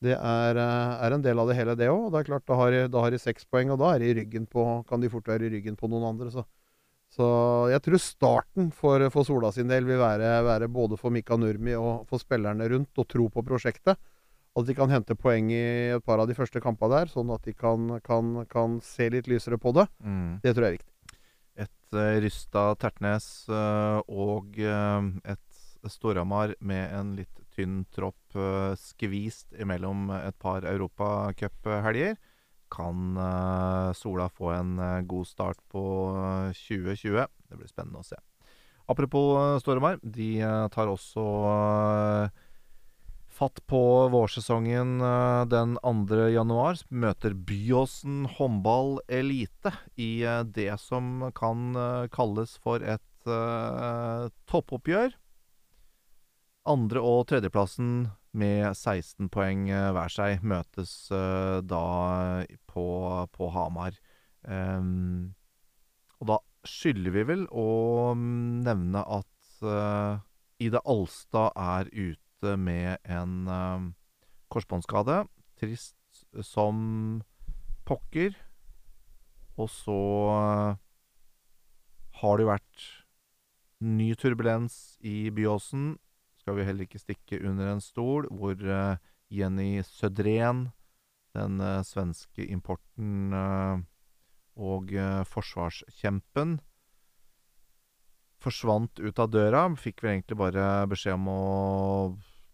det 0.04 0.16
er, 0.16 0.58
eh, 0.60 1.06
er 1.06 1.16
en 1.16 1.24
del 1.24 1.40
av 1.40 1.48
det 1.50 1.56
hele, 1.56 1.76
det 1.80 1.88
òg. 1.90 2.10
Det 2.12 2.20
er 2.20 2.30
klart, 2.30 2.46
da 2.50 2.58
har, 2.60 2.76
da 2.92 3.04
har 3.06 3.14
de 3.14 3.20
seks 3.22 3.48
poeng, 3.48 3.72
og 3.72 3.80
da 3.80 3.94
er 3.94 4.04
de 4.04 4.12
i 4.12 4.18
ryggen 4.20 4.48
på, 4.52 4.66
kan 4.90 5.02
de 5.02 5.10
fort 5.10 5.28
være 5.32 5.48
i 5.48 5.54
ryggen 5.56 5.78
på 5.80 5.90
noen 5.92 6.10
andre. 6.10 6.32
Så, 6.34 6.44
så 7.16 7.28
jeg 7.72 7.84
tror 7.86 8.02
starten 8.04 8.74
for, 8.76 9.08
for 9.14 9.28
Sola 9.28 9.54
sin 9.56 9.72
del 9.72 9.88
vil 9.88 10.02
være, 10.02 10.34
være 10.46 10.70
både 10.72 11.00
for 11.00 11.16
Mika 11.16 11.38
Nurmi 11.40 11.78
og 11.80 12.10
for 12.10 12.22
spillerne 12.22 12.68
rundt, 12.72 12.92
og 13.00 13.08
tro 13.08 13.30
på 13.32 13.46
prosjektet. 13.46 14.02
At 14.56 14.68
de 14.68 14.76
kan 14.76 14.92
hente 14.92 15.18
poeng 15.20 15.50
i 15.52 15.64
et 15.98 16.04
par 16.04 16.22
av 16.24 16.30
de 16.30 16.36
første 16.36 16.62
kampene 16.64 17.02
der, 17.02 17.12
sånn 17.12 17.32
at 17.36 17.44
de 17.44 17.56
kan, 17.56 17.98
kan, 18.04 18.46
kan 18.52 18.78
se 18.84 19.10
litt 19.12 19.28
lysere 19.28 19.60
på 19.60 19.74
det. 19.76 19.88
Mm. 20.00 20.38
Det 20.44 20.54
tror 20.56 20.68
jeg 20.68 20.76
er 20.76 20.78
viktig. 20.78 20.92
Et 21.66 21.98
uh, 21.98 22.14
rysta 22.24 22.64
Tertnes 22.80 23.28
uh, 23.52 24.00
og 24.08 24.56
uh, 24.60 25.12
et 25.28 25.92
Storhamar 25.92 26.56
med 26.64 26.94
en 26.96 27.12
litt 27.20 27.45
tynn 27.56 27.84
tropp 27.96 28.36
eh, 28.38 28.76
skvist 28.80 29.56
imellom 29.58 30.10
et 30.20 30.38
par 30.42 30.68
europacuphelger. 30.68 32.18
Kan 32.72 33.18
eh, 33.18 33.94
Sola 33.94 34.30
få 34.30 34.52
en 34.56 34.80
eh, 34.80 35.02
god 35.02 35.28
start 35.28 35.60
på 35.72 35.84
eh, 36.50 36.56
2020? 36.56 37.28
Det 37.50 37.60
blir 37.60 37.70
spennende 37.70 38.02
å 38.02 38.08
se. 38.08 38.18
Apropos 38.92 39.62
Stormar, 39.64 39.98
de 40.04 40.46
tar 40.70 40.92
også 40.92 41.22
fatt 43.34 43.58
på 43.66 43.80
vårsesongen 44.14 45.00
den 45.50 45.74
2. 45.82 46.20
januar. 46.30 46.78
Møter 46.94 47.34
Byåsen 47.34 48.28
håndball 48.38 49.00
elite 49.10 49.74
i 49.98 50.22
det 50.54 50.70
som 50.84 51.32
kan 51.34 51.74
kalles 52.14 52.54
for 52.62 52.86
et 52.86 53.26
toppoppgjør. 54.54 55.18
Andre- 56.66 57.02
og 57.06 57.28
tredjeplassen 57.30 58.08
med 58.36 58.74
16 58.74 59.30
poeng 59.30 59.68
eh, 59.70 59.92
hver 59.94 60.12
seg 60.12 60.44
møtes 60.46 60.94
eh, 61.14 61.62
da 61.62 61.86
på, 62.72 62.86
på 63.32 63.50
Hamar. 63.54 63.98
Um, 64.46 65.34
og 66.22 66.30
da 66.30 66.38
skylder 66.66 67.14
vi 67.14 67.24
vel 67.30 67.46
å 67.54 67.68
mm, 68.18 68.66
nevne 68.66 69.02
at 69.02 69.62
uh, 69.66 70.22
Ida 70.62 70.82
Alstad 70.86 71.54
er 71.58 71.90
ute 71.94 72.56
med 72.58 72.98
en 73.04 73.50
uh, 73.50 73.86
korsbåndskade. 74.54 75.24
Trist 75.60 76.26
som 76.46 77.22
pokker. 77.88 78.36
Og 79.56 79.70
så 79.72 80.00
uh, 80.34 80.82
har 82.22 82.38
det 82.38 82.46
jo 82.46 82.52
vært 82.52 82.90
ny 83.86 84.10
turbulens 84.20 84.98
i 85.06 85.30
Byåsen. 85.36 85.96
Skal 86.46 86.60
vi 86.60 86.66
heller 86.68 86.86
ikke 86.86 87.00
stikke 87.02 87.40
under 87.50 87.72
en 87.72 87.80
stol, 87.82 88.28
hvor 88.30 88.54
eh, 88.54 89.00
Jenny 89.34 89.80
Sødren, 89.82 90.68
den 91.34 91.58
eh, 91.58 91.80
svenske 91.82 92.46
importen 92.54 93.34
eh, 93.34 93.80
og 94.62 94.94
forsvarskjempen, 95.26 96.54
forsvant 98.46 99.02
ut 99.02 99.24
av 99.26 99.34
døra. 99.34 99.64
Fikk 99.74 100.06
vel 100.06 100.14
egentlig 100.14 100.38
bare 100.44 100.68
beskjed 100.94 101.18
om 101.18 101.34
å 101.34 101.42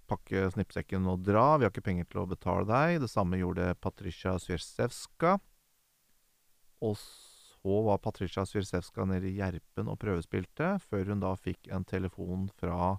pakke 0.08 0.48
snippsekken 0.56 1.12
og 1.12 1.28
dra. 1.28 1.60
Vi 1.60 1.68
har 1.68 1.76
ikke 1.76 1.84
penger 1.92 2.08
til 2.08 2.24
å 2.24 2.28
betale 2.32 2.64
deg. 2.72 3.02
Det 3.04 3.12
samme 3.12 3.44
gjorde 3.44 3.74
Patricia 3.84 4.38
Sviersevska. 4.40 5.36
Og 6.80 6.96
så 7.04 7.84
var 7.92 8.00
Patricia 8.08 8.48
Sviersevska 8.48 9.04
nede 9.12 9.28
i 9.28 9.38
Gjerpen 9.44 9.92
og 9.92 10.00
prøvespilte, 10.00 10.78
før 10.88 11.12
hun 11.12 11.28
da 11.28 11.36
fikk 11.36 11.68
en 11.76 11.84
telefon 11.84 12.48
fra 12.56 12.96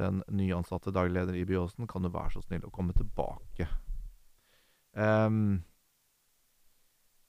den 0.00 0.22
nyansatte 0.32 0.92
dagleder 0.94 1.34
leder 1.34 1.40
i 1.42 1.46
Byåsen. 1.48 1.88
Kan 1.90 2.04
du 2.06 2.10
være 2.12 2.34
så 2.34 2.44
snill 2.44 2.64
å 2.66 2.72
komme 2.74 2.96
tilbake? 2.96 3.68
Um, 4.96 5.60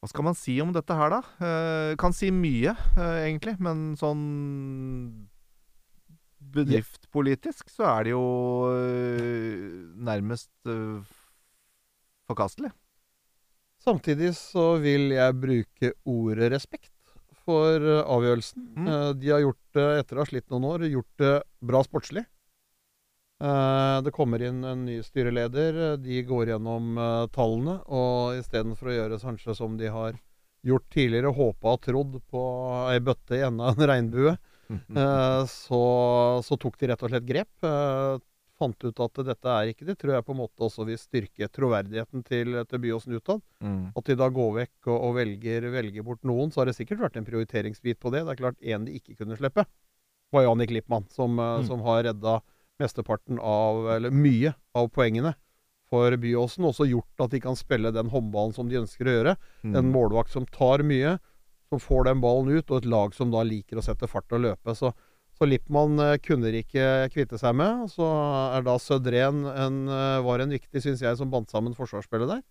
hva 0.01 0.09
skal 0.09 0.25
man 0.25 0.37
si 0.37 0.55
om 0.63 0.71
dette 0.73 0.95
her, 0.97 1.13
da? 1.13 1.21
Uh, 1.37 1.91
kan 2.01 2.15
si 2.15 2.31
mye, 2.33 2.73
uh, 2.97 3.19
egentlig, 3.21 3.53
men 3.61 3.91
sånn 3.99 4.23
bedriftpolitisk 6.51 7.69
så 7.69 7.85
er 7.91 8.07
det 8.07 8.15
jo 8.15 8.23
uh, 8.73 9.91
nærmest 10.01 10.49
forkastelig. 12.25 12.71
Samtidig 13.81 14.33
så 14.37 14.75
vil 14.81 15.13
jeg 15.13 15.37
bruke 15.41 15.93
ordet 16.09 16.49
respekt 16.53 16.91
for 17.45 17.81
avgjørelsen. 17.81 18.67
Mm. 18.77 18.89
De 19.17 19.31
har 19.33 19.41
gjort 19.41 19.77
det, 19.77 19.87
etter 20.01 20.17
å 20.17 20.21
ha 20.21 20.29
slitt 20.29 20.51
noen 20.53 20.67
år, 20.69 20.85
gjort 20.89 21.21
det 21.21 21.31
bra 21.65 21.81
sportslig. 21.85 22.25
Eh, 23.41 24.01
det 24.05 24.11
kommer 24.13 24.41
inn 24.45 24.63
en 24.63 24.83
ny 24.85 24.99
styreleder. 25.03 25.79
eh, 25.93 25.97
De 25.97 26.21
går 26.29 26.51
gjennom 26.53 26.91
eh, 26.97 27.27
tallene, 27.33 27.79
og 27.89 28.37
istedenfor 28.37 28.91
å 28.91 28.97
gjøre 28.99 29.17
kanskje 29.23 29.55
som 29.57 29.77
de 29.79 29.89
har 29.89 30.13
gjort 30.63 30.85
tidligere, 30.93 31.31
håpa 31.33 31.71
og 31.73 31.81
trodd 31.81 32.19
på 32.29 32.41
ei 32.91 32.99
bøtte 33.01 33.33
i 33.39 33.41
enden 33.47 33.63
av 33.65 33.79
en 33.81 33.87
regnbue, 33.89 34.35
så, 35.49 35.81
så 36.45 36.57
tok 36.61 36.77
de 36.79 36.87
rett 36.91 37.01
og 37.03 37.09
slett 37.11 37.25
grep. 37.27 37.65
Fant 38.61 38.83
ut 38.85 38.99
at 39.01 39.19
dette 39.25 39.49
er 39.49 39.71
ikke 39.71 39.87
det. 39.87 39.95
Tror 39.97 40.13
jeg 40.13 40.25
på 40.27 40.35
en 40.35 40.39
måte 40.43 40.61
også 40.67 40.85
vil 40.85 40.99
styrke 41.01 41.47
troverdigheten 41.49 42.21
til, 42.27 42.59
til 42.69 42.79
Byåsen 42.83 43.15
utad. 43.17 43.41
Mm. 43.65 43.87
At 43.97 44.05
de 44.05 44.15
da 44.21 44.27
går 44.29 44.51
vekk 44.59 44.91
og, 44.93 44.97
og 45.07 45.15
velger, 45.17 45.65
velger 45.73 46.05
bort 46.05 46.21
noen, 46.29 46.53
så 46.53 46.61
har 46.61 46.69
det 46.69 46.75
sikkert 46.77 47.01
vært 47.07 47.17
en 47.17 47.25
prioriteringsbit 47.25 47.97
på 47.99 48.13
det. 48.13 48.21
Det 48.27 48.35
er 48.35 48.41
klart 48.43 48.61
en 48.61 48.85
de 48.85 48.99
ikke 49.01 49.17
kunne 49.17 49.35
slippe, 49.39 49.65
var 50.31 50.45
Janik 50.45 50.71
Lippmann, 50.77 51.09
som, 51.11 51.33
Mm. 51.41 51.65
som 51.67 51.81
har 51.89 52.03
redda 52.11 52.37
mesteparten 52.81 53.39
av, 53.39 53.85
eller 53.95 54.13
mye 54.13 54.55
av 54.77 54.89
poengene 54.93 55.35
for 55.91 56.15
Byåsen. 56.17 56.65
Også 56.67 56.87
gjort 56.89 57.25
at 57.25 57.35
de 57.35 57.41
kan 57.43 57.57
spille 57.59 57.93
den 57.93 58.11
håndballen 58.13 58.55
som 58.55 58.71
de 58.71 58.79
ønsker 58.81 59.07
å 59.07 59.17
gjøre. 59.17 59.35
Mm. 59.65 59.75
En 59.79 59.93
målvakt 59.93 60.33
som 60.33 60.47
tar 60.49 60.85
mye, 60.87 61.17
som 61.71 61.81
får 61.83 62.09
den 62.09 62.23
ballen 62.23 62.51
ut, 62.57 62.71
og 62.71 62.81
et 62.81 62.91
lag 62.91 63.15
som 63.15 63.33
da 63.33 63.43
liker 63.47 63.79
å 63.79 63.85
sette 63.85 64.09
fart 64.11 64.31
og 64.35 64.43
løpe. 64.45 64.75
Så, 64.77 64.93
så 65.37 65.47
Lippmann 65.47 65.99
eh, 66.03 66.17
kunne 66.23 66.51
de 66.51 66.63
ikke 66.63 67.11
kvitte 67.13 67.39
seg 67.41 67.55
med. 67.59 67.85
Så 67.91 68.07
er 68.07 68.65
da 68.67 68.77
Sødren 68.81 69.45
en, 69.51 69.83
eh, 69.91 70.23
var 70.25 70.43
en 70.43 70.55
viktig, 70.55 70.83
syns 70.83 71.03
jeg, 71.03 71.19
som 71.19 71.31
bandt 71.31 71.53
sammen 71.53 71.77
forsvarsspillet 71.77 72.35
der. 72.35 72.43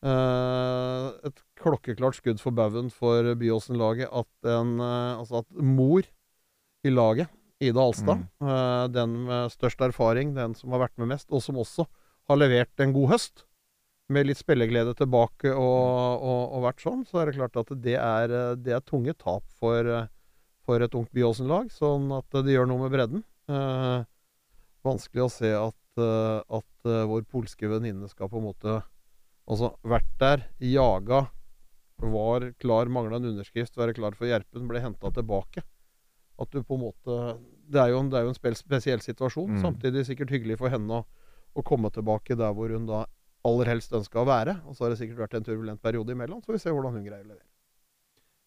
Eh, 0.00 1.06
et 1.28 1.42
klokkeklart 1.60 2.16
skudd 2.16 2.40
for 2.40 2.56
baugen 2.56 2.88
for 2.92 3.34
Byåsen-laget 3.36 4.08
at 4.08 4.48
en 4.48 4.78
Altså 4.80 5.42
at 5.42 5.58
mor 5.60 6.06
i 6.80 6.88
laget, 6.88 7.28
Ida 7.60 7.82
Alstad, 7.82 8.24
eh, 8.40 8.86
den 8.88 9.16
med 9.28 9.52
størst 9.52 9.80
erfaring, 9.84 10.34
den 10.36 10.56
som 10.56 10.72
har 10.72 10.86
vært 10.86 10.96
med 11.00 11.12
mest, 11.12 11.28
og 11.28 11.42
som 11.44 11.60
også 11.60 11.86
har 12.30 12.38
levert 12.40 12.80
en 12.80 12.94
god 12.96 13.12
høst, 13.14 13.44
med 14.10 14.26
litt 14.26 14.40
spilleglede 14.40 14.94
tilbake 14.98 15.52
og, 15.54 16.22
og, 16.26 16.40
og 16.56 16.64
vært 16.66 16.82
sånn, 16.82 17.04
så 17.06 17.20
er 17.20 17.30
det 17.30 17.36
klart 17.38 17.58
at 17.62 17.72
det 17.84 17.96
er, 17.96 18.34
eh, 18.34 18.54
det 18.58 18.74
er 18.76 18.86
tunge 18.86 19.14
tap 19.18 19.44
for, 19.60 19.86
eh, 19.86 20.08
for 20.66 20.82
et 20.82 20.96
ungt 20.98 21.12
Byåsen-lag. 21.14 21.70
Sånn 21.74 22.10
at 22.16 22.40
det 22.42 22.56
gjør 22.56 22.68
noe 22.70 22.84
med 22.84 22.94
bredden. 22.94 23.24
Eh, 23.50 24.06
vanskelig 24.86 25.26
å 25.26 25.32
se 25.32 25.52
at, 25.56 25.76
at 26.00 26.88
vår 27.10 27.24
polske 27.28 27.68
venninne 27.68 28.06
skal 28.08 28.30
på 28.30 28.38
en 28.40 28.46
måte 28.46 28.80
Altså 29.50 29.72
vært 29.82 30.10
der, 30.20 30.42
jaga, 30.62 31.24
var 31.98 32.44
klar, 32.62 32.86
mangla 32.86 33.18
en 33.18 33.32
underskrift, 33.32 33.74
være 33.74 33.96
klar 33.96 34.14
for 34.14 34.28
Gjerpen, 34.28 34.68
ble 34.70 34.78
henta 34.84 35.10
tilbake. 35.10 35.64
At 36.40 36.50
du 36.52 36.62
på 36.64 36.78
en 36.78 36.84
måte 36.86 37.16
Det 37.70 37.78
er 37.82 37.92
jo 37.92 38.00
en, 38.00 38.08
det 38.10 38.18
er 38.18 38.26
jo 38.26 38.32
en 38.32 38.56
spesiell 38.56 39.02
situasjon. 39.04 39.58
Mm. 39.58 39.62
Samtidig 39.62 40.06
sikkert 40.08 40.32
hyggelig 40.34 40.58
for 40.58 40.72
henne 40.72 41.02
å, 41.02 41.04
å 41.54 41.64
komme 41.66 41.92
tilbake 41.94 42.38
der 42.38 42.54
hvor 42.56 42.72
hun 42.72 42.88
da 42.88 43.04
aller 43.46 43.70
helst 43.72 43.94
ønska 43.96 44.22
å 44.22 44.28
være. 44.28 44.56
Og 44.66 44.76
så 44.76 44.84
har 44.84 44.92
det 44.92 44.98
sikkert 45.00 45.24
vært 45.24 45.38
en 45.38 45.46
turbulent 45.46 45.82
periode 45.82 46.16
imellom, 46.16 46.42
så 46.42 46.54
vi 46.54 46.60
ser 46.62 46.74
hvordan 46.74 46.98
hun 46.98 47.06
greier 47.06 47.24
å 47.24 47.30
levere. 47.30 47.46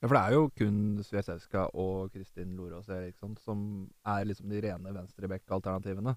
Ja, 0.03 0.09
for 0.09 0.17
det 0.17 0.21
er 0.25 0.35
jo 0.35 0.47
kun 0.59 0.79
Svjesevska 1.07 1.69
og 1.79 2.11
Kristin 2.11 2.57
Lorås 2.59 2.89
Eriksson 2.91 3.37
som 3.39 3.59
er 4.03 4.25
liksom 4.27 4.51
de 4.51 4.59
rene 4.65 4.91
venstrebekk-alternativene 4.97 6.11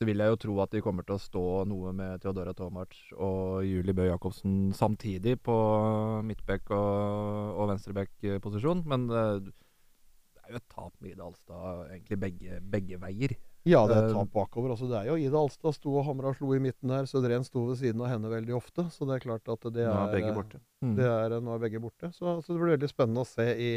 Så 0.00 0.06
vil 0.08 0.22
jeg 0.24 0.32
jo 0.32 0.38
tro 0.40 0.54
at 0.64 0.72
de 0.72 0.80
kommer 0.80 1.04
til 1.04 1.18
å 1.18 1.20
stå 1.20 1.42
noe 1.68 1.92
med 1.92 2.22
Theodora 2.22 2.54
Tomac 2.56 2.96
og 3.12 3.66
Julie 3.68 3.92
Bø 3.92 4.06
Jacobsen 4.08 4.72
samtidig 4.72 5.36
på 5.44 5.58
midtbekk- 6.24 6.72
og, 6.72 7.60
og 7.60 7.68
venstrebekk-posisjon. 7.74 8.86
Men 8.88 9.04
det, 9.12 9.26
det 9.50 9.52
er 10.48 10.56
jo 10.56 10.62
et 10.62 10.72
tap 10.72 10.94
med 11.02 11.12
Ida 11.12 11.26
Alstad 11.26 11.92
egentlig 11.92 12.18
begge, 12.24 12.58
begge 12.72 12.98
veier. 13.02 13.34
Ja, 13.68 13.82
det 13.88 13.96
er 13.98 14.06
et 14.08 14.16
tap 14.16 14.30
bakover. 14.32 14.72
Altså, 14.72 14.88
det 14.88 14.96
er 15.02 15.10
jo 15.10 15.18
Ida 15.20 15.42
Alstad 15.42 15.76
sto 15.76 15.92
og 16.00 16.06
hamra 16.08 16.32
og 16.32 16.38
slo 16.38 16.54
i 16.56 16.62
midten 16.62 16.92
der. 16.92 17.08
Sødren 17.10 17.44
sto 17.44 17.66
ved 17.68 17.78
siden 17.82 18.02
av 18.04 18.12
henne 18.14 18.32
veldig 18.32 18.56
ofte. 18.56 18.86
Så 18.94 19.08
det 19.08 19.18
er 19.18 19.24
klart 19.26 19.52
at 19.52 19.68
det 19.68 19.84
Nå 19.84 19.92
er 19.92 20.02
er 20.06 20.16
begge 20.16 20.34
borte. 20.36 20.60
Mm. 20.84 20.96
Det 20.98 21.08
er, 21.12 21.38
nå 21.44 21.54
er 21.54 21.62
begge 21.66 21.82
borte. 21.82 22.12
Så, 22.16 22.38
så 22.40 22.54
det 22.54 22.60
blir 22.62 22.76
veldig 22.78 22.90
spennende 22.90 23.24
å 23.26 23.28
se 23.28 23.48
i 23.52 23.72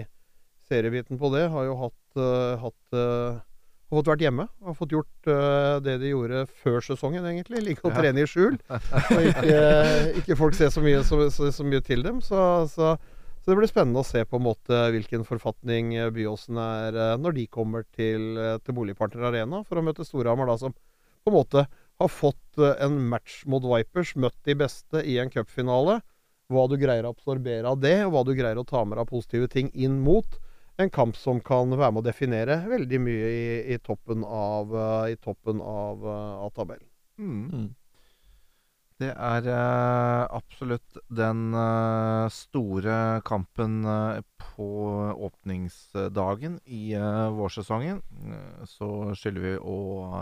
seriebiten 0.72 1.20
på 1.20 1.32
det. 1.36 1.48
Har 1.52 1.68
jo 1.68 1.78
hatt, 1.82 2.04
uh, 2.16 2.62
hatt 2.62 2.96
uh, 2.96 3.42
har 3.92 4.00
fått 4.00 4.12
vært 4.14 4.24
hjemme. 4.24 4.48
Har 4.64 4.76
fått 4.78 4.94
gjort 4.96 5.28
uh, 5.28 5.82
det 5.84 5.98
de 6.00 6.14
gjorde 6.14 6.46
før 6.64 6.80
sesongen, 6.86 7.26
egentlig. 7.28 7.60
Ligge 7.66 7.84
og 7.90 7.98
trene 7.98 8.24
i 8.24 8.30
skjul. 8.30 8.56
Og 9.18 9.26
ikke, 9.34 9.58
ikke 10.22 10.38
folk 10.40 10.56
ser 10.56 10.72
så 10.72 10.84
mye, 10.84 11.02
så, 11.04 11.26
så, 11.34 11.52
så 11.52 11.68
mye 11.68 11.84
til 11.84 12.06
dem. 12.08 12.24
Så, 12.24 12.40
så, 13.42 13.50
det 13.50 13.58
blir 13.58 13.72
spennende 13.72 14.04
å 14.04 14.08
se 14.08 14.22
på 14.26 14.38
en 14.38 14.46
måte 14.46 14.80
hvilken 14.94 15.26
forfatning 15.28 15.96
øh, 15.98 16.12
Byåsen 16.14 16.60
er 16.62 16.98
øh, 16.98 17.16
når 17.22 17.38
de 17.40 17.48
kommer 17.50 17.88
til, 17.98 18.38
øh, 18.38 18.60
til 18.62 18.78
Boligpartner 18.78 19.32
Arena 19.32 19.64
for 19.66 19.82
å 19.82 19.86
møte 19.86 20.06
Storhamar, 20.08 20.52
da, 20.52 20.60
som 20.62 20.76
på 20.76 21.34
en 21.34 21.38
måte 21.38 21.66
har 22.02 22.10
fått 22.10 22.62
en 22.82 22.96
match 23.12 23.44
mot 23.50 23.62
Vipers, 23.62 24.16
møtt 24.18 24.38
de 24.48 24.56
beste 24.58 25.04
i 25.06 25.20
en 25.22 25.30
cupfinale 25.30 26.00
hva 26.52 26.68
du 26.70 26.78
greier 26.82 27.06
å 27.06 27.14
absorbere 27.14 27.70
av 27.70 27.82
det, 27.82 28.00
og 28.06 28.16
hva 28.16 28.24
du 28.28 28.34
greier 28.38 28.60
å 28.60 28.68
ta 28.68 28.84
med 28.84 28.98
deg 28.98 29.06
av 29.06 29.12
positive 29.12 29.50
ting 29.52 29.70
inn 29.78 30.00
mot 30.04 30.40
en 30.82 30.90
kamp 30.90 31.18
som 31.20 31.42
kan 31.44 31.72
være 31.76 31.94
med 31.94 32.02
å 32.02 32.08
definere 32.08 32.58
veldig 32.70 33.00
mye 33.04 33.30
i, 33.32 33.44
i 33.76 33.78
toppen 33.84 34.26
av, 34.26 34.74
eh, 34.74 35.14
i 35.14 35.20
toppen 35.22 35.62
av, 35.62 36.06
eh, 36.06 36.34
av 36.46 36.54
tabellen. 36.58 36.88
Mm. 37.22 37.70
Det 39.02 39.10
er 39.18 39.48
eh, 39.50 40.24
absolutt 40.30 40.98
den 41.10 41.56
eh, 41.58 42.28
store 42.34 43.22
kampen 43.26 43.80
eh, 43.90 44.20
på 44.38 44.68
åpningsdagen 45.26 46.60
i 46.70 46.94
vårsesongen. 47.34 48.02
Så 48.70 48.90
skylder 49.18 49.46
vi 49.48 49.54
å 49.58 49.78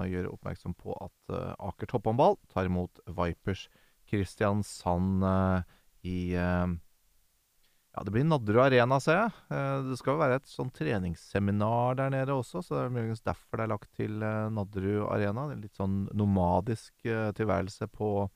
gjøre 0.07 0.31
oppmerksom 0.31 0.77
på 0.79 0.95
at 0.95 1.33
Aker 1.57 1.89
topphåndball 1.91 2.37
tar 2.53 2.69
imot 2.69 3.01
Vipers 3.07 3.65
Kristiansand 4.07 5.25
i 6.07 6.19
Ja, 6.35 8.03
det 8.05 8.13
blir 8.13 8.27
Nadderud 8.27 8.63
Arena, 8.67 8.99
ser 9.03 9.17
jeg. 9.17 9.31
Det 9.89 9.99
skal 9.99 10.15
jo 10.15 10.23
være 10.23 10.39
et 10.39 10.51
sånn 10.51 10.71
treningsseminar 10.75 11.99
der 11.99 12.13
nede 12.13 12.35
også, 12.37 12.63
så 12.63 12.75
det 12.75 12.83
er 12.85 12.95
muligens 12.95 13.25
derfor 13.25 13.59
det 13.59 13.65
er 13.65 13.73
lagt 13.73 13.91
til 13.99 14.19
Nadderud 14.55 15.07
Arena. 15.09 15.47
Det 15.49 15.57
er 15.57 15.63
litt 15.65 15.79
sånn 15.79 16.03
nomadisk 16.15 16.93
tilværelse 17.39 17.89
på 17.91 18.29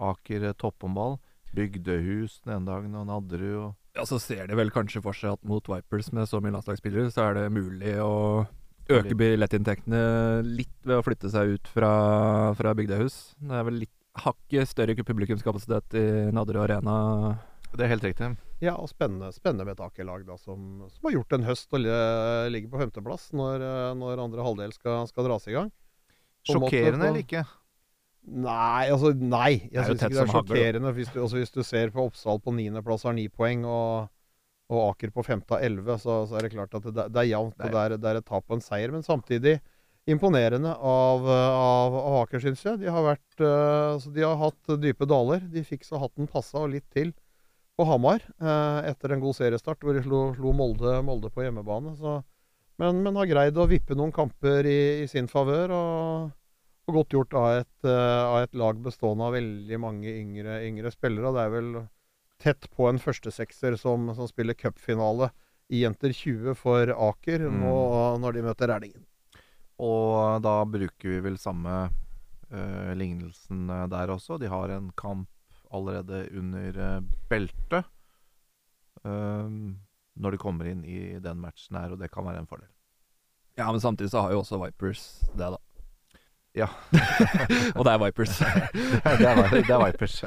Aker 0.00 0.48
eh, 0.48 0.56
topphåndball. 0.58 1.18
Bygdehus 1.52 2.40
den 2.46 2.54
ene 2.56 2.68
dagen 2.70 2.96
og 2.96 3.08
Nadderud 3.10 3.56
og 3.60 3.98
Ja, 3.98 4.06
så 4.08 4.16
ser 4.22 4.46
de 4.48 4.56
vel 4.56 4.72
kanskje 4.72 5.02
for 5.04 5.12
seg 5.12 5.34
at 5.36 5.42
mot 5.44 5.66
Vipers 5.68 6.08
med 6.16 6.24
så 6.30 6.40
mye 6.40 6.54
landslagsspillere, 6.54 7.10
så 7.12 7.26
er 7.26 7.34
det 7.36 7.50
mulig 7.52 7.98
å 8.00 8.46
øke 8.88 9.16
billettinntektene 9.20 10.00
litt 10.46 10.78
ved 10.88 10.96
å 10.96 11.04
flytte 11.04 11.28
seg 11.32 11.58
ut 11.58 11.68
fra, 11.68 11.90
fra 12.56 12.72
bygdehus. 12.78 13.18
Det 13.36 13.58
er 13.58 13.68
vel 13.68 13.82
litt 13.84 13.98
hakket 14.24 14.68
større 14.68 14.96
publikumskapasitet 14.96 15.98
i 16.00 16.06
Nadderud 16.32 16.64
Arena. 16.64 16.96
Det 17.72 17.84
er 17.84 17.92
helt 17.94 18.04
riktig. 18.04 18.32
Ja, 18.62 18.76
og 18.78 18.90
spennende, 18.92 19.32
spennende 19.34 19.64
med 19.66 19.74
et 19.74 19.84
Aker-lag 19.84 20.24
da, 20.26 20.36
som, 20.38 20.84
som 20.92 21.08
har 21.08 21.16
gjort 21.16 21.34
en 21.34 21.46
høst 21.46 21.72
og 21.74 21.82
ligger 21.82 22.70
på 22.70 22.82
femteplass 22.84 23.30
når, 23.34 23.64
eh, 23.66 23.94
når 23.98 24.22
andre 24.22 24.44
halvdel 24.46 24.74
skal, 24.76 25.08
skal 25.10 25.26
dras 25.26 25.48
i 25.50 25.56
gang. 25.56 25.72
På 26.46 26.56
en 26.56 26.64
måte 26.64 26.76
Sjokkerende 26.76 27.08
eller 27.08 27.24
ikke? 27.24 27.42
Nei, 28.22 28.86
altså 28.86 29.10
nei. 29.18 29.66
Jeg 29.72 29.82
syns 29.88 30.04
ikke 30.04 30.14
det 30.14 30.22
er 30.22 30.30
sjokkerende. 30.30 30.92
Hvis 30.94 31.10
du, 31.10 31.20
altså, 31.24 31.40
hvis 31.40 31.54
du 31.54 31.62
ser 31.66 31.90
på 31.94 32.04
Oppsal 32.06 32.38
på 32.42 32.54
niendeplass 32.54 33.06
har 33.08 33.16
ni 33.16 33.26
poeng, 33.28 33.64
og, 33.66 34.12
og 34.70 34.82
Aker 34.92 35.10
på 35.14 35.24
femte 35.26 35.56
har 35.56 35.64
elleve, 35.66 35.96
så, 35.98 36.22
så 36.30 36.38
er 36.38 36.46
det 36.46 36.52
klart 36.54 36.76
at 36.78 36.86
det, 36.86 37.08
det 37.10 37.22
er 37.24 37.30
jevnt. 37.32 37.56
Og 37.58 37.74
Det 37.74 37.80
er, 37.82 37.96
det 37.98 38.10
er 38.10 38.20
et 38.20 38.28
tap 38.28 38.44
og 38.46 38.58
en 38.58 38.62
seier. 38.64 38.94
Men 38.94 39.02
samtidig 39.06 39.56
imponerende 40.10 40.70
av, 40.74 41.26
av, 41.26 41.96
av 41.98 42.20
Aker, 42.22 42.44
syns 42.44 42.62
jeg. 42.66 42.78
De 42.84 42.90
har, 42.94 43.04
vært, 43.06 43.42
uh, 43.42 44.12
de 44.14 44.26
har 44.26 44.38
hatt 44.38 44.74
dype 44.82 45.08
daler. 45.10 45.42
De 45.50 45.64
fikk 45.66 45.86
så 45.86 45.98
hatten 46.02 46.30
passa 46.30 46.62
og 46.62 46.70
litt 46.76 46.86
til 46.94 47.10
på 47.78 47.86
Hamar 47.88 48.22
uh, 48.42 48.84
etter 48.86 49.14
en 49.14 49.22
god 49.22 49.34
seriestart, 49.38 49.82
hvor 49.82 49.96
de 49.96 50.04
slo, 50.04 50.28
slo 50.36 50.52
Molde, 50.54 50.94
Molde 51.02 51.32
på 51.32 51.42
hjemmebane. 51.42 51.96
Så, 51.98 52.20
men, 52.78 53.02
men 53.02 53.18
har 53.18 53.30
greid 53.30 53.58
å 53.58 53.66
vippe 53.70 53.98
noen 53.98 54.14
kamper 54.14 54.68
i, 54.68 54.78
i 55.02 55.10
sin 55.10 55.26
favør. 55.30 55.74
og 55.74 56.30
og 56.88 56.96
godt 56.98 57.14
gjort 57.14 57.36
av 57.38 57.48
et, 57.60 57.86
eh, 57.86 58.22
av 58.26 58.42
et 58.42 58.54
lag 58.58 58.80
bestående 58.82 59.28
av 59.28 59.36
veldig 59.36 59.78
mange 59.80 60.10
yngre, 60.10 60.58
yngre 60.66 60.90
spillere. 60.90 61.32
Det 61.34 61.44
er 61.44 61.54
vel 61.54 61.70
tett 62.42 62.66
på 62.74 62.88
en 62.90 62.98
førstesekser 62.98 63.78
som, 63.78 64.10
som 64.16 64.26
spiller 64.26 64.58
cupfinale 64.58 65.30
i 65.72 65.84
Jenter 65.84 66.12
20 66.12 66.56
for 66.58 66.90
Aker 66.90 67.46
Mm. 67.48 67.60
nå, 67.62 67.76
når 68.20 68.32
de 68.34 68.42
møter 68.42 68.68
Rælingen. 68.68 69.04
Og 69.82 70.42
da 70.42 70.64
bruker 70.68 71.08
vi 71.08 71.20
vel 71.24 71.38
samme 71.40 71.90
uh, 72.52 72.92
lignelsen 72.98 73.70
eh, 73.70 73.86
der 73.88 74.12
også. 74.12 74.38
De 74.38 74.50
har 74.50 74.74
en 74.74 74.90
kamp 74.98 75.28
allerede 75.72 76.26
under 76.36 76.76
uh, 76.76 77.00
beltet 77.30 77.88
uh, 79.06 79.48
når 80.12 80.34
de 80.34 80.38
kommer 80.38 80.68
inn 80.68 80.84
i 80.84 81.18
den 81.22 81.40
matchen 81.40 81.78
her, 81.80 81.94
og 81.94 82.02
det 82.02 82.10
kan 82.12 82.26
være 82.26 82.42
en 82.44 82.50
fordel. 82.50 82.68
Ja, 83.56 83.70
men 83.70 83.80
samtidig 83.80 84.12
så 84.12 84.26
har 84.26 84.34
jo 84.34 84.42
også 84.42 84.60
Vipers 84.60 85.24
det, 85.32 85.48
da. 85.54 85.58
Ja. 86.58 86.68
og 87.76 87.86
det 87.86 87.92
er 87.94 88.00
Vipers. 88.02 88.34
det, 88.42 89.28
er, 89.28 89.42
det 89.54 89.62
er 89.64 89.84
Vipers. 89.86 90.18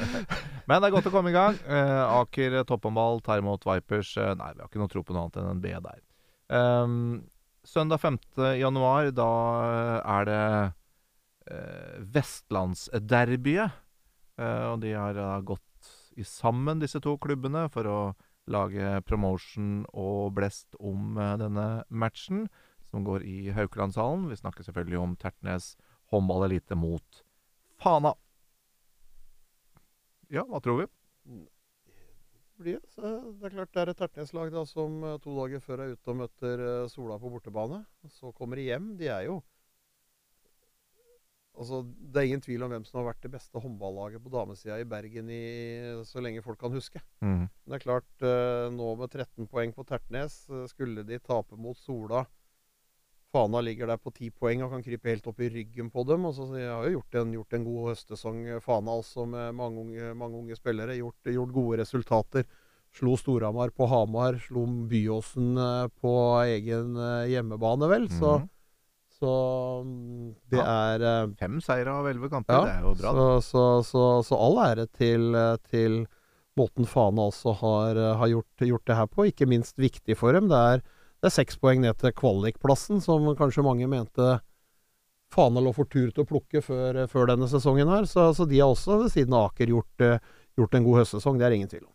Men 0.65 0.81
det 0.81 0.89
er 0.89 0.95
godt 0.95 1.10
å 1.11 1.14
komme 1.14 1.34
i 1.34 1.35
gang. 1.35 1.60
Uh, 1.68 2.22
Aker 2.22 2.61
topphåndball 2.65 3.22
tar 3.26 3.43
imot 3.43 3.68
Vipers. 3.68 4.15
Uh, 4.18 4.34
nei, 4.39 4.52
vi 4.56 4.64
har 4.64 4.72
ikke 4.72 4.81
noe 4.81 4.91
tro 4.91 5.06
på 5.06 5.15
noe 5.15 5.27
annet 5.27 5.39
enn 5.41 5.52
en 5.53 5.64
B 5.64 5.76
der. 5.85 6.02
Um, 6.49 6.97
søndag 7.65 8.02
5. 8.02 8.19
januar, 8.61 9.11
da 9.14 9.30
er 10.02 10.30
det 10.30 10.43
uh, 11.53 12.03
Vestlandsderbyet. 12.18 13.81
Uh, 14.41 14.73
og 14.73 14.81
de 14.84 14.95
har 14.97 15.18
uh, 15.22 15.39
gått 15.45 15.61
i 16.18 16.26
sammen, 16.26 16.81
disse 16.81 16.99
to 17.03 17.18
klubbene, 17.22 17.68
for 17.72 17.89
å 17.91 17.99
lage 18.52 19.02
promotion 19.10 19.84
og 19.93 20.35
blest 20.38 20.77
om 20.80 21.18
eh, 21.18 21.35
denne 21.41 21.84
matchen, 21.89 22.45
som 22.85 23.06
går 23.06 23.26
i 23.26 23.52
Haukelandshallen. 23.56 24.27
Vi 24.30 24.38
snakker 24.39 24.68
selvfølgelig 24.68 24.99
om 25.02 25.15
Tertnes 25.19 25.73
håndballelite 26.14 26.77
mot 26.77 27.23
Fana. 27.82 28.14
Ja, 30.32 30.45
hva 30.49 30.61
tror 30.64 30.84
vi? 30.84 30.88
Det. 32.56 32.77
Er 32.95 33.52
klart 33.52 33.73
det 33.76 33.82
er 33.82 33.91
et 33.91 33.99
Tertnes-lag 33.99 34.53
da, 34.53 34.64
som 34.68 35.02
eh, 35.03 35.18
to 35.23 35.34
dager 35.36 35.64
før 35.64 35.84
er 35.84 35.95
ute 35.95 36.14
og 36.14 36.22
møter 36.22 36.64
eh, 36.64 36.88
Sola 36.91 37.18
på 37.19 37.32
bortebane. 37.34 37.82
Så 38.15 38.32
kommer 38.38 38.60
de 38.60 38.69
hjem. 38.69 38.95
De 38.99 39.11
er 39.11 39.27
jo 39.30 39.41
Altså, 41.56 41.86
Det 41.88 42.19
er 42.19 42.26
ingen 42.27 42.41
tvil 42.44 42.65
om 42.65 42.72
hvem 42.73 42.84
som 42.84 42.98
har 42.99 43.14
vært 43.14 43.22
det 43.23 43.30
beste 43.32 43.60
håndballaget 43.64 44.19
på 44.19 44.32
damesida 44.34 44.76
i 44.76 44.88
Bergen 44.91 45.30
i 45.32 45.45
så 46.03 46.19
lenge 46.19 46.44
folk 46.44 46.60
kan 46.60 46.73
huske. 46.76 46.99
Mm. 47.23 47.45
Men 47.48 47.72
det 47.72 47.77
er 47.77 47.86
klart, 47.86 48.10
eh, 48.27 48.65
nå 48.76 48.90
med 48.99 49.07
13 49.07 49.48
poeng 49.48 49.72
på 49.72 49.86
Tertnes, 49.88 50.36
skulle 50.68 51.06
de 51.07 51.19
tape 51.23 51.56
mot 51.56 51.80
Sola 51.80 52.26
Fana 53.36 53.60
ligger 53.68 53.91
der 53.91 53.99
på 53.99 54.14
10 54.16 54.32
poeng 54.40 54.64
og 54.64 54.72
kan 54.72 54.84
krype 54.86 55.12
helt 55.12 55.28
opp 55.28 55.41
i 55.44 55.49
ryggen 55.52 55.91
på 55.91 56.06
dem. 56.07 56.24
Og 56.30 56.34
så 56.38 56.48
de 56.56 56.64
har 56.64 56.88
jo 56.88 56.95
gjort 57.02 57.18
en, 57.22 57.34
gjort 57.36 57.57
en 57.60 57.66
god 57.68 57.90
høstsesong, 57.91 58.40
eh, 58.56 58.62
Fana 58.64 58.95
altså, 58.95 59.28
med 59.28 59.52
mange 59.60 59.84
unge, 59.84 60.14
mange 60.16 60.40
unge 60.40 60.56
spillere. 60.56 60.95
Gjort, 61.02 61.32
gjort 61.36 61.52
gode 61.60 61.82
resultater. 61.84 62.48
Slo 62.95 63.18
Storhamar 63.20 63.74
på 63.76 63.90
Hamar, 63.91 64.38
slo 64.40 64.64
Byåsen 64.88 65.57
eh, 65.60 65.88
på 65.99 66.12
egen 66.48 66.95
eh, 66.95 67.26
hjemmebane, 67.34 67.90
vel. 67.91 68.07
Så, 68.07 68.38
Mhm. 68.40 68.49
så 69.20 69.34
mm, 69.84 70.36
det 70.52 70.60
Ja. 70.62 70.95
er 70.95 71.34
Fem 71.40 71.60
seire 71.64 71.91
av 71.91 72.07
elleve 72.07 72.30
kamper, 72.32 72.53
ja, 72.56 72.64
det 72.66 72.74
er 72.78 72.82
jo 72.88 72.94
bra. 73.02 73.12
så, 73.12 73.41
så, 73.52 73.64
så, 73.84 74.03
så 74.30 74.40
all 74.48 74.57
ære 74.70 74.88
til, 74.95 75.28
til 75.72 76.06
måten 76.56 76.88
Fana 76.88 77.28
også 77.28 77.53
har, 77.60 77.99
har 78.22 78.28
gjort, 78.32 78.64
gjort 78.64 78.86
det 78.88 78.95
her 78.95 79.07
på. 79.12 79.28
Ikke 79.28 79.48
minst 79.48 79.76
viktig 79.80 80.16
for 80.16 80.32
dem. 80.36 80.48
Det 80.48 80.56
er, 80.76 80.84
det 81.26 81.31
er 81.31 81.39
seks 81.41 81.57
poeng 81.57 81.80
ned 81.81 81.97
til 81.97 82.14
kvalikplassen, 82.14 82.99
som 83.02 83.26
kanskje 83.38 83.65
mange 83.65 83.88
mente 83.89 84.35
Fana 85.34 85.60
lå 85.60 85.72
for 85.73 85.89
tur 85.89 86.11
til 86.14 86.22
å 86.22 86.27
plukke 86.30 86.61
før, 86.61 87.02
eh, 87.02 87.10
før 87.10 87.31
denne 87.31 87.47
sesongen 87.49 87.89
her. 87.89 88.06
Så, 88.06 88.27
så 88.38 88.45
de 88.45 88.60
har 88.61 88.69
også 88.69 88.99
ved 89.02 89.10
siden 89.11 89.34
av 89.34 89.49
Aker 89.49 89.73
gjort, 89.73 90.03
eh, 90.06 90.22
gjort 90.56 90.77
en 90.77 90.85
god 90.85 90.99
høstsesong. 91.02 91.39
Det 91.41 91.47
er 91.47 91.56
ingen 91.57 91.72
tvil 91.72 91.88
om. 91.88 91.91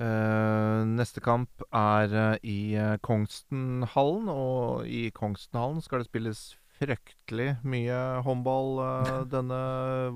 Uh, 0.00 0.86
neste 0.86 1.20
kamp 1.20 1.64
er 1.76 2.14
uh, 2.14 2.36
i 2.46 2.72
uh, 2.78 2.94
Kongstenhallen, 3.04 4.30
og 4.32 4.86
i 4.88 5.10
Kongstenhallen 5.12 5.82
skal 5.84 6.00
det 6.00 6.08
spilles 6.08 6.44
fryktelig 6.78 7.58
mye 7.66 7.98
håndball 8.24 8.78
denne 9.34 9.60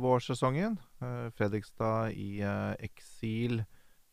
vårsesongen. 0.01 0.79
Fredrikstad 1.37 2.15
i 2.15 2.39
eksil 2.87 3.65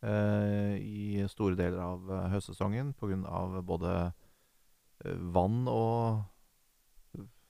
i 0.02 1.22
store 1.30 1.54
deler 1.58 1.78
av 1.78 2.10
uh, 2.10 2.26
høstsesongen 2.32 2.94
pga. 2.98 3.62
både 3.62 3.92
eh, 5.04 5.14
vann 5.34 5.68
og 5.70 6.24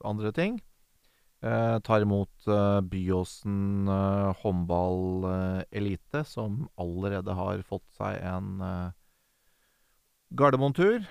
andre 0.05 0.33
ting. 0.37 0.61
Eh, 1.43 1.79
tar 1.83 2.05
imot 2.05 2.47
eh, 2.47 2.81
Byåsen 2.87 3.89
eh, 3.91 4.43
håndball 4.45 5.25
eh, 5.27 5.63
elite, 5.75 6.23
som 6.29 6.69
allerede 6.79 7.35
har 7.35 7.65
fått 7.67 7.89
seg 7.99 8.21
en 8.23 8.63
eh, 8.63 8.93
Gardermoen-tur. 10.39 11.03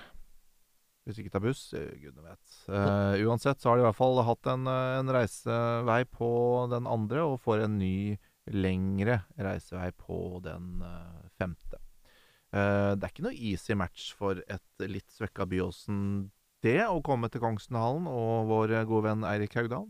Hvis 1.04 1.18
ikke 1.20 1.34
tar 1.34 1.44
buss, 1.44 1.66
eh, 1.76 1.90
gudene 2.00 2.30
vet. 2.30 2.56
Eh, 2.70 3.26
uansett 3.26 3.60
så 3.60 3.70
har 3.70 3.76
de 3.76 3.84
i 3.84 3.88
hvert 3.90 3.98
fall 3.98 4.22
hatt 4.24 4.48
en, 4.54 4.64
eh, 4.70 4.98
en 5.02 5.12
reisevei 5.18 6.00
på 6.08 6.32
den 6.72 6.88
andre, 6.88 7.26
og 7.26 7.42
får 7.44 7.66
en 7.66 7.76
ny, 7.82 7.96
lengre 8.50 9.20
reisevei 9.38 9.92
på 9.94 10.40
den 10.42 10.80
eh, 10.82 11.28
femte. 11.42 11.80
Uh, 12.52 12.92
det 12.96 13.06
er 13.06 13.12
ikke 13.14 13.26
noe 13.26 13.38
easy 13.50 13.76
match 13.78 14.12
for 14.16 14.42
et 14.44 14.84
litt 14.84 15.08
svekka 15.14 15.46
Byåsen, 15.48 16.30
det, 16.62 16.78
å 16.86 17.00
komme 17.02 17.26
til 17.32 17.42
Kongstonhallen 17.42 18.06
og 18.06 18.50
vår 18.50 18.76
gode 18.86 19.08
venn 19.08 19.26
Eirik 19.26 19.56
Haugdal. 19.58 19.88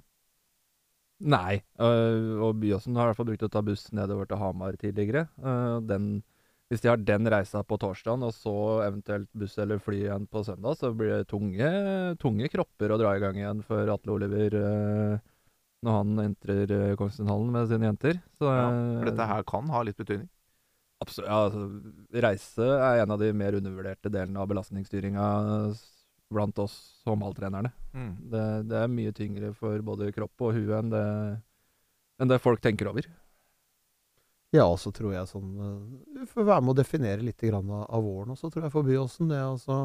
Nei, 1.23 1.61
uh, 1.83 2.39
og 2.43 2.63
Byåsen 2.63 2.97
har 2.99 3.07
i 3.07 3.13
hvert 3.13 3.21
fall 3.21 3.29
brukt 3.29 3.47
å 3.47 3.51
ta 3.53 3.63
buss 3.67 3.91
nedover 3.95 4.31
til 4.31 4.41
Hamar 4.41 4.79
tidligere. 4.81 5.27
Uh, 5.43 5.83
den, 5.85 6.23
hvis 6.73 6.83
de 6.83 6.91
har 6.91 7.03
den 7.03 7.29
reisa 7.31 7.61
på 7.67 7.79
torsdagen, 7.83 8.25
og 8.27 8.33
så 8.35 8.55
eventuelt 8.87 9.29
buss 9.37 9.59
eller 9.63 9.83
fly 9.83 10.01
igjen 10.07 10.31
på 10.31 10.43
søndag, 10.47 10.79
så 10.81 10.95
blir 10.97 11.19
det 11.19 11.29
tunge, 11.31 11.69
tunge 12.23 12.49
kropper 12.51 12.95
å 12.95 12.99
dra 13.03 13.13
i 13.19 13.23
gang 13.23 13.39
igjen 13.39 13.63
for 13.67 13.93
Atle 13.93 14.17
Oliver 14.17 14.59
når 15.83 15.99
han 15.99 16.23
entrer 16.23 16.71
øh, 16.71 17.43
med 17.51 17.69
sine 17.69 17.89
jenter. 17.89 18.21
Så, 18.39 18.47
Ja, 18.47 18.69
for 18.71 19.11
dette 19.11 19.27
her 19.27 19.43
kan 19.43 19.69
ha 19.75 19.83
litt 19.83 19.99
betydning. 19.99 20.29
Absolutt. 21.03 21.29
Ja, 21.29 21.39
altså, 21.49 21.67
reise 22.25 22.69
er 22.79 23.03
en 23.03 23.15
av 23.15 23.23
de 23.23 23.33
mer 23.37 23.59
undervurderte 23.59 24.13
delene 24.13 24.43
av 24.43 24.51
belastningsstyringa 24.51 25.27
blant 26.33 26.61
oss 26.63 26.77
håndballtrenerne. 27.05 27.73
Mm. 27.93 28.13
Det, 28.33 28.45
det 28.71 28.79
er 28.79 28.93
mye 28.93 29.15
tyngre 29.17 29.53
for 29.57 29.83
både 29.85 30.13
kropp 30.15 30.47
og 30.47 30.55
hue 30.57 30.79
enn 30.79 30.93
det 30.93 31.07
enn 32.23 32.31
det 32.31 32.39
folk 32.43 32.63
tenker 32.63 32.91
over. 32.93 33.09
Ja, 34.53 34.67
og 34.69 34.79
så 34.81 34.93
tror 34.93 35.15
jeg 35.15 35.31
sånn 35.31 35.53
Du 36.13 36.19
Vi 36.21 36.27
får 36.29 36.45
være 36.45 36.61
med 36.61 36.75
å 36.75 36.81
definere 36.83 37.25
litt 37.25 37.41
grann 37.41 37.71
av, 37.73 37.87
av 37.89 38.05
våren 38.05 38.35
også, 38.35 38.51
tror 38.53 38.67
jeg, 38.67 38.75
for 38.75 38.87
Byåsen. 38.87 39.31
Det 39.33 39.41
altså 39.41 39.79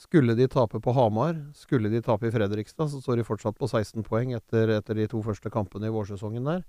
Skulle 0.00 0.34
de 0.34 0.48
tape 0.50 0.80
på 0.82 0.94
Hamar, 0.96 1.36
skulle 1.54 1.92
de 1.92 2.02
tape 2.02 2.26
i 2.26 2.34
Fredrikstad, 2.34 2.90
så 2.90 3.00
står 3.00 3.20
de 3.20 3.28
fortsatt 3.28 3.58
på 3.58 3.68
16 3.70 4.02
poeng 4.06 4.34
etter, 4.34 4.74
etter 4.74 4.98
de 4.98 5.06
to 5.08 5.22
første 5.22 5.52
kampene 5.54 5.86
i 5.86 5.94
vårsesongen 5.94 6.48
der. 6.48 6.64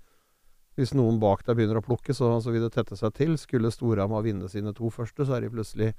Hvis 0.74 0.94
noen 0.96 1.20
bak 1.22 1.44
deg 1.46 1.58
begynner 1.58 1.78
å 1.78 1.84
plukke, 1.86 2.14
så, 2.16 2.32
så 2.42 2.50
vil 2.50 2.64
det 2.66 2.72
tette 2.74 2.98
seg 2.98 3.14
til. 3.14 3.36
Skulle 3.38 3.70
Storhamar 3.70 4.24
vinne 4.26 4.48
sine 4.50 4.74
to 4.74 4.90
første, 4.90 5.22
så 5.22 5.36
er 5.36 5.44
de 5.44 5.52
plutselig 5.52 5.92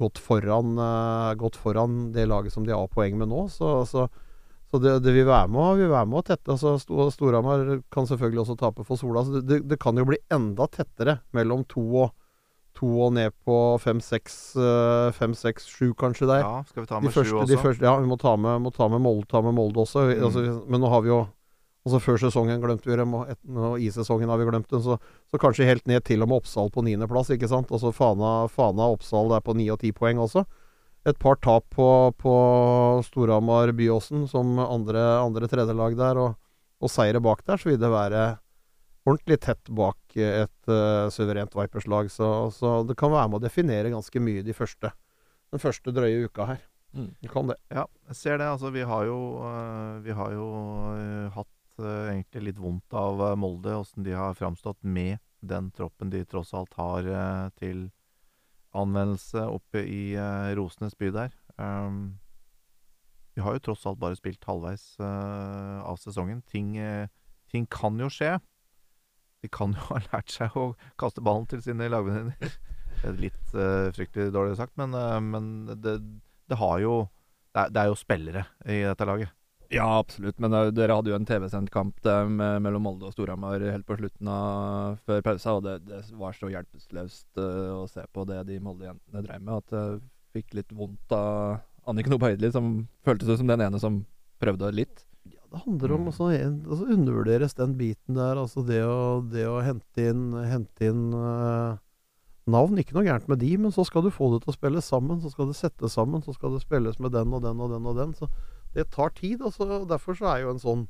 gått 0.00 0.20
foran, 0.22 0.76
uh, 0.78 1.34
gått 1.38 1.58
foran 1.60 2.10
det 2.14 2.28
laget 2.30 2.54
som 2.54 2.66
de 2.66 2.72
har 2.72 2.88
poeng 2.92 3.18
med 3.20 3.28
nå. 3.32 3.44
Så, 3.52 3.72
så, 3.90 4.06
så 4.70 4.80
det, 4.80 5.00
det 5.04 5.12
vil 5.16 5.26
være 5.28 5.50
med, 5.50 5.82
vil 5.82 5.90
være 5.92 6.08
med 6.08 6.22
å 6.22 6.24
tette. 6.30 6.54
Altså, 6.54 6.76
Sto- 6.80 7.10
Storhamar 7.12 7.82
kan 7.92 8.08
selvfølgelig 8.08 8.44
også 8.44 8.56
tape 8.60 8.86
for 8.86 9.00
Sola. 9.00 9.26
Så 9.26 9.42
det, 9.42 9.64
det, 9.68 9.80
kan 9.82 9.98
jo 9.98 10.06
bli 10.08 10.20
enda 10.32 10.68
tettere 10.70 11.18
mellom 11.36 11.66
to 11.68 11.84
og, 12.04 12.14
to 12.78 12.88
og 13.08 13.12
ned 13.18 13.34
på 13.44 13.58
fem, 13.82 13.98
seks, 14.00 14.38
eh, 14.56 15.10
fem, 15.16 15.34
seks, 15.36 15.66
sju 15.68 15.90
kanskje 15.98 16.30
der. 16.30 16.46
Ja, 16.46 16.62
skal 16.70 16.86
vi 16.86 16.88
ta 16.92 17.02
De 17.02 17.10
med 17.10 17.12
sju 17.12 17.20
første, 17.20 17.42
også? 17.42 17.50
de 17.50 17.60
første, 17.60 17.88
ja, 17.90 17.98
vi 17.98 18.08
må 18.08 18.16
ta 18.20 18.36
med, 18.38 18.62
må 18.62 18.72
ta 18.72 18.88
med, 18.88 19.02
Molde, 19.04 19.26
ta 19.28 19.42
med 19.44 19.58
Molde 19.58 19.82
også. 19.82 20.06
Mm. 20.06 20.24
Altså, 20.30 20.46
men 20.70 20.84
nå 20.86 20.94
har 20.94 21.04
vi 21.04 21.12
jo 21.12 21.20
Altså 21.86 22.00
Før 22.04 22.18
sesongen 22.20 22.60
glemte 22.60 22.90
vi 22.90 22.96
dem, 23.00 23.14
og, 23.16 23.30
et, 23.32 23.38
og 23.56 23.80
i 23.80 23.88
sesongen 23.92 24.28
har 24.28 24.40
vi 24.40 24.48
glemt 24.50 24.68
dem. 24.68 24.82
Så, 24.84 24.98
så 25.32 25.40
kanskje 25.40 25.68
helt 25.68 25.86
ned 25.88 26.04
til 26.04 26.20
og 26.20 26.28
med 26.28 26.42
Oppsal 26.42 26.68
på 26.72 26.84
niendeplass, 26.84 27.32
ikke 27.32 27.48
sant. 27.48 27.72
Altså 27.72 27.92
Fana, 27.96 28.50
Fana 28.52 28.90
Oppsal 28.92 29.32
er 29.32 29.44
på 29.44 29.56
ni 29.56 29.70
og 29.72 29.80
ti 29.80 29.92
poeng 29.96 30.20
også. 30.20 30.44
Et 31.08 31.16
par 31.16 31.38
tap 31.40 31.64
på, 31.72 31.88
på 32.20 32.34
Storhamar 33.06 33.72
Byåsen 33.72 34.26
som 34.28 34.58
andre, 34.60 35.00
andre 35.22 35.48
tredjelag 35.48 35.96
der, 35.96 36.20
og, 36.20 36.36
og 36.84 36.92
seire 36.92 37.22
bak 37.24 37.46
der, 37.48 37.56
så 37.56 37.70
vil 37.70 37.80
det 37.80 37.88
være 37.92 38.24
ordentlig 39.08 39.38
tett 39.40 39.70
bak 39.72 40.18
et 40.20 40.68
uh, 40.68 41.08
suverent 41.08 41.56
Vipers-lag. 41.56 42.10
Så, 42.12 42.28
så 42.52 42.80
det 42.84 42.98
kan 43.00 43.14
være 43.14 43.30
med 43.30 43.40
å 43.40 43.46
definere 43.46 43.94
ganske 43.94 44.20
mye 44.20 44.44
de 44.44 44.52
første, 44.56 44.92
den 45.48 45.62
første 45.62 45.94
drøye 45.96 46.28
uka 46.28 46.50
her. 46.52 46.60
Mm. 46.92 47.08
Det 47.22 47.30
kan 47.32 47.48
det. 47.48 47.56
Ja, 47.72 47.86
jeg 48.10 48.18
ser 48.18 48.36
det. 48.42 48.50
Altså, 48.50 48.68
vi 48.74 48.84
har 48.84 49.08
jo, 49.08 49.18
uh, 49.40 49.96
vi 50.04 50.12
har 50.20 50.36
jo 50.36 50.50
uh, 50.92 51.32
hatt 51.38 51.48
egentlig 51.84 52.50
litt 52.50 52.60
vondt 52.60 52.94
av 52.96 53.20
øh, 53.24 53.36
Molde, 53.38 53.74
åssen 53.78 54.04
de 54.06 54.14
har 54.16 54.36
framstått 54.38 54.80
med 54.82 55.18
den 55.40 55.70
troppen 55.72 56.10
de 56.12 56.22
tross 56.28 56.52
alt 56.54 56.74
har 56.76 57.06
øh, 57.06 57.46
til 57.60 57.88
anvendelse 58.76 59.46
oppe 59.50 59.82
i 59.82 60.14
Rosenes 60.54 60.94
by 60.94 61.08
der. 61.10 61.32
Vi 63.34 63.42
har 63.42 63.56
jo 63.56 63.62
tross 63.66 63.82
alt 63.90 63.98
bare 63.98 64.14
spilt 64.14 64.46
halvveis 64.46 64.84
av 65.02 65.98
sesongen. 65.98 66.44
Ting, 66.46 66.76
ting 67.50 67.66
kan 67.66 67.98
jo 67.98 68.06
skje. 68.14 68.36
De 69.42 69.50
kan 69.50 69.74
jo 69.74 69.82
ha 69.90 69.98
lært 70.04 70.30
seg 70.30 70.54
å 70.54 70.68
kaste 71.02 71.24
ballen 71.26 71.50
til 71.50 71.64
sine 71.66 71.90
lagvenninner. 71.90 72.54
Er 73.02 73.18
litt 73.18 73.50
fryktelig 73.96 74.30
dårlig 74.36 74.60
sagt, 74.60 74.78
men, 74.78 74.94
men 75.26 75.50
det, 75.82 75.96
det 76.46 76.62
har 76.62 76.78
jo 76.84 76.94
det 77.50 77.64
er, 77.64 77.74
det 77.74 77.82
er 77.82 77.90
jo 77.90 77.98
spillere 77.98 78.46
i 78.70 78.82
dette 78.86 79.06
laget. 79.08 79.34
Ja, 79.70 79.86
absolutt. 80.00 80.38
Men 80.42 80.54
eh, 80.56 80.68
dere 80.74 80.96
hadde 80.98 81.12
jo 81.12 81.16
en 81.18 81.26
TV-sendt 81.26 81.70
kamp 81.70 81.98
med, 82.04 82.62
mellom 82.64 82.82
Molde 82.88 83.06
og 83.06 83.14
Storhamar 83.14 83.62
helt 83.62 83.86
på 83.86 83.98
slutten 84.00 84.30
av 84.30 84.96
før 85.06 85.22
pausa, 85.26 85.54
og 85.58 85.66
det, 85.66 85.76
det 85.86 86.00
var 86.18 86.34
så 86.34 86.50
hjelpeløst 86.50 87.38
uh, 87.38 87.76
å 87.78 87.84
se 87.90 88.02
på 88.10 88.26
det 88.26 88.42
de 88.48 88.58
Molde-jentene 88.64 89.22
drev 89.26 89.44
med, 89.44 89.60
at 89.62 89.76
jeg 89.76 90.00
fikk 90.34 90.58
litt 90.58 90.74
vondt 90.74 91.14
av 91.14 91.60
Anniken 91.90 92.16
Oppe 92.16 92.50
som 92.50 92.72
føltes 93.06 93.30
ut 93.30 93.38
som 93.40 93.50
den 93.50 93.62
ene 93.62 93.78
som 93.82 94.02
prøvde 94.42 94.72
litt. 94.74 95.04
Ja, 95.30 95.42
det 95.52 95.62
handler 95.62 95.94
om 95.94 96.10
å 96.10 96.14
altså, 96.16 96.90
undervurderes 96.90 97.54
den 97.58 97.76
biten 97.78 98.18
der. 98.18 98.40
Altså 98.40 98.64
det 98.66 98.82
å, 98.86 99.20
det 99.22 99.46
å 99.46 99.60
hente 99.64 100.10
inn, 100.10 100.32
hente 100.50 100.90
inn 100.90 101.10
uh, 101.14 101.78
navn. 102.50 102.78
Ikke 102.80 102.96
noe 102.96 103.06
gærent 103.06 103.28
med 103.30 103.42
de, 103.42 103.52
men 103.60 103.74
så 103.74 103.84
skal 103.86 104.06
du 104.06 104.10
få 104.14 104.32
det 104.34 104.44
til 104.44 104.52
å 104.52 104.56
spille 104.56 104.82
sammen. 104.84 105.20
Så 105.22 105.32
skal 105.34 105.50
det 105.50 105.58
settes 105.58 105.94
sammen. 105.94 106.24
Så 106.26 106.34
skal 106.36 106.56
det 106.56 106.64
spilles 106.64 106.98
med 107.02 107.14
den 107.14 107.36
og 107.36 107.44
den 107.44 107.60
og 107.60 107.74
den 107.74 107.90
og 107.90 108.00
den. 108.00 108.16
Så 108.18 108.30
det 108.76 108.90
tar 108.94 109.14
tid. 109.16 109.42
Altså, 109.42 109.84
derfor 109.88 110.18
så 110.18 110.30
er 110.34 110.44
jo 110.44 110.54
en 110.54 110.62
sånn, 110.62 110.84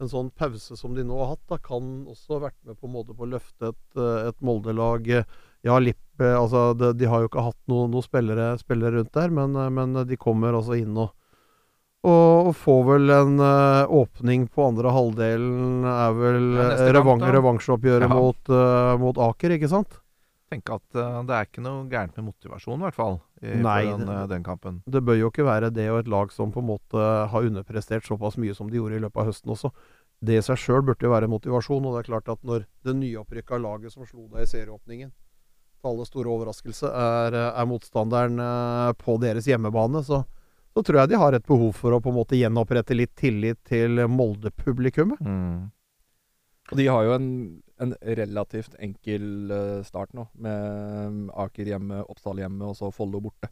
en 0.00 0.10
sånn 0.10 0.30
pause 0.36 0.76
som 0.78 0.96
de 0.96 1.04
nå 1.06 1.18
har 1.20 1.34
hatt, 1.34 1.44
da, 1.50 1.60
kan 1.62 1.90
også 2.10 2.38
ha 2.38 2.44
vært 2.48 2.58
med 2.66 2.78
på 2.80 2.88
en 2.88 2.96
måte 2.96 3.16
på 3.16 3.26
å 3.26 3.32
løfte 3.36 3.72
et, 3.72 3.86
eh, 3.96 4.28
et 4.30 4.42
Molde-lag. 4.44 5.08
Ja, 5.66 5.78
Lippe 5.78 6.30
altså, 6.36 6.70
de, 6.74 6.94
de 6.96 7.08
har 7.08 7.22
jo 7.22 7.30
ikke 7.30 7.44
hatt 7.50 7.60
noen 7.68 7.92
noe 7.92 8.04
spillere, 8.04 8.54
spillere 8.60 8.98
rundt 8.98 9.12
der, 9.16 9.32
men, 9.34 9.56
eh, 9.56 9.72
men 9.76 10.06
de 10.08 10.20
kommer 10.20 10.56
også 10.56 10.78
inn 10.80 10.96
og 10.96 11.16
og 12.00 12.46
og 12.48 12.54
får 12.56 12.78
vel 12.86 13.10
en 13.12 13.34
uh, 13.44 13.90
åpning 13.92 14.46
på 14.48 14.62
andre 14.70 14.88
halvdelen 14.88 15.82
er 15.84 16.14
vel 16.16 16.46
Ja, 16.56 16.68
revang, 16.96 17.20
revansjeoppgjøret 17.20 18.08
Ja. 18.08 18.14
mot, 18.16 18.40
uh, 18.48 18.96
mot 18.96 19.20
Aker, 19.20 19.52
ikke 19.58 19.68
sant? 19.68 19.98
Tenk 20.48 20.72
at 20.72 20.96
det 20.96 21.34
er 21.36 21.44
ikke 21.44 21.60
noe 21.60 21.84
gærent 21.92 22.16
med 22.16 22.30
motivasjon, 22.30 22.80
i 22.80 22.86
hvert 22.86 22.96
fall, 22.96 23.20
i, 23.42 23.54
Nei, 23.56 23.84
for 23.86 23.98
den, 23.98 24.06
det- 24.06 24.16
øh, 24.18 24.28
den 24.28 24.42
kampen. 24.44 24.82
Det 24.86 25.00
bør 25.04 25.16
jo 25.18 25.30
ikke 25.30 25.46
være 25.46 25.70
det, 25.72 25.86
og 25.90 26.00
et 26.02 26.08
lag 26.12 26.32
som 26.32 26.52
på 26.52 26.60
en 26.60 26.68
måte 26.74 27.06
har 27.32 27.46
underprestert 27.48 28.04
såpass 28.04 28.36
mye 28.36 28.54
som 28.54 28.68
de 28.68 28.76
gjorde 28.76 28.96
i 28.98 29.00
løpet 29.00 29.16
av 29.22 29.30
høsten 29.30 29.50
også. 29.54 29.70
Det 30.20 30.36
i 30.36 30.42
seg 30.44 30.58
sjøl 30.60 30.82
burde 30.84 31.06
jo 31.06 31.14
være 31.14 31.30
motivasjon, 31.32 31.86
og 31.88 31.94
det 31.96 32.02
er 32.02 32.10
klart 32.10 32.28
at 32.28 32.42
når 32.44 32.66
det 32.84 32.94
nyopprykka 32.98 33.56
laget 33.56 33.92
som 33.94 34.04
slo 34.04 34.26
deg 34.28 34.42
i 34.44 34.50
serieåpningen, 34.50 35.10
til 35.80 35.88
alle 35.88 36.04
store 36.04 36.28
overraskelse, 36.28 36.90
er, 36.92 37.32
er 37.56 37.64
motstanderen 37.70 38.36
eh, 38.44 38.92
på 39.00 39.16
deres 39.22 39.46
hjemmebane, 39.48 40.02
så, 40.04 40.18
så 40.76 40.82
tror 40.84 41.00
jeg 41.00 41.08
de 41.14 41.20
har 41.22 41.32
et 41.38 41.46
behov 41.48 41.72
for 41.78 41.96
å 41.96 42.02
på 42.04 42.12
en 42.12 42.18
måte 42.20 42.36
gjenopprette 42.36 42.92
litt 42.98 43.14
tillit 43.16 43.56
til 43.64 44.04
Molde-publikummet. 44.12 45.22
Mm. 45.24 45.70
Og 46.70 46.76
de 46.78 46.86
har 46.92 47.08
jo 47.08 47.14
en, 47.16 47.30
en 47.80 47.94
relativt 48.00 48.76
enkel 48.78 49.50
eh, 49.50 49.78
start 49.86 50.12
nå, 50.16 50.26
med 50.44 51.14
mm, 51.14 51.22
Aker 51.46 51.72
hjemme, 51.72 52.02
Oppsal 52.12 52.42
hjemme 52.42 52.68
og 52.68 52.76
så 52.78 52.92
Follo 52.94 53.22
borte. 53.24 53.50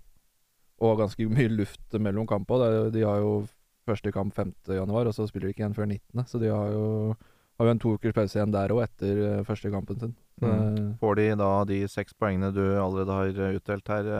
Og 0.84 0.98
ganske 1.00 1.26
mye 1.32 1.50
luft 1.50 1.96
mellom 1.98 2.28
kampene. 2.28 2.88
De 2.94 3.02
har 3.06 3.22
jo 3.22 3.40
første 3.88 4.12
kamp 4.12 4.36
5. 4.36 4.52
januar, 4.76 5.08
og 5.08 5.16
så 5.16 5.26
spiller 5.26 5.48
de 5.48 5.56
ikke 5.56 5.64
igjen 5.64 5.76
før 5.76 5.88
19., 5.88 6.26
så 6.28 6.40
de 6.42 6.50
har 6.52 6.74
jo, 6.74 7.14
har 7.56 7.66
jo 7.68 7.72
en 7.72 7.80
to 7.80 7.94
ukers 7.96 8.14
pause 8.14 8.36
igjen 8.36 8.52
der 8.52 8.74
òg, 8.74 8.82
etter 8.84 9.22
eh, 9.24 9.44
første 9.48 9.72
kampen 9.72 10.02
sin. 10.02 10.16
Mm. 10.38 10.92
Får 11.00 11.16
de 11.18 11.24
da 11.40 11.48
de 11.66 11.80
seks 11.90 12.14
poengene 12.14 12.52
du 12.54 12.62
allerede 12.62 13.16
har 13.16 13.56
utdelt 13.56 13.90
her, 13.90 14.10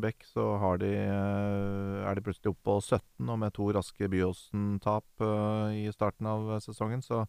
Beck, 0.02 0.26
så 0.32 0.46
har 0.58 0.80
de, 0.82 0.88
er 1.04 2.16
de 2.16 2.24
plutselig 2.26 2.50
oppe 2.54 2.64
på 2.66 2.80
17, 2.80 3.28
og 3.28 3.38
med 3.44 3.54
to 3.54 3.68
raske 3.76 4.08
Byåsen-tap 4.10 5.28
i 5.76 5.84
starten 5.94 6.32
av 6.32 6.56
sesongen, 6.64 7.04
så. 7.04 7.26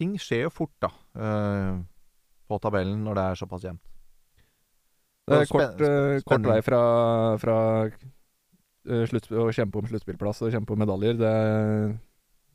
Ting 0.00 0.16
skjer 0.20 0.46
jo 0.46 0.50
fort, 0.50 0.72
da, 0.82 0.88
øh, 1.16 1.82
på 2.48 2.58
tabellen 2.64 3.02
når 3.04 3.14
det 3.18 3.24
er 3.30 3.40
såpass 3.42 3.64
jevnt. 3.66 3.82
Det 5.28 5.36
er 5.36 5.40
Og 5.44 5.46
spen- 5.46 5.76
kort, 5.76 5.80
eh, 5.86 6.20
kort 6.26 6.46
vei 6.50 6.60
fra, 6.66 6.80
fra 7.38 7.56
eh, 7.86 9.06
å 9.38 9.52
kjempe 9.54 9.78
om 9.78 9.86
sluttspillplass 9.86 10.42
og 10.42 10.50
kjempe 10.52 10.72
om 10.74 10.78
medaljer. 10.82 11.14
Det, 11.20 11.28
er- 11.30 11.92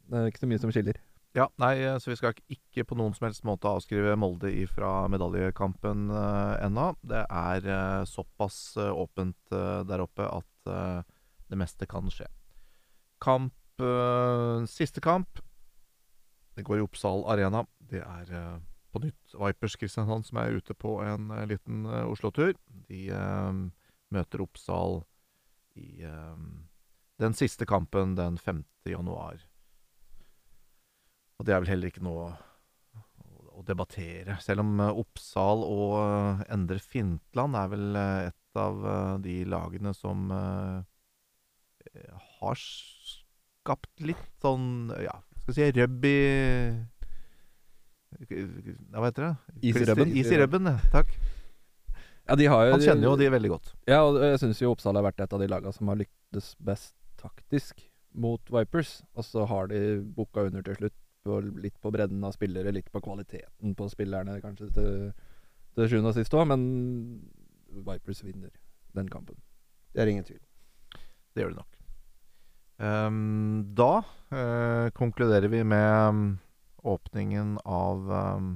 det 0.10 0.18
er 0.20 0.28
ikke 0.32 0.44
så 0.44 0.50
mye 0.52 0.60
som 0.60 0.72
skiller. 0.76 0.98
Ja, 1.38 1.48
nei, 1.62 1.76
eh, 1.86 1.98
så 2.02 2.10
vi 2.10 2.16
skal 2.18 2.34
ikke- 2.50 2.84
på 2.88 2.98
noen 2.98 3.14
som 3.16 3.28
helst 3.28 3.44
måte 3.46 3.70
avskrive 3.70 4.18
Molde 4.18 4.50
ifra 4.52 5.08
medaljekampen 5.08 6.10
uh, 6.12 6.58
ennå. 6.66 6.96
Det 7.06 7.26
er 7.30 7.68
eh, 7.68 8.04
såpass 8.06 8.76
eh, 8.78 8.92
åpent 8.92 9.36
eh, 9.52 9.84
der 9.88 10.02
oppe 10.04 10.26
at 10.26 10.68
eh, 10.68 11.04
det 11.50 11.58
meste 11.58 11.88
kan 11.88 12.10
skje. 12.10 12.26
Kamp 13.22 13.54
eh, 13.80 14.66
Siste 14.66 15.00
kamp. 15.00 15.40
Det 16.58 16.64
går 16.66 16.80
i 16.80 16.86
Oppsal 16.88 17.22
Arena. 17.30 17.62
Det 17.78 18.02
er 18.02 18.32
eh, 18.34 18.56
på 18.92 19.02
nytt 19.04 19.36
Vipers 19.38 19.76
Kristiansand 19.78 20.26
som 20.26 20.40
er 20.42 20.56
ute 20.58 20.74
på 20.74 20.96
en 21.06 21.30
eh, 21.36 21.44
liten 21.52 21.86
eh, 21.86 22.08
Oslo-tur. 22.10 22.56
De 22.90 23.02
møter 24.16 24.42
Oppsal 24.42 25.02
i 25.78 26.02
den 27.22 27.36
siste 27.38 27.68
kampen 27.70 28.16
den 28.18 28.38
5. 28.42 28.64
januar. 28.90 29.44
Og 31.38 31.46
det 31.46 31.54
er 31.54 31.62
vel 31.62 31.70
heller 31.76 31.92
ikke 31.92 32.06
noe 32.08 32.32
å- 32.32 33.66
debattere. 33.68 34.38
Selv 34.42 34.62
om 34.64 34.80
Oppsal 34.86 35.64
og 35.66 36.44
Endre 36.54 36.78
Fintland 36.80 37.58
er 37.60 37.72
vel 37.74 37.98
et 38.00 38.60
av 38.62 38.78
de 39.22 39.36
lagene 39.50 39.92
som 39.98 40.30
har 42.40 42.62
skapt 42.62 44.06
litt 44.06 44.30
sånn 44.42 44.94
Ja, 45.04 45.18
skal 45.48 45.53
vi 45.53 45.72
si 45.72 45.80
røbb 45.80 46.06
i 46.06 46.18
Hva 48.91 49.07
heter 49.07 49.24
det? 49.24 49.34
Is 49.69 49.78
i 49.80 49.86
røbben. 49.88 50.14
Is 50.19 50.32
i 50.32 50.40
røbben, 50.41 50.68
ja. 50.68 50.78
Takk. 50.91 51.14
Ja, 52.28 52.36
de 52.36 52.48
har 52.52 52.65
jo 52.68 52.74
Han 52.74 52.84
kjenner 52.84 53.07
jo 53.07 53.15
de 53.15 53.30
veldig 53.32 53.52
godt. 53.53 53.69
Ja, 53.88 54.02
og 54.03 54.19
jeg 54.19 54.40
syns 54.41 54.60
jo 54.60 54.74
Oppsal 54.74 54.99
har 54.99 55.06
vært 55.06 55.22
et 55.24 55.32
av 55.32 55.40
de 55.40 55.48
lagene 55.48 55.72
som 55.72 55.88
har 55.88 55.99
lyktes 56.02 56.49
best 56.60 56.95
taktisk 57.22 57.86
mot 58.11 58.52
Vipers. 58.52 58.98
Og 59.15 59.24
så 59.24 59.45
har 59.48 59.72
de 59.72 60.02
booka 60.18 60.44
under 60.49 60.65
til 60.68 60.76
slutt, 60.82 60.98
på, 61.24 61.40
litt 61.64 61.80
på 61.84 61.94
bredden 61.95 62.24
av 62.28 62.36
spillere, 62.36 62.76
litt 62.76 62.91
på 62.91 63.03
kvaliteten 63.03 63.76
på 63.76 63.88
spillerne, 63.91 64.41
kanskje 64.44 64.68
til, 64.76 64.91
til 65.76 65.90
sjuende 65.91 66.11
og 66.11 66.19
sist 66.19 66.36
òg, 66.36 66.48
men 66.52 66.68
Vipers 67.88 68.24
vinner 68.26 68.52
den 68.95 69.07
kampen. 69.11 69.40
Det 69.95 70.03
er 70.03 70.11
ingen 70.11 70.28
tvil. 70.28 70.44
Det 71.32 71.45
gjør 71.45 71.56
det 71.56 71.61
nok. 71.64 71.77
Ehm, 72.80 73.74
da 73.78 74.04
uh, 74.32 74.90
konkluderer 74.94 75.49
vi 75.49 75.64
med 75.66 76.10
um, 76.10 76.38
åpningen 76.84 77.58
av 77.66 78.06
um, 78.12 78.49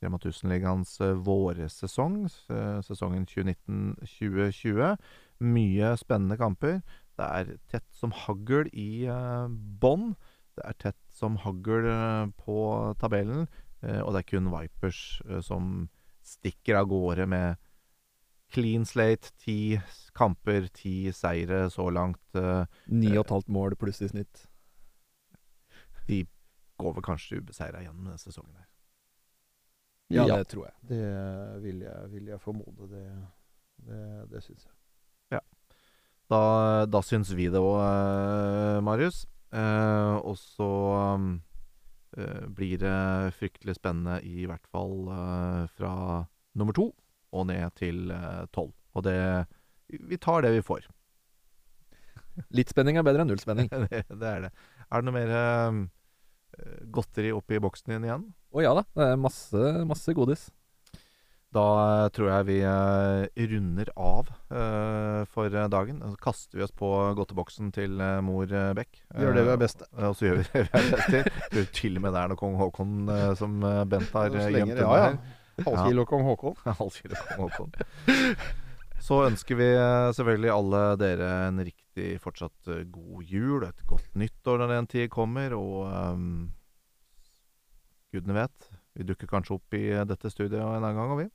Rema 0.00 0.16
1000-ligaens 0.16 0.94
uh, 1.04 1.12
vårsesong, 1.20 2.22
s- 2.30 2.46
eh, 2.50 2.78
sesongen 2.80 3.26
2019-2020. 3.28 4.96
Mye 5.44 5.90
spennende 6.00 6.38
kamper. 6.40 6.78
Det 7.20 7.26
er 7.26 7.50
tett 7.68 7.84
som 7.92 8.12
hagl 8.16 8.70
i 8.72 9.04
uh, 9.12 9.44
bånn. 9.52 10.14
Det 10.56 10.64
er 10.66 10.78
tett 10.80 11.00
som 11.14 11.36
hagl 11.44 11.86
eh, 11.88 12.26
på 12.42 12.56
tabellen, 13.00 13.46
eh, 13.84 14.00
og 14.02 14.12
det 14.12 14.18
er 14.24 14.26
kun 14.28 14.48
Vipers 14.52 15.20
eh, 15.28 15.38
som 15.44 15.86
stikker 16.26 16.80
av 16.80 16.88
gårde 16.90 17.24
med 17.30 17.56
clean 18.50 18.84
slate. 18.88 19.32
Ti 19.40 19.80
kamper, 20.16 20.68
ti 20.74 21.10
seire 21.14 21.64
så 21.70 21.88
langt. 21.92 22.20
eh, 22.34 22.64
Ni 22.88 23.12
og 23.16 23.24
et 23.26 23.30
halvt 23.36 23.48
mål 23.48 23.76
pluss 23.80 24.02
i 24.02 24.08
snitt. 24.10 24.46
De 26.08 26.24
går 26.80 26.94
vel 26.96 27.04
kanskje 27.06 27.38
ubeseira 27.40 27.82
gjennom 27.84 28.04
denne 28.08 28.18
sesongen 28.18 28.56
her. 28.56 28.66
Ja, 30.10 30.24
Ja. 30.26 30.36
det 30.40 30.48
tror 30.50 30.64
jeg. 30.66 30.74
Det 30.90 31.62
vil 31.62 31.80
jeg, 31.86 32.10
vil 32.10 32.26
jeg 32.32 32.40
formode. 32.42 32.88
Det, 32.90 33.04
det, 33.86 34.30
det 34.32 34.42
syns 34.42 34.64
jeg. 34.66 34.74
Da, 36.30 36.86
da 36.86 37.00
syns 37.02 37.32
vi 37.34 37.48
det 37.50 37.58
òg, 37.58 38.82
Marius. 38.86 39.24
Eh, 39.50 40.16
og 40.22 40.36
så 40.38 40.66
um, 41.16 41.40
eh, 42.16 42.44
blir 42.54 42.78
det 42.78 43.32
fryktelig 43.34 43.74
spennende 43.80 44.20
i 44.22 44.44
hvert 44.46 44.62
fall 44.70 45.08
eh, 45.10 45.64
fra 45.74 45.90
nummer 46.54 46.72
to 46.76 46.92
og 47.32 47.46
ned 47.50 47.74
til 47.78 48.10
eh, 48.14 48.44
tolv. 48.54 48.74
og 48.94 49.06
det 49.06 49.46
Vi 49.88 50.18
tar 50.18 50.42
det 50.42 50.52
vi 50.54 50.66
får. 50.66 50.86
Litt 52.56 52.70
spenning 52.70 52.98
er 52.98 53.06
bedre 53.06 53.24
enn 53.24 53.32
null 53.32 53.42
spenning. 53.42 53.70
det, 53.90 54.04
det 54.10 54.30
er 54.30 54.46
det. 54.46 54.54
Er 54.90 55.02
det 55.02 55.06
noe 55.06 55.14
mer 55.14 55.34
uh, 55.34 55.82
godteri 56.90 57.34
oppi 57.34 57.60
boksen 57.62 57.94
din 57.94 58.08
igjen? 58.08 58.24
Å 58.50 58.64
ja 58.64 58.72
da, 58.74 58.86
det 58.96 59.12
er 59.12 59.20
masse, 59.20 59.68
masse 59.86 60.14
godis. 60.16 60.48
Da 61.50 61.62
eh, 61.82 62.08
tror 62.14 62.28
jeg 62.30 62.46
vi 62.46 63.46
runder 63.50 63.88
av 63.98 64.28
for 65.34 65.50
dagen. 65.50 65.96
Så 65.98 66.20
kaster 66.22 66.60
vi 66.60 66.62
oss 66.62 66.70
på 66.70 66.86
godteboksen 67.18 67.72
til 67.74 67.96
mor 68.22 68.46
Bekk 68.46 68.76
Beck. 68.78 69.00
Gjør 69.18 69.34
det 69.34 69.44
vi 69.48 69.52
er 69.56 69.58
best 69.58 69.80
til. 69.80 69.88
Og 69.98 70.14
så 70.14 70.28
gjør 70.28 70.38
vi 70.38 70.44
det 70.46 70.62
vi 70.62 70.62
er 70.78 70.86
best 70.92 71.10
til. 71.10 71.32
Tror 71.54 71.66
til 71.80 71.98
og 71.98 72.04
med 72.04 72.14
det 72.14 72.22
er 72.22 72.30
noe 72.30 72.42
kong 72.44 72.54
Haakon 72.60 72.94
som 73.40 73.58
Bent 73.90 74.14
har 74.14 74.30
gjemt 74.30 74.76
unna 74.76 74.78
ja, 74.78 74.94
ja, 74.94 75.08
her. 75.08 75.39
Halvkilo 75.66 76.06
kong 76.08 76.26
Håkon. 76.28 76.58
Halvkilo 76.66 77.20
kong 77.28 77.46
Håkon. 77.46 77.78
Så 79.00 79.22
ønsker 79.24 79.56
vi 79.56 79.66
eh, 79.72 80.12
selvfølgelig 80.16 80.52
alle 80.52 80.80
dere 81.00 81.28
en 81.48 81.60
riktig 81.64 82.12
fortsatt 82.22 82.68
eh, 82.70 82.84
god 82.92 83.24
jul, 83.32 83.64
et 83.64 83.84
godt 83.88 84.16
nyttår 84.20 84.60
når 84.60 84.74
den 84.74 84.88
tid 84.92 85.08
kommer, 85.12 85.54
og 85.56 85.88
um, 85.88 86.50
gudene 88.12 88.36
vet. 88.42 88.70
Vi 88.98 89.06
dukker 89.08 89.30
kanskje 89.30 89.56
opp 89.56 89.78
i 89.78 89.86
eh, 89.94 90.06
dette 90.08 90.32
studioet 90.32 90.60
en 90.60 90.84
annen 90.84 91.00
gang, 91.00 91.14
og 91.14 91.22
vi. 91.22 91.28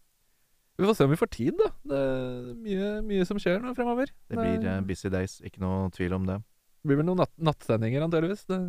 Vi 0.75 0.85
får 0.85 0.97
se 0.97 1.07
om 1.07 1.13
vi 1.13 1.19
får 1.19 1.31
tid, 1.33 1.53
da. 1.57 1.69
Det 1.87 2.01
er 2.03 2.49
mye, 2.67 2.89
mye 3.07 3.25
som 3.27 3.39
skjer 3.41 3.61
nå 3.63 3.73
fremover. 3.77 4.11
Det 4.29 4.37
blir 4.37 4.67
uh, 4.67 4.81
busy 4.85 5.09
days, 5.09 5.39
ikke 5.47 5.63
noe 5.63 5.87
tvil 5.95 6.17
om 6.17 6.27
det. 6.29 6.41
blir 6.85 6.99
vel 6.99 7.07
noen 7.07 7.23
natt 7.23 7.33
nattsendinger, 7.39 8.05
antakeligvis. 8.05 8.45
Det, 8.51 8.59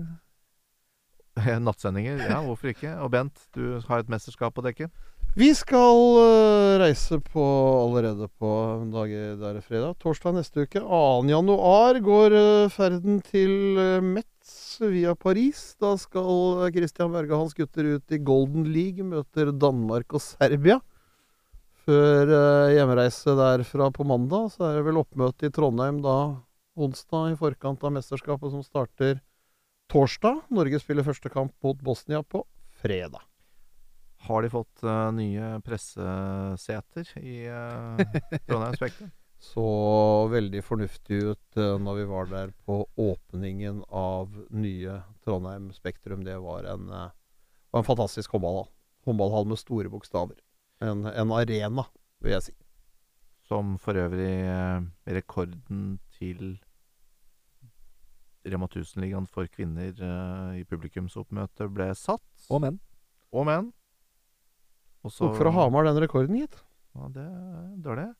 Nattsendinger, 1.66 2.22
ja, 2.30 2.38
hvorfor 2.46 2.72
ikke? 2.72 2.94
Og 3.04 3.10
Bent, 3.12 3.42
du 3.52 3.76
har 3.88 4.00
et 4.00 4.12
mesterskap 4.12 4.56
å 4.56 4.64
dekke. 4.64 4.88
Vi 5.36 5.50
skal 5.52 6.16
øh, 6.16 6.74
reise 6.80 7.18
på 7.20 7.42
allerede 7.44 8.24
på 8.40 8.50
en 8.80 8.88
dag 8.94 9.10
det 9.36 9.48
er 9.50 9.58
fredag. 9.60 9.98
Torsdag 10.00 10.32
neste 10.32 10.64
uke. 10.64 10.80
2. 10.80 11.00
januar 11.28 11.98
går 12.00 12.36
øh, 12.38 12.70
ferden 12.72 13.18
til 13.20 13.76
øh, 13.76 14.00
Metz 14.00 14.80
via 14.80 15.12
Paris. 15.12 15.76
Da 15.76 15.92
skal 16.00 16.72
Christian 16.72 17.12
Berge 17.12 17.36
og 17.36 17.44
hans 17.44 17.52
gutter 17.52 17.90
ut 17.98 18.16
i 18.16 18.22
Golden 18.24 18.64
League, 18.64 19.04
møter 19.04 19.52
Danmark 19.52 20.16
og 20.16 20.24
Serbia. 20.24 20.80
Før 21.84 22.72
hjemreise 22.72 23.36
derfra 23.36 23.92
på 23.92 24.08
mandag, 24.08 24.48
så 24.56 24.70
er 24.70 24.80
det 24.80 24.88
vel 24.88 25.04
oppmøte 25.04 25.50
i 25.50 25.52
Trondheim 25.52 26.00
da 26.00 26.16
onsdag 26.80 27.36
i 27.36 27.40
forkant 27.44 27.84
av 27.84 27.92
mesterskapet 28.00 28.56
som 28.56 28.64
starter 28.64 29.20
torsdag. 29.92 30.46
Norge 30.48 30.80
spiller 30.80 31.04
første 31.04 31.28
kamp 31.28 31.52
mot 31.60 31.76
Bosnia 31.84 32.24
på 32.24 32.46
fredag. 32.80 33.20
Har 34.26 34.42
de 34.42 34.50
fått 34.50 34.82
uh, 34.82 35.12
nye 35.14 35.60
presseseter 35.62 37.10
i 37.20 37.44
uh, 37.46 38.00
Trondheim 38.48 38.74
Spekter? 38.74 39.10
så 39.52 39.66
veldig 40.32 40.62
fornuftig 40.66 41.20
ut 41.28 41.60
uh, 41.60 41.76
når 41.78 42.00
vi 42.00 42.06
var 42.10 42.32
der 42.32 42.50
på 42.66 42.80
åpningen 42.96 43.84
av 43.86 44.34
nye 44.50 44.98
Trondheim 45.22 45.70
Spektrum. 45.76 46.24
Det 46.26 46.40
var 46.42 46.66
en, 46.72 46.90
uh, 46.90 47.14
var 47.70 47.84
en 47.84 47.86
fantastisk 47.86 48.34
håndballhall. 48.34 48.66
Håndballhall 49.06 49.46
med 49.46 49.62
store 49.62 49.94
bokstaver. 49.94 50.42
En, 50.82 51.06
en 51.06 51.36
arena, 51.38 51.86
vil 52.18 52.34
jeg 52.34 52.48
si. 52.48 52.58
Som 53.46 53.76
for 53.78 53.94
øvrig 53.94 54.42
rekorden 55.06 56.00
til 56.18 56.56
Rema 58.46 58.66
1000-ligaen 58.66 59.30
for 59.30 59.46
kvinner 59.50 59.94
i 60.58 60.66
publikumsoppmøte 60.66 61.70
ble 61.70 61.92
satt. 61.94 62.26
og 62.50 62.64
menn. 62.66 62.82
Og 63.30 63.46
menn. 63.46 63.70
Og 65.06 65.12
så- 65.14 65.28
Tok 65.28 65.38
fra 65.38 65.52
Hamar 65.54 65.86
den 65.86 66.00
rekorden, 66.02 66.36
gitt. 66.40 66.58
Ja, 66.96 67.08
det 67.14 67.26
er 67.92 68.00
det. 68.00 68.10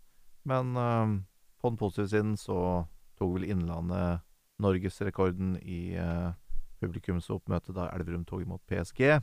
Men 0.46 0.76
uh, 0.76 1.18
på 1.60 1.70
den 1.72 1.78
positive 1.80 2.08
siden 2.12 2.36
så 2.38 2.86
tok 3.18 3.32
vel 3.34 3.48
Innlandet 3.50 4.22
norgesrekorden 4.62 5.56
i 5.64 5.96
uh, 5.98 6.32
publikumsoppmøte 6.80 7.74
da 7.74 7.88
Elverum 7.96 8.24
tok 8.28 8.44
imot 8.44 8.62
PSG. 8.70 9.18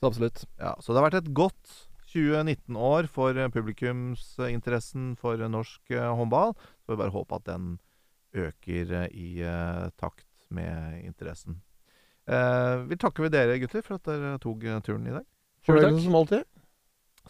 Så 0.00 0.08
absolutt. 0.08 0.44
Ja, 0.58 0.74
så 0.80 0.92
det 0.94 1.02
har 1.02 1.10
vært 1.10 1.20
et 1.20 1.34
godt 1.36 1.74
2019-år 2.12 3.06
for 3.08 3.36
eh, 3.38 3.48
publikumsinteressen 3.48 5.12
for 5.20 5.36
norsk 5.48 5.92
uh, 5.94 6.12
håndball. 6.18 6.52
Så 6.82 6.86
får 6.90 6.96
vi 6.96 7.02
bare 7.02 7.14
håpe 7.14 7.38
at 7.38 7.46
den 7.48 7.68
øker 8.34 8.96
uh, 9.04 9.06
i 9.12 9.44
takt 10.00 10.26
med 10.52 11.04
interessen. 11.04 11.60
Eh, 12.28 12.76
vi 12.86 12.96
takker 13.00 13.30
dere, 13.32 13.58
gutter, 13.62 13.82
for 13.82 13.98
at 13.98 14.06
dere 14.06 14.36
tok 14.42 14.62
turen 14.86 15.06
i 15.08 15.14
dag. 15.16 15.24
Fornøyelse 15.66 16.04
som 16.04 16.18
alltid. 16.18 16.44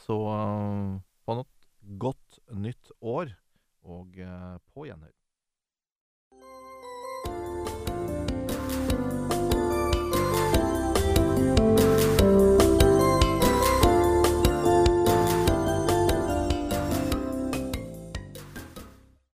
Så 0.00 0.16
på 0.32 1.00
få 1.26 1.36
noe 1.36 1.96
godt 1.98 2.38
nytt 2.56 2.92
år, 3.00 3.32
og 3.82 4.18
eh, 4.22 4.54
på 4.72 4.86
gjenhør. 4.88 5.12